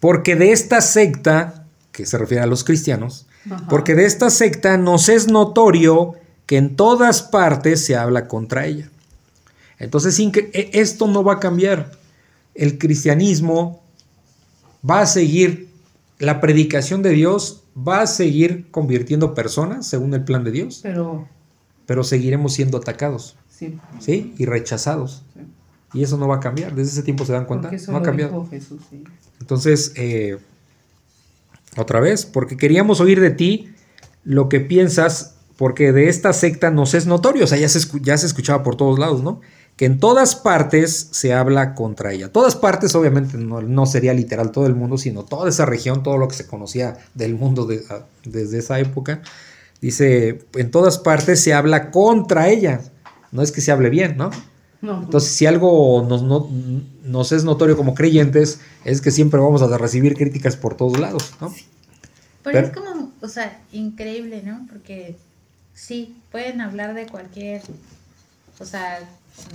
porque 0.01 0.37
de 0.37 0.53
esta 0.53 0.81
secta, 0.81 1.67
que 1.93 2.07
se 2.07 2.17
refiere 2.17 2.43
a 2.43 2.47
los 2.47 2.65
cristianos, 2.65 3.27
porque 3.69 3.95
de 3.95 4.07
esta 4.07 4.31
secta 4.31 4.79
nos 4.79 5.09
es 5.09 5.29
notorio 5.29 6.15
que 6.47 6.57
en 6.57 6.77
todas 6.77 7.23
partes 7.23 7.85
se 7.85 7.97
habla 7.97 8.27
contra 8.29 8.67
ella. 8.67 8.91
Entonces, 9.85 10.19
e- 10.19 10.71
esto 10.73 11.07
no 11.07 11.23
va 11.25 11.35
a 11.35 11.41
cambiar. 11.41 11.93
El 12.55 12.79
cristianismo 12.79 13.83
va 14.89 15.01
a 15.01 15.07
seguir, 15.07 15.69
la 16.19 16.41
predicación 16.41 17.03
de 17.03 17.11
Dios 17.11 17.63
va 17.77 18.03
a 18.03 18.07
seguir 18.07 18.71
convirtiendo 18.71 19.35
personas 19.35 19.87
según 19.87 20.15
el 20.15 20.25
plan 20.25 20.45
de 20.45 20.51
Dios, 20.53 20.81
Pero, 20.83 21.27
pero 21.87 22.05
seguiremos 22.05 22.53
siendo 22.55 22.79
atacados, 22.79 23.37
sí. 23.51 23.79
¿sí? 24.01 24.35
Y 24.39 24.45
rechazados. 24.47 25.23
sí. 25.35 25.41
Y 25.93 26.03
eso 26.03 26.17
no 26.17 26.27
va 26.27 26.37
a 26.37 26.41
cambiar. 26.41 26.75
Desde 26.75 26.91
ese 26.91 27.03
tiempo 27.05 27.25
se 27.25 27.33
dan 27.33 27.45
cuenta. 27.45 27.69
Eso 27.69 27.93
No 27.93 27.99
ha 27.99 28.03
cambiado. 28.03 28.33
dijo 28.33 28.49
Jesús, 28.51 28.81
sí. 28.91 29.05
Entonces, 29.41 29.93
eh, 29.95 30.39
otra 31.77 32.01
vez, 32.01 32.27
porque 32.27 32.57
queríamos 32.57 33.01
oír 33.01 33.21
de 33.21 33.31
ti 33.31 33.69
lo 34.25 34.49
que 34.49 34.59
piensas, 34.61 35.37
porque 35.57 35.93
de 35.93 36.09
esta 36.09 36.33
secta 36.33 36.71
nos 36.73 36.95
es 36.95 37.07
notorio, 37.07 37.45
o 37.45 37.47
sea, 37.47 37.59
ya 37.59 37.69
se, 37.69 37.79
ya 38.01 38.17
se 38.17 38.27
escuchaba 38.27 38.63
por 38.65 38.77
todos 38.77 38.99
lados, 38.99 39.23
¿no? 39.23 39.41
Que 39.77 39.87
en 39.87 39.99
todas 39.99 40.37
partes 40.37 41.09
se 41.11 41.33
habla 41.35 41.75
contra 41.75 42.13
ella. 42.13 42.31
Todas 42.33 42.55
partes, 42.55 42.95
obviamente, 42.95 43.37
no, 43.39 43.61
no 43.61 43.87
sería 43.87 44.15
literal 44.15 44.53
todo 44.53 44.67
el 44.67 44.75
mundo, 44.77 44.99
sino 44.99 45.25
toda 45.25 45.49
esa 45.49 45.67
región, 45.67 46.03
todo 46.05 46.17
lo 46.17 46.29
que 46.29 46.37
se 46.37 46.47
conocía 46.47 46.97
del 47.15 47.35
mundo 47.35 47.67
de- 47.67 47.85
desde 48.25 48.59
esa 48.59 48.79
época. 48.79 49.21
Dice, 49.81 50.45
en 50.55 50.71
todas 50.71 50.99
partes 50.99 51.41
se 51.43 51.53
habla 51.55 51.91
contra 51.91 52.49
ella. 52.49 52.81
No 53.33 53.43
es 53.43 53.51
que 53.51 53.61
se 53.61 53.73
hable 53.73 53.91
bien, 53.91 54.17
¿no? 54.17 54.31
No, 54.81 55.03
Entonces, 55.03 55.31
si 55.33 55.47
algo 55.47 56.07
nos, 56.09 56.23
no- 56.23 56.49
nos 57.03 57.33
es 57.33 57.43
notorio 57.43 57.77
como 57.77 57.95
creyentes, 57.95 58.61
es 58.85 59.01
que 59.01 59.11
siempre 59.11 59.41
vamos 59.41 59.61
a 59.63 59.77
recibir 59.79 60.15
críticas 60.15 60.57
por 60.57 60.77
todos 60.77 61.01
lados, 61.01 61.33
¿no? 61.41 61.49
Pero 62.45 62.59
Pero- 62.61 62.67
es 62.69 62.73
como, 62.75 63.11
o 63.23 63.29
sea, 63.29 63.61
increíble, 63.73 64.43
¿no? 64.45 64.67
Porque 64.71 65.17
sí, 65.75 66.17
pueden 66.31 66.61
hablar 66.61 66.95
de 66.95 67.07
cualquier, 67.07 67.63
o 68.61 68.65
sea, 68.67 68.99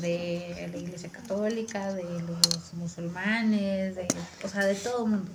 de 0.02 0.70
la 0.72 0.78
iglesia 0.78 1.10
católica, 1.10 1.94
de 1.94 2.04
los 2.04 2.74
musulmanes, 2.74 3.96
de, 3.96 4.08
o 4.44 4.48
sea, 4.48 4.66
de 4.66 4.76
todo 4.76 5.06
el 5.06 5.12
mundo. 5.12 5.32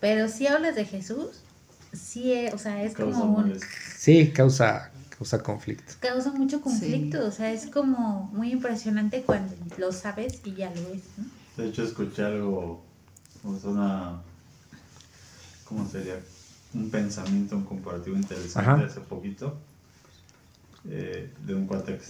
Pero 0.00 0.28
si 0.28 0.46
hablas 0.46 0.74
de 0.74 0.84
Jesús, 0.84 1.28
sí, 1.92 2.32
eh, 2.32 2.50
o 2.54 2.58
sea, 2.58 2.82
es 2.82 2.94
Causa 2.94 3.20
como 3.20 3.36
un. 3.38 3.58
Sí, 3.96 4.30
causa, 4.32 4.90
causa 5.16 5.42
conflicto. 5.42 5.94
causa 6.00 6.30
mucho 6.32 6.60
conflicto, 6.60 7.26
o 7.26 7.30
sea, 7.30 7.52
es 7.52 7.66
como 7.66 8.30
muy 8.34 8.52
impresionante 8.52 9.22
cuando 9.22 9.54
lo 9.78 9.92
sabes 9.92 10.40
y 10.44 10.54
ya 10.54 10.70
lo 10.70 10.90
ves, 10.90 11.02
¿no? 11.16 11.24
De 11.56 11.68
hecho, 11.70 11.84
escuché 11.84 12.22
algo, 12.24 12.82
o 13.44 13.58
sea, 13.58 13.70
una, 13.70 14.22
¿cómo 15.64 15.88
sería? 15.88 16.18
Un 16.74 16.90
pensamiento, 16.90 17.56
un 17.56 17.64
comparativo 17.64 18.16
interesante 18.16 18.70
Ajá. 18.72 18.84
hace 18.84 19.00
poquito, 19.00 19.56
eh, 20.88 21.32
de 21.46 21.54
un 21.54 21.66
cuate, 21.66 21.96
que- 21.98 22.04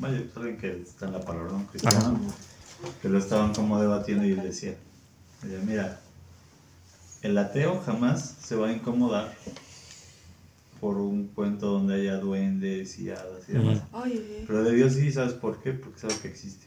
pues, 0.00 0.12
alguien 0.36 0.56
que 0.58 0.82
está 0.82 1.06
en 1.06 1.12
la 1.12 1.20
palabra, 1.20 1.52
un 1.52 1.64
cristiano, 1.66 2.20
que 3.00 3.08
lo 3.08 3.18
estaban 3.18 3.54
como 3.54 3.80
debatiendo 3.80 4.24
y 4.26 4.32
él 4.32 4.42
decía, 4.42 4.74
decía, 5.42 5.58
mira, 5.66 6.00
el 7.22 7.38
ateo 7.38 7.80
jamás 7.84 8.36
se 8.42 8.56
va 8.56 8.68
a 8.68 8.72
incomodar 8.72 9.32
por 10.80 10.96
un 10.96 11.28
cuento 11.28 11.66
donde 11.66 11.94
haya 11.94 12.16
duendes 12.16 12.98
y 12.98 13.10
hadas 13.10 13.48
y 13.48 13.52
demás. 13.52 13.82
Ay, 13.92 14.44
Pero 14.46 14.64
de 14.64 14.74
Dios 14.74 14.94
sí, 14.94 15.12
¿sabes 15.12 15.32
por 15.34 15.62
qué? 15.62 15.72
Porque 15.72 16.00
sabe 16.00 16.14
que 16.20 16.28
existe. 16.28 16.66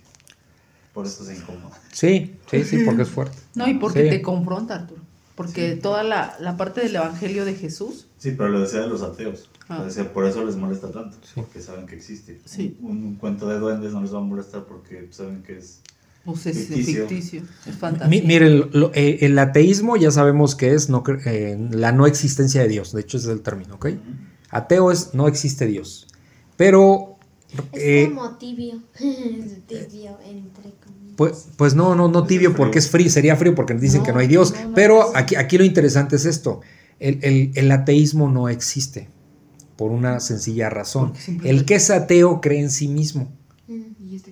Por 0.93 1.05
eso 1.05 1.25
se 1.25 1.35
incomoda. 1.35 1.77
Sí, 1.91 2.37
sí, 2.49 2.63
sí, 2.63 2.83
porque 2.85 3.01
es 3.01 3.09
fuerte. 3.09 3.37
No, 3.55 3.67
y 3.67 3.73
porque 3.73 4.03
Sí. 4.03 4.09
te 4.09 4.21
confronta, 4.21 4.75
Arturo. 4.75 5.01
Porque 5.35 5.75
toda 5.75 6.03
la, 6.03 6.37
la 6.39 6.55
parte 6.55 6.79
del 6.79 6.95
evangelio 6.95 7.43
de 7.43 7.55
Jesús, 7.55 8.07
Sí, 8.17 8.31
pero 8.31 8.47
lo 8.47 8.61
decía 8.61 8.79
de 8.79 8.87
los 8.87 9.01
ateos. 9.01 9.49
Ah. 9.67 9.83
Decía, 9.83 10.13
por 10.13 10.25
eso 10.25 10.45
les 10.45 10.55
molesta 10.55 10.91
tanto, 10.91 11.17
porque 11.33 11.59
saben 11.59 11.87
que 11.87 11.95
existe. 11.95 12.39
Sí. 12.45 12.77
Un, 12.81 13.03
un 13.03 13.15
cuento 13.15 13.47
de 13.49 13.57
duendes 13.59 13.93
no 13.93 14.01
les 14.01 14.13
va 14.13 14.19
a 14.19 14.21
molestar 14.21 14.65
porque 14.65 15.07
saben 15.11 15.41
que 15.41 15.57
es... 15.57 15.81
pues 16.23 16.45
es 16.45 16.67
Ficticio. 16.67 17.07
ficticio, 17.07 17.41
es 17.65 17.75
fantasía. 17.75 18.07
Mi- 18.09 18.21
Miren, 18.21 18.69
lo- 18.73 18.91
eh, 18.93 19.19
el 19.21 19.37
ateísmo 19.39 19.97
ya 19.97 20.11
sabemos 20.11 20.53
que 20.55 20.73
es 20.75 20.89
no 20.89 21.03
eh, 21.25 21.57
la 21.71 21.91
no 21.91 22.05
existencia 22.05 22.61
de 22.61 22.67
Dios. 22.67 22.93
De 22.93 23.01
hecho, 23.01 23.17
ese 23.17 23.27
es 23.27 23.33
el 23.33 23.41
término, 23.41 23.75
¿ok? 23.75 23.87
Ateo 24.51 24.91
es 24.91 25.13
no 25.15 25.27
existe 25.27 25.65
Dios. 25.65 26.07
Pero, 26.57 27.17
Es 27.73 27.81
eh, 27.83 28.11
como 28.13 28.37
tibio. 28.37 28.81
tibio, 29.67 30.17
entre 30.25 30.71
comillas. 30.83 31.15
pues, 31.17 31.47
pues 31.57 31.73
no, 31.75 31.95
no, 31.95 32.07
no 32.07 32.25
tibio 32.25 32.55
porque 32.55 32.79
es 32.79 32.89
frío, 32.89 33.09
sería 33.09 33.35
frío 33.35 33.55
porque 33.55 33.73
dicen 33.73 34.01
No, 34.01 34.05
que 34.05 34.13
no 34.13 34.19
hay 34.19 34.27
Dios. 34.27 34.53
no, 34.53 34.69
no 34.69 34.73
Pero 34.75 35.15
aquí, 35.15 35.35
aquí 35.35 35.57
lo 35.57 35.63
interesante 35.63 36.15
es 36.17 36.25
esto. 36.25 36.61
El, 36.99 37.19
el- 37.23 37.51
el 37.55 37.71
ateísmo 37.71 38.29
no 38.29 38.47
existe 38.47 39.09
por 39.75 39.91
una 39.91 40.19
sencilla 40.19 40.69
razón. 40.69 41.13
El 41.43 41.65
que 41.65 41.75
es 41.75 41.89
ateo 41.89 42.41
cree 42.41 42.59
en 42.61 42.71
sí 42.71 42.87
mismo. 42.87 43.29
Mm. 43.67 43.81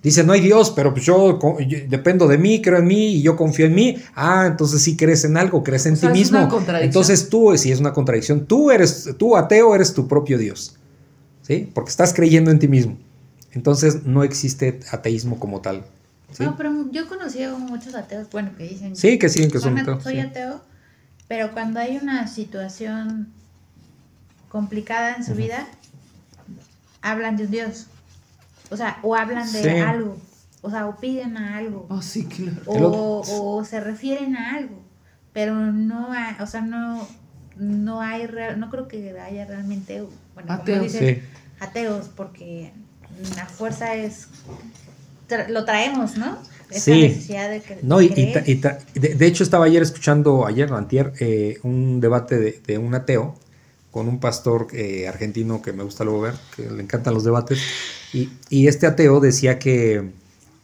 Dice, 0.01 0.23
no 0.23 0.33
hay 0.33 0.41
Dios, 0.41 0.71
pero 0.71 0.93
pues 0.93 1.05
yo, 1.05 1.39
dependo 1.89 2.27
de 2.27 2.37
mí, 2.37 2.61
creo 2.61 2.79
en 2.79 2.87
mí 2.87 3.15
y 3.15 3.21
yo 3.21 3.35
confío 3.35 3.65
en 3.65 3.75
mí. 3.75 3.97
Ah, 4.15 4.45
entonces 4.47 4.81
sí 4.81 4.95
crees 4.95 5.23
en 5.25 5.37
algo, 5.37 5.63
crees 5.63 5.85
en 5.85 5.93
O 5.93 5.95
sea, 5.97 6.11
ti 6.13 6.21
es 6.21 6.29
una 6.29 6.39
mismo. 6.41 6.55
contradicción. 6.55 6.87
Entonces 6.89 7.29
tú, 7.29 7.57
si 7.57 7.71
es 7.71 7.79
una 7.79 7.93
contradicción, 7.93 8.45
tú 8.45 8.71
eres, 8.71 9.09
tú 9.17 9.35
ateo 9.35 9.75
eres 9.75 9.93
tu 9.93 10.07
propio 10.07 10.37
Dios. 10.37 10.77
¿Sí? 11.41 11.69
Porque 11.73 11.89
estás 11.89 12.13
creyendo 12.13 12.51
en 12.51 12.59
ti 12.59 12.67
mismo. 12.69 12.97
Entonces 13.51 14.03
no 14.05 14.23
existe 14.23 14.79
ateísmo 14.91 15.37
como 15.39 15.59
tal. 15.61 15.83
¿sí? 16.31 16.43
No, 16.43 16.55
pero 16.55 16.89
yo 16.91 17.07
conocí 17.09 17.43
a 17.43 17.53
muchos 17.53 17.93
ateos, 17.95 18.27
bueno, 18.31 18.51
que 18.57 18.63
dicen... 18.67 18.95
Sí, 18.95 19.19
que 19.19 19.27
sí, 19.29 19.47
que 19.49 19.59
son 19.59 19.73
"Soy 19.73 19.81
ateos, 19.81 20.03
Soy 20.03 20.13
sí. 20.13 20.19
ateo, 20.21 20.61
pero 21.27 21.51
cuando 21.51 21.79
hay 21.79 21.97
una 22.01 22.27
situación 22.27 23.27
complicada 24.53 25.15
en 25.15 25.23
su 25.25 25.33
vida, 25.33 25.67
hablan 27.01 27.35
de 27.37 27.45
un 27.45 27.51
Dios. 27.51 27.87
O 28.69 28.77
sea, 28.77 28.99
o 29.01 29.15
hablan 29.15 29.51
de 29.51 29.61
Sí. 29.63 29.67
algo. 29.79 30.17
O 30.61 30.69
sea, 30.69 30.85
o 30.87 30.95
piden 30.97 31.35
a 31.37 31.57
algo. 31.57 31.87
Oh, 31.89 32.01
sí, 32.01 32.25
claro. 32.25 32.61
O, 32.67 33.57
o 33.57 33.65
se 33.65 33.79
refieren 33.81 34.37
a 34.37 34.55
algo. 34.55 34.81
Pero 35.33 35.55
no 35.55 36.11
hay, 36.13 36.35
o 36.39 36.45
sea, 36.47 36.61
no, 36.61 37.05
no 37.57 37.99
hay, 38.01 38.27
real- 38.27 38.59
no 38.59 38.69
creo 38.69 38.87
que 38.87 39.19
haya 39.19 39.45
realmente, 39.45 40.01
bueno, 40.35 40.47
como 40.47 40.53
Ateos. 40.53 40.83
dices, 40.83 41.17
Sí. 41.17 41.23
ateos, 41.59 42.09
porque 42.15 42.71
la 43.35 43.45
fuerza 43.47 43.95
es, 43.95 44.27
tra- 45.27 45.47
lo 45.49 45.65
traemos, 45.65 46.15
¿no? 46.17 46.37
Esa 46.69 46.79
Sí. 46.93 47.01
necesidad 47.01 47.49
de 47.49 47.61
que 47.61 47.79
No, 47.81 48.01
y, 48.01 48.05
y 48.05 48.09
creer. 48.09 48.33
ta- 48.43 48.49
y 48.51 48.55
ta- 48.55 48.77
de, 48.93 49.15
de 49.15 49.25
hecho 49.25 49.43
estaba 49.43 49.65
ayer 49.65 49.81
escuchando, 49.81 50.45
ayer 50.45 50.71
o 50.71 50.77
antier, 50.77 51.13
eh, 51.19 51.57
un 51.63 51.99
debate 51.99 52.37
de, 52.37 52.61
de 52.65 52.77
un 52.77 52.93
ateo 52.95 53.35
con 53.93 54.07
un 54.07 54.19
pastor 54.19 54.67
eh, 54.73 55.07
argentino 55.07 55.61
que 55.61 55.71
me 55.71 55.83
gusta 55.83 56.03
luego 56.03 56.21
ver, 56.21 56.33
que 56.55 56.63
le 56.63 56.81
encantan 56.81 57.13
los 57.13 57.23
debates, 57.23 57.61
y, 58.11 58.27
y 58.49 58.67
este 58.67 58.87
ateo 58.87 59.19
decía 59.19 59.59
que, 59.59 60.09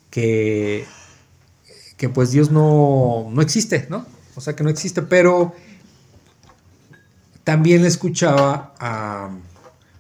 que, 0.09 0.83
que 1.95 2.09
pues 2.09 2.31
Dios 2.31 2.49
no, 2.49 3.29
no 3.31 3.41
existe, 3.43 3.85
¿no? 3.87 4.07
O 4.35 4.41
sea 4.41 4.55
que 4.55 4.63
no 4.63 4.71
existe, 4.71 5.03
pero 5.03 5.53
también 7.43 7.85
escuchaba 7.85 8.73
a, 8.79 9.29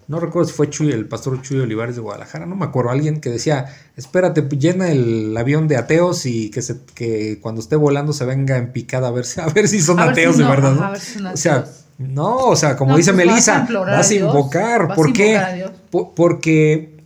no 0.07 0.19
recuerdo 0.19 0.49
si 0.49 0.55
fue 0.55 0.71
Chuy, 0.71 0.91
el 0.91 1.07
pastor 1.07 1.39
Chuy 1.43 1.59
Olivares 1.59 1.93
de 1.93 2.01
Guadalajara, 2.01 2.47
no 2.47 2.55
me 2.55 2.65
acuerdo, 2.65 2.89
alguien 2.89 3.21
que 3.21 3.29
decía, 3.29 3.67
espérate, 3.95 4.41
llena 4.57 4.91
el 4.91 5.37
avión 5.37 5.67
de 5.67 5.77
ateos 5.77 6.25
y 6.25 6.49
que, 6.49 6.63
se, 6.63 6.79
que 6.95 7.37
cuando 7.39 7.61
esté 7.61 7.75
volando 7.75 8.11
se 8.11 8.25
venga 8.25 8.57
en 8.57 8.71
picada 8.71 9.09
a 9.09 9.11
ver 9.11 9.25
si, 9.25 9.39
a 9.39 9.45
ver 9.45 9.67
si 9.67 9.79
son 9.79 9.99
A 9.99 10.05
ateos 10.05 10.35
si 10.35 10.41
de 10.41 10.49
verdad, 10.49 10.73
¿no? 10.73 10.83
a 10.83 10.89
ver 10.89 10.99
si 10.99 11.13
son 11.13 11.27
O 11.27 11.37
sea, 11.37 11.57
ateos. 11.57 11.78
No, 11.99 12.37
o 12.37 12.55
sea, 12.55 12.75
como 12.75 12.91
No, 12.91 12.97
dice 12.97 13.13
pues 13.13 13.27
vas 13.27 13.47
a 13.49 13.61
Melissa, 13.63 13.81
vas 13.85 14.09
a 14.09 14.13
invocar, 14.15 14.87
vas 14.87 14.95
¿por 14.95 15.13
qué? 15.13 15.27
invocar 15.33 15.49
a 15.49 15.53
Dios. 15.53 15.71
Po- 15.91 16.15
porque, 16.15 16.97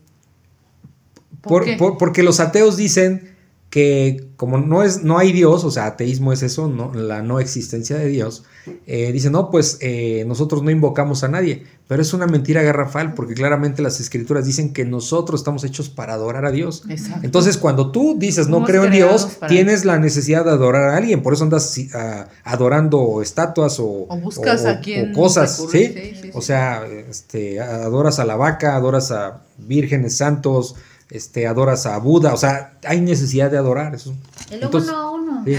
¿Por 1.42 1.52
por- 1.52 1.66
qué? 1.66 1.76
por- 1.78 1.98
porque 1.98 2.24
los 2.24 2.40
ateos 2.40 2.78
dicen 2.78 3.33
que 3.74 4.28
como 4.36 4.60
no 4.60 4.84
es 4.84 5.04
no 5.04 5.18
hay 5.18 5.32
Dios, 5.32 5.64
o 5.64 5.72
sea, 5.72 5.88
ateísmo 5.88 6.32
es 6.32 6.44
eso, 6.44 6.68
no, 6.68 6.94
la 6.94 7.24
no 7.24 7.40
existencia 7.40 7.98
de 7.98 8.06
Dios, 8.08 8.44
eh, 8.86 9.12
dicen, 9.12 9.32
no, 9.32 9.50
pues 9.50 9.80
eh, 9.82 10.26
nosotros 10.28 10.62
no 10.62 10.70
invocamos 10.70 11.24
a 11.24 11.28
nadie, 11.28 11.64
pero 11.88 12.00
es 12.04 12.14
una 12.14 12.28
mentira 12.28 12.62
garrafal, 12.62 13.16
porque 13.16 13.34
claramente 13.34 13.82
las 13.82 14.00
escrituras 14.00 14.46
dicen 14.46 14.74
que 14.74 14.86
nosotros 14.86 15.42
estamos 15.42 15.64
hechos 15.64 15.90
para 15.90 16.14
adorar 16.14 16.46
a 16.46 16.52
Dios. 16.52 16.84
Exacto. 16.88 17.22
Entonces, 17.24 17.58
cuando 17.58 17.90
tú 17.92 18.16
dices 18.20 18.48
no 18.48 18.64
creo 18.64 18.84
en 18.86 18.92
Dios, 18.92 19.40
tienes 19.48 19.86
la 19.86 19.98
necesidad 19.98 20.46
de 20.46 20.52
adorar 20.52 20.90
a 20.92 20.98
alguien, 20.98 21.24
por 21.24 21.34
eso 21.34 21.44
andas 21.44 21.76
ah, 21.96 22.28
adorando 22.44 23.24
estatuas 23.24 23.80
o, 23.80 24.06
O 24.08 24.18
buscas 24.18 24.66
o- 24.66 24.70
a 24.70 24.80
quién 24.82 25.10
o 25.10 25.14
cosas, 25.16 25.58
¿sí? 25.72 25.88
sí, 25.88 26.14
sí, 26.22 26.30
O 26.36 26.42
sea, 26.42 26.86
este, 27.10 27.60
adoras 27.60 28.20
a 28.20 28.26
la 28.26 28.36
vaca, 28.36 28.76
adoras 28.76 29.10
a 29.12 29.42
vírgenes 29.58 30.16
santos, 30.18 30.76
este, 31.14 31.48
adoras 31.48 31.86
a 31.86 31.98
Buda, 32.00 32.34
o 32.34 32.38
sea, 32.38 32.78
hay 32.86 33.00
necesidad 33.02 33.50
de 33.52 33.58
adorar 33.58 33.96
eso. 33.96 34.14
El 34.52 34.64
Entonces, 34.64 34.90
uno 34.92 35.00
a 35.00 35.12
uno. 35.12 35.44
sí. 35.46 35.56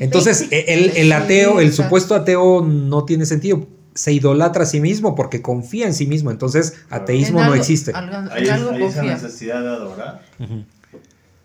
Entonces, 0.00 0.38
Sí. 0.38 0.48
el, 0.50 0.90
el 0.96 1.12
ateo, 1.12 1.60
el 1.60 1.72
supuesto 1.72 2.14
ateo 2.14 2.62
no 2.64 3.04
tiene 3.04 3.26
sentido. 3.26 3.66
Se 3.94 4.12
idolatra 4.12 4.62
a 4.62 4.66
sí 4.66 4.80
mismo 4.80 5.16
porque 5.16 5.42
confía 5.42 5.86
en 5.86 5.94
sí 5.94 6.06
mismo. 6.06 6.30
Entonces, 6.30 6.74
ateísmo 6.88 7.40
En 7.40 7.46
no 7.48 7.54
existe. 7.54 7.92
algo- 7.92 8.30
Hay, 8.32 8.46
algo 8.48 8.70
hay 8.70 8.82
esa 8.84 9.02
necesidad 9.02 9.60
de 9.60 9.68
adorar, 9.68 10.22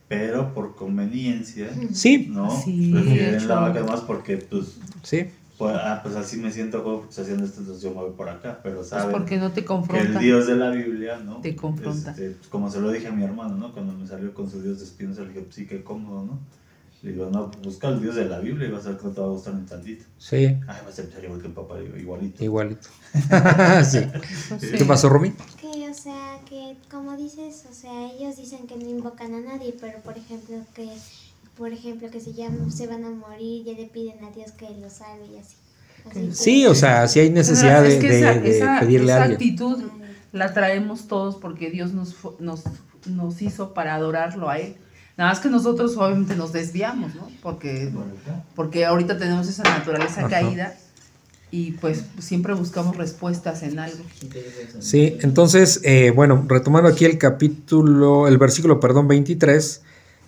pero 0.07 0.53
por 0.53 0.75
conveniencia, 0.75 1.69
Sí, 1.93 2.27
¿no? 2.29 2.61
Sí, 2.63 2.91
Prefieren 2.93 3.47
la 3.47 3.55
vaca 3.59 3.83
más 3.83 4.01
porque, 4.01 4.37
pues, 4.37 4.65
sí. 5.01 5.25
Pues, 5.57 5.75
ah, 5.75 5.99
pues 6.03 6.15
así 6.15 6.37
me 6.37 6.51
siento 6.51 6.83
como 6.83 7.01
pues, 7.01 7.19
haciendo 7.19 7.45
esto, 7.45 7.59
entonces 7.61 7.83
yo 7.83 7.89
me 7.91 8.01
voy 8.01 8.11
por 8.11 8.29
acá, 8.29 8.59
pero 8.63 8.81
Es 8.81 8.89
saben 8.89 9.11
porque 9.11 9.37
no 9.37 9.49
te 9.49 9.55
que 9.55 9.59
el 9.61 9.65
confronta. 9.65 10.19
Dios 10.19 10.47
de 10.47 10.55
la 10.55 10.69
Biblia, 10.71 11.17
¿no? 11.17 11.37
Te 11.41 11.55
confronta. 11.55 12.11
Este, 12.11 12.31
pues, 12.31 12.47
como 12.49 12.69
se 12.71 12.79
lo 12.81 12.91
dije 12.91 13.07
a 13.07 13.11
mi 13.11 13.23
hermano, 13.23 13.55
¿no? 13.55 13.71
Cuando 13.73 13.93
me 13.93 14.07
salió 14.07 14.33
con 14.33 14.49
su 14.49 14.61
Dios 14.61 14.79
de 14.79 14.85
espinos, 14.85 15.17
le 15.19 15.27
dije, 15.27 15.41
pues 15.41 15.55
sí, 15.55 15.67
qué 15.67 15.83
cómodo, 15.83 16.23
¿no? 16.25 16.39
Le 17.03 17.11
digo, 17.11 17.29
no, 17.29 17.51
pues, 17.51 17.63
busca 17.65 17.89
el 17.89 18.01
Dios 18.01 18.15
de 18.15 18.25
la 18.25 18.39
Biblia 18.39 18.67
y 18.67 18.71
vas 18.71 18.85
a 18.85 18.89
ver 18.89 18.97
que 18.97 19.03
no 19.05 19.11
te 19.11 19.19
va 19.21 19.27
a 19.27 19.29
gustar 19.31 19.53
ni 19.55 19.65
tantito. 19.65 20.05
Sí, 20.17 20.45
Ay, 20.45 20.61
vas 20.85 20.97
a 20.97 21.01
empezar 21.01 21.23
igual 21.23 21.41
que 21.41 21.47
el 21.47 21.53
papá, 21.53 21.77
digo, 21.79 21.97
igualito. 21.97 22.43
igualito. 22.43 22.87
sí. 23.83 23.99
Sí. 24.59 24.71
¿Qué 24.77 24.85
pasó, 24.85 25.09
Romy? 25.09 25.31
Que, 25.59 25.89
o 25.89 25.93
sea, 25.93 26.39
que 26.49 26.77
como 26.89 27.15
dices, 27.17 27.65
o 27.69 27.73
sea, 27.73 28.09
ellos 28.11 28.37
dicen 28.37 28.67
que 28.67 28.77
no 28.77 28.89
invocan 28.89 29.33
a 29.33 29.41
nadie, 29.41 29.75
pero 29.79 29.99
por 29.99 30.17
ejemplo 30.17 30.55
que, 30.73 30.87
por 31.57 31.71
ejemplo 31.71 32.09
que 32.09 32.19
se 32.19 32.33
llaman, 32.33 32.71
se 32.71 32.87
van 32.87 33.03
a 33.05 33.09
morir, 33.11 33.65
ya 33.65 33.73
le 33.73 33.85
piden 33.87 34.23
a 34.23 34.31
Dios 34.31 34.51
que 34.51 34.69
los 34.81 34.93
salve 34.93 35.25
y 35.33 35.37
así. 35.37 35.55
Así 36.09 36.19
que- 36.27 36.33
Sí, 36.35 36.65
o 36.65 36.75
sea, 36.75 37.07
sí 37.07 37.19
hay 37.19 37.29
necesidad 37.29 37.85
Es 37.85 37.93
de, 37.95 37.99
que 37.99 38.09
de- 38.09 38.19
esa, 38.19 38.33
de 38.39 38.57
esa- 38.57 38.79
pedirle 38.79 39.05
esa 39.11 39.19
a 39.21 39.23
alguien. 39.23 39.35
actitud 39.35 39.83
la 40.31 40.53
traemos 40.53 41.07
todos 41.07 41.35
porque 41.35 41.69
Dios 41.69 41.93
nos, 41.93 42.15
nos, 42.39 42.63
nos 43.05 43.41
hizo 43.41 43.73
para 43.73 43.95
adorarlo 43.95 44.49
a 44.49 44.57
Él. 44.59 44.75
Nada 45.15 45.29
más 45.29 45.39
que 45.39 45.49
nosotros 45.49 45.95
obviamente 45.95 46.35
nos 46.35 46.51
desviamos, 46.53 47.13
¿no? 47.13 47.29
Porque, 47.43 47.91
porque 48.55 48.83
ahorita 48.83 49.17
tenemos 49.19 49.47
esa 49.47 49.61
naturaleza 49.61 50.21
Ajá. 50.21 50.29
caída 50.29 50.75
y 51.51 51.73
pues 51.73 52.03
siempre 52.17 52.55
buscamos 52.55 52.97
respuestas 52.97 53.61
en 53.61 53.77
algo. 53.77 54.03
Sí, 54.79 55.17
entonces, 55.21 55.81
eh, 55.83 56.11
bueno, 56.15 56.43
retomando 56.47 56.89
aquí 56.89 57.05
el 57.05 57.19
capítulo, 57.19 58.27
el 58.27 58.39
versículo, 58.39 58.79
perdón, 58.79 59.07
23. 59.07 59.83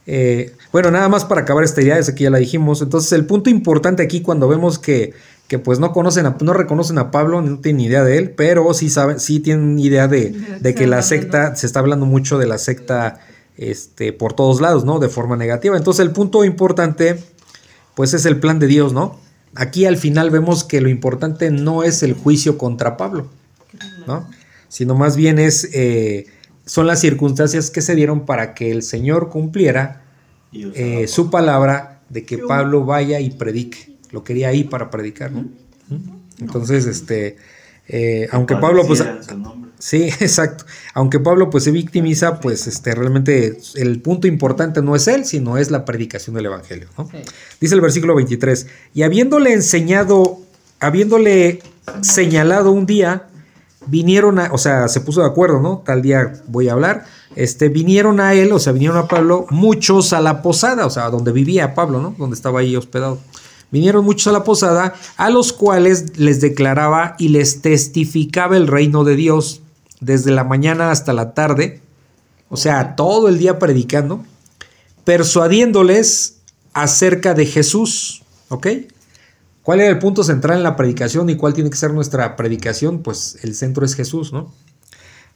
Eh, 0.07 0.53
bueno, 0.71 0.91
nada 0.91 1.09
más 1.09 1.25
para 1.25 1.41
acabar 1.41 1.63
esta 1.63 1.81
idea, 1.81 1.97
esa 1.97 2.13
que 2.15 2.23
ya 2.25 2.29
la 2.29 2.37
dijimos. 2.37 2.81
Entonces, 2.81 3.11
el 3.13 3.25
punto 3.25 3.49
importante 3.49 4.03
aquí 4.03 4.21
cuando 4.21 4.47
vemos 4.47 4.77
que, 4.79 5.13
que 5.47 5.59
pues 5.59 5.79
no 5.79 5.91
conocen, 5.93 6.25
a- 6.25 6.37
no 6.41 6.53
reconocen 6.53 6.97
a 6.97 7.11
Pablo, 7.11 7.41
no 7.41 7.59
tienen 7.59 7.81
idea 7.81 8.03
de 8.03 8.17
él, 8.17 8.29
pero 8.31 8.73
sí 8.73 8.89
saben, 8.89 9.19
sí 9.19 9.39
tienen 9.39 9.79
idea 9.79 10.07
de, 10.07 10.31
de 10.59 10.75
que 10.75 10.87
la 10.87 11.01
secta, 11.01 11.55
se 11.55 11.65
está 11.65 11.79
hablando 11.79 12.05
mucho 12.05 12.37
de 12.37 12.45
la 12.47 12.57
secta, 12.57 13.19
este, 13.57 14.11
por 14.13 14.33
todos 14.33 14.59
lados, 14.61 14.85
¿no? 14.85 14.99
De 14.99 15.09
forma 15.09 15.37
negativa. 15.37 15.77
Entonces, 15.77 16.05
el 16.05 16.11
punto 16.11 16.43
importante, 16.43 17.17
pues 17.95 18.13
es 18.13 18.25
el 18.25 18.39
plan 18.39 18.59
de 18.59 18.67
Dios, 18.67 18.91
¿no? 18.93 19.19
Aquí 19.55 19.85
al 19.85 19.95
final 19.97 20.29
vemos 20.31 20.63
que 20.65 20.81
lo 20.81 20.89
importante 20.89 21.49
no 21.49 21.83
es 21.83 22.03
el 22.03 22.13
juicio 22.13 22.57
contra 22.57 22.97
Pablo, 22.97 23.27
¿no? 24.05 24.27
Sino 24.67 24.95
más 24.95 25.15
bien 25.15 25.39
es, 25.39 25.69
eh, 25.73 26.25
son 26.65 26.87
las 26.87 26.99
circunstancias 26.99 27.69
que 27.69 27.81
se 27.81 27.95
dieron 27.95 28.25
para 28.25 28.53
que 28.53 28.71
el 28.71 28.83
Señor 28.83 29.29
cumpliera 29.29 30.01
eh, 30.51 31.07
su 31.07 31.29
palabra 31.29 32.01
de 32.09 32.25
que 32.25 32.37
Pablo 32.37 32.85
vaya 32.85 33.19
y 33.19 33.31
predique. 33.31 33.95
Lo 34.11 34.23
quería 34.23 34.49
ahí 34.49 34.63
para 34.63 34.89
predicar, 34.89 35.31
¿no? 35.31 35.45
Entonces, 36.39 36.85
este, 36.85 37.37
eh, 37.87 38.27
aunque 38.31 38.55
Pablo, 38.55 38.85
pues. 38.87 39.03
Sí, 39.77 40.03
exacto. 40.19 40.65
Aunque 40.93 41.19
Pablo 41.19 41.49
pues 41.49 41.65
se 41.65 41.71
victimiza, 41.71 42.39
pues 42.39 42.65
este 42.67 42.95
realmente 42.95 43.57
el 43.75 44.01
punto 44.01 44.27
importante 44.27 44.81
no 44.81 44.95
es 44.95 45.07
él, 45.07 45.25
sino 45.25 45.57
es 45.57 45.69
la 45.69 45.85
predicación 45.85 46.35
del 46.35 46.47
evangelio, 46.47 46.87
¿no? 46.97 47.09
Dice 47.59 47.75
el 47.75 47.81
versículo 47.81 48.15
23, 48.15 48.67
y 48.93 49.03
habiéndole 49.03 49.53
enseñado, 49.53 50.39
habiéndole 50.79 51.61
señalado 52.01 52.71
un 52.71 52.85
día, 52.85 53.27
vinieron 53.87 54.39
a, 54.39 54.51
o 54.51 54.57
sea, 54.57 54.87
se 54.87 55.01
puso 55.01 55.21
de 55.21 55.27
acuerdo, 55.27 55.59
¿no? 55.59 55.83
Tal 55.85 56.01
día 56.01 56.33
voy 56.47 56.69
a 56.69 56.73
hablar, 56.73 57.05
este, 57.35 57.69
vinieron 57.69 58.19
a 58.19 58.33
él, 58.33 58.51
o 58.51 58.59
sea, 58.59 58.73
vinieron 58.73 58.97
a 58.97 59.07
Pablo 59.07 59.45
muchos 59.49 60.13
a 60.13 60.21
la 60.21 60.41
posada, 60.41 60.85
o 60.85 60.89
sea, 60.89 61.09
donde 61.09 61.31
vivía 61.31 61.73
Pablo, 61.73 62.01
¿no? 62.01 62.15
Donde 62.17 62.35
estaba 62.35 62.59
ahí 62.59 62.75
hospedado. 62.75 63.19
Vinieron 63.71 64.05
muchos 64.05 64.27
a 64.27 64.31
la 64.31 64.43
posada, 64.43 64.93
a 65.17 65.29
los 65.29 65.51
cuales 65.51 66.17
les 66.17 66.39
declaraba 66.39 67.15
y 67.19 67.29
les 67.29 67.61
testificaba 67.61 68.55
el 68.55 68.67
reino 68.67 69.03
de 69.03 69.15
Dios 69.15 69.61
desde 69.99 70.31
la 70.31 70.43
mañana 70.43 70.91
hasta 70.91 71.13
la 71.13 71.33
tarde, 71.33 71.81
o 72.49 72.57
sea, 72.57 72.95
todo 72.95 73.27
el 73.27 73.37
día 73.37 73.59
predicando, 73.59 74.23
persuadiéndoles 75.03 76.37
acerca 76.73 77.33
de 77.33 77.45
Jesús, 77.45 78.23
¿ok? 78.49 78.67
¿Cuál 79.65 79.79
era 79.81 79.89
el 79.89 79.97
punto 79.97 80.23
central 80.23 80.57
en 80.57 80.63
la 80.63 80.75
predicación 80.75 81.27
y 81.29 81.35
cuál 81.37 81.55
tiene 81.55 81.71
que 81.71 81.75
ser 81.75 81.91
nuestra 81.91 82.35
predicación? 82.35 82.99
Pues 83.01 83.39
el 83.41 83.55
centro 83.55 83.83
es 83.83 83.95
Jesús, 83.95 84.31
¿no? 84.31 84.53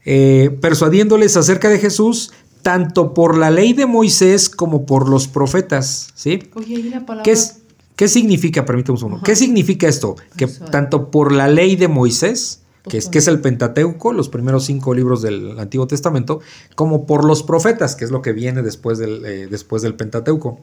Eh, 0.06 0.56
persuadiéndoles 0.62 1.36
acerca 1.36 1.68
de 1.68 1.80
Jesús, 1.80 2.32
tanto 2.62 3.16
por 3.16 3.36
la 3.38 3.50
ley 3.50 3.74
de 3.74 3.88
Moisés 3.88 4.48
como 4.50 4.86
por 4.86 5.10
los 5.10 5.28
profetas, 5.28 6.10
¿sí? 6.14 6.44
Oye, 6.54 6.92
palabra. 7.06 7.24
¿Qué, 7.24 7.32
es- 7.32 7.58
qué 7.96 8.08
significa, 8.08 8.66
permítame 8.66 8.94
un 8.94 8.98
segundo, 9.00 9.16
Ajá. 9.18 9.26
qué 9.26 9.36
significa 9.36 9.88
esto? 9.88 10.16
Que 10.38 10.46
tanto 10.46 11.10
por 11.10 11.32
la 11.32 11.48
ley 11.48 11.76
de 11.76 11.88
Moisés, 11.88 12.62
que 12.88 13.00
es, 13.00 13.08
que 13.10 13.18
es 13.18 13.28
el 13.28 13.42
Pentateuco, 13.42 14.14
los 14.14 14.30
primeros 14.30 14.64
cinco 14.66 14.94
libros 14.94 15.24
del 15.24 15.58
Antiguo 15.60 15.88
Testamento, 15.88 16.40
como 16.76 17.08
por 17.08 17.26
los 17.26 17.42
profetas, 17.42 17.96
que 17.96 18.06
es 18.06 18.12
lo 18.12 18.22
que 18.22 18.32
viene 18.34 18.62
después 18.62 19.00
del, 19.00 19.26
eh, 19.26 19.48
después 19.50 19.82
del 19.82 19.96
Pentateuco. 19.96 20.60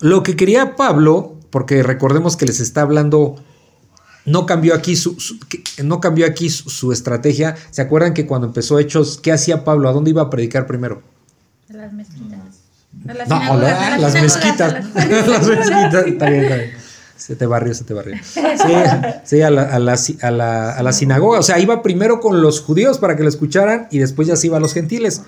Lo 0.00 0.22
que 0.22 0.36
quería 0.36 0.76
Pablo, 0.76 1.33
porque 1.54 1.84
recordemos 1.84 2.36
que 2.36 2.46
les 2.46 2.58
está 2.58 2.80
hablando, 2.80 3.36
no 4.26 4.44
cambió 4.44 4.74
aquí 4.74 4.96
su, 4.96 5.16
no 5.84 6.00
cambió 6.00 6.26
aquí 6.26 6.50
su, 6.50 6.68
su 6.68 6.90
estrategia. 6.90 7.54
¿Se 7.70 7.80
acuerdan 7.80 8.12
que 8.12 8.26
cuando 8.26 8.48
empezó 8.48 8.80
Hechos, 8.80 9.20
qué 9.22 9.30
hacía 9.30 9.62
Pablo? 9.62 9.88
¿A 9.88 9.92
dónde 9.92 10.10
iba 10.10 10.22
a 10.22 10.30
predicar 10.30 10.66
primero? 10.66 11.00
A 11.70 11.74
las 11.74 11.92
mezquitas. 11.92 12.38
A 13.08 13.14
las 13.14 13.28
No, 13.28 13.38
sinagogas, 13.38 13.62
la- 13.70 13.94
a 13.94 13.98
las 13.98 14.14
mezquitas. 14.14 14.72
a 14.96 15.04
las- 15.06 15.28
las 15.28 15.46
mezquitas. 15.46 16.06
Está 16.08 16.28
bien, 16.30 16.42
está 16.42 16.56
bien. 16.56 16.70
Se 17.16 17.36
te 17.36 17.46
barrió, 17.46 17.72
se 17.72 17.84
te 17.84 17.94
barrió. 17.94 18.16
Sí, 18.24 18.40
sí, 19.24 19.40
a, 19.42 19.50
la, 19.52 19.62
a, 19.62 19.78
la, 19.78 19.96
a 20.22 20.30
la- 20.32 20.70
a 20.72 20.82
la 20.82 20.92
sinagoga. 20.92 21.38
O 21.38 21.42
sea, 21.44 21.60
iba 21.60 21.82
primero 21.82 22.18
con 22.18 22.42
los 22.42 22.60
judíos 22.62 22.98
para 22.98 23.14
que 23.16 23.22
lo 23.22 23.28
escucharan 23.28 23.86
y 23.92 23.98
después 24.00 24.26
ya 24.26 24.34
se 24.34 24.48
iba 24.48 24.56
a 24.56 24.60
los 24.60 24.74
gentiles. 24.74 25.22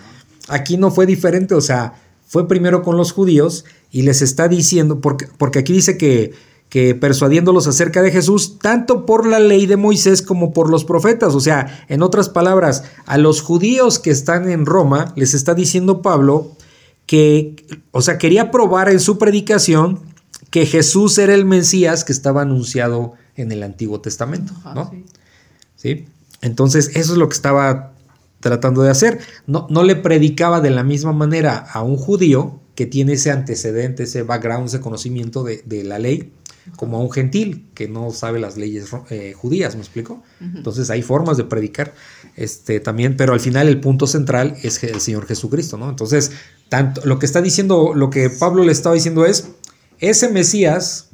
Aquí 0.49 0.77
no 0.77 0.91
fue 0.91 1.07
diferente, 1.07 1.55
o 1.55 1.61
sea, 1.61 1.95
fue 2.27 2.49
primero 2.49 2.83
con 2.83 2.97
los 2.97 3.13
judíos 3.13 3.65
y 3.91 4.03
les 4.03 4.23
está 4.23 4.49
diciendo, 4.49 5.01
porque, 5.01 5.27
porque 5.39 5.61
aquí 5.61 5.73
dice 5.73 5.97
que, 5.97 6.35
que 6.69 6.95
persuadiéndolos 6.95 7.67
acerca 7.67 8.03
de 8.03 8.11
Jesús, 8.11 8.59
tanto 8.59 9.07
por 9.07 9.27
la 9.27 9.39
ley 9.39 9.67
de 9.67 9.77
Moisés 9.77 10.23
como 10.23 10.53
por 10.53 10.71
los 10.71 10.85
profetas. 10.85 11.35
O 11.35 11.41
sea, 11.41 11.85
en 11.89 12.03
otras 12.03 12.29
palabras, 12.29 12.85
a 13.07 13.19
los 13.19 13.41
judíos 13.41 13.99
que 13.99 14.11
están 14.11 14.51
en 14.51 14.67
Roma, 14.67 15.13
les 15.17 15.35
está 15.35 15.55
diciendo 15.55 16.03
Pablo 16.03 16.53
que, 17.07 17.65
o 17.93 18.03
sea, 18.03 18.19
quería 18.19 18.51
probar 18.51 18.89
en 18.89 19.01
su 19.01 19.19
predicación 19.19 20.01
que 20.51 20.67
Jesús 20.67 21.19
era 21.19 21.35
el 21.35 21.45
Mesías 21.45 22.05
que 22.05 22.13
estaba 22.13 22.43
anunciado 22.43 23.15
en 23.37 23.53
el 23.53 23.63
Antiguo 23.63 24.01
Testamento, 24.01 24.53
Ajá, 24.61 24.75
¿no? 24.75 24.91
sí. 24.91 25.05
¿Sí? 25.77 26.07
Entonces, 26.43 26.91
eso 26.95 27.13
es 27.13 27.19
lo 27.19 27.29
que 27.29 27.35
estaba 27.35 27.93
tratando 28.41 28.83
de 28.83 28.91
hacer. 28.91 29.21
No, 29.47 29.67
no 29.71 29.83
le 29.83 29.97
predicaba 29.97 30.61
de 30.61 30.71
la 30.71 30.83
misma 30.83 31.13
manera 31.13 31.59
a 31.73 31.83
un 31.83 31.97
judío 31.97 32.61
que 32.77 32.87
tiene 32.87 33.15
ese 33.15 33.33
antecedente, 33.33 34.05
ese 34.05 34.23
background, 34.23 34.69
ese 34.69 34.81
conocimiento 34.81 35.43
de, 35.43 35.63
de 35.67 35.83
la 35.83 35.99
ley, 35.99 36.33
como 36.75 36.97
a 36.97 37.01
un 37.01 37.13
gentil 37.13 37.67
que 37.75 37.89
no 37.89 38.11
sabe 38.11 38.41
las 38.41 38.57
leyes 38.57 38.89
eh, 39.11 39.35
judías, 39.35 39.77
¿me 39.77 39.83
explico? 39.83 40.23
Entonces 40.41 40.91
hay 40.91 41.03
formas 41.03 41.37
de 41.37 41.45
predicar 41.45 41.95
este, 42.35 42.81
también, 42.81 43.17
pero 43.17 43.35
al 43.35 43.41
final 43.41 43.69
el 43.69 43.81
punto 43.81 44.07
central 44.07 44.57
es 44.63 44.83
el 44.83 45.01
Señor 45.01 45.27
Jesucristo, 45.27 45.79
¿no? 45.79 45.89
Entonces, 45.89 46.33
tanto, 46.69 47.03
lo 47.05 47.19
que 47.19 47.27
está 47.27 47.41
diciendo, 47.41 47.93
lo 47.95 48.11
que 48.11 48.31
Pablo 48.31 48.65
le 48.65 48.73
estaba 48.73 48.95
diciendo 48.95 49.25
es, 49.25 49.49
ese 50.01 50.29
Mesías, 50.29 51.11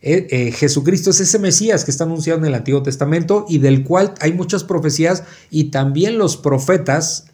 eh, 0.00 0.26
eh, 0.30 0.52
Jesucristo 0.52 1.10
es 1.10 1.20
ese 1.20 1.38
Mesías 1.38 1.84
que 1.84 1.90
está 1.90 2.04
anunciado 2.04 2.38
en 2.40 2.46
el 2.46 2.54
Antiguo 2.54 2.82
Testamento 2.82 3.44
y 3.48 3.58
del 3.58 3.84
cual 3.84 4.14
hay 4.20 4.32
muchas 4.32 4.64
profecías 4.64 5.24
y 5.50 5.64
también 5.64 6.18
los 6.18 6.36
profetas 6.36 7.26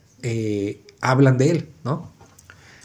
hablan 1.00 1.36
de 1.36 1.50
él, 1.50 1.68
¿no? 1.82 2.11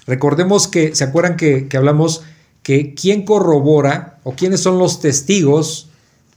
Recordemos 0.08 0.68
que, 0.68 0.96
¿se 0.96 1.04
acuerdan 1.04 1.36
que, 1.36 1.68
que 1.68 1.78
hablamos 1.78 2.24
que 2.64 2.94
quién 2.96 3.24
corrobora 3.26 4.20
o 4.24 4.34
quiénes 4.34 4.62
son 4.62 4.80
los 4.80 5.00
testigos 5.02 5.90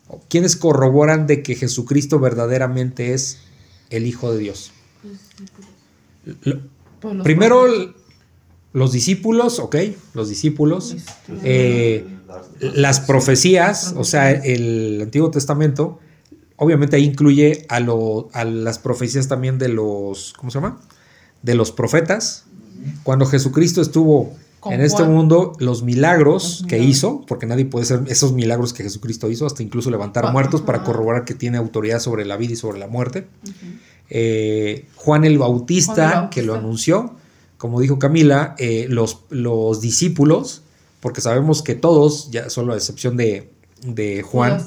o 0.09 0.21
quiénes 0.29 0.57
corroboran 0.57 1.27
de 1.27 1.43
que 1.43 1.55
Jesucristo 1.55 2.19
verdaderamente 2.19 3.15
es 3.15 3.39
el 3.91 4.07
Hijo 4.07 4.33
de 4.33 4.39
Dios? 4.41 4.73
Lo- 6.43 6.61
los 7.15 7.25
primero 7.25 7.65
los 8.73 8.93
discípulos, 8.93 9.59
ok, 9.59 9.77
los 10.15 10.29
discípulos, 10.29 10.93
Este, 10.93 11.17
eh, 11.43 12.05
las 12.61 13.01
profecías, 13.01 13.95
o 13.97 14.05
sea, 14.05 14.31
el 14.31 15.01
Antiguo 15.03 15.31
Testamento, 15.31 15.99
obviamente 16.57 16.95
ahí 16.97 17.05
incluye 17.05 17.65
a, 17.69 17.81
lo- 17.81 18.29
a 18.33 18.45
las 18.45 18.79
profecías 18.79 19.27
también 19.27 19.59
de 19.59 19.69
los, 19.71 20.35
¿cómo 20.35 20.51
se 20.53 20.59
llama? 20.61 20.81
De 21.43 21.55
los 21.57 21.73
profetas. 21.73 22.45
Cuando 23.03 23.27
Jesucristo 23.27 23.81
estuvo 23.81 24.35
en 24.67 24.81
este 24.81 25.05
mundo, 25.05 25.55
los 25.59 25.83
milagros 25.83 26.65
que 26.69 26.79
hizo, 26.79 27.25
porque 27.27 27.47
nadie 27.47 27.65
puede 27.65 27.85
hacer 27.85 28.03
esos 28.09 28.33
milagros 28.33 28.73
que 28.73 28.83
Jesucristo 28.83 29.31
hizo, 29.31 29.47
hasta 29.47 29.63
incluso 29.63 29.91
levantar 29.91 30.31
muertos 30.33 30.61
para 30.61 30.83
corroborar 30.83 31.25
que 31.25 31.35
tiene 31.35 31.57
autoridad 31.57 31.99
sobre 31.99 32.25
la 32.27 32.37
vida 32.37 32.53
y 32.53 32.57
sobre 32.57 32.79
la 32.79 32.87
muerte. 32.87 33.27
Eh, 34.11 34.87
Juan 34.97 35.25
el 35.25 35.39
Bautista, 35.39 35.95
Juan 35.95 36.09
el 36.09 36.15
Bautista. 36.15 36.31
que 36.31 36.43
lo 36.43 36.55
anunció, 36.55 37.15
como 37.57 37.81
dijo 37.81 37.99
Camila, 37.99 38.55
eh, 38.59 38.87
los, 38.89 39.21
los 39.31 39.81
discípulos, 39.81 40.63
porque 41.01 41.21
sabemos 41.21 41.63
que 41.63 41.75
todos, 41.75 42.31
ya 42.31 42.51
solo 42.51 42.75
a 42.75 42.77
excepción 42.77 43.17
de, 43.17 43.51
de 43.83 44.23
Juan, 44.23 44.63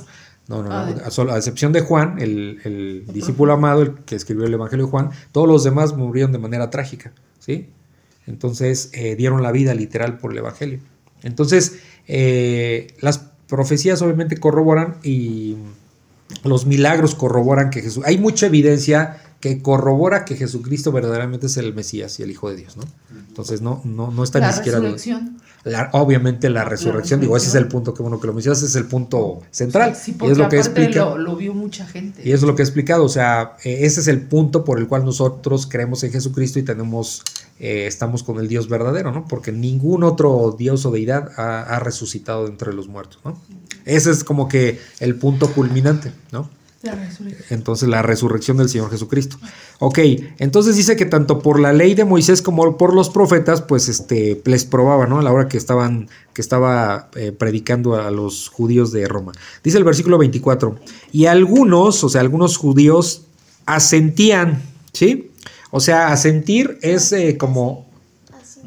no, 0.47 0.63
no, 0.63 0.71
Ah, 0.71 0.91
no, 0.95 1.05
a 1.05 1.11
solo 1.11 1.33
a 1.33 1.37
excepción 1.37 1.71
de 1.71 1.81
Juan, 1.81 2.19
el, 2.19 2.59
el 2.63 3.05
discípulo 3.13 3.53
amado, 3.53 3.81
el 3.81 3.93
que 4.05 4.15
escribió 4.15 4.45
el 4.45 4.53
Evangelio 4.53 4.85
de 4.85 4.91
Juan, 4.91 5.11
todos 5.31 5.47
los 5.47 5.63
demás 5.63 5.95
murieron 5.95 6.31
de 6.31 6.39
manera 6.39 6.69
trágica, 6.69 7.13
¿sí? 7.39 7.69
Entonces 8.27 8.89
eh, 8.93 9.15
dieron 9.15 9.41
la 9.43 9.51
vida 9.51 9.73
literal 9.73 10.17
por 10.17 10.31
el 10.31 10.37
Evangelio. 10.39 10.79
Entonces, 11.23 11.73
eh, 12.07 12.87
las 13.01 13.19
profecías 13.47 14.01
obviamente 14.01 14.37
corroboran 14.37 14.95
y 15.03 15.55
los 16.43 16.65
milagros 16.65 17.15
corroboran 17.15 17.69
que 17.69 17.81
Jesús. 17.81 18.03
Hay 18.05 18.17
mucha 18.17 18.47
evidencia 18.47 19.17
que 19.39 19.61
corrobora 19.61 20.23
que 20.25 20.35
Jesucristo 20.35 20.91
verdaderamente 20.91 21.47
es 21.47 21.57
el 21.57 21.73
Mesías 21.73 22.17
y 22.19 22.23
el 22.23 22.31
Hijo 22.31 22.49
de 22.49 22.55
Dios, 22.55 22.77
¿no? 22.77 22.83
Entonces 23.27 23.61
no, 23.61 23.81
no, 23.83 24.09
no 24.09 24.23
está 24.23 24.39
la 24.39 24.47
ni 24.47 24.53
siquiera. 24.53 24.79
resurrección. 24.79 25.37
la- 25.65 25.89
obviamente 25.93 26.49
la 26.49 26.63
resurrección, 26.65 27.19
digo, 27.19 27.35
ese 27.35 27.49
es 27.49 27.55
el 27.55 27.67
punto 27.67 27.93
que 27.93 28.01
bueno 28.01 28.19
que 28.21 28.27
lo 28.27 28.33
mencionas, 28.33 28.63
es 28.63 28.75
el 28.75 28.85
punto 28.85 29.41
central. 29.51 29.95
Sí, 29.95 30.13
porque 30.13 30.31
es 30.31 30.37
lo 30.37 30.47
que 30.49 30.57
explica. 30.57 30.99
lo, 31.05 31.17
lo 31.17 31.35
vio 31.35 31.53
mucha 31.53 31.85
gente. 31.85 32.21
Y 32.23 32.29
eso 32.31 32.45
es 32.45 32.49
lo 32.49 32.55
que 32.55 32.61
he 32.61 32.65
explicado, 32.65 33.03
o 33.03 33.09
sea, 33.09 33.57
eh, 33.65 33.79
ese 33.81 33.99
es 33.99 34.07
el 34.07 34.21
punto 34.21 34.63
por 34.63 34.79
el 34.79 34.87
cual 34.87 35.03
nosotros 35.03 35.67
creemos 35.67 36.03
en 36.05 36.11
Jesucristo 36.13 36.59
y 36.59 36.63
tenemos, 36.63 37.21
eh, 37.59 37.85
estamos 37.87 38.23
con 38.23 38.39
el 38.39 38.47
Dios 38.47 38.67
verdadero, 38.67 39.11
¿no? 39.11 39.27
Porque 39.27 39.51
ningún 39.51 40.03
otro 40.03 40.55
Dios 40.57 40.85
o 40.85 40.91
deidad 40.91 41.31
ha, 41.37 41.61
ha 41.61 41.79
resucitado 41.79 42.45
de 42.45 42.51
entre 42.51 42.73
los 42.73 42.87
muertos, 42.87 43.19
¿no? 43.23 43.37
Ese 43.85 44.11
es 44.11 44.23
como 44.23 44.47
que 44.47 44.79
el 44.99 45.15
punto 45.15 45.51
culminante, 45.53 46.11
¿no? 46.31 46.49
La 46.83 46.95
resurrección. 46.95 47.45
Entonces 47.49 47.87
la 47.87 48.01
resurrección 48.01 48.57
del 48.57 48.67
Señor 48.67 48.91
Jesucristo. 48.91 49.37
Ok, 49.79 49.99
entonces 50.37 50.75
dice 50.75 50.97
que 50.97 51.05
tanto 51.05 51.39
por 51.39 51.57
la 51.57 51.71
ley 51.71 51.95
de 51.95 52.03
Moisés 52.03 52.41
como 52.41 52.77
por 52.77 52.93
los 52.93 53.09
profetas, 53.09 53.61
pues 53.61 53.87
este, 53.87 54.41
les 54.43 54.65
probaba, 54.65 55.07
¿no? 55.07 55.19
A 55.19 55.23
la 55.23 55.31
hora 55.31 55.47
que 55.47 55.55
estaban, 55.55 56.09
que 56.33 56.41
estaba 56.41 57.09
eh, 57.15 57.31
predicando 57.31 57.95
a 57.95 58.11
los 58.11 58.49
judíos 58.49 58.91
de 58.91 59.07
Roma. 59.07 59.31
Dice 59.63 59.77
el 59.77 59.85
versículo 59.85 60.17
24, 60.17 60.77
y 61.13 61.27
algunos, 61.27 62.03
o 62.03 62.09
sea, 62.09 62.19
algunos 62.19 62.57
judíos 62.57 63.23
asentían, 63.65 64.61
¿sí? 64.91 65.31
O 65.75 65.79
sea, 65.79 66.09
asentir 66.11 66.77
es 66.83 67.11
eh, 67.13 67.35
como 67.35 67.87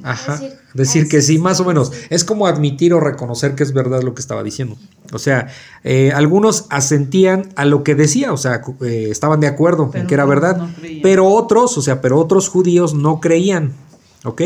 Ajá. 0.02 0.40
Decir, 0.74 1.08
que 1.08 1.22
sí, 1.22 1.38
más 1.38 1.60
o 1.60 1.64
menos. 1.64 1.92
Es 2.10 2.24
como 2.24 2.46
admitir 2.48 2.92
o 2.92 3.00
reconocer 3.00 3.54
que 3.54 3.62
es 3.62 3.72
verdad 3.72 4.02
lo 4.02 4.12
que 4.14 4.20
estaba 4.20 4.42
diciendo. 4.42 4.76
O 5.12 5.18
sea, 5.18 5.46
eh, 5.84 6.10
algunos 6.12 6.66
asentían 6.68 7.48
a 7.54 7.64
lo 7.64 7.84
que 7.84 7.94
decía, 7.94 8.32
o 8.32 8.36
sea, 8.36 8.60
eh, 8.82 9.08
estaban 9.10 9.38
de 9.40 9.46
acuerdo 9.46 9.90
en 9.94 10.06
que 10.08 10.14
era 10.14 10.24
verdad. 10.24 10.56
no 10.58 10.68
pero 11.02 11.28
otros, 11.28 11.78
o 11.78 11.82
sea, 11.82 12.00
pero 12.00 12.18
otros 12.18 12.48
judíos 12.48 12.92
no 12.92 13.20
creían. 13.20 13.72
¿Ok? 14.24 14.42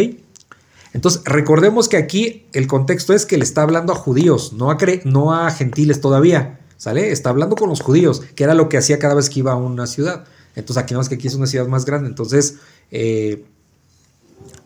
Entonces, 0.93 1.23
recordemos 1.25 1.89
que 1.89 1.97
aquí 1.97 2.45
el 2.53 2.67
contexto 2.67 3.15
es 3.15 3.25
que 3.25 3.39
le 3.39 3.45
está 3.45 3.63
hablando 3.63 3.93
a 3.95 3.97
judíos, 3.97 4.53
no 4.53 4.71
a, 4.71 4.77
cre- 4.77 5.03
no 5.05 5.35
a 5.35 5.51
gentiles 5.51 6.01
todavía. 6.01 6.61
¿Sale? 6.77 7.11
Está 7.13 7.31
hablando 7.31 7.57
con 7.57 7.69
los 7.71 7.81
judíos, 7.81 8.23
que 8.35 8.45
era 8.45 8.55
lo 8.55 8.69
que 8.69 8.79
hacía 8.79 8.99
cada 8.99 9.15
vez 9.15 9.29
que 9.31 9.41
iba 9.41 9.53
a 9.53 9.57
una 9.57 9.87
ciudad. 9.87 10.25
Entonces, 10.55 10.83
aquí 10.83 10.95
no 10.95 11.01
es 11.01 11.09
que 11.09 11.15
aquí 11.17 11.29
es 11.29 11.35
una 11.35 11.47
ciudad 11.47 11.67
más 11.67 11.85
grande. 11.85 12.09
Entonces, 12.09 12.57
eh, 12.91 13.45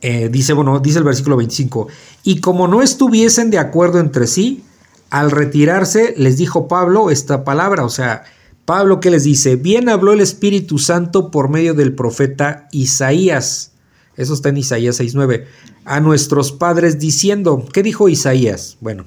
eh, 0.01 0.28
dice, 0.30 0.53
bueno, 0.53 0.78
dice 0.80 0.99
el 0.99 1.05
versículo 1.05 1.37
25, 1.37 1.89
y 2.24 2.41
como 2.41 2.68
no 2.68 2.82
estuviesen 2.82 3.51
de 3.51 3.59
acuerdo 3.59 3.99
entre 3.99 4.26
sí, 4.26 4.62
al 5.11 5.30
retirarse 5.30 6.14
les 6.16 6.37
dijo 6.37 6.68
Pablo 6.68 7.11
esta 7.11 7.45
palabra, 7.45 7.85
o 7.85 7.89
sea, 7.89 8.24
Pablo 8.64 9.01
que 9.01 9.11
les 9.11 9.24
dice, 9.24 9.57
bien 9.57 9.89
habló 9.89 10.12
el 10.12 10.20
Espíritu 10.20 10.78
Santo 10.78 11.30
por 11.30 11.49
medio 11.49 11.74
del 11.74 11.95
profeta 11.95 12.68
Isaías, 12.72 13.72
eso 14.16 14.35
está 14.35 14.51
en 14.51 14.59
Isaías 14.59 15.01
6.9, 15.01 15.45
a 15.85 16.01
nuestros 16.01 16.53
padres 16.53 16.99
diciendo, 16.99 17.66
¿qué 17.72 17.82
dijo 17.82 18.09
Isaías? 18.09 18.76
Bueno, 18.80 19.05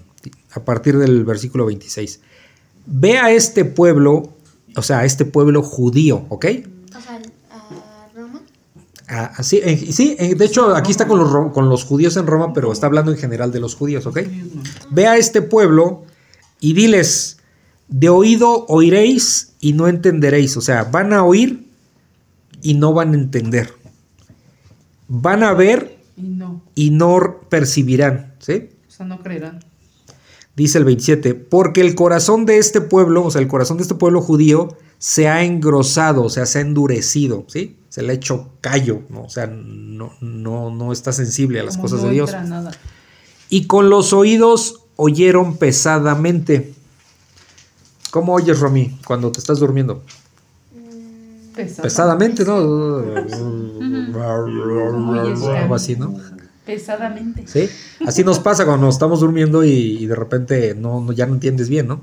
a 0.52 0.64
partir 0.64 0.98
del 0.98 1.24
versículo 1.26 1.66
26. 1.66 2.20
Ve 2.86 3.18
a 3.18 3.32
este 3.32 3.66
pueblo, 3.66 4.34
o 4.76 4.82
sea, 4.82 5.00
a 5.00 5.06
este 5.06 5.26
pueblo 5.26 5.64
judío, 5.64 6.26
¿ok? 6.30 6.46
O 6.96 7.02
sea, 7.02 7.20
a 7.52 8.10
Roma. 8.16 8.42
Ah, 9.08 9.32
ah, 9.38 9.44
sí, 9.44 9.60
eh, 9.64 9.78
sí, 9.92 10.16
eh, 10.20 10.36
de 10.36 10.46
hecho 10.46 10.76
aquí 10.76 10.92
está 10.92 11.08
con 11.08 11.20
los, 11.20 11.54
con 11.54 11.70
los 11.70 11.84
judíos 11.84 12.18
en 12.18 12.28
Roma, 12.28 12.54
pero 12.54 12.72
está 12.72 12.88
hablando 12.88 13.12
en 13.12 13.18
general 13.18 13.52
de 13.52 13.60
los 13.60 13.76
judíos, 13.76 14.06
¿ok? 14.06 14.20
Ve 14.92 15.08
a 15.08 15.18
este 15.18 15.42
pueblo 15.42 16.04
y 16.60 16.74
diles, 16.74 17.38
de 17.88 18.10
oído 18.10 18.66
oiréis 18.68 19.54
y 19.60 19.74
no 19.74 19.88
entenderéis, 19.88 20.58
o 20.58 20.62
sea, 20.62 20.84
van 20.84 21.14
a 21.14 21.24
oír 21.24 21.68
y 22.62 22.74
no 22.74 22.94
van 22.94 23.14
a 23.14 23.18
entender. 23.18 23.74
Van 25.08 25.44
a 25.44 25.54
ver 25.54 25.98
Y 26.18 26.24
no, 26.24 26.62
y 26.76 26.90
no 26.90 27.42
percibirán, 27.50 28.34
¿sí? 28.40 28.70
o 28.88 28.92
sea, 28.92 29.06
no 29.06 29.22
creerán. 29.22 29.60
Dice 30.58 30.80
el 30.80 30.86
27, 30.86 31.36
porque 31.36 31.82
el 31.82 31.94
corazón 31.94 32.48
de 32.48 32.58
este 32.58 32.82
pueblo, 32.82 33.24
o 33.24 33.30
sea, 33.30 33.42
el 33.42 33.48
corazón 33.48 33.78
de 33.78 33.84
este 33.84 33.94
pueblo 33.94 34.22
judío 34.22 34.76
se 34.98 35.28
ha 35.28 35.44
engrosado, 35.44 36.24
o 36.24 36.30
sea, 36.32 36.48
se 36.48 36.58
ha 36.58 36.62
endurecido, 36.62 37.46
¿sí? 37.48 37.78
Se 37.90 38.02
le 38.02 38.14
ha 38.14 38.16
hecho 38.16 38.50
callo, 38.60 39.04
¿no? 39.10 39.22
O 39.26 39.30
sea, 39.30 39.46
no, 39.46 40.14
no, 40.20 40.72
no 40.72 40.92
está 40.92 41.14
sensible 41.14 41.60
a 41.60 41.64
las 41.64 41.76
Como 41.76 41.84
cosas 41.84 42.02
no 42.02 42.08
de 42.08 42.14
Dios. 42.16 42.32
nada. 42.32 42.72
Y 43.50 43.68
con 43.68 43.92
los 43.92 44.14
oídos 44.14 44.82
oyeron 44.96 45.58
pesadamente. 45.58 46.74
¿Cómo 48.10 48.34
oyes, 48.34 48.60
Romy, 48.60 48.98
cuando 49.06 49.32
te 49.32 49.38
estás 49.38 49.60
durmiendo? 49.60 50.02
Pesada. 51.56 51.84
Pesadamente, 51.84 52.44
¿no? 52.46 52.56
Algo 55.56 55.76
así, 55.76 55.96
¿no? 55.96 56.16
Pesadamente. 56.68 57.46
¿Sí? 57.48 57.68
Así 58.06 58.24
nos 58.24 58.38
pasa 58.40 58.66
cuando 58.66 58.86
nos 58.86 58.96
estamos 58.96 59.22
durmiendo 59.22 59.64
y, 59.64 59.70
y 59.72 60.06
de 60.06 60.14
repente 60.16 60.76
no, 60.76 61.02
no- 61.02 61.12
ya 61.14 61.26
no 61.26 61.34
entiendes 61.34 61.70
bien, 61.70 61.88
¿no? 61.88 62.02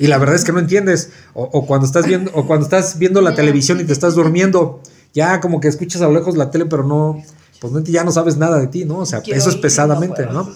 Y 0.00 0.06
la 0.06 0.16
verdad 0.16 0.36
es 0.36 0.44
que 0.44 0.52
no 0.52 0.60
entiendes. 0.60 1.10
O, 1.34 1.42
o 1.42 1.66
cuando 1.66 1.86
estás 1.86 2.06
viendo, 2.06 2.30
o 2.34 2.46
cuando 2.46 2.64
estás 2.64 2.98
viendo 2.98 3.20
la 3.20 3.34
televisión 3.34 3.80
y 3.80 3.84
te 3.84 3.92
estás 3.92 4.14
durmiendo, 4.14 4.80
ya 5.12 5.40
como 5.40 5.60
que 5.60 5.68
escuchas 5.68 6.00
a 6.00 6.06
lo 6.06 6.14
lejos 6.14 6.36
la 6.38 6.50
tele, 6.50 6.64
pero 6.66 6.84
no, 6.84 7.22
pues 7.60 7.72
no- 7.72 7.80
ya 7.82 8.02
no 8.04 8.12
sabes 8.12 8.36
nada 8.38 8.58
de 8.58 8.68
ti, 8.68 8.84
¿no? 8.86 8.98
O 8.98 9.06
sea, 9.06 9.20
Quiero 9.20 9.38
eso 9.38 9.50
es 9.50 9.56
pesadamente, 9.56 10.24
no 10.26 10.48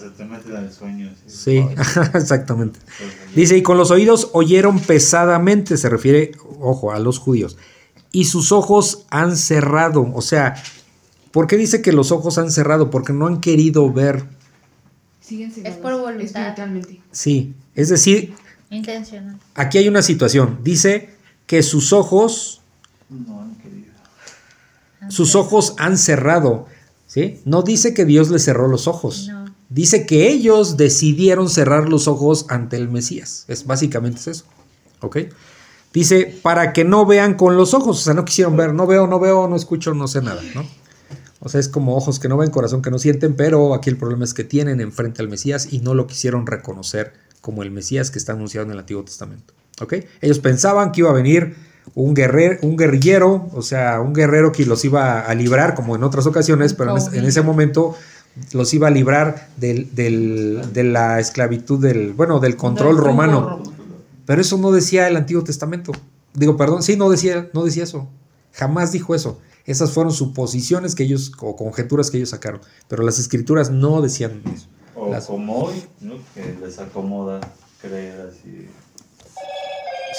el 0.57 0.71
sueño. 0.73 1.11
Sí, 1.27 1.63
exactamente. 2.13 2.79
Dice, 3.35 3.55
y 3.57 3.61
con 3.61 3.77
los 3.77 3.91
oídos 3.91 4.29
oyeron 4.33 4.79
pesadamente, 4.79 5.77
se 5.77 5.89
refiere, 5.89 6.31
ojo, 6.59 6.91
a 6.91 6.99
los 6.99 7.19
judíos. 7.19 7.57
Y 8.11 8.25
sus 8.25 8.51
ojos 8.51 9.05
han 9.11 9.37
cerrado. 9.37 10.09
O 10.15 10.21
sea, 10.21 10.55
¿por 11.31 11.47
qué 11.47 11.57
dice 11.57 11.81
que 11.81 11.91
los 11.91 12.11
ojos 12.11 12.37
han 12.37 12.51
cerrado? 12.51 12.89
Porque 12.89 13.13
no 13.13 13.27
han 13.27 13.39
querido 13.41 13.91
ver. 13.91 14.25
Siguen 15.21 15.53
Es 15.63 15.75
por 15.75 15.93
voluntad. 15.99 16.23
Espiritualmente. 16.41 17.01
Sí, 17.11 17.53
es 17.75 17.89
decir, 17.89 18.33
Intencional. 18.71 19.37
aquí 19.55 19.77
hay 19.77 19.87
una 19.87 20.01
situación. 20.01 20.59
Dice 20.63 21.09
que 21.45 21.61
sus 21.63 21.93
ojos, 21.93 22.61
No 23.09 23.41
han 23.41 23.55
querido. 23.55 23.91
sus 25.09 25.35
ojos 25.35 25.73
han 25.77 25.97
cerrado. 25.97 26.67
¿Sí? 27.07 27.41
No 27.45 27.63
dice 27.63 27.93
que 27.95 28.05
Dios 28.05 28.29
les 28.29 28.43
cerró 28.43 28.67
los 28.67 28.87
ojos. 28.87 29.27
No. 29.29 29.45
Dice 29.69 30.05
que 30.05 30.29
ellos 30.29 30.77
decidieron 30.77 31.49
cerrar 31.49 31.89
los 31.89 32.07
ojos 32.07 32.45
ante 32.49 32.77
el 32.77 32.87
Mesías. 32.89 33.45
Es 33.47 33.65
básicamente 33.65 34.19
es 34.19 34.27
eso. 34.27 34.45
¿Ok? 35.01 35.17
Dice, 35.91 36.39
para 36.43 36.71
que 36.71 36.83
no 36.85 37.07
vean 37.07 37.33
con 37.33 37.57
los 37.57 37.73
ojos. 37.73 37.99
O 37.99 38.01
sea, 38.03 38.13
no 38.13 38.25
quisieron 38.25 38.55
ver. 38.57 38.75
No 38.75 38.85
veo, 38.85 39.07
no 39.07 39.19
veo, 39.19 39.47
no 39.47 39.55
escucho, 39.55 39.95
no 39.95 40.07
sé 40.07 40.21
nada, 40.21 40.41
¿no? 40.53 40.63
O 41.41 41.47
sea, 41.49 41.59
es 41.59 41.69
como 41.69 41.95
ojos 41.95 42.19
que 42.19 42.27
no 42.27 42.37
ven, 42.37 42.49
corazón 42.51 42.81
que 42.81 42.91
no 42.91 42.99
sienten, 42.99 43.35
pero 43.35 43.73
aquí 43.73 43.89
el 43.89 43.97
problema 43.97 44.25
es 44.25 44.33
que 44.33 44.43
tienen 44.43 44.81
enfrente 44.81 45.21
al 45.21 45.29
Mesías 45.29 45.71
y 45.71 45.79
no 45.79 45.93
lo 45.93 46.05
quisieron 46.07 46.45
reconocer 46.45 47.13
como 47.41 47.63
el 47.63 47.71
Mesías 47.71 48.11
que 48.11 48.19
está 48.19 48.33
anunciado 48.33 48.65
en 48.67 48.73
el 48.73 48.79
Antiguo 48.79 49.03
Testamento. 49.03 49.53
¿Ok? 49.81 49.93
Ellos 50.21 50.39
pensaban 50.39 50.91
que 50.91 51.01
iba 51.01 51.09
a 51.09 51.13
venir 51.13 51.55
un, 51.95 52.13
guerrero, 52.13 52.57
un 52.63 52.75
guerrillero, 52.75 53.49
o 53.53 53.61
sea, 53.61 54.01
un 54.01 54.13
guerrero 54.13 54.51
que 54.51 54.65
los 54.65 54.83
iba 54.83 55.21
a 55.21 55.33
librar, 55.35 55.75
como 55.75 55.95
en 55.95 56.03
otras 56.03 56.25
ocasiones, 56.25 56.73
pero 56.73 56.95
en, 57.13 57.23
ese 57.23 57.41
momento 57.41 57.95
los 58.51 58.73
iba 58.73 58.87
a 58.87 58.91
librar 58.91 59.47
del, 59.57 59.95
del- 59.95 60.61
de 60.73 60.83
la 60.83 61.19
esclavitud, 61.21 61.79
del, 61.81 62.11
bueno, 62.13 62.39
del 62.41 62.57
control 62.57 62.97
Del 62.97 63.05
romano. 63.05 63.63
Pero 64.25 64.41
eso 64.41 64.57
no 64.57 64.71
decía 64.71 65.07
el 65.07 65.15
Antiguo 65.15 65.43
Testamento. 65.45 65.93
Digo, 66.33 66.57
perdón, 66.57 66.83
sí, 66.83 66.97
no 66.97 67.09
decía, 67.09 67.47
no 67.53 67.63
decía 67.63 67.83
eso. 67.85 68.07
Jamás 68.53 68.91
dijo 68.91 69.15
eso. 69.15 69.39
Esas 69.69 69.91
fueron 69.91 70.11
suposiciones 70.13 70.95
que 70.95 71.03
ellos, 71.03 71.31
o 71.39 71.55
conjeturas 71.55 72.09
que 72.09 72.17
ellos 72.17 72.29
sacaron. 72.29 72.61
Pero 72.87 73.03
las 73.03 73.19
escrituras 73.19 73.69
no 73.69 74.01
decían 74.01 74.41
eso. 74.53 74.67
O 74.95 75.09
Las- 75.11 75.25
como 75.27 75.57
hoy, 75.65 75.83
¿no? 76.01 76.15
que 76.33 76.55
les 76.65 76.79
acomoda 76.79 77.39
creer 77.81 78.29
así 78.29 78.67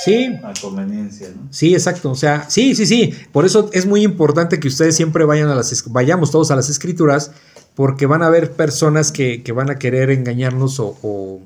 Sí, 0.05 0.29
a 0.43 0.53
conveniencia, 0.61 1.29
¿no? 1.35 1.49
sí, 1.51 1.75
exacto. 1.75 2.11
O 2.11 2.15
sea, 2.15 2.49
sí, 2.49 2.75
sí, 2.75 2.87
sí. 2.87 3.13
Por 3.33 3.45
eso 3.45 3.69
es 3.73 3.87
muy 3.87 4.03
importante 4.05 4.59
que 4.61 4.69
ustedes 4.69 4.97
siempre 4.97 5.25
vayan 5.25 5.49
a 5.49 5.55
las, 5.55 5.85
vayamos 5.93 6.31
todos 6.31 6.51
a 6.51 6.57
las 6.57 6.71
escrituras, 6.71 7.33
porque 7.75 8.07
van 8.07 8.23
a 8.23 8.27
haber 8.27 8.53
personas 8.53 9.13
que, 9.13 9.43
que 9.43 9.53
van 9.53 9.69
a 9.71 9.79
querer 9.79 10.11
engañarnos 10.11 10.79
o, 10.81 10.97
o- 11.03 11.41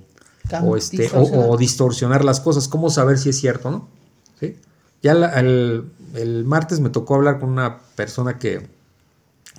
o, 0.62 0.76
este, 0.76 1.11
o- 1.14 1.48
o 1.50 1.57
distorsionar 1.57 2.22
las 2.24 2.40
cosas. 2.40 2.68
¿Cómo 2.68 2.90
saber 2.90 3.18
si 3.18 3.30
es 3.30 3.38
cierto, 3.40 3.70
no? 3.70 3.88
¿Sí? 4.38 4.57
Ya 5.02 5.14
la- 5.14 5.30
el, 5.40 5.84
el 6.14 6.44
martes 6.44 6.80
me 6.80 6.90
tocó 6.90 7.16
hablar 7.16 7.40
con 7.40 7.50
una 7.50 7.78
persona 7.96 8.38
que 8.38 8.66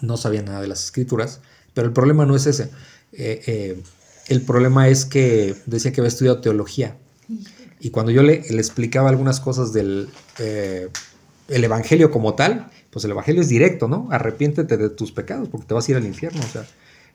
no 0.02 0.18
sabía 0.18 0.42
nada 0.42 0.62
de 0.62 0.68
las 0.68 0.84
escrituras, 0.84 1.42
pero 1.74 1.88
el 1.88 1.94
problema 1.94 2.26
no 2.26 2.36
es 2.36 2.48
ese. 2.48 2.72
Eh, 3.14 3.42
eh, 3.46 3.82
el 4.28 4.42
problema 4.42 4.88
es 4.88 5.06
que 5.06 5.56
decía 5.66 5.92
que 5.92 6.02
había 6.02 6.10
estudiado 6.10 6.42
teología. 6.42 6.98
Y 7.80 7.92
cuando 7.92 8.12
yo 8.12 8.24
le, 8.24 8.34
explicaba 8.34 9.10
algunas 9.10 9.40
cosas 9.40 9.74
del 9.74 10.10
eh, 10.40 10.90
el 11.48 11.64
evangelio 11.64 12.10
como 12.12 12.34
tal, 12.34 12.72
pues 12.90 13.06
el 13.06 13.12
evangelio 13.12 13.42
es 13.42 13.50
directo, 13.50 13.88
¿no? 13.88 14.08
Arrepiéntete 14.12 14.78
de 14.78 14.90
tus 14.90 15.12
pecados 15.12 15.50
porque 15.50 15.68
te 15.68 15.74
vas 15.74 15.88
a 15.88 15.92
ir 15.92 15.98
al 15.98 16.06
infierno. 16.06 16.42
O 16.42 16.48
sea, 16.48 16.66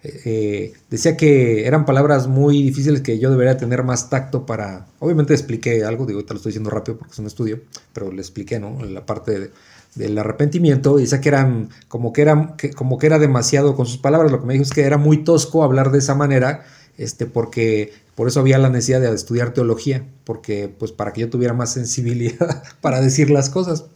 eh, 0.02 0.20
eh, 0.24 0.72
decía 0.90 1.16
que 1.16 1.66
eran 1.66 1.84
palabras 1.84 2.26
muy 2.26 2.62
difíciles 2.62 3.02
que 3.02 3.18
yo 3.18 3.30
debería 3.30 3.56
tener 3.56 3.82
más 3.82 4.10
tacto 4.10 4.46
para. 4.46 4.86
Obviamente 4.98 5.34
expliqué 5.34 5.84
algo, 5.84 6.06
digo, 6.06 6.24
te 6.24 6.32
lo 6.34 6.38
estoy 6.38 6.50
diciendo 6.50 6.70
rápido 6.70 6.98
porque 6.98 7.12
es 7.12 7.18
un 7.18 7.26
estudio, 7.26 7.60
pero 7.92 8.10
le 8.12 8.20
expliqué, 8.20 8.58
¿no? 8.60 8.82
La 8.84 9.04
parte 9.06 9.38
de- 9.38 9.50
del 9.94 10.16
arrepentimiento, 10.18 10.98
y 10.98 11.02
decía 11.02 11.20
que 11.20 11.28
eran 11.28 11.68
como 11.88 12.12
que 12.12 12.24
que, 12.56 12.70
como 12.72 12.96
que 12.98 13.06
era 13.06 13.18
demasiado 13.18 13.74
con 13.74 13.86
sus 13.86 13.98
palabras, 13.98 14.30
lo 14.30 14.40
que 14.40 14.46
me 14.46 14.52
dijo 14.54 14.62
es 14.62 14.70
que 14.70 14.82
era 14.82 14.98
muy 14.98 15.24
tosco 15.24 15.64
hablar 15.64 15.90
de 15.90 15.98
esa 15.98 16.14
manera, 16.14 16.64
este, 16.96 17.26
porque 17.26 17.92
por 18.14 18.28
eso 18.28 18.38
había 18.40 18.58
la 18.58 18.68
necesidad 18.70 19.00
de 19.00 19.12
estudiar 19.12 19.52
teología, 19.52 20.06
porque 20.24 20.68
pues 20.78 20.92
para 20.92 21.12
que 21.12 21.22
yo 21.22 21.30
tuviera 21.30 21.54
más 21.54 21.72
sensibilidad 21.72 22.62
para 22.80 23.00
decir 23.00 23.30
las 23.30 23.50
cosas. 23.50 23.86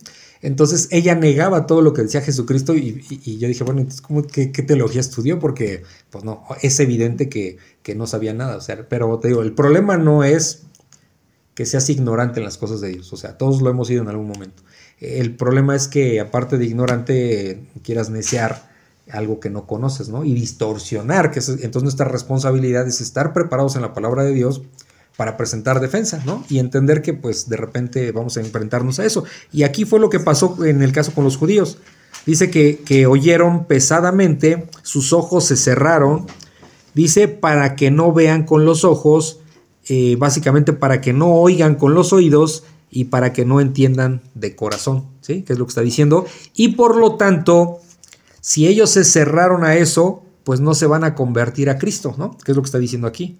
Entonces 0.43 0.89
ella 0.91 1.15
negaba 1.15 1.67
todo 1.67 1.81
lo 1.83 1.93
que 1.95 2.03
decía 2.03 2.21
Jesucristo 2.21 2.75
y, 2.75 3.05
y- 3.25 3.39
yo 3.39 3.49
dije, 3.49 3.65
bueno, 3.65 3.81
entonces 3.81 4.03
¿cómo, 4.03 4.23
qué, 4.23 4.47
teología 4.49 5.01
estudió? 5.01 5.39
Porque 5.39 5.83
pues 6.11 6.25
no, 6.25 6.45
es 6.63 6.79
evidente 6.81 7.29
que, 7.29 7.57
que 7.83 7.95
no 7.95 8.07
sabía 8.07 8.35
nada. 8.35 8.57
O 8.57 8.61
sea, 8.61 8.89
pero 8.89 9.19
te 9.21 9.29
digo, 9.29 9.43
el 9.43 9.53
problema 9.55 9.97
no 9.97 10.25
es 10.25 10.65
que 11.55 11.67
seas 11.67 11.89
ignorante 11.91 12.41
en 12.41 12.45
las 12.45 12.59
cosas 12.59 12.81
de 12.81 12.89
Dios. 12.89 13.13
O 13.13 13.17
sea, 13.17 13.39
todos 13.39 13.63
lo 13.63 13.71
hemos 13.71 13.89
sido 13.89 14.03
en 14.03 14.09
algún 14.09 14.29
momento. 14.29 14.63
El 15.01 15.37
problema 15.37 15.77
es 15.77 15.89
que 15.89 16.21
aparte 16.21 16.59
de 16.59 16.65
ignorante 16.67 17.61
quieras 17.83 18.11
neciar 18.11 18.71
algo 19.11 19.39
que 19.39 19.51
no 19.51 19.67
conoces, 19.67 20.09
¿no? 20.09 20.25
Y 20.25 20.33
distorsionar, 20.35 21.31
que 21.31 21.41
es- 21.41 21.49
entonces 21.49 21.83
nuestra 21.83 22.07
responsabilidad 22.09 22.87
es 22.89 23.01
estar 23.01 23.33
preparados 23.33 23.77
en 23.77 23.83
la 23.83 23.93
palabra 23.93 24.25
de 24.25 24.33
Dios 24.33 24.63
para 25.17 25.37
presentar 25.37 25.81
defensa, 25.81 26.23
¿no? 26.27 26.45
Y 26.49 26.59
entender 26.59 27.03
que 27.03 27.15
pues 27.15 27.49
de 27.49 27.57
repente 27.57 28.11
vamos 28.13 28.37
a 28.37 28.41
enfrentarnos 28.41 28.99
a 28.99 29.05
eso. 29.05 29.25
Y 29.53 29.63
aquí 29.63 29.85
fue 29.85 30.01
lo 30.01 30.11
que 30.11 30.21
pasó 30.21 30.65
en 30.65 30.83
el 30.83 30.93
caso 30.93 31.13
con 31.13 31.25
los 31.25 31.37
judíos. 31.37 31.79
Dice 32.27 32.51
que, 32.51 32.79
que 32.85 33.07
oyeron 33.07 33.67
pesadamente, 33.67 34.69
sus 34.83 35.13
ojos 35.13 35.45
se 35.45 35.57
cerraron, 35.57 36.27
dice 36.95 37.29
para 37.29 37.77
que 37.77 37.91
no 37.91 38.13
vean 38.13 38.45
con 38.45 38.65
los 38.65 38.85
ojos, 38.85 39.41
eh, 39.89 40.17
básicamente 40.19 40.73
para 40.73 41.01
que 41.01 41.13
no 41.13 41.33
oigan 41.35 41.75
con 41.75 41.95
los 41.95 42.13
oídos 42.13 42.65
y 42.91 43.05
para 43.05 43.33
que 43.33 43.45
no 43.45 43.61
entiendan 43.61 44.23
de 44.35 44.57
corazón, 44.57 45.07
¿sí? 45.21 45.43
Que 45.43 45.53
es 45.53 45.59
lo 45.59 45.67
que 45.67 45.71
está 45.71 45.83
diciendo. 45.83 46.27
Y 46.55 46.69
por 46.69 46.97
lo 46.97 47.17
tanto, 47.17 47.81
si 48.41 48.67
ellos 48.67 48.91
se 48.91 49.05
cerraron 49.05 49.65
a 49.65 49.77
eso, 49.77 50.23
pues 50.45 50.61
no 50.61 50.75
se 50.75 50.87
van 50.87 51.05
a 51.05 51.15
convertir 51.15 51.71
a 51.71 51.79
Cristo, 51.79 52.15
¿no? 52.17 52.39
Que 52.39 52.53
es 52.53 52.57
lo 52.57 52.63
que 52.63 52.67
está 52.67 52.79
diciendo 52.79 53.07
aquí. 53.07 53.39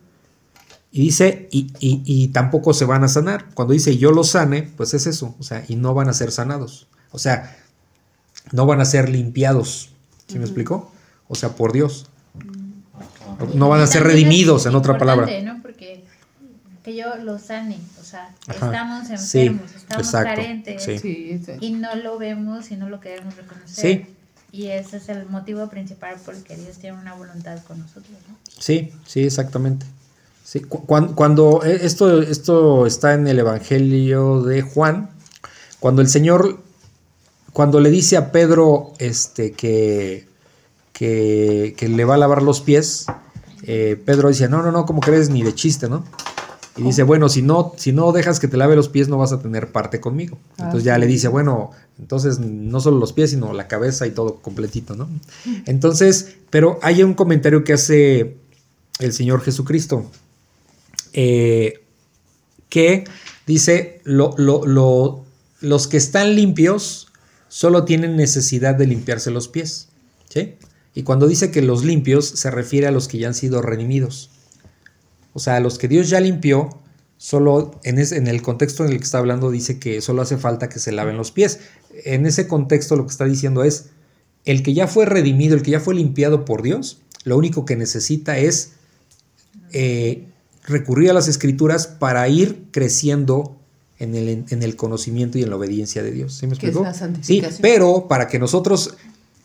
Y 0.97 1.01
dice, 1.01 1.49
y, 1.51 1.73
y- 1.81 2.03
y 2.05 2.29
tampoco 2.29 2.73
se 2.73 2.85
van 2.85 3.03
a 3.03 3.09
sanar. 3.09 3.47
Cuando 3.55 3.73
dice 3.75 3.97
yo 3.99 4.13
los 4.13 4.31
sane, 4.31 4.63
pues 4.77 4.95
es 4.95 5.09
eso, 5.09 5.35
o 5.41 5.43
sea, 5.43 5.65
y 5.67 5.75
no 5.75 5.93
van 5.93 6.09
a 6.09 6.13
ser 6.13 6.31
sanados. 6.31 6.87
O 7.11 7.19
sea, 7.19 7.57
no 8.53 8.65
van 8.65 8.81
a 8.81 8.85
ser 8.85 9.09
limpiados. 9.09 9.91
¿Sí 10.29 10.39
me 10.39 10.45
explicó? 10.45 10.93
O 11.27 11.35
sea, 11.35 11.49
por 11.57 11.73
Dios. 11.73 12.07
No 13.55 13.69
van 13.69 13.81
a 13.81 13.89
ser 13.89 14.05
redimidos, 14.05 14.67
en 14.67 14.77
otra 14.77 14.97
palabra. 14.97 15.27
¿no? 15.43 15.61
Porque 15.63 16.05
que 16.85 16.95
yo 16.95 17.17
lo 17.17 17.41
sane, 17.41 17.79
o 18.01 18.05
sea, 18.05 18.33
Ajá. 18.47 18.67
estamos 18.67 19.09
Sí, 19.21 19.41
enfermos, 19.41 19.75
estamos 19.75 20.07
exacto, 20.07 20.29
carentes 20.37 20.85
sí. 20.85 20.99
Sí, 21.01 21.43
y 21.61 21.73
no 21.73 21.95
lo 21.97 22.19
vemos 22.19 22.71
y 22.71 22.77
no 22.77 22.89
lo 22.89 23.01
queremos 23.01 23.35
reconocer. 23.37 23.75
Sí. 23.75 24.07
Y 24.53 24.67
ese 24.67 24.99
es 24.99 25.09
el 25.09 25.27
motivo 25.27 25.69
principal 25.69 26.17
por 26.25 26.35
el 26.37 26.45
que 26.45 26.57
Dios 26.57 26.77
tiene 26.79 26.97
una 26.99 27.15
voluntad 27.15 27.61
con 27.65 27.81
nosotros, 27.81 28.17
¿no? 28.29 28.37
Sí, 28.61 28.93
sí, 29.07 29.25
exactamente. 29.25 29.87
Sí, 30.45 30.61
cu- 30.61 30.85
cuan- 30.87 31.15
cuando, 31.15 31.63
eh, 31.65 31.81
esto, 31.83 32.21
esto 32.23 32.87
está 32.87 33.15
en 33.15 33.27
el 33.27 33.39
Evangelio 33.39 34.43
de 34.43 34.61
Juan, 34.63 35.11
cuando 35.81 36.03
el 36.03 36.09
Señor, 36.09 36.59
cuando 37.53 37.81
le 37.81 37.91
dice 37.91 38.17
a 38.19 38.31
Pedro 38.31 38.93
este, 38.99 39.53
que, 39.53 40.27
que, 40.93 41.75
que 41.77 41.89
le 41.89 42.05
va 42.05 42.15
a 42.15 42.19
lavar 42.19 42.43
los 42.43 42.61
pies, 42.61 43.07
eh, 43.63 44.01
Pedro 44.05 44.29
dice, 44.29 44.49
no, 44.49 44.63
no, 44.63 44.71
no, 44.71 44.85
¿cómo 44.87 45.01
crees? 45.01 45.31
Ni 45.31 45.43
de 45.43 45.55
chiste, 45.55 45.89
¿no? 45.89 46.05
Y 46.77 46.83
dice, 46.83 47.05
bueno, 47.05 47.29
si 47.29 47.41
no, 47.41 47.73
si 47.77 47.93
no 47.93 48.11
dejas 48.13 48.41
que 48.41 48.49
te 48.49 48.57
lave 48.57 48.75
los 48.75 48.89
pies, 48.89 49.09
no 49.09 49.17
vas 49.17 49.33
a 49.33 49.39
tener 49.41 49.71
parte 49.71 50.01
conmigo. 50.01 50.37
Ah, 50.59 50.65
Entonces 50.65 50.83
ya 50.85 50.97
sí. 50.97 51.01
le 51.01 51.07
dice, 51.07 51.29
bueno, 51.29 51.71
entonces 52.01 52.41
no 52.41 52.81
solo 52.81 52.99
los 52.99 53.13
pies, 53.13 53.31
sino 53.31 53.53
la 53.53 53.69
cabeza 53.69 54.07
y 54.09 54.11
todo 54.11 54.37
completito, 54.43 54.97
¿no? 54.97 55.09
Entonces, 55.67 56.35
pero 56.51 56.81
hay 56.83 57.03
un 57.05 57.15
comentario 57.15 57.63
que 57.63 57.75
hace 57.75 58.37
el 58.99 59.13
Señor 59.13 59.41
Jesucristo, 59.43 60.11
eh, 61.15 61.83
que 62.69 63.05
dice, 63.47 64.01
lo- 64.05 64.35
lo- 64.37 64.67
lo- 64.67 65.25
los 65.61 65.89
que 65.89 65.97
están 65.97 66.35
limpios 66.37 67.09
solo 67.49 67.85
tienen 67.85 68.17
necesidad 68.17 68.75
de 68.75 68.87
limpiarse 68.87 69.31
los 69.31 69.49
pies. 69.49 69.89
Y 70.97 71.03
cuando 71.05 71.27
dice 71.27 71.51
que 71.51 71.63
los 71.63 71.85
limpios 71.85 72.29
se 72.29 72.51
refiere 72.51 72.87
a 72.87 72.91
los 72.91 73.09
que 73.09 73.19
ya 73.19 73.29
han 73.29 73.35
sido 73.35 73.63
redimidos. 73.63 74.31
O 75.33 75.39
sea, 75.41 75.57
a 75.57 75.61
los 75.61 75.79
que 75.79 75.89
Dios 75.89 76.09
ya 76.11 76.21
limpió, 76.21 76.69
solo 77.17 77.81
en 77.85 77.99
el 78.29 78.43
contexto 78.43 78.85
en 78.85 78.91
el 78.93 78.99
que 78.99 79.05
está 79.05 79.19
hablando 79.19 79.51
dice 79.51 79.79
que 79.79 80.01
solo 80.01 80.23
hace 80.23 80.37
falta 80.37 80.69
que 80.69 80.79
se 80.79 80.93
laven 80.93 81.17
los 81.17 81.31
pies. 81.31 81.61
En 82.05 82.27
ese 82.27 82.47
contexto 82.49 82.97
lo 82.97 83.07
que 83.07 83.13
está 83.13 83.25
diciendo 83.25 83.65
es, 83.65 83.87
el 84.45 84.63
que 84.63 84.75
ya 84.75 84.87
fue 84.87 85.07
redimido, 85.07 85.57
el 85.57 85.63
que 85.63 85.71
ya 85.73 85.81
fue 85.81 85.95
limpiado 85.95 86.45
por 86.45 86.63
Dios, 86.63 86.99
lo 87.25 87.37
único 87.39 87.65
que 87.65 87.77
necesita 87.77 88.39
es 88.39 88.73
eh, 89.73 90.27
recurrir 90.65 91.11
a 91.11 91.13
las 91.13 91.29
escrituras 91.29 91.87
para 91.87 92.29
ir 92.29 92.65
creciendo 92.71 93.57
en 93.99 94.15
el, 94.15 94.45
en 94.49 94.63
el 94.63 94.77
conocimiento 94.77 95.39
y 95.39 95.43
en 95.43 95.51
la 95.51 95.57
obediencia 95.57 96.03
de 96.03 96.11
Dios. 96.11 96.35
¿Sí 96.35 96.47
me 96.47 96.55
es 96.55 96.59
explico? 96.63 96.87
Sí, 97.21 97.43
pero 97.61 98.09
para 98.09 98.29
que 98.29 98.39
nosotros 98.39 98.97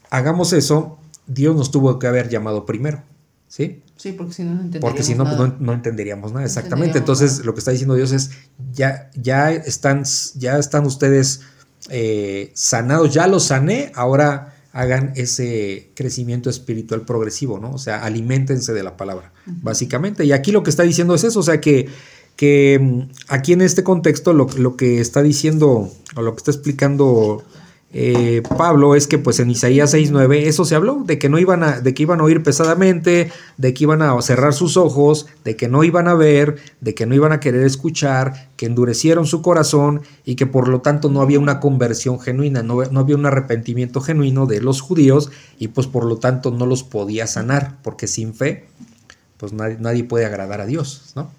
hagamos 0.09 0.53
eso, 0.53 0.97
Dios 1.27 1.55
nos 1.55 1.71
tuvo 1.71 1.99
que 1.99 2.07
haber 2.07 2.29
llamado 2.29 2.65
primero. 2.65 3.03
¿Sí? 3.47 3.81
Sí, 3.95 4.13
porque 4.13 4.33
si 4.33 4.43
no, 4.43 4.53
no 4.53 4.61
entenderíamos 4.61 4.91
Porque 4.91 5.03
si 5.03 5.15
no, 5.15 5.23
pues, 5.25 5.37
nada. 5.37 5.47
no, 5.59 5.65
no 5.65 5.73
entenderíamos 5.73 6.31
nada. 6.31 6.45
Exactamente. 6.45 6.97
entenderíamos 6.97 7.21
Entonces, 7.21 7.31
nada. 7.39 7.45
lo 7.47 7.53
que 7.53 7.59
está 7.59 7.71
diciendo 7.71 7.95
Dios 7.95 8.11
es, 8.11 8.31
ya, 8.73 9.09
ya, 9.15 9.51
están, 9.51 10.03
ya 10.35 10.57
están 10.57 10.85
ustedes 10.85 11.41
eh, 11.89 12.51
sanados, 12.53 13.13
ya 13.13 13.27
los 13.27 13.43
sané, 13.43 13.91
ahora 13.95 14.55
hagan 14.71 15.13
ese 15.15 15.89
crecimiento 15.95 16.49
espiritual 16.49 17.01
progresivo, 17.01 17.59
¿no? 17.59 17.71
O 17.71 17.77
sea, 17.77 18.03
aliméntense 18.03 18.73
de 18.73 18.83
la 18.83 18.97
palabra, 18.97 19.31
básicamente. 19.45 20.25
Y 20.25 20.31
aquí 20.31 20.51
lo 20.51 20.63
que 20.63 20.69
está 20.69 20.83
diciendo 20.83 21.15
es 21.15 21.23
eso, 21.23 21.39
o 21.39 21.43
sea, 21.43 21.59
que, 21.59 21.87
que 22.35 22.79
mm, 22.79 23.01
aquí 23.29 23.53
en 23.53 23.61
este 23.61 23.83
contexto 23.83 24.33
lo, 24.33 24.47
lo 24.57 24.75
que 24.75 25.01
está 25.01 25.23
diciendo, 25.23 25.91
o 26.15 26.21
lo 26.21 26.33
que 26.33 26.37
está 26.37 26.51
explicando 26.51 27.43
eh, 27.91 28.43
Pablo 28.55 28.93
es 28.93 29.07
que 29.07 29.17
pues 29.17 29.39
en 29.39 29.49
Isaías 29.49 29.95
6:9 29.95 30.45
eso 30.45 30.63
se 30.63 30.75
habló 30.75 31.01
de 31.05 31.17
que 31.17 31.27
no 31.27 31.39
iban 31.39 31.63
a 31.63 31.81
de 31.81 31.95
que 31.95 32.03
iban 32.03 32.19
a 32.19 32.23
oír 32.23 32.43
pesadamente, 32.43 33.31
de 33.57 33.73
que 33.73 33.83
iban 33.83 34.03
a 34.03 34.21
cerrar 34.21 34.53
sus 34.53 34.77
ojos, 34.77 35.25
de 35.43 35.55
que 35.55 35.67
no 35.67 35.83
iban 35.83 36.07
a 36.07 36.13
ver, 36.13 36.57
de 36.81 36.93
que 36.93 37.07
no 37.07 37.15
iban 37.15 37.31
a 37.31 37.39
querer 37.39 37.63
escuchar, 37.63 38.49
que 38.57 38.67
endurecieron 38.67 39.25
su 39.25 39.41
corazón 39.41 40.01
y 40.23 40.35
que 40.35 40.45
por 40.45 40.67
lo 40.67 40.81
tanto 40.81 41.09
no 41.09 41.21
había 41.21 41.39
una 41.39 41.59
conversión 41.59 42.19
genuina, 42.19 42.61
no, 42.61 42.83
no 42.83 42.99
había 42.99 43.15
un 43.15 43.25
arrepentimiento 43.25 44.01
genuino 44.01 44.45
de 44.45 44.61
los 44.61 44.81
judíos 44.81 45.31
y 45.57 45.69
pues 45.69 45.87
por 45.87 46.05
lo 46.05 46.17
tanto 46.17 46.51
no 46.51 46.67
los 46.67 46.83
podía 46.83 47.25
sanar, 47.25 47.77
porque 47.81 48.05
sin 48.05 48.35
fe 48.35 48.67
pues 49.37 49.51
nadie, 49.51 49.77
nadie 49.79 50.03
puede 50.03 50.25
agradar 50.25 50.61
a 50.61 50.67
Dios, 50.67 51.13
¿no? 51.15 51.31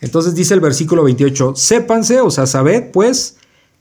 Entonces 0.00 0.34
dice 0.34 0.54
el 0.54 0.60
versículo 0.60 1.04
28, 1.04 1.54
sépanse, 1.54 2.22
o 2.22 2.30
sea, 2.30 2.46
sabed 2.46 2.90
pues 2.92 3.36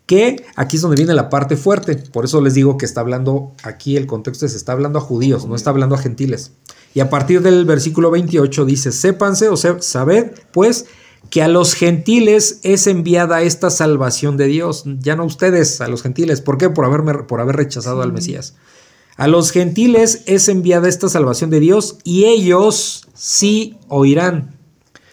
que 0.10 0.44
aquí 0.56 0.78
es 0.78 0.82
donde 0.82 0.98
viene 0.98 1.14
la 1.14 1.30
parte 1.30 1.56
fuerte. 1.56 1.96
Por 1.96 2.26
eso 2.26 2.42
les 2.42 2.56
digo 2.56 2.80
que 2.80 2.86
está 2.88 3.02
hablando, 3.02 3.54
aquí 3.62 3.96
el 3.96 4.08
contexto 4.08 4.48
es, 4.48 4.56
está 4.56 4.72
hablando 4.72 4.98
a 4.98 5.04
judíos, 5.04 5.46
no 5.46 5.56
está 5.56 5.70
hablando 5.70 5.94
a 5.94 6.00
gentiles. 6.00 6.54
Y 6.96 7.02
a 7.02 7.12
partir 7.12 7.44
del 7.44 7.64
versículo 7.64 8.10
28 8.10 8.66
dice, 8.66 8.92
sépanse, 8.92 9.50
o 9.50 9.56
sea, 9.56 9.80
sabed 9.82 10.32
pues 10.52 10.88
que 11.30 11.44
a 11.44 11.48
los 11.48 11.76
gentiles 11.76 12.60
es 12.64 12.88
enviada 12.88 13.44
esta 13.44 13.70
salvación 13.70 14.36
de 14.36 14.48
Dios, 14.48 14.86
ya 15.00 15.16
no 15.16 15.26
ustedes, 15.26 15.80
a 15.80 15.88
los 15.88 16.02
gentiles. 16.02 16.42
¿Por 16.42 16.58
qué? 16.58 16.72
Por, 16.72 16.86
haberme, 16.86 17.14
por 17.26 17.40
haber 17.40 17.58
rechazado 17.58 18.02
al 18.02 18.12
Mesías. 18.12 18.56
A 19.16 19.28
los 19.28 19.52
gentiles 19.52 20.24
es 20.26 20.50
enviada 20.50 20.90
esta 20.90 21.08
salvación 21.08 21.52
de 21.52 21.60
Dios 21.60 22.00
y 22.04 22.26
ellos 22.26 23.08
sí 23.14 23.78
oirán. 23.90 24.56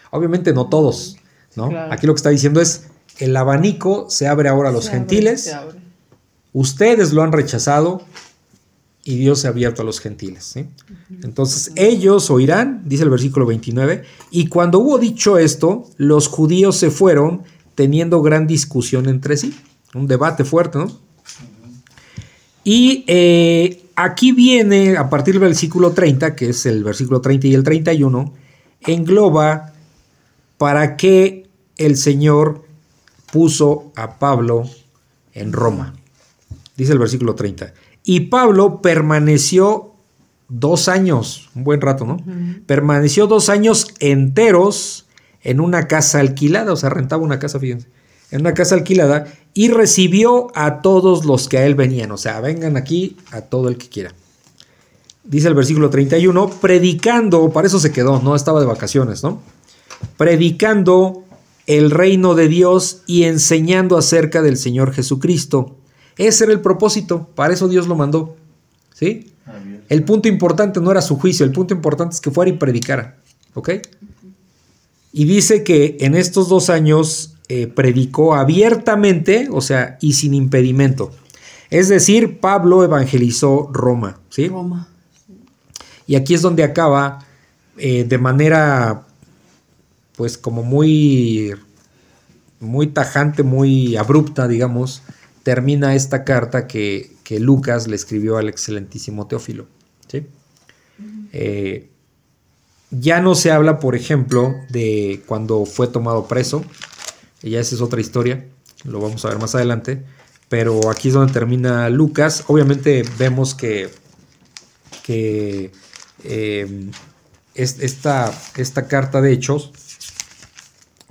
Obviamente 0.09 0.53
no 0.53 0.69
todos, 0.69 1.17
¿no? 1.55 1.69
Claro. 1.69 1.93
Aquí 1.93 2.07
lo 2.07 2.15
que 2.15 2.17
está 2.17 2.31
diciendo 2.31 2.61
es, 2.61 2.87
el 3.19 3.35
abanico 3.35 4.07
se 4.09 4.27
abre 4.27 4.49
ahora 4.49 4.69
a 4.69 4.71
los 4.71 4.85
Se 4.85 4.91
gentiles, 4.91 5.53
abre. 5.53 5.77
ustedes 6.53 7.13
lo 7.13 7.23
han 7.23 7.31
rechazado 7.31 8.03
y 9.03 9.15
Dios 9.15 9.39
se 9.39 9.47
ha 9.47 9.51
abierto 9.51 9.81
a 9.81 9.85
los 9.85 9.99
gentiles. 9.99 10.43
¿sí? 10.43 10.65
Entonces 11.23 11.71
ellos 11.75 12.29
oirán, 12.29 12.81
dice 12.85 13.03
el 13.03 13.09
versículo 13.09 13.45
29, 13.45 14.03
y 14.31 14.47
cuando 14.47 14.79
hubo 14.79 14.97
dicho 14.97 15.37
esto, 15.37 15.87
los 15.97 16.27
judíos 16.27 16.75
se 16.75 16.91
fueron 16.91 17.43
teniendo 17.75 18.21
gran 18.21 18.47
discusión 18.47 19.07
entre 19.07 19.37
sí, 19.37 19.53
un 19.93 20.07
debate 20.07 20.43
fuerte, 20.43 20.79
¿no? 20.79 20.91
Y 22.63 23.05
eh, 23.07 23.83
aquí 23.95 24.33
viene, 24.33 24.97
a 24.97 25.09
partir 25.09 25.35
del 25.35 25.43
versículo 25.43 25.91
30, 25.91 26.35
que 26.35 26.49
es 26.49 26.65
el 26.65 26.83
versículo 26.83 27.21
30 27.21 27.47
y 27.47 27.53
el 27.53 27.63
31, 27.63 28.33
engloba 28.81 29.73
para 30.57 30.97
qué 30.97 31.47
el 31.77 31.95
Señor 31.95 32.66
puso 33.37 33.91
a 33.95 34.17
Pablo 34.17 34.63
en 35.31 35.53
Roma. 35.53 35.93
Dice 36.75 36.93
el 36.93 36.97
versículo 36.97 37.35
30. 37.35 37.71
Y 38.03 38.21
Pablo 38.21 38.81
permaneció 38.81 39.91
dos 40.49 40.87
años, 40.87 41.47
un 41.53 41.63
buen 41.63 41.79
rato, 41.79 42.03
¿no? 42.03 42.17
Permaneció 42.65 43.27
dos 43.27 43.49
años 43.49 43.89
enteros 43.99 45.05
en 45.43 45.59
una 45.59 45.87
casa 45.87 46.19
alquilada, 46.19 46.73
o 46.73 46.75
sea, 46.75 46.89
rentaba 46.89 47.21
una 47.21 47.37
casa, 47.37 47.59
fíjense, 47.59 47.87
en 48.31 48.41
una 48.41 48.55
casa 48.55 48.73
alquilada 48.73 49.27
y 49.53 49.69
recibió 49.69 50.47
a 50.55 50.81
todos 50.81 51.23
los 51.25 51.47
que 51.47 51.59
a 51.59 51.65
él 51.67 51.75
venían, 51.75 52.09
o 52.09 52.17
sea, 52.17 52.41
vengan 52.41 52.75
aquí 52.75 53.17
a 53.29 53.41
todo 53.41 53.69
el 53.69 53.77
que 53.77 53.87
quiera. 53.87 54.15
Dice 55.23 55.47
el 55.47 55.53
versículo 55.53 55.91
31, 55.91 56.49
predicando, 56.59 57.51
para 57.51 57.67
eso 57.67 57.79
se 57.79 57.91
quedó, 57.91 58.19
no 58.19 58.35
estaba 58.35 58.59
de 58.59 58.65
vacaciones, 58.65 59.21
¿no? 59.21 59.43
Predicando 60.17 61.26
el 61.67 61.91
reino 61.91 62.33
de 62.33 62.47
Dios 62.47 63.03
y 63.05 63.23
enseñando 63.23 63.97
acerca 63.97 64.41
del 64.41 64.57
Señor 64.57 64.93
Jesucristo. 64.93 65.77
Ese 66.17 66.45
era 66.45 66.53
el 66.53 66.61
propósito, 66.61 67.29
para 67.35 67.53
eso 67.53 67.67
Dios 67.67 67.87
lo 67.87 67.95
mandó. 67.95 68.35
¿Sí? 68.93 69.31
El 69.89 70.03
punto 70.03 70.27
importante 70.27 70.81
no 70.81 70.91
era 70.91 71.01
su 71.01 71.17
juicio, 71.17 71.45
el 71.45 71.51
punto 71.51 71.73
importante 71.73 72.15
es 72.15 72.21
que 72.21 72.31
fuera 72.31 72.49
y 72.49 72.55
predicara. 72.55 73.17
¿Ok? 73.53 73.69
Y 75.13 75.25
dice 75.25 75.63
que 75.63 75.97
en 76.01 76.15
estos 76.15 76.49
dos 76.49 76.69
años 76.69 77.35
eh, 77.47 77.67
predicó 77.67 78.35
abiertamente, 78.35 79.47
o 79.51 79.61
sea, 79.61 79.97
y 80.01 80.13
sin 80.13 80.33
impedimento. 80.33 81.11
Es 81.69 81.89
decir, 81.89 82.39
Pablo 82.39 82.83
evangelizó 82.83 83.69
Roma. 83.73 84.19
¿Sí? 84.29 84.47
Roma. 84.47 84.87
Y 86.05 86.15
aquí 86.15 86.33
es 86.33 86.41
donde 86.41 86.63
acaba 86.63 87.19
eh, 87.77 88.03
de 88.03 88.17
manera, 88.17 89.06
pues 90.17 90.37
como 90.37 90.63
muy, 90.63 91.53
muy 92.59 92.87
tajante, 92.87 93.43
muy 93.43 93.95
abrupta, 93.95 94.47
digamos, 94.47 95.03
termina 95.43 95.95
esta 95.95 96.25
carta 96.25 96.67
que, 96.67 97.11
que 97.23 97.39
Lucas 97.39 97.87
le 97.87 97.95
escribió 97.95 98.37
al 98.37 98.49
excelentísimo 98.49 99.27
Teófilo. 99.27 99.67
¿sí? 100.07 100.25
Eh, 101.31 101.89
ya 102.89 103.21
no 103.21 103.35
se 103.35 103.51
habla, 103.51 103.79
por 103.79 103.95
ejemplo, 103.95 104.55
de 104.69 105.21
cuando 105.27 105.65
fue 105.65 105.87
tomado 105.87 106.27
preso. 106.27 106.65
Ya 107.43 107.59
esa 107.59 107.75
es 107.75 107.81
otra 107.81 108.01
historia. 108.01 108.45
Lo 108.85 108.99
vamos 108.99 109.23
a 109.23 109.29
ver 109.29 109.37
más 109.39 109.53
adelante. 109.55 110.03
Pero 110.49 110.89
aquí 110.89 111.09
es 111.09 111.13
donde 111.13 111.31
termina 111.33 111.89
Lucas. 111.89 112.45
Obviamente 112.47 113.03
vemos 113.19 113.53
que, 113.53 113.89
que 115.03 115.71
eh, 116.23 116.89
es- 117.55 117.79
esta, 117.81 118.33
esta 118.55 118.87
carta 118.87 119.21
de 119.21 119.33
hechos 119.33 119.71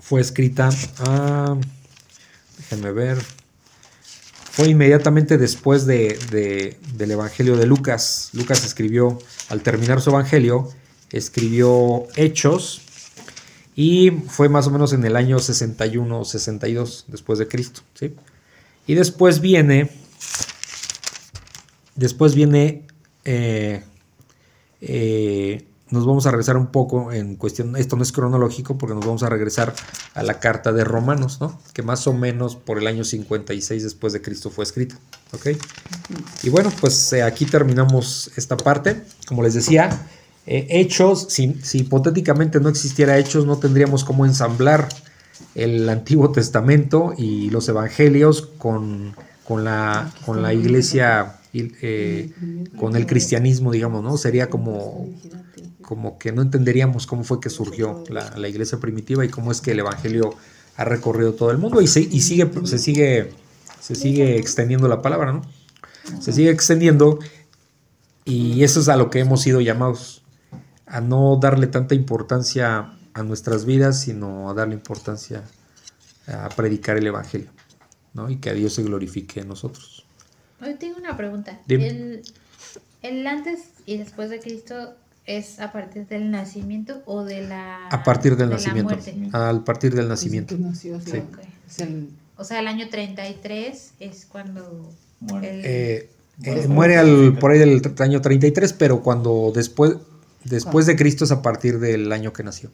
fue 0.08 0.20
escrita 0.20 0.70
a... 1.00 1.56
Déjenme 2.58 2.92
ver. 2.92 3.18
Fue 4.52 4.68
inmediatamente 4.68 5.36
después 5.36 5.84
de- 5.84 6.18
de- 6.30 6.78
del 6.94 7.10
Evangelio 7.10 7.56
de 7.56 7.66
Lucas. 7.66 8.30
Lucas 8.32 8.64
escribió, 8.64 9.18
al 9.48 9.62
terminar 9.62 10.00
su 10.00 10.10
Evangelio, 10.10 10.68
escribió 11.10 12.06
Hechos 12.16 12.82
y 13.74 14.10
fue 14.28 14.48
más 14.48 14.66
o 14.66 14.70
menos 14.70 14.92
en 14.92 15.04
el 15.04 15.16
año 15.16 15.38
61 15.38 16.24
62 16.24 17.04
después 17.08 17.38
de 17.38 17.48
Cristo. 17.48 17.82
¿sí? 17.94 18.14
Y 18.86 18.94
después 18.94 19.40
viene, 19.40 19.90
después 21.96 22.34
viene 22.34 22.86
eh, 23.24 23.82
eh, 24.80 25.66
nos 25.90 26.04
vamos 26.04 26.26
a 26.26 26.30
regresar 26.30 26.56
un 26.56 26.66
poco 26.66 27.12
en 27.12 27.36
cuestión, 27.36 27.76
esto 27.76 27.96
no 27.96 28.02
es 28.02 28.10
cronológico 28.10 28.76
porque 28.76 28.94
nos 28.94 29.04
vamos 29.04 29.22
a 29.22 29.28
regresar 29.28 29.72
a 30.14 30.22
la 30.22 30.40
carta 30.40 30.72
de 30.72 30.82
Romanos, 30.82 31.40
¿no? 31.40 31.60
Que 31.72 31.82
más 31.82 32.06
o 32.06 32.12
menos 32.12 32.56
por 32.56 32.78
el 32.78 32.86
año 32.86 33.04
56 33.04 33.82
después 33.82 34.12
de 34.12 34.20
Cristo 34.20 34.50
fue 34.50 34.64
escrita, 34.64 34.96
¿ok? 35.32 35.48
Y 36.42 36.48
bueno, 36.50 36.72
pues 36.80 37.12
eh, 37.12 37.22
aquí 37.22 37.44
terminamos 37.44 38.32
esta 38.36 38.56
parte. 38.56 39.02
Como 39.28 39.42
les 39.44 39.54
decía, 39.54 40.08
eh, 40.46 40.66
hechos, 40.70 41.26
si, 41.30 41.54
si 41.62 41.78
hipotéticamente 41.78 42.58
no 42.58 42.68
existiera 42.68 43.18
hechos, 43.18 43.46
no 43.46 43.58
tendríamos 43.58 44.04
cómo 44.04 44.26
ensamblar 44.26 44.88
el 45.54 45.88
Antiguo 45.88 46.32
Testamento 46.32 47.14
y 47.16 47.50
los 47.50 47.68
Evangelios 47.68 48.42
con, 48.58 49.14
con, 49.44 49.64
la, 49.64 50.12
con 50.24 50.42
la 50.42 50.52
iglesia, 50.52 51.36
eh, 51.54 52.30
con 52.76 52.96
el 52.96 53.06
cristianismo, 53.06 53.72
digamos, 53.72 54.02
¿no? 54.02 54.16
Sería 54.16 54.48
como, 54.50 55.08
como 55.86 56.18
que 56.18 56.32
no 56.32 56.42
entenderíamos 56.42 57.06
cómo 57.06 57.22
fue 57.22 57.38
que 57.40 57.48
surgió 57.48 58.02
la, 58.08 58.36
la 58.36 58.48
iglesia 58.48 58.78
primitiva 58.80 59.24
y 59.24 59.28
cómo 59.28 59.52
es 59.52 59.60
que 59.60 59.70
el 59.70 59.78
Evangelio 59.78 60.34
ha 60.76 60.84
recorrido 60.84 61.34
todo 61.34 61.52
el 61.52 61.58
mundo 61.58 61.80
y, 61.80 61.86
se, 61.86 62.00
y 62.00 62.22
sigue, 62.22 62.50
se, 62.64 62.78
sigue, 62.78 63.32
se 63.80 63.94
sigue 63.94 64.36
extendiendo 64.36 64.88
la 64.88 65.00
palabra, 65.00 65.32
¿no? 65.32 65.42
Se 66.20 66.32
sigue 66.32 66.50
extendiendo 66.50 67.20
y 68.24 68.64
eso 68.64 68.80
es 68.80 68.88
a 68.88 68.96
lo 68.96 69.10
que 69.10 69.20
hemos 69.20 69.42
sido 69.42 69.60
llamados, 69.60 70.24
a 70.86 71.00
no 71.00 71.38
darle 71.40 71.68
tanta 71.68 71.94
importancia 71.94 72.92
a 73.14 73.22
nuestras 73.22 73.64
vidas, 73.64 74.00
sino 74.00 74.50
a 74.50 74.54
darle 74.54 74.74
importancia 74.74 75.44
a 76.26 76.48
predicar 76.48 76.96
el 76.96 77.06
Evangelio, 77.06 77.50
¿no? 78.12 78.28
Y 78.28 78.38
que 78.38 78.50
a 78.50 78.54
Dios 78.54 78.74
se 78.74 78.82
glorifique 78.82 79.38
en 79.38 79.48
nosotros. 79.48 80.04
Hoy 80.60 80.74
tengo 80.74 80.98
una 80.98 81.16
pregunta. 81.16 81.60
Dime. 81.64 81.86
El, 81.86 82.22
el 83.02 83.26
antes 83.28 83.68
y 83.86 83.98
después 83.98 84.30
de 84.30 84.40
Cristo 84.40 84.96
es 85.26 85.58
a 85.60 85.72
partir 85.72 86.06
del 86.06 86.30
nacimiento 86.30 87.02
o 87.06 87.24
de 87.24 87.46
la 87.46 87.88
A 87.88 88.02
partir 88.04 88.36
del 88.36 88.48
de 88.48 88.54
nacimiento. 88.54 88.94
muerte? 88.94 89.14
Al 89.32 89.64
partir 89.64 89.94
del 89.94 90.08
nacimiento. 90.08 90.54
Desde 90.56 90.64
que 90.64 90.70
nació, 90.70 91.00
sí. 91.00 91.10
Sí. 91.12 91.18
Ok. 91.18 91.38
Es 91.68 91.78
el- 91.80 92.10
O 92.38 92.44
sea, 92.44 92.60
el 92.60 92.68
año 92.68 92.88
33 92.90 93.92
es 93.98 94.26
cuando 94.26 94.92
Muere. 95.20 95.50
el- 95.60 95.64
Eh, 95.64 96.10
eh, 96.44 96.68
muere 96.68 96.98
al, 96.98 97.38
por 97.38 97.50
ahí 97.50 97.58
del 97.58 97.80
año 97.98 98.20
33, 98.20 98.72
pero 98.74 99.02
cuando 99.02 99.52
después, 99.54 99.96
después 100.44 100.84
de 100.86 100.96
Cristo 100.96 101.24
es 101.24 101.30
a 101.32 101.40
partir 101.42 101.78
del 101.80 102.12
año 102.12 102.32
que 102.32 102.42
nació. 102.42 102.70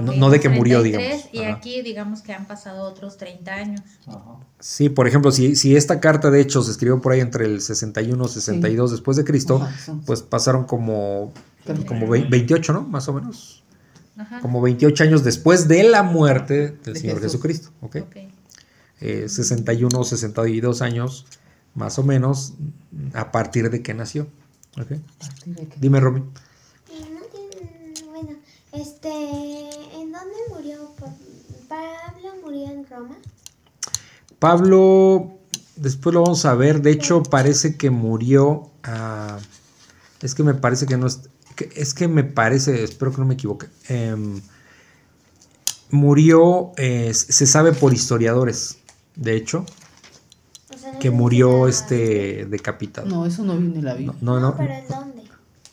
no- 0.00 0.12
no 0.12 0.30
de 0.30 0.38
que 0.40 0.48
murió, 0.48 0.80
33, 0.80 1.10
digamos. 1.10 1.28
Y 1.34 1.38
Ajá. 1.44 1.56
aquí 1.58 1.82
digamos 1.82 2.22
que 2.22 2.32
han 2.32 2.46
pasado 2.46 2.84
otros 2.84 3.16
30 3.18 3.52
años. 3.54 3.80
Ajá. 4.06 4.36
Sí, 4.60 4.88
por 4.88 5.08
ejemplo, 5.08 5.32
si, 5.32 5.56
si 5.56 5.74
esta 5.76 5.98
carta 6.00 6.30
de 6.30 6.40
hecho 6.40 6.62
se 6.62 6.70
escribió 6.70 7.00
por 7.02 7.12
ahí 7.12 7.20
entre 7.20 7.44
el 7.46 7.60
61 7.60 8.24
y 8.24 8.28
62 8.28 8.92
después 8.92 9.16
de 9.16 9.24
Cristo, 9.24 9.56
Ajá, 9.60 9.94
pues 10.06 10.22
pasaron 10.22 10.64
como, 10.64 11.32
como 11.86 12.06
vei- 12.08 12.28
28, 12.28 12.72
¿no? 12.72 12.82
Más 12.82 13.08
o 13.08 13.12
menos. 13.14 13.62
Ajá. 14.16 14.40
Como 14.40 14.60
28 14.60 15.04
años 15.04 15.24
después 15.24 15.68
de 15.68 15.84
la 15.84 16.02
muerte 16.02 16.76
del 16.84 16.94
De 16.94 17.00
Señor 17.00 17.16
Jesús. 17.16 17.32
Jesucristo. 17.32 17.70
¿ok? 17.80 17.96
Ok. 18.02 18.16
Eh, 19.00 19.28
61, 19.28 20.04
62 20.04 20.82
años, 20.82 21.26
más 21.74 21.98
o 21.98 22.02
menos, 22.04 22.54
a 23.14 23.32
partir 23.32 23.70
de 23.70 23.82
que 23.82 23.94
nació. 23.94 24.28
¿ok? 24.80 24.88
partir 25.18 25.54
de 25.56 25.66
que- 25.68 25.76
Dime, 25.80 26.00
no 27.10 27.20
tiene- 27.30 27.94
bueno, 28.10 28.38
este, 28.72 29.08
¿en 29.08 30.12
dónde 30.12 30.36
murió? 30.50 30.90
Pa- 31.00 31.14
Pablo 31.68 32.28
murió 32.44 32.70
en 32.70 32.86
Roma. 32.88 33.16
Pablo, 34.38 35.38
después 35.76 36.14
lo 36.14 36.22
vamos 36.22 36.44
a 36.44 36.54
ver. 36.54 36.82
De 36.82 36.90
hecho, 36.90 37.22
parece 37.22 37.76
que 37.76 37.90
murió. 37.90 38.70
ah, 38.84 39.38
es 40.20 40.34
que 40.34 40.42
me 40.42 40.54
parece 40.54 40.86
que 40.86 40.96
no 40.96 41.06
es. 41.06 41.20
Es 41.74 41.94
que 41.94 42.08
me 42.08 42.24
parece, 42.24 42.82
espero 42.84 43.12
que 43.12 43.18
no 43.18 43.26
me 43.26 43.34
equivoque. 43.34 43.66
em, 43.88 44.40
murió, 45.90 46.72
eh, 46.76 47.12
se 47.14 47.46
sabe 47.46 47.72
por 47.72 47.92
historiadores, 47.92 48.78
de 49.16 49.36
hecho, 49.36 49.66
O 50.74 50.78
sea, 50.78 50.92
no 50.92 50.98
que 50.98 51.10
murió 51.10 51.68
este 51.68 52.46
decapitado. 52.46 53.06
No, 53.08 53.26
eso 53.26 53.42
no 53.44 53.56
viene 53.58 53.78
en 53.78 53.84
la 53.84 53.94
Biblia. 53.94 54.16
No, 54.20 54.40
No, 54.40 54.50
no. 54.50 54.56
pero 54.56 54.72
¿en 54.72 54.88
dónde? 54.88 55.20
¿En 55.22 55.28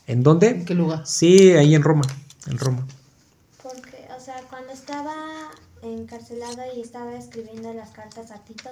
¿En 0.06 0.22
dónde? 0.22 0.64
qué 0.66 0.74
lugar? 0.74 1.06
Sí, 1.06 1.52
ahí 1.52 1.74
en 1.74 1.82
Roma. 1.82 2.02
En 2.48 2.58
Roma. 2.58 2.86
Porque, 3.62 4.06
o 4.16 4.20
sea, 4.20 4.42
cuando 4.50 4.72
estaba 4.72 5.14
encarcelado 5.82 6.60
y 6.76 6.80
estaba 6.80 7.14
escribiendo 7.16 7.72
las 7.72 7.90
cartas 7.90 8.30
a 8.30 8.44
Tito 8.44 8.70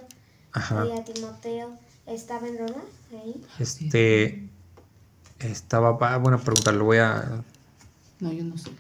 Ajá. 0.53 0.85
y 0.87 0.99
a 0.99 1.05
Timoteo, 1.05 1.71
¿estaba 2.07 2.47
en 2.49 2.59
Roma? 2.59 2.83
Ahí. 3.13 3.41
Este. 3.59 4.49
Estaba. 5.41 5.97
ah, 6.01 6.19
buena 6.19 6.39
pregunta, 6.39 6.73
lo 6.73 6.85
voy 6.85 6.99
a. 6.99 7.43
No, 8.21 8.33
yo 8.33 8.45
no 8.45 8.57
sé. 8.59 8.71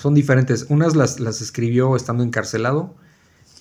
Son 0.00 0.14
diferentes. 0.14 0.66
Unas 0.68 0.96
las, 0.96 1.20
las 1.20 1.40
escribió 1.40 1.96
estando 1.96 2.22
encarcelado. 2.22 2.94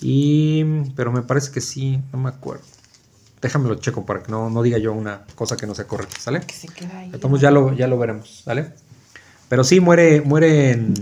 Y. 0.01 0.63
Pero 0.95 1.11
me 1.11 1.21
parece 1.21 1.51
que 1.51 1.61
sí, 1.61 2.01
no 2.11 2.19
me 2.19 2.29
acuerdo. 2.29 2.63
Déjamelo 3.41 3.75
checo 3.75 4.05
para 4.05 4.21
que 4.21 4.31
no, 4.31 4.49
no 4.51 4.61
diga 4.61 4.77
yo 4.77 4.93
una 4.93 5.25
cosa 5.33 5.57
que 5.57 5.65
no 5.65 5.73
sea 5.73 5.87
correcta, 5.87 6.19
¿sale? 6.19 6.41
Que 6.41 6.53
se 6.53 6.67
queda 6.67 6.99
ahí. 6.99 7.09
Entonces 7.11 7.41
ya 7.41 7.49
lo, 7.49 7.73
ya 7.73 7.87
lo 7.87 7.97
veremos, 7.97 8.43
¿vale? 8.45 8.73
Pero 9.49 9.63
sí, 9.63 9.79
muere, 9.79 10.21
muere 10.21 10.71
en, 10.71 10.93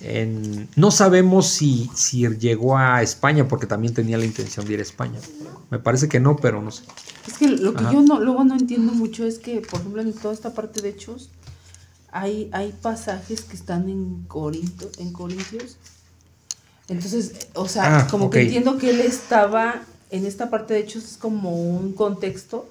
en- 0.00 0.68
No 0.76 0.90
sabemos 0.90 1.48
si, 1.48 1.90
si 1.94 2.26
llegó 2.38 2.76
a 2.76 3.02
España, 3.02 3.46
porque 3.48 3.66
también 3.66 3.94
tenía 3.94 4.18
la 4.18 4.24
intención 4.24 4.66
de 4.66 4.74
ir 4.74 4.78
a 4.80 4.82
España. 4.82 5.18
Me 5.70 5.78
parece 5.78 6.08
que 6.08 6.20
no, 6.20 6.36
pero 6.36 6.62
no 6.62 6.70
sé. 6.70 6.84
Es 7.26 7.34
que 7.38 7.48
lo 7.48 7.74
que 7.74 7.84
Ajá. 7.84 7.92
yo 7.92 8.02
no, 8.02 8.20
luego 8.20 8.44
no 8.44 8.54
entiendo 8.56 8.92
mucho 8.92 9.24
es 9.26 9.38
que, 9.38 9.60
por 9.60 9.80
ejemplo, 9.80 10.02
en 10.02 10.12
toda 10.12 10.32
esta 10.34 10.54
parte 10.54 10.80
de 10.80 10.90
Hechos, 10.90 11.30
hay, 12.10 12.48
hay 12.52 12.72
pasajes 12.80 13.42
que 13.42 13.54
están 13.56 13.88
en 13.88 14.22
Corinto, 14.28 14.88
en 14.98 15.12
Corintios. 15.12 15.76
Entonces, 16.88 17.48
o 17.54 17.68
sea, 17.68 17.98
Ah, 18.00 18.06
como 18.10 18.30
que 18.30 18.42
entiendo 18.42 18.78
que 18.78 18.90
él 18.90 19.00
estaba 19.00 19.82
en 20.10 20.24
esta 20.24 20.48
parte 20.48 20.72
de 20.74 20.80
Hechos, 20.80 21.04
es 21.04 21.16
como 21.18 21.50
un 21.54 21.92
contexto, 21.92 22.66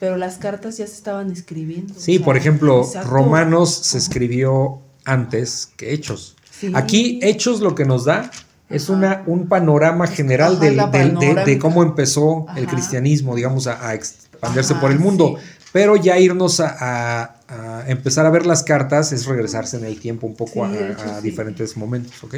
pero 0.00 0.16
las 0.16 0.38
cartas 0.38 0.76
ya 0.78 0.86
se 0.88 0.94
estaban 0.94 1.30
escribiendo. 1.30 1.94
o 1.94 2.00
Sí, 2.00 2.16
sea, 2.16 2.24
por 2.24 2.36
ejemplo, 2.36 2.80
exacto. 2.82 3.10
Romanos 3.10 3.72
se 3.72 3.98
escribió 3.98 4.80
antes 5.04 5.68
que 5.76 5.92
Hechos. 5.94 6.36
Sí. 6.60 6.70
Aquí 6.74 7.18
Hechos 7.22 7.60
lo 7.60 7.74
que 7.74 7.84
nos 7.84 8.04
da 8.04 8.30
es 8.68 8.88
una, 8.88 9.22
un 9.26 9.48
panorama 9.48 10.06
general 10.06 10.52
Ajá, 10.56 10.88
del- 10.88 11.44
de, 11.44 11.58
cómo 11.58 11.82
empezó 11.82 12.46
el 12.56 12.66
cristianismo, 12.66 13.34
digamos, 13.34 13.66
a, 13.66 13.88
a 13.88 13.94
expandirse 13.94 14.74
Ajá, 14.74 14.80
por 14.80 14.90
el 14.92 14.98
mundo. 14.98 15.36
sí. 15.38 15.44
Pero 15.72 15.94
ya 15.94 16.18
irnos 16.18 16.58
a, 16.60 16.76
a- 16.80 17.36
a 17.48 17.88
empezar 17.88 18.26
a 18.26 18.30
ver 18.30 18.44
las 18.44 18.62
cartas 18.64 19.12
es 19.12 19.26
regresarse 19.26 19.76
en 19.76 19.84
el 19.84 19.98
tiempo 20.00 20.26
un 20.26 20.34
poco 20.34 20.66
Sí, 20.66 20.76
a, 20.76 20.90
hecho, 20.90 21.20
diferentes 21.22 21.76
momentos, 21.76 22.22
¿ok? 22.24 22.36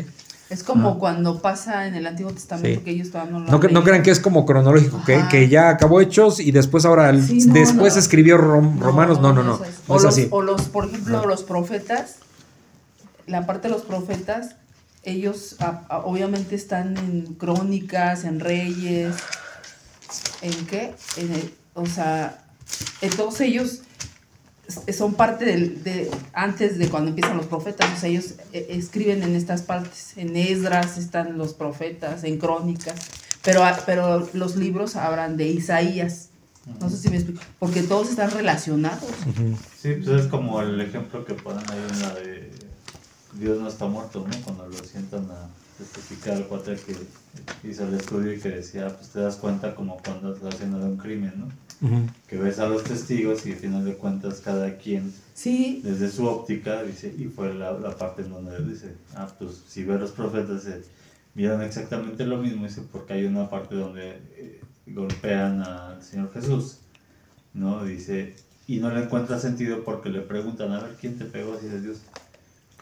Es 0.50 0.62
como 0.62 0.98
cuando 0.98 1.40
pasa 1.40 1.86
en 1.86 1.94
el 1.94 2.06
Antiguo 2.06 2.30
Testamento 2.30 2.80
Sí. 2.80 2.84
que 2.84 2.90
ellos 2.90 3.10
todavía 3.10 3.32
no 3.32 3.38
lo 3.40 3.46
No, 3.70 3.78
han 3.78 3.84
crean 3.84 4.02
que 4.02 4.10
es 4.10 4.20
como 4.20 4.44
cronológico, 4.44 5.02
que, 5.06 5.18
que 5.30 5.48
ya 5.48 5.70
acabó 5.70 6.02
Hechos 6.02 6.40
y 6.40 6.52
después 6.52 6.84
ahora 6.84 7.08
el- 7.08 7.26
Sí, 7.26 7.38
no, 7.46 7.54
después 7.54 7.94
no. 7.94 8.00
escribió 8.00 8.36
Rom- 8.36 8.78
Romanos. 8.78 9.18
No, 9.20 9.32
no, 9.32 9.42
no. 9.42 9.54
o, 9.88 9.96
es 9.96 10.02
los, 10.02 10.04
así. 10.04 10.28
o 10.30 10.42
los, 10.42 10.62
por 10.68 10.84
ejemplo, 10.84 11.24
los 11.26 11.42
profetas, 11.42 12.16
la 13.26 13.46
parte 13.46 13.68
de 13.68 13.74
los 13.74 13.82
profetas, 13.82 14.56
ellos 15.04 15.56
a- 15.60 15.84
a- 15.88 15.98
obviamente 15.98 16.54
están 16.54 16.96
en 16.96 17.34
crónicas, 17.34 18.24
en 18.24 18.40
reyes, 18.40 19.14
¿en 20.42 20.66
qué? 20.66 20.94
En 21.16 21.32
el- 21.32 21.54
o 21.74 21.86
sea, 21.86 22.44
todos 23.16 23.40
ellos 23.40 23.80
son 24.96 25.14
parte 25.14 25.44
del, 25.44 25.82
de 25.82 26.10
antes 26.32 26.78
de 26.78 26.88
cuando 26.88 27.10
empiezan 27.10 27.36
los 27.36 27.46
profetas, 27.46 27.90
o 27.96 28.00
sea, 28.00 28.08
ellos 28.08 28.34
eh, 28.52 28.66
escriben 28.70 29.22
en 29.22 29.34
estas 29.36 29.62
partes, 29.62 30.12
en 30.16 30.36
Esdras 30.36 30.96
están 30.98 31.36
los 31.36 31.52
profetas, 31.52 32.24
en 32.24 32.38
crónicas, 32.38 32.94
pero, 33.42 33.64
a- 33.64 33.82
pero 33.84 34.28
los 34.34 34.56
libros 34.56 34.96
hablan 34.96 35.36
de 35.36 35.48
Isaías, 35.48 36.28
no 36.80 36.88
sé 36.88 36.96
si 36.96 37.08
me 37.10 37.16
explico, 37.16 37.42
porque 37.58 37.82
todos 37.82 38.08
están 38.10 38.30
relacionados. 38.30 39.02
Sí, 39.80 39.94
pues 39.94 40.22
es 40.22 40.26
como 40.28 40.60
el 40.62 40.80
ejemplo 40.80 41.24
que 41.24 41.34
ponen 41.34 41.64
ahí 41.70 41.84
en 41.90 42.00
la 42.02 42.14
de 42.14 42.50
Dios 43.34 43.60
no 43.60 43.68
está 43.68 43.86
muerto, 43.86 44.26
¿no? 44.26 44.44
Cuando 44.44 44.66
lo 44.66 44.84
sientan 44.84 45.30
a 45.30 45.48
testificar 45.78 46.34
al 46.34 46.46
cuate 46.46 46.76
que 46.76 47.68
hizo 47.68 47.86
el 47.88 47.94
estudio 47.94 48.32
y 48.32 48.40
que 48.40 48.50
decía, 48.50 48.88
pues 48.88 49.08
te 49.08 49.20
das 49.20 49.36
cuenta 49.36 49.74
como 49.74 49.98
cuando 50.02 50.34
estás 50.34 50.54
haciendo 50.54 50.78
de 50.78 50.86
un 50.86 50.96
crimen, 50.96 51.32
¿no? 51.36 51.48
Que 52.28 52.36
ves 52.36 52.60
a 52.60 52.68
los 52.68 52.84
testigos 52.84 53.44
y 53.44 53.52
al 53.52 53.58
final 53.58 53.84
de 53.84 53.94
cuentas 53.96 54.40
cada 54.40 54.76
quien 54.76 55.12
Sí, 55.34 55.80
desde 55.82 56.10
su 56.10 56.26
óptica 56.26 56.82
dice, 56.84 57.12
y 57.18 57.24
fue 57.24 57.52
la, 57.54 57.72
la 57.72 57.96
parte 57.96 58.22
en 58.22 58.30
donde 58.30 58.62
dice, 58.64 58.94
ah, 59.16 59.28
pues 59.38 59.62
si 59.66 59.82
ve 59.82 59.98
los 59.98 60.12
profetas, 60.12 60.66
eh, 60.66 60.82
vieron 61.34 61.62
exactamente 61.62 62.26
lo 62.26 62.38
mismo, 62.38 62.64
dice, 62.64 62.82
porque 62.92 63.14
hay 63.14 63.24
una 63.24 63.48
parte 63.50 63.74
donde 63.74 64.20
eh, 64.36 64.60
golpean 64.86 65.62
al 65.62 66.02
Señor 66.02 66.32
Jesús, 66.32 66.78
¿no? 67.54 67.84
Dice, 67.84 68.36
y 68.68 68.78
no 68.78 68.94
le 68.94 69.02
encuentra 69.02 69.40
sentido 69.40 69.82
porque 69.84 70.10
le 70.10 70.20
preguntan, 70.20 70.70
a 70.72 70.80
ver, 70.80 70.96
¿quién 71.00 71.18
te 71.18 71.24
pegó? 71.24 71.56
Dice 71.56 71.80
Dios. 71.80 71.98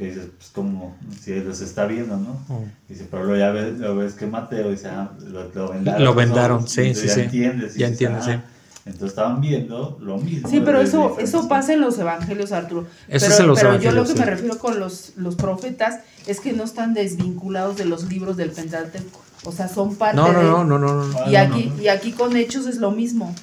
Que 0.00 0.06
dice, 0.06 0.30
pues 0.38 0.48
como, 0.54 0.96
si 1.20 1.34
los 1.40 1.60
está 1.60 1.84
viendo, 1.84 2.16
¿no? 2.16 2.30
Ujú. 2.48 2.66
Dice, 2.88 3.06
pero 3.10 3.24
luego 3.24 3.38
ya 3.38 3.50
ves, 3.50 3.78
lo 3.78 3.96
ves 3.96 4.14
que 4.14 4.26
Mateo 4.26 4.70
dice, 4.70 4.88
ah, 4.88 5.10
lo, 5.28 5.50
lo 5.52 5.68
vendaron. 5.72 6.04
Lo 6.04 6.14
vendaron, 6.14 6.58
ojos". 6.60 6.70
sí, 6.70 6.80
Entonces 6.80 7.02
sí, 7.02 7.08
ya 7.08 7.14
sí. 7.16 7.20
entiendes. 7.20 7.74
Ya 7.74 7.86
dices, 7.90 7.90
entiendes, 8.08 8.24
"Ah". 8.28 8.44
Entonces 8.86 9.10
estaban 9.10 9.42
viendo 9.42 9.98
lo 10.00 10.16
mismo. 10.16 10.48
Sí, 10.48 10.62
pero 10.64 10.80
eso, 10.80 11.18
eso 11.20 11.48
pasa 11.48 11.74
en 11.74 11.82
los 11.82 11.98
evangelios, 11.98 12.50
Arturo. 12.52 12.86
Eso 13.08 13.26
pero 13.26 13.34
es 13.34 13.40
en 13.40 13.46
los 13.46 13.60
pero 13.60 13.78
yo 13.78 13.92
lo 13.92 14.04
que 14.04 14.12
sí. 14.14 14.18
me 14.18 14.24
refiero 14.24 14.58
con 14.58 14.80
los, 14.80 15.12
los 15.16 15.36
profetas 15.36 16.00
es 16.26 16.40
que 16.40 16.54
no 16.54 16.64
están 16.64 16.94
desvinculados 16.94 17.76
de 17.76 17.84
los 17.84 18.04
libros 18.08 18.38
del 18.38 18.50
Pentateuco. 18.52 19.20
O 19.44 19.52
sea, 19.52 19.68
son 19.68 19.96
parte 19.96 20.16
No, 20.16 20.32
no, 20.32 20.38
de... 20.40 20.44
no, 20.46 20.64
no, 20.64 20.78
no, 20.78 21.04
no. 21.04 21.30
Y 21.30 21.32
no, 21.34 21.38
aquí, 21.38 21.72
no. 21.76 21.82
y 21.82 21.88
aquí 21.88 22.12
con 22.12 22.34
Hechos 22.36 22.66
es 22.66 22.76
lo 22.78 22.90
mismo. 22.90 23.34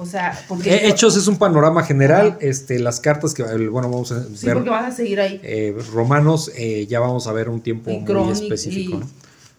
O 0.00 0.06
sea, 0.06 0.38
porque... 0.48 0.72
Eh, 0.74 0.88
Hechos 0.88 1.16
es 1.16 1.26
un 1.26 1.36
panorama 1.38 1.82
general. 1.82 2.38
Este, 2.40 2.78
las 2.78 3.00
cartas 3.00 3.34
que, 3.34 3.42
bueno, 3.68 3.90
vamos 3.90 4.12
a 4.12 4.24
Sí, 4.24 4.46
ver. 4.46 4.54
porque 4.54 4.70
vas 4.70 4.92
a 4.92 4.96
seguir 4.96 5.20
ahí. 5.20 5.40
eh, 5.42 5.76
Romanos, 5.92 6.50
eh, 6.56 6.86
ya 6.88 7.00
vamos 7.00 7.26
a 7.26 7.32
ver 7.32 7.48
un 7.48 7.60
tiempo 7.60 7.90
Y 7.90 7.98
muy 8.00 8.30
específico. 8.32 8.96
y, 8.96 8.98
¿no? 9.00 9.08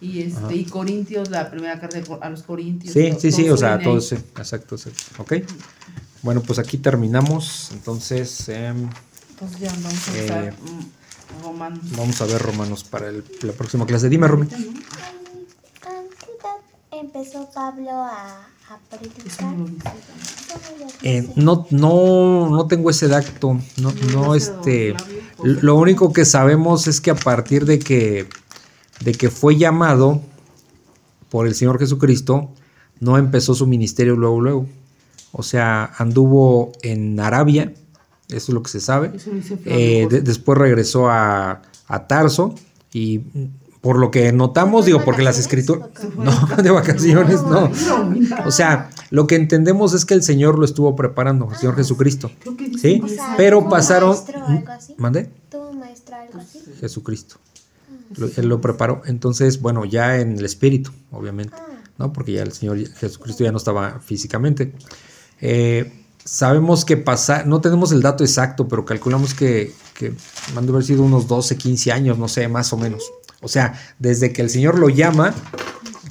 y, 0.01 0.21
este, 0.21 0.55
y 0.55 0.63
Corintios, 0.65 1.29
la 1.29 1.49
primera 1.51 1.79
carta 1.79 1.99
a 2.21 2.29
los 2.29 2.43
Corintios. 2.43 2.93
Sí, 2.93 3.11
to- 3.11 3.19
sí, 3.19 3.31
sí, 3.31 3.49
o 3.49 3.57
sea, 3.57 3.79
todo 3.79 3.97
ese, 3.97 4.15
exacto, 4.15 4.75
exacto. 4.75 5.03
Ok. 5.17 5.33
Bueno, 6.21 6.41
pues 6.41 6.59
aquí 6.59 6.77
terminamos. 6.77 7.69
Entonces, 7.73 8.47
em, 8.49 8.89
ya 9.59 9.71
vamos 9.71 10.07
a 10.09 10.17
Eh, 10.17 10.25
usar 10.25 10.53
mm, 10.53 11.43
Romanos. 11.43 11.79
vamos 11.97 12.21
a 12.21 12.25
ver 12.25 12.41
Romanos 12.41 12.83
para 12.83 13.07
el- 13.09 13.23
la 13.41 13.53
próxima 13.53 13.85
clase. 13.85 14.09
Dime, 14.09 14.27
Rumi. 14.27 14.45
¿A 14.45 14.49
qué 14.49 16.31
edad 16.31 17.01
empezó 17.01 17.49
Pablo 17.53 17.89
a, 17.91 18.47
Eh, 21.03 21.29
no, 21.35 21.65
no, 21.71 22.49
no 22.49 22.67
tengo 22.67 22.89
ese 22.89 23.07
dato. 23.07 23.59
No, 23.77 23.93
no, 24.13 24.35
este. 24.35 24.95
Lo 25.43 25.75
único 25.77 26.11
que 26.11 26.25
sabemos 26.25 26.87
es 26.87 26.99
que 26.99 27.11
a 27.11 27.15
partir 27.15 27.65
de 27.65 27.79
que, 27.79 28.27
de 28.99 29.11
que 29.13 29.29
fue 29.29 29.55
llamado 29.57 30.21
por 31.29 31.47
el 31.47 31.55
Señor 31.55 31.79
Jesucristo, 31.79 32.51
no 32.99 33.17
empezó 33.17 33.53
su 33.55 33.65
ministerio 33.65 34.15
luego, 34.15 34.41
luego. 34.41 34.65
O 35.31 35.43
sea, 35.43 35.93
anduvo 35.97 36.71
en 36.81 37.19
Arabia, 37.19 37.71
eso 38.27 38.37
es 38.37 38.49
lo 38.49 38.61
que 38.63 38.69
se 38.71 38.81
sabe. 38.81 39.11
Eh, 39.65 40.07
de- 40.09 40.21
después 40.21 40.57
regresó 40.57 41.09
a, 41.09 41.61
a 41.87 42.07
Tarso 42.07 42.55
y 42.91 43.21
por 43.81 43.97
lo 43.97 44.11
que 44.11 44.31
notamos, 44.33 44.85
digo, 44.85 45.03
porque 45.05 45.21
las 45.21 45.39
escrituras... 45.39 45.89
No, 46.17 46.31
de 46.61 46.69
vacaciones, 46.71 47.41
no. 47.43 47.71
O 48.45 48.51
sea, 48.51 48.89
lo 49.09 49.25
que 49.27 49.35
entendemos 49.35 49.93
es 49.93 50.05
que 50.05 50.13
el 50.13 50.23
Señor 50.23 50.59
lo 50.59 50.65
estuvo 50.65 50.95
preparando, 50.95 51.47
el 51.51 51.57
Señor 51.57 51.75
Jesucristo. 51.77 52.29
Que 52.57 52.69
dice 52.69 52.79
¿Sí? 52.79 53.01
Pero 53.37 53.59
¿tuvo 53.59 53.69
pasaron... 53.69 54.15
algo 56.11 56.39
así? 56.39 56.59
Jesucristo. 56.79 57.35
Lo- 58.17 58.29
él 58.35 58.47
lo 58.49 58.59
preparó. 58.59 59.01
Entonces, 59.05 59.61
bueno, 59.61 59.85
ya 59.85 60.17
en 60.19 60.37
el 60.37 60.45
espíritu, 60.45 60.91
obviamente, 61.11 61.55
Ah. 61.57 61.65
¿no? 61.97 62.13
Porque 62.13 62.33
ya 62.33 62.43
el 62.43 62.51
Señor 62.51 62.77
Jesucristo 62.95 63.43
ya 63.43 63.51
no 63.51 63.57
estaba 63.57 63.99
físicamente. 63.99 64.73
Eh, 65.41 66.03
sabemos 66.23 66.85
que 66.85 66.97
pasa, 66.97 67.43
no 67.45 67.61
tenemos 67.61 67.91
el 67.91 68.01
dato 68.01 68.23
exacto, 68.23 68.67
pero 68.67 68.83
calculamos 68.85 69.33
que, 69.33 69.73
que 69.93 70.13
han 70.55 70.65
de 70.65 70.71
haber 70.71 70.83
sido 70.83 71.03
unos 71.03 71.27
12, 71.27 71.55
15 71.57 71.91
años, 71.91 72.17
no 72.17 72.27
sé, 72.27 72.47
más 72.47 72.71
o 72.73 72.77
menos. 72.77 73.03
O 73.41 73.47
sea, 73.47 73.73
desde 73.99 74.33
que 74.33 74.41
el 74.41 74.49
Señor 74.49 74.77
lo 74.79 74.89
llama, 74.89 75.33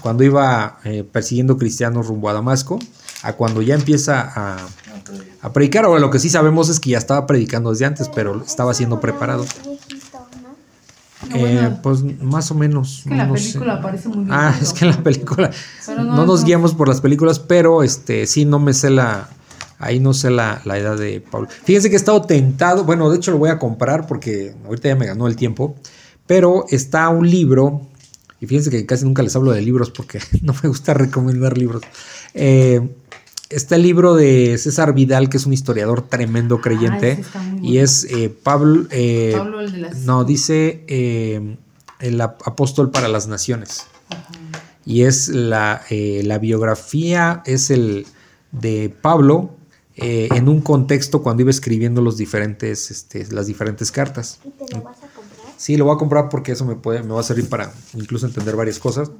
cuando 0.01 0.25
iba 0.25 0.79
eh, 0.85 1.05
persiguiendo 1.11 1.57
cristianos 1.59 2.07
rumbo 2.07 2.29
a 2.31 2.33
Damasco, 2.33 2.79
a 3.23 3.33
cuando 3.35 3.63
ya 3.63 3.75
empieza 3.75 4.21
a, 4.35 4.67
Ah, 5.41 5.53
predicar. 5.53 5.85
Ahora, 5.85 6.01
lo 6.01 6.11
que 6.11 6.19
sí 6.19 6.29
sabemos 6.29 6.69
es 6.69 6.81
que 6.81 6.91
ya 6.91 6.99
estaba 6.99 7.27
predicando 7.27 7.71
desde 7.71 7.87
antes, 7.87 8.09
pero 8.09 8.43
estaba 8.45 8.75
siendo 8.75 9.01
preparado. 9.01 9.47
¿no? 9.65 11.37
Eh, 11.37 11.39
bueno, 11.41 11.79
pues 11.83 12.03
más 12.23 12.51
o 12.51 12.55
menos. 12.55 12.99
es 12.99 13.05
que 13.05 13.15
la 13.15 13.27
no 13.27 13.37
sé. 13.37 13.43
película 13.45 13.81
parece 13.81 14.09
muy 14.09 14.19
bien. 14.19 14.31
Ah, 14.33 14.55
es 14.61 14.73
que 14.73 14.85
en 14.85 14.91
la 14.93 14.97
película. 15.03 15.51
Pero 15.87 16.03
no, 16.03 16.17
no, 16.17 16.27
nos 16.27 16.41
no. 16.41 16.47
guiamos 16.47 16.75
por 16.75 16.89
las 16.89 17.01
películas, 17.01 17.39
pero 17.39 17.83
este 17.83 18.27
sí 18.27 18.45
no 18.45 18.59
me 18.59 18.73
sé 18.75 18.91
la. 18.91 19.29
Ahí 19.81 20.01
no 20.01 20.13
sé 20.13 20.31
la, 20.31 20.61
la 20.65 20.77
edad 20.77 20.97
de 20.99 21.21
Pablo. 21.21 21.49
Fíjense 21.65 21.89
que 21.89 21.95
he 21.95 21.99
estado 21.99 22.23
tentado. 22.23 22.83
Bueno, 22.85 23.09
de 23.11 23.17
hecho 23.17 23.31
lo 23.31 23.39
voy 23.39 23.51
a 23.51 23.59
comprar 23.59 24.07
porque 24.09 24.55
ahorita 24.67 24.89
ya 24.89 24.97
me 24.97 25.07
ganó 25.07 25.29
el 25.29 25.37
tiempo. 25.37 25.77
Pero 26.29 26.67
está 26.71 27.09
un 27.09 27.29
libro. 27.29 27.83
Y 28.41 28.47
fíjense 28.47 28.71
que 28.71 28.87
casi 28.87 29.05
nunca 29.05 29.25
les 29.25 29.35
hablo 29.35 29.51
de 29.51 29.61
libros 29.63 29.91
porque 29.91 30.21
no 30.43 30.55
me 30.63 30.69
gusta 30.69 30.95
recomendar 30.95 31.59
libros. 31.59 31.83
Eh, 32.35 32.89
está 33.51 33.75
el 33.75 33.83
libro 33.83 34.15
de 34.15 34.57
César 34.59 34.95
Vidal, 34.95 35.29
que 35.29 35.39
es 35.39 35.47
un 35.47 35.53
historiador 35.53 36.03
tremendo 36.03 36.61
creyente. 36.61 37.13
está 37.13 37.41
muy 37.43 37.69
y 37.69 37.79
es 37.79 38.05
eh, 38.05 38.29
Pablo. 38.31 38.87
eh, 38.93 39.33
Pablo, 39.37 39.61
el 39.61 39.73
de 39.73 39.79
las. 39.79 39.97
no, 40.05 40.23
dice 40.25 40.85
eh, 40.87 41.57
el 41.99 42.21
ap- 42.21 42.47
apóstol 42.47 42.93
para 42.93 43.09
las 43.09 43.27
naciones. 43.27 43.87
Ajá. 44.11 44.29
Y 44.87 45.03
es 45.03 45.29
la, 45.29 45.83
eh, 45.91 46.23
la 46.25 46.39
biografía, 46.39 47.43
es 47.45 47.71
el 47.71 48.07
de 48.53 48.95
Pablo 49.03 49.51
eh, 49.97 50.29
en 50.35 50.49
un 50.49 50.61
contexto 50.63 51.23
cuando 51.23 51.43
iba 51.43 51.51
escribiendo 51.51 52.01
los 52.01 52.17
diferentes, 52.17 52.91
este, 52.91 53.27
las 53.33 53.47
diferentes 53.49 53.91
cartas. 53.91 54.39
¿Y 54.45 54.51
te 54.51 54.75
lo 54.77 54.83
vas 54.83 54.97
a 54.97 55.01
comprar? 55.01 55.08
Sí, 55.59 55.77
lo 55.77 55.85
voy 55.87 55.97
a 55.97 55.99
comprar 55.99 56.29
porque 56.29 56.53
eso 56.53 56.65
me, 56.65 56.77
puede, 56.77 57.03
me 57.03 57.13
va 57.13 57.21
a 57.21 57.25
servir 57.25 57.49
para 57.49 57.73
incluso 57.95 58.27
entender 58.27 58.55
varias 58.55 58.79
cosas. 58.79 59.11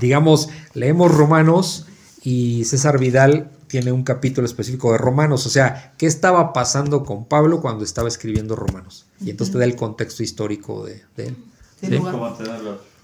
Digamos, 0.00 0.48
leemos 0.74 1.14
Romanos 1.14 1.86
y 2.22 2.64
César 2.64 2.98
Vidal 2.98 3.50
tiene 3.68 3.92
un 3.92 4.02
capítulo 4.02 4.46
específico 4.46 4.90
de 4.90 4.98
Romanos, 4.98 5.46
o 5.46 5.48
sea, 5.48 5.94
¿qué 5.96 6.06
estaba 6.06 6.52
pasando 6.52 7.04
con 7.04 7.24
Pablo 7.24 7.60
cuando 7.60 7.84
estaba 7.84 8.08
escribiendo 8.08 8.56
Romanos? 8.56 9.06
Y 9.20 9.30
entonces 9.30 9.52
te 9.52 9.58
da 9.60 9.64
el 9.64 9.76
contexto 9.76 10.24
histórico 10.24 10.84
de, 10.84 11.04
de 11.16 11.28
él. 11.28 11.36
Sí. 11.80 11.98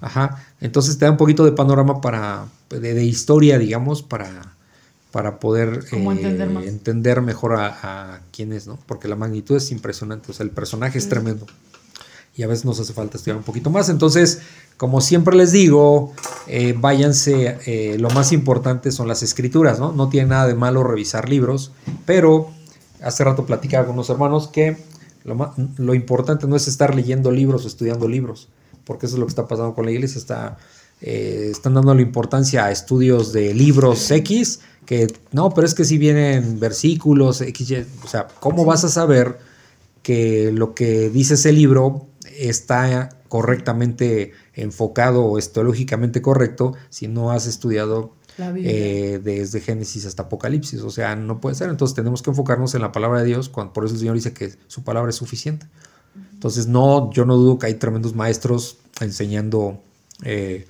Ajá, 0.01 0.45
entonces 0.61 0.99
te 0.99 1.05
da 1.05 1.13
un 1.13 1.17
poquito 1.17 1.45
de 1.45 1.53
panorama 1.53 2.01
para, 2.01 2.47
de, 2.69 2.95
de 2.95 3.05
historia, 3.05 3.59
digamos, 3.59 4.03
para, 4.03 4.55
para 5.13 5.39
poder 5.39 5.85
eh, 5.93 6.65
entender 6.65 7.23
mejor 7.23 7.55
a, 7.55 8.15
a 8.17 8.21
quién 8.33 8.53
es, 8.53 8.67
¿no? 8.67 8.77
Porque 8.87 9.07
la 9.07 9.17
magnitud 9.17 9.57
es 9.57 9.71
impresionante, 9.71 10.33
o 10.33 10.35
sea, 10.35 10.45
el 10.45 10.51
personaje 10.51 10.99
es 10.99 11.09
tremendo. 11.09 11.47
Y 12.37 12.43
a 12.43 12.47
veces 12.47 12.65
nos 12.65 12.79
hace 12.79 12.93
falta 12.93 13.17
estudiar 13.17 13.39
un 13.39 13.43
poquito 13.43 13.71
más. 13.71 13.89
Entonces, 13.89 14.41
como 14.77 15.01
siempre 15.01 15.35
les 15.37 15.53
digo, 15.53 16.13
eh, 16.47 16.75
váyanse, 16.79 17.59
eh, 17.67 17.97
lo 17.99 18.11
más 18.11 18.33
importante 18.33 18.93
son 18.93 19.09
las 19.09 19.23
escrituras, 19.23 19.79
¿no? 19.79 19.93
No 19.93 20.11
tiene 20.11 20.29
nada 20.29 20.47
de 20.47 20.55
malo 20.55 20.83
revisar 20.83 21.29
libros, 21.29 21.73
pero 22.05 22.51
hace 23.03 23.25
rato 23.25 23.47
platicaba 23.47 23.87
con 23.87 23.95
unos 23.95 24.11
hermanos 24.11 24.49
que 24.49 24.77
lo, 25.25 25.55
lo 25.79 25.95
importante 25.95 26.47
no 26.47 26.57
es 26.57 26.69
estar 26.69 26.95
leyendo 26.95 27.31
libros 27.31 27.65
o 27.65 27.69
estudiando 27.69 28.07
libros, 28.07 28.49
porque 28.85 29.07
eso 29.07 29.17
es 29.17 29.21
lo 29.21 29.27
que 29.27 29.31
está 29.31 29.49
pasando 29.49 29.75
con 29.75 29.87
la 29.87 29.93
iglesia, 29.93 30.19
está, 30.19 30.59
eh, 31.01 31.49
están 31.51 31.75
dando 31.75 31.95
la 31.95 32.03
importancia 32.03 32.67
a 32.67 32.71
estudios 32.71 33.33
de 33.33 33.55
libros 33.55 34.11
X, 34.11 34.61
que 34.85 35.07
no, 35.33 35.51
pero 35.51 35.67
es 35.67 35.75
que 35.75 35.85
si 35.85 35.97
vienen 35.97 36.61
versículos 36.61 37.41
X, 37.41 37.87
o 38.05 38.09
sea, 38.09 38.29
¿cómo 38.41 38.65
vas 38.65 38.85
a 38.85 38.89
saber 38.89 39.39
que 40.03 40.53
lo 40.53 40.75
que 40.75 41.11
dice 41.11 41.35
ese 41.35 41.53
libro 41.53 42.07
está 42.39 43.09
correctamente 43.29 44.33
enfocado 44.55 45.25
o 45.25 45.39
es 45.39 45.53
teológicamente 45.53 46.23
correcto 46.23 46.75
si 46.89 47.09
no 47.09 47.31
has 47.31 47.47
estudiado 47.47 48.13
eh, 48.39 49.21
desde 49.23 49.61
Génesis 49.61 50.07
hasta 50.07 50.25
Apocalipsis. 50.25 50.81
O 50.83 50.91
sea, 50.91 51.17
no 51.17 51.41
puede 51.41 51.57
ser. 51.57 51.71
Entonces 51.71 51.95
tenemos 51.95 52.23
que 52.23 52.31
enfocarnos 52.31 52.75
en 52.75 52.83
la 52.83 52.93
palabra 52.93 53.21
de 53.21 53.27
Dios. 53.27 53.49
Cuando, 53.49 53.73
por 53.73 53.85
eso 53.85 53.95
el 53.95 54.01
Señor 54.01 54.15
dice 54.15 54.33
que 54.33 54.55
su 54.67 54.85
palabra 54.85 55.11
es 55.11 55.17
suficiente. 55.17 55.67
Entonces, 56.33 56.67
no, 56.67 57.11
yo 57.13 57.25
no 57.25 57.37
dudo 57.37 57.59
que 57.59 57.67
hay 57.67 57.75
tremendos 57.75 58.15
maestros 58.15 58.79
enseñando. 59.01 59.81
eh, 60.23 60.67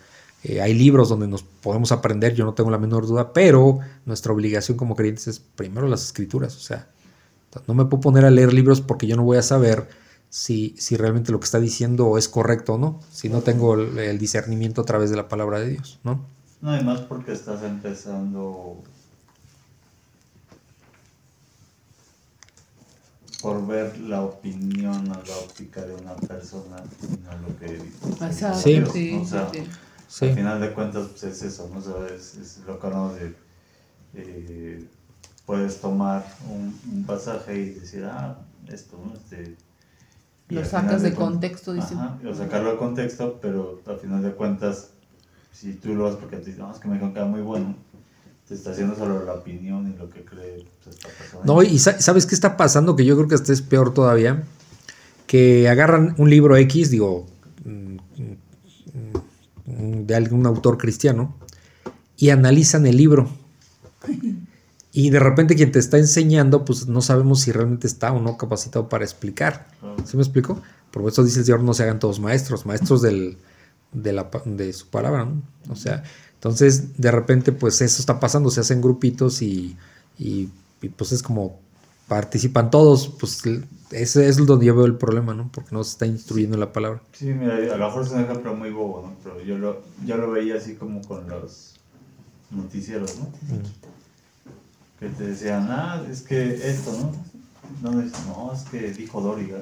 eh, 0.48 0.60
hay 0.60 0.74
libros 0.74 1.09
donde 1.09 1.26
nos 1.26 1.43
podemos 1.43 1.90
aprender, 1.90 2.34
yo 2.34 2.44
no 2.44 2.55
tengo 2.55 2.70
la 2.70 2.78
menor 2.78 3.05
duda, 3.05 3.32
pero 3.32 3.80
nuestra 4.05 4.32
obligación 4.32 4.76
como 4.76 4.94
creyentes 4.94 5.26
es 5.26 5.40
primero 5.40 5.88
las 5.88 6.05
escrituras. 6.05 6.56
O 6.56 6.60
sea, 6.60 6.86
no 7.66 7.74
me 7.74 7.84
puedo 7.86 8.01
poner 8.01 8.24
a 8.24 8.30
leer 8.30 8.52
libros 8.52 8.80
porque 8.80 9.09
yo 9.09 9.16
no 9.16 9.24
voy 9.24 9.38
a 9.38 9.43
saber 9.43 9.88
si, 10.36 10.74
si 10.78 10.98
realmente 10.98 11.32
lo 11.32 11.40
que 11.40 11.46
está 11.46 11.58
diciendo 11.58 12.18
es 12.18 12.28
correcto 12.28 12.74
o 12.74 12.78
no, 12.78 13.00
si 13.10 13.30
no 13.30 13.40
tengo 13.40 13.72
el, 13.72 13.98
el 13.98 14.18
discernimiento 14.18 14.82
a 14.82 14.84
través 14.84 15.08
de 15.08 15.16
la 15.16 15.28
palabra 15.28 15.60
de 15.60 15.70
Dios, 15.70 15.98
¿no? 16.04 16.26
No, 16.60 16.72
además 16.72 17.00
porque 17.00 17.32
estás 17.32 17.62
empezando 17.62 18.82
por 23.40 23.66
ver 23.66 23.98
la 23.98 24.20
opinión 24.20 25.10
o 25.10 25.14
la 25.14 25.36
óptica 25.38 25.80
de 25.86 25.94
una 25.94 26.14
persona 26.16 26.84
y 27.02 27.16
no 27.24 27.48
lo 27.48 27.58
que 27.58 27.80
Exacto, 28.26 28.58
Sí. 28.58 28.82
sí, 28.92 29.18
o 29.18 29.24
sea, 29.24 29.50
sí. 29.50 29.66
Sí. 30.06 30.28
al 30.28 30.34
final 30.34 30.60
de 30.60 30.74
cuentas 30.74 31.08
pues, 31.08 31.24
es 31.24 31.42
eso, 31.44 31.70
¿no? 31.72 31.78
O 31.78 31.82
sea, 31.82 32.14
es, 32.14 32.34
es 32.36 32.58
lo 32.66 32.78
que 32.78 32.86
hablamos 32.86 33.14
de 33.14 33.34
eh, 34.12 34.86
puedes 35.46 35.80
tomar 35.80 36.26
un, 36.50 36.78
un 36.92 37.04
pasaje 37.06 37.58
y 37.58 37.70
decir, 37.70 38.04
ah, 38.04 38.36
esto, 38.68 39.00
¿no? 39.02 39.14
Este, 39.14 39.56
Lo 40.48 40.64
sacas 40.64 41.02
de 41.02 41.12
contexto, 41.14 41.73
dice. 41.73 41.94
Ajá, 41.94 42.18
o 42.28 42.35
sacarlo 42.35 42.70
de 42.73 42.77
contexto, 42.77 43.39
pero 43.43 43.81
al 43.86 43.98
final 43.98 44.23
de 44.23 44.32
cuentas, 44.32 44.90
si 45.52 45.73
tú 45.74 45.94
lo 45.94 46.05
vas 46.05 46.14
porque 46.16 46.36
te 46.36 46.47
dicen, 46.47 46.60
no, 46.62 46.73
es 46.73 46.78
que 46.78 46.86
me 46.89 46.94
dijeron 46.94 47.12
que 47.14 47.18
era 47.20 47.28
muy 47.28 47.40
bueno, 47.40 47.74
te 48.47 48.55
está 48.55 48.70
haciendo 48.70 48.94
solo 48.94 49.24
la 49.24 49.32
opinión 49.35 49.93
y 49.93 49.98
lo 49.98 50.09
que 50.09 50.24
cree 50.24 50.64
pues, 50.85 50.97
esta 50.97 51.09
persona. 51.09 51.43
No, 51.44 51.62
y 51.62 51.78
sa- 51.81 52.01
¿sabes 52.01 52.27
qué 52.27 52.35
está 52.36 52.56
pasando? 52.56 52.94
Que 52.94 53.05
yo 53.05 53.16
creo 53.16 53.27
que 53.28 53.35
este 53.35 53.52
es 53.52 53.60
peor 53.62 53.93
todavía. 53.93 54.44
Que 55.27 55.68
agarran 55.68 56.14
un 56.18 56.31
libro 56.31 56.56
X, 56.56 56.90
digo, 56.90 57.27
mm, 57.64 57.97
mm, 59.66 60.06
de 60.06 60.14
algún 60.14 60.47
autor 60.47 60.78
cristiano, 60.78 61.35
y 62.16 62.31
analizan 62.31 62.86
el 62.86 62.97
libro. 62.97 63.28
Y 64.97 65.10
de 65.10 65.20
repente 65.20 65.56
quien 65.56 65.73
te 65.73 65.78
está 65.78 65.98
enseñando, 65.98 66.64
pues 66.64 66.89
no 66.89 67.02
sabemos 67.02 67.43
si 67.43 67.52
realmente 67.52 67.86
está 67.86 68.12
o 68.12 68.18
no 68.18 68.39
capacitado 68.39 68.89
para 68.89 69.05
explicar. 69.05 69.66
¿Sí 70.06 70.16
me 70.16 70.23
explico? 70.23 70.62
Por 70.90 71.06
eso 71.06 71.23
dice 71.23 71.40
el 71.40 71.44
Señor, 71.44 71.62
no 71.62 71.74
se 71.74 71.82
hagan 71.82 71.98
todos 71.98 72.18
maestros, 72.18 72.64
maestros 72.64 73.02
del, 73.02 73.36
de, 73.93 74.14
la, 74.14 74.31
de 74.47 74.73
su 74.73 74.89
palabra, 74.89 75.27
¿no? 75.27 75.43
O 75.68 75.77
sea, 75.77 76.02
entonces 76.32 76.97
de 76.97 77.10
repente 77.10 77.52
pues 77.52 77.82
eso 77.82 78.01
está 78.01 78.18
pasando, 78.18 78.48
se 78.48 78.60
hacen 78.60 78.81
grupitos 78.81 79.43
y, 79.43 79.77
y, 80.18 80.48
y, 80.81 80.89
pues 80.89 81.12
es 81.12 81.23
como 81.23 81.60
participan 82.09 82.70
todos, 82.70 83.09
pues 83.20 83.43
ese 83.90 84.27
es 84.27 84.47
donde 84.47 84.64
yo 84.64 84.74
veo 84.74 84.86
el 84.86 84.97
problema, 84.97 85.35
¿no? 85.35 85.51
Porque 85.52 85.74
no 85.74 85.85
se 85.85 85.90
está 85.90 86.06
instruyendo 86.06 86.56
en 86.56 86.60
la 86.60 86.73
palabra. 86.73 87.02
Sí, 87.12 87.27
mira, 87.27 87.56
a 87.56 87.77
lo 87.77 87.86
mejor 87.86 88.02
es 88.02 88.12
un 88.12 88.23
ejemplo 88.23 88.55
muy 88.55 88.70
bobo, 88.70 89.02
¿no? 89.02 89.16
Pero 89.23 89.44
yo 89.44 89.59
lo, 89.59 89.82
yo 90.06 90.16
lo 90.16 90.31
veía 90.31 90.56
así 90.56 90.74
como 90.74 91.02
con 91.02 91.28
los 91.28 91.74
noticieros, 92.51 93.18
¿no? 93.18 93.28
Que 94.98 95.09
te 95.09 95.24
decían, 95.24 95.66
ah, 95.70 96.02
es 96.10 96.23
que 96.23 96.55
esto, 96.70 96.93
¿no? 96.93 97.12
No, 97.90 98.01
es, 98.01 98.12
no, 98.27 98.52
es 98.55 98.62
que 98.62 98.93
dijo 98.93 99.20
Doriga. 99.20 99.59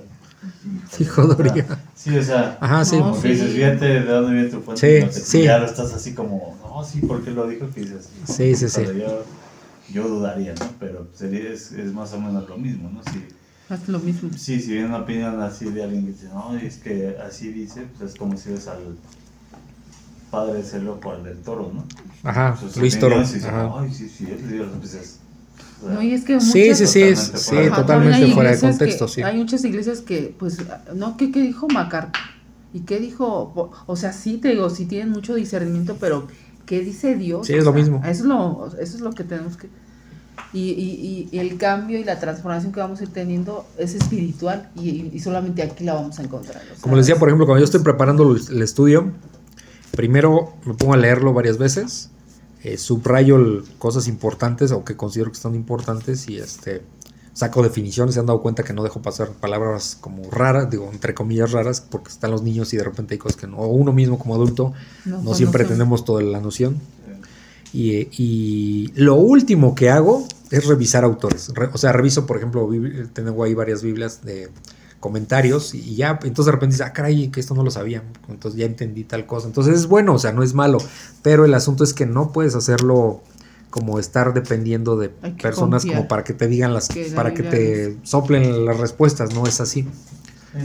Dijo 0.99 1.23
Doriga. 1.27 1.79
Sí, 1.97 2.17
o 2.17 2.23
sea, 2.23 2.59
Ajá, 2.61 2.85
sí. 2.85 2.99
Como 2.99 3.21
que 3.21 3.29
dices, 3.29 3.53
fíjate 3.53 3.85
de 3.85 4.05
dónde 4.05 4.33
viene 4.35 4.49
tu 4.51 4.61
fuente. 4.61 5.11
Sí, 5.11 5.39
no. 5.39 5.45
Ya 5.45 5.59
lo 5.59 5.67
estás 5.67 5.93
así 5.93 6.15
como, 6.15 6.57
no, 6.63 6.85
sí, 6.85 7.01
¿por 7.01 7.25
qué 7.25 7.31
lo 7.31 7.49
dijo? 7.49 7.67
Que 7.75 7.81
dices, 7.81 8.09
Sí, 8.25 8.55
sí, 8.55 8.69
sí. 8.69 8.83
Yo, 8.85 9.25
yo 9.93 10.09
dudaría, 10.09 10.55
¿no? 10.55 10.67
Pero 10.79 11.09
sería, 11.15 11.51
es, 11.51 11.73
es 11.73 11.93
más 11.93 12.13
o 12.13 12.21
menos 12.21 12.49
lo 12.49 12.57
mismo, 12.57 12.91
¿no? 12.91 13.03
Si, 13.11 13.27
Haz 13.71 13.89
lo 13.89 13.99
mismo. 13.99 14.31
Sí, 14.37 14.61
si 14.61 14.73
viene 14.73 14.87
una 14.89 14.99
opinión 14.99 15.41
así 15.41 15.65
de 15.71 15.83
alguien 15.83 16.05
que 16.05 16.13
dice, 16.13 16.29
no, 16.29 16.55
es 16.57 16.77
que 16.77 17.17
así 17.27 17.49
dice, 17.51 17.87
pues 17.97 18.11
es 18.13 18.19
como 18.19 18.37
si 18.37 18.51
ves 18.51 18.69
al 18.69 18.97
padre 20.31 20.63
de 20.63 20.81
loco, 20.81 21.13
al 21.13 21.25
del 21.25 21.39
toro, 21.39 21.73
¿no? 21.73 21.85
Ajá, 22.29 22.57
Sus 22.57 22.77
Luis 22.77 22.99
Toro. 22.99 23.19
dice, 23.21 23.47
Ajá. 23.49 23.73
Ay, 23.79 23.93
sí, 23.93 24.09
sí, 24.09 24.29
es 24.31 24.47
Dios, 24.49 24.69
pues 24.79 24.95
es. 24.95 25.19
No, 25.93 26.03
y 26.03 26.13
es 26.15 26.25
que 26.25 26.41
Sí, 26.41 26.47
muchas- 26.71 26.79
sí, 26.79 26.87
sí, 26.87 27.03
es- 27.03 27.33
Totalmente 27.33 27.39
sí, 27.39 27.45
fuera 27.45 27.61
de- 27.63 27.69
Ajá, 27.69 27.81
totalmente 27.83 28.35
fuera 28.35 28.51
de 28.51 28.59
contexto, 28.61 29.07
que- 29.07 29.13
sí. 29.13 29.23
Hay 29.23 29.37
muchas 29.37 29.65
iglesias 29.65 30.01
que, 30.01 30.35
pues, 30.39 30.59
no, 30.95 31.17
¿qué, 31.17 31.31
qué 31.31 31.41
dijo 31.41 31.69
Macar? 31.69 32.11
¿Y 32.73 32.81
qué 32.81 32.99
dijo? 32.99 33.73
O- 33.87 33.97
sea, 33.97 34.13
sí, 34.13 34.39
te 34.39 34.49
digo, 34.49 34.69
sí 34.71 34.87
tienen 34.87 35.11
mucho 35.11 35.35
discernimiento, 35.35 35.97
pero 36.01 36.27
¿qué 36.67 36.81
dice 36.81 37.15
Dios? 37.17 37.47
Sí, 37.47 37.53
O 37.55 37.59
es 37.59 37.65
lo 37.65 37.73
sea, 37.73 37.81
mismo. 37.81 37.99
Eso 38.05 38.11
es 38.11 38.25
lo, 38.25 38.67
eso 38.81 38.97
es 38.97 39.01
lo 39.01 39.13
que 39.13 39.25
tenemos 39.25 39.57
que... 39.57 39.69
Y, 40.53 40.71
y, 40.71 41.29
y 41.33 41.39
el 41.39 41.57
cambio 41.59 41.99
y 41.99 42.05
la 42.05 42.19
transformación 42.21 42.73
que 42.73 42.81
vamos 42.81 43.01
a 43.01 43.05
ir 43.05 43.11
teniendo 43.11 43.67
es 43.79 43.95
espiritual 43.95 44.71
y, 44.77 45.11
y 45.13 45.19
solamente 45.21 45.63
aquí 45.63 45.85
la 45.85 45.95
vamos 45.95 46.19
a 46.19 46.23
encontrar. 46.23 46.63
o 46.63 46.75
sea, 46.75 46.77
Como 46.81 46.97
les 46.97 47.07
decía, 47.07 47.19
por 47.19 47.29
ejemplo, 47.29 47.47
cuando 47.47 47.61
yo 47.61 47.65
estoy 47.65 47.81
preparando 47.83 48.33
el 48.33 48.41
el 48.51 48.63
estudio, 48.63 49.11
primero 49.93 50.55
me 50.65 50.75
pongo 50.75 50.95
a 50.95 50.97
leerlo 50.97 51.33
varias 51.33 51.59
veces, 51.59 52.11
eh, 52.65 52.77
subrayo 52.79 53.37
el- 53.37 53.63
cosas 53.79 54.09
importantes 54.09 54.73
o 54.73 54.85
que 54.85 54.97
considero 54.97 55.31
que 55.31 55.39
son 55.39 55.55
importantes 55.55 56.29
y 56.29 56.39
este 56.39 56.83
saco 57.35 57.63
definiciones. 57.63 58.15
Se 58.15 58.21
han 58.21 58.27
dado 58.27 58.41
cuenta 58.43 58.63
que 58.63 58.73
no 58.73 58.83
dejo 58.83 59.03
pasar 59.03 59.29
palabras 59.31 59.97
como 60.01 60.31
raras, 60.31 60.71
digo, 60.71 60.89
entre 60.93 61.15
comillas 61.15 61.53
raras, 61.53 61.81
porque 61.81 62.11
están 62.11 62.31
los 62.31 62.43
niños 62.43 62.73
y 62.73 62.77
de 62.77 62.85
repente 62.85 63.15
hay 63.15 63.19
cosas 63.19 63.37
que 63.37 63.47
no, 63.47 63.59
o 63.59 63.67
uno 63.69 63.93
mismo 63.93 64.19
como 64.19 64.35
adulto, 64.35 64.73
no 65.05 65.21
no 65.23 65.35
siempre 65.35 65.65
tenemos 65.65 66.05
toda 66.05 66.23
la 66.23 66.41
noción. 66.41 66.79
Y, 67.73 68.09
y 68.23 68.93
lo 68.95 69.17
último 69.17 69.75
que 69.75 69.91
hago 69.91 70.27
es 70.53 70.65
revisar 70.67 71.03
autores. 71.03 71.49
Re- 71.55 71.71
o 71.73 71.79
sea, 71.79 71.91
reviso, 71.93 72.25
por 72.25 72.37
ejemplo, 72.37 72.71
tengo 73.13 73.43
ahí 73.43 73.53
varias 73.55 73.83
Biblias 73.83 74.25
de 74.25 74.49
comentarios 75.05 75.75
y 75.75 75.97
ya, 75.97 76.19
entonces 76.23 76.47
de 76.47 76.53
repente 76.53 76.77
dice, 76.77 76.85
ah, 76.85 76.95
caray, 76.95 77.29
que 77.29 77.39
esto 77.39 77.55
no 77.55 77.63
lo 77.63 77.71
sabía. 77.71 78.03
Entonces 78.27 78.59
ya 78.59 78.65
entendí 78.65 79.05
tal 79.05 79.27
cosa. 79.27 79.47
Entonces 79.47 79.75
es 79.75 79.87
bueno, 79.87 80.15
o 80.15 80.19
sea, 80.19 80.33
no 80.33 80.43
es 80.43 80.55
malo. 80.55 80.79
Pero 81.21 81.45
el 81.45 81.53
asunto 81.53 81.85
es 81.85 81.93
que 81.93 82.07
no 82.07 82.33
puedes 82.33 82.55
hacerlo 82.55 83.21
como 83.69 83.99
estar 83.99 84.33
dependiendo 84.33 84.97
de 84.97 85.11
personas 85.11 85.83
confiar. 85.83 85.97
como 85.97 86.09
para 86.09 86.25
que 86.25 86.33
te 86.33 86.49
digan 86.49 86.73
las, 86.73 86.89
Que 86.89 87.11
para 87.15 87.35
que 87.35 87.43
te 87.43 87.99
soplen 88.03 88.65
las 88.65 88.79
respuestas, 88.79 89.35
no 89.35 89.47
es 89.47 89.61
así. 89.61 89.87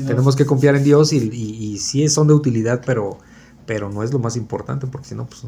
Tenemos 0.08 0.38
que 0.38 0.46
confiar 0.46 0.78
en 0.78 0.86
Dios 0.86 1.12
y, 1.12 1.18
y, 1.18 1.74
y 1.74 1.78
sí 1.80 2.08
son 2.08 2.28
de 2.28 2.34
utilidad, 2.34 2.82
pero, 2.86 3.18
pero 3.66 3.90
no 3.90 4.04
es 4.04 4.14
lo 4.14 4.20
más 4.20 4.38
importante, 4.38 4.88
porque 4.88 5.10
si 5.10 5.16
no, 5.16 5.26
pues 5.26 5.42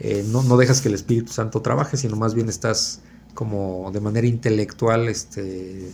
eh, 0.00 0.22
no, 0.28 0.42
no 0.42 0.58
dejas 0.58 0.82
que 0.82 0.88
el 0.88 0.94
Espíritu 0.94 1.32
Santo 1.32 1.62
trabaje, 1.62 1.96
sino 1.96 2.16
más 2.16 2.34
bien 2.34 2.50
estás 2.50 3.00
como 3.32 3.90
de 3.90 4.00
manera 4.00 4.26
intelectual 4.26 5.08
este, 5.08 5.90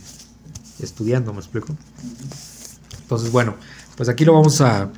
estudiando, 0.85 1.33
¿me 1.33 1.39
explico? 1.39 1.75
Entonces, 3.01 3.31
bueno, 3.31 3.55
pues 3.97 4.09
aquí 4.09 4.25
lo 4.25 4.33
vamos 4.33 4.61
a, 4.61 4.91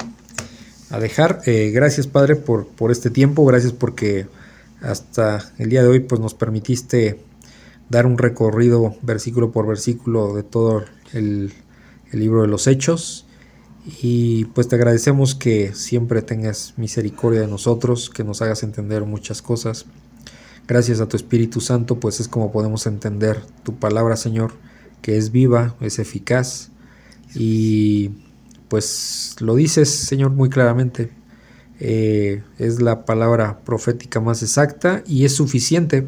dejar. 1.00 1.42
Eh, 1.48 1.72
gracias, 1.74 2.06
Padre, 2.06 2.36
por, 2.36 2.68
por 2.68 2.92
este 2.92 3.10
tiempo. 3.10 3.44
Gracias 3.46 3.74
porque 3.74 4.28
hasta 4.82 5.52
el 5.58 5.70
día 5.70 5.82
de 5.82 5.88
hoy 5.88 6.00
pues, 6.02 6.22
nos 6.22 6.36
permitiste 6.36 7.20
dar 7.90 8.06
un 8.06 8.18
recorrido 8.18 8.96
versículo 9.02 9.52
por 9.52 9.66
versículo 9.66 10.36
de 10.36 10.44
todo 10.44 10.84
el, 11.14 11.52
el 12.12 12.20
libro 12.20 12.44
de 12.44 12.48
los 12.48 12.68
Hechos. 12.68 13.26
Y 14.02 14.46
pues 14.46 14.68
te 14.68 14.76
agradecemos 14.76 15.36
que 15.36 15.74
siempre 15.74 16.22
tengas 16.22 16.74
misericordia 16.78 17.42
de 17.42 17.48
nosotros, 17.48 18.10
que 18.10 18.24
nos 18.24 18.42
hagas 18.42 18.64
entender 18.64 19.04
muchas 19.04 19.42
cosas. 19.42 19.86
Gracias 20.68 21.02
a 21.02 21.08
tu 21.08 21.18
Espíritu 21.18 21.60
Santo, 21.60 22.00
pues 22.00 22.22
es 22.22 22.30
como 22.30 22.52
podemos 22.52 22.88
entender 22.88 23.42
tu 23.64 23.76
palabra, 23.76 24.16
Señor, 24.16 24.54
que 25.04 25.18
es 25.18 25.32
viva, 25.32 25.76
es 25.82 26.00
eficaz. 26.00 26.72
Y 27.36 28.10
pues 28.70 29.36
lo 29.40 29.54
dices, 29.54 29.90
Señor, 29.90 30.32
muy 30.32 30.50
claramente. 30.50 31.12
Eh, 31.80 32.42
es 32.58 32.82
la 32.82 33.06
palabra 33.06 33.60
profética 33.60 34.20
más 34.20 34.42
exacta 34.42 35.04
y 35.06 35.26
es 35.26 35.36
suficiente 35.36 36.08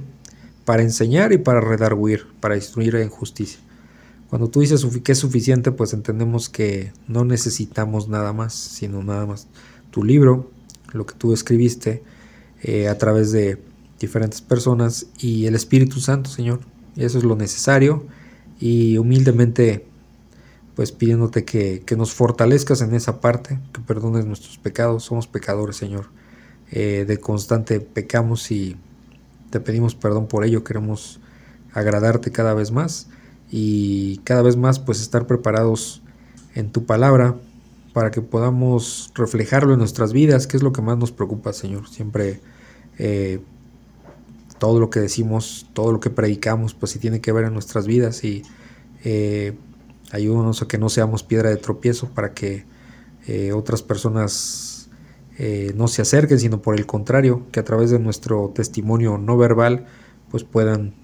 para 0.63 0.81
enseñar 0.81 1.34
y 1.34 1.38
para 1.38 1.59
redarguir, 1.59 2.26
para 2.39 2.55
instruir 2.55 2.95
en 2.95 3.09
justicia. 3.09 3.59
Cuando 4.30 4.47
tú 4.49 4.61
dices 4.61 4.85
que 5.03 5.11
es 5.11 5.17
suficiente, 5.19 5.72
pues 5.72 5.93
entendemos 5.93 6.49
que 6.49 6.91
no 7.07 7.26
necesitamos 7.26 8.07
nada 8.07 8.34
más, 8.34 8.53
sino 8.53 9.03
nada 9.03 9.26
más 9.26 9.47
tu 9.91 10.03
libro, 10.03 10.49
lo 10.93 11.05
que 11.05 11.15
tú 11.15 11.34
escribiste 11.34 12.03
eh, 12.63 12.88
a 12.88 12.97
través 12.97 13.31
de 13.31 13.61
diferentes 13.99 14.41
personas 14.41 15.07
y 15.19 15.45
el 15.45 15.55
Espíritu 15.55 15.99
Santo, 15.99 16.30
Señor. 16.30 16.61
Eso 16.95 17.17
es 17.17 17.23
lo 17.26 17.35
necesario 17.35 18.05
y 18.60 18.98
humildemente 18.98 19.86
pues 20.76 20.91
pidiéndote 20.91 21.45
que, 21.45 21.84
que 21.86 21.95
nos 21.95 22.14
fortalezcas 22.14 22.82
en 22.82 22.94
esa 22.94 23.22
parte, 23.22 23.60
que 23.73 23.82
perdones 23.82 24.26
nuestros 24.26 24.57
pecados, 24.57 25.03
somos 25.03 25.27
pecadores, 25.27 25.77
Señor. 25.77 26.07
Eh, 26.72 27.06
de 27.07 27.19
constante 27.19 27.80
pecamos 27.80 28.52
y 28.52 28.76
te 29.52 29.60
pedimos 29.60 29.94
perdón 29.94 30.27
por 30.27 30.44
ello, 30.44 30.64
queremos 30.64 31.19
agradarte 31.73 32.32
cada 32.32 32.56
vez 32.56 32.72
más 32.72 33.07
y 33.52 34.18
cada 34.23 34.41
vez 34.41 34.57
más 34.57 34.80
pues 34.80 34.99
estar 34.99 35.27
preparados 35.27 36.02
en 36.56 36.72
tu 36.72 36.86
palabra 36.86 37.36
para 37.94 38.10
que 38.11 38.22
podamos 38.22 39.11
reflejarlo 39.14 39.73
en 39.73 39.80
nuestras 39.80 40.11
vidas, 40.11 40.48
que 40.48 40.57
es 40.57 40.64
lo 40.64 40.73
que 40.73 40.82
más 40.82 40.98
nos 40.98 41.11
preocupa, 41.11 41.53
Señor. 41.53 41.88
Siempre 41.88 42.41
eh, 42.98 43.40
todo 44.65 44.79
lo 44.79 44.89
que 44.89 44.99
decimos, 44.99 45.67
todo 45.73 45.91
lo 45.91 45.99
que 45.99 46.09
predicamos, 46.09 46.73
pues 46.73 46.91
sí 46.91 46.97
tiene 46.97 47.21
que 47.21 47.31
ver 47.31 47.45
en 47.45 47.53
nuestras 47.53 47.85
vidas 47.85 48.23
y 48.23 48.41
eh, 49.03 49.55
ayúdanos 50.11 50.63
a 50.63 50.67
que 50.67 50.79
no 50.79 50.89
seamos 50.89 51.21
piedra 51.21 51.51
de 51.51 51.57
tropiezo 51.57 52.09
para 52.09 52.33
que 52.33 52.65
eh, 53.27 53.51
otras 53.53 53.83
personas 53.83 54.89
eh, 55.37 55.71
no 55.75 55.87
se 55.87 56.01
acerquen, 56.01 56.39
sino 56.39 56.63
por 56.63 56.75
el 56.75 56.87
contrario, 56.87 57.45
que 57.51 57.59
a 57.59 57.63
través 57.63 57.91
de 57.91 57.99
nuestro 57.99 58.53
testimonio 58.55 59.19
no 59.19 59.37
verbal, 59.37 59.85
pues 60.31 60.43
puedan 60.43 60.95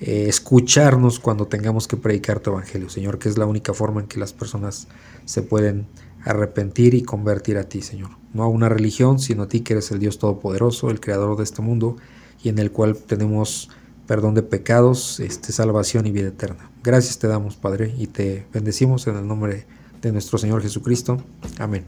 escucharnos 0.00 1.20
cuando 1.20 1.46
tengamos 1.46 1.86
que 1.86 1.98
predicar 1.98 2.40
tu 2.40 2.52
evangelio, 2.52 2.88
Señor, 2.88 3.18
que 3.18 3.28
es 3.28 3.36
la 3.36 3.44
única 3.44 3.74
forma 3.74 4.00
en 4.00 4.06
que 4.06 4.18
las 4.18 4.32
personas 4.32 4.88
se 5.26 5.42
pueden 5.42 5.88
arrepentir 6.24 6.94
y 6.94 7.02
convertir 7.02 7.58
a 7.58 7.64
ti, 7.64 7.82
Señor. 7.82 8.12
No 8.32 8.44
a 8.44 8.48
una 8.48 8.70
religión, 8.70 9.18
sino 9.18 9.42
a 9.42 9.48
ti 9.48 9.60
que 9.60 9.74
eres 9.74 9.90
el 9.90 9.98
Dios 9.98 10.18
Todopoderoso, 10.18 10.88
el 10.88 11.00
Creador 11.00 11.36
de 11.36 11.44
este 11.44 11.60
mundo 11.60 11.96
y 12.42 12.48
en 12.48 12.58
el 12.58 12.70
cual 12.70 12.96
tenemos 12.96 13.68
perdón 14.06 14.34
de 14.34 14.42
pecados, 14.42 15.20
este, 15.20 15.52
salvación 15.52 16.06
y 16.06 16.10
vida 16.10 16.28
eterna. 16.28 16.68
Gracias 16.82 17.18
te 17.18 17.28
damos, 17.28 17.56
Padre, 17.56 17.94
y 17.96 18.08
te 18.08 18.44
bendecimos 18.52 19.06
en 19.06 19.16
el 19.16 19.26
nombre 19.26 19.66
de 20.02 20.10
nuestro 20.10 20.36
Señor 20.36 20.62
Jesucristo. 20.62 21.22
Amén. 21.58 21.84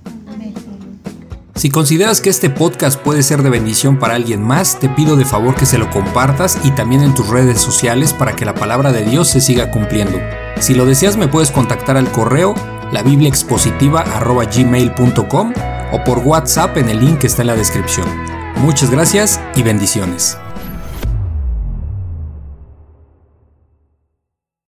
Si 1.55 1.69
consideras 1.69 2.21
que 2.21 2.31
este 2.31 2.49
podcast 2.49 3.01
puede 3.01 3.23
ser 3.23 3.43
de 3.43 3.51
bendición 3.51 3.99
para 3.99 4.15
alguien 4.15 4.43
más, 4.43 4.81
te 4.81 4.89
pido 4.89 5.17
de 5.17 5.25
favor 5.25 5.55
que 5.55 5.67
se 5.67 5.79
lo 5.79 5.91
compartas 5.91 6.59
y 6.65 6.71
también 6.71 7.03
en 7.03 7.15
tus 7.15 7.29
redes 7.29 7.61
sociales 7.61 8.13
para 8.13 8.35
que 8.35 8.45
la 8.45 8.55
palabra 8.55 8.93
de 8.93 9.05
Dios 9.05 9.29
se 9.29 9.41
siga 9.41 9.71
cumpliendo. 9.71 10.19
Si 10.61 10.75
lo 10.75 10.87
deseas 10.87 11.17
me 11.17 11.29
puedes 11.29 11.51
contactar 11.51 11.97
al 11.97 12.11
correo 12.11 12.55
labibliaexpositiva.gmail.com 12.93 15.53
o 15.93 16.05
por 16.05 16.19
WhatsApp 16.21 16.77
en 16.79 16.89
el 16.89 17.01
link 17.01 17.19
que 17.19 17.27
está 17.27 17.43
en 17.43 17.49
la 17.49 17.57
descripción. 17.57 18.42
Muchas 18.57 18.91
gracias 18.91 19.41
y 19.57 19.63
bendiciones. 19.63 20.39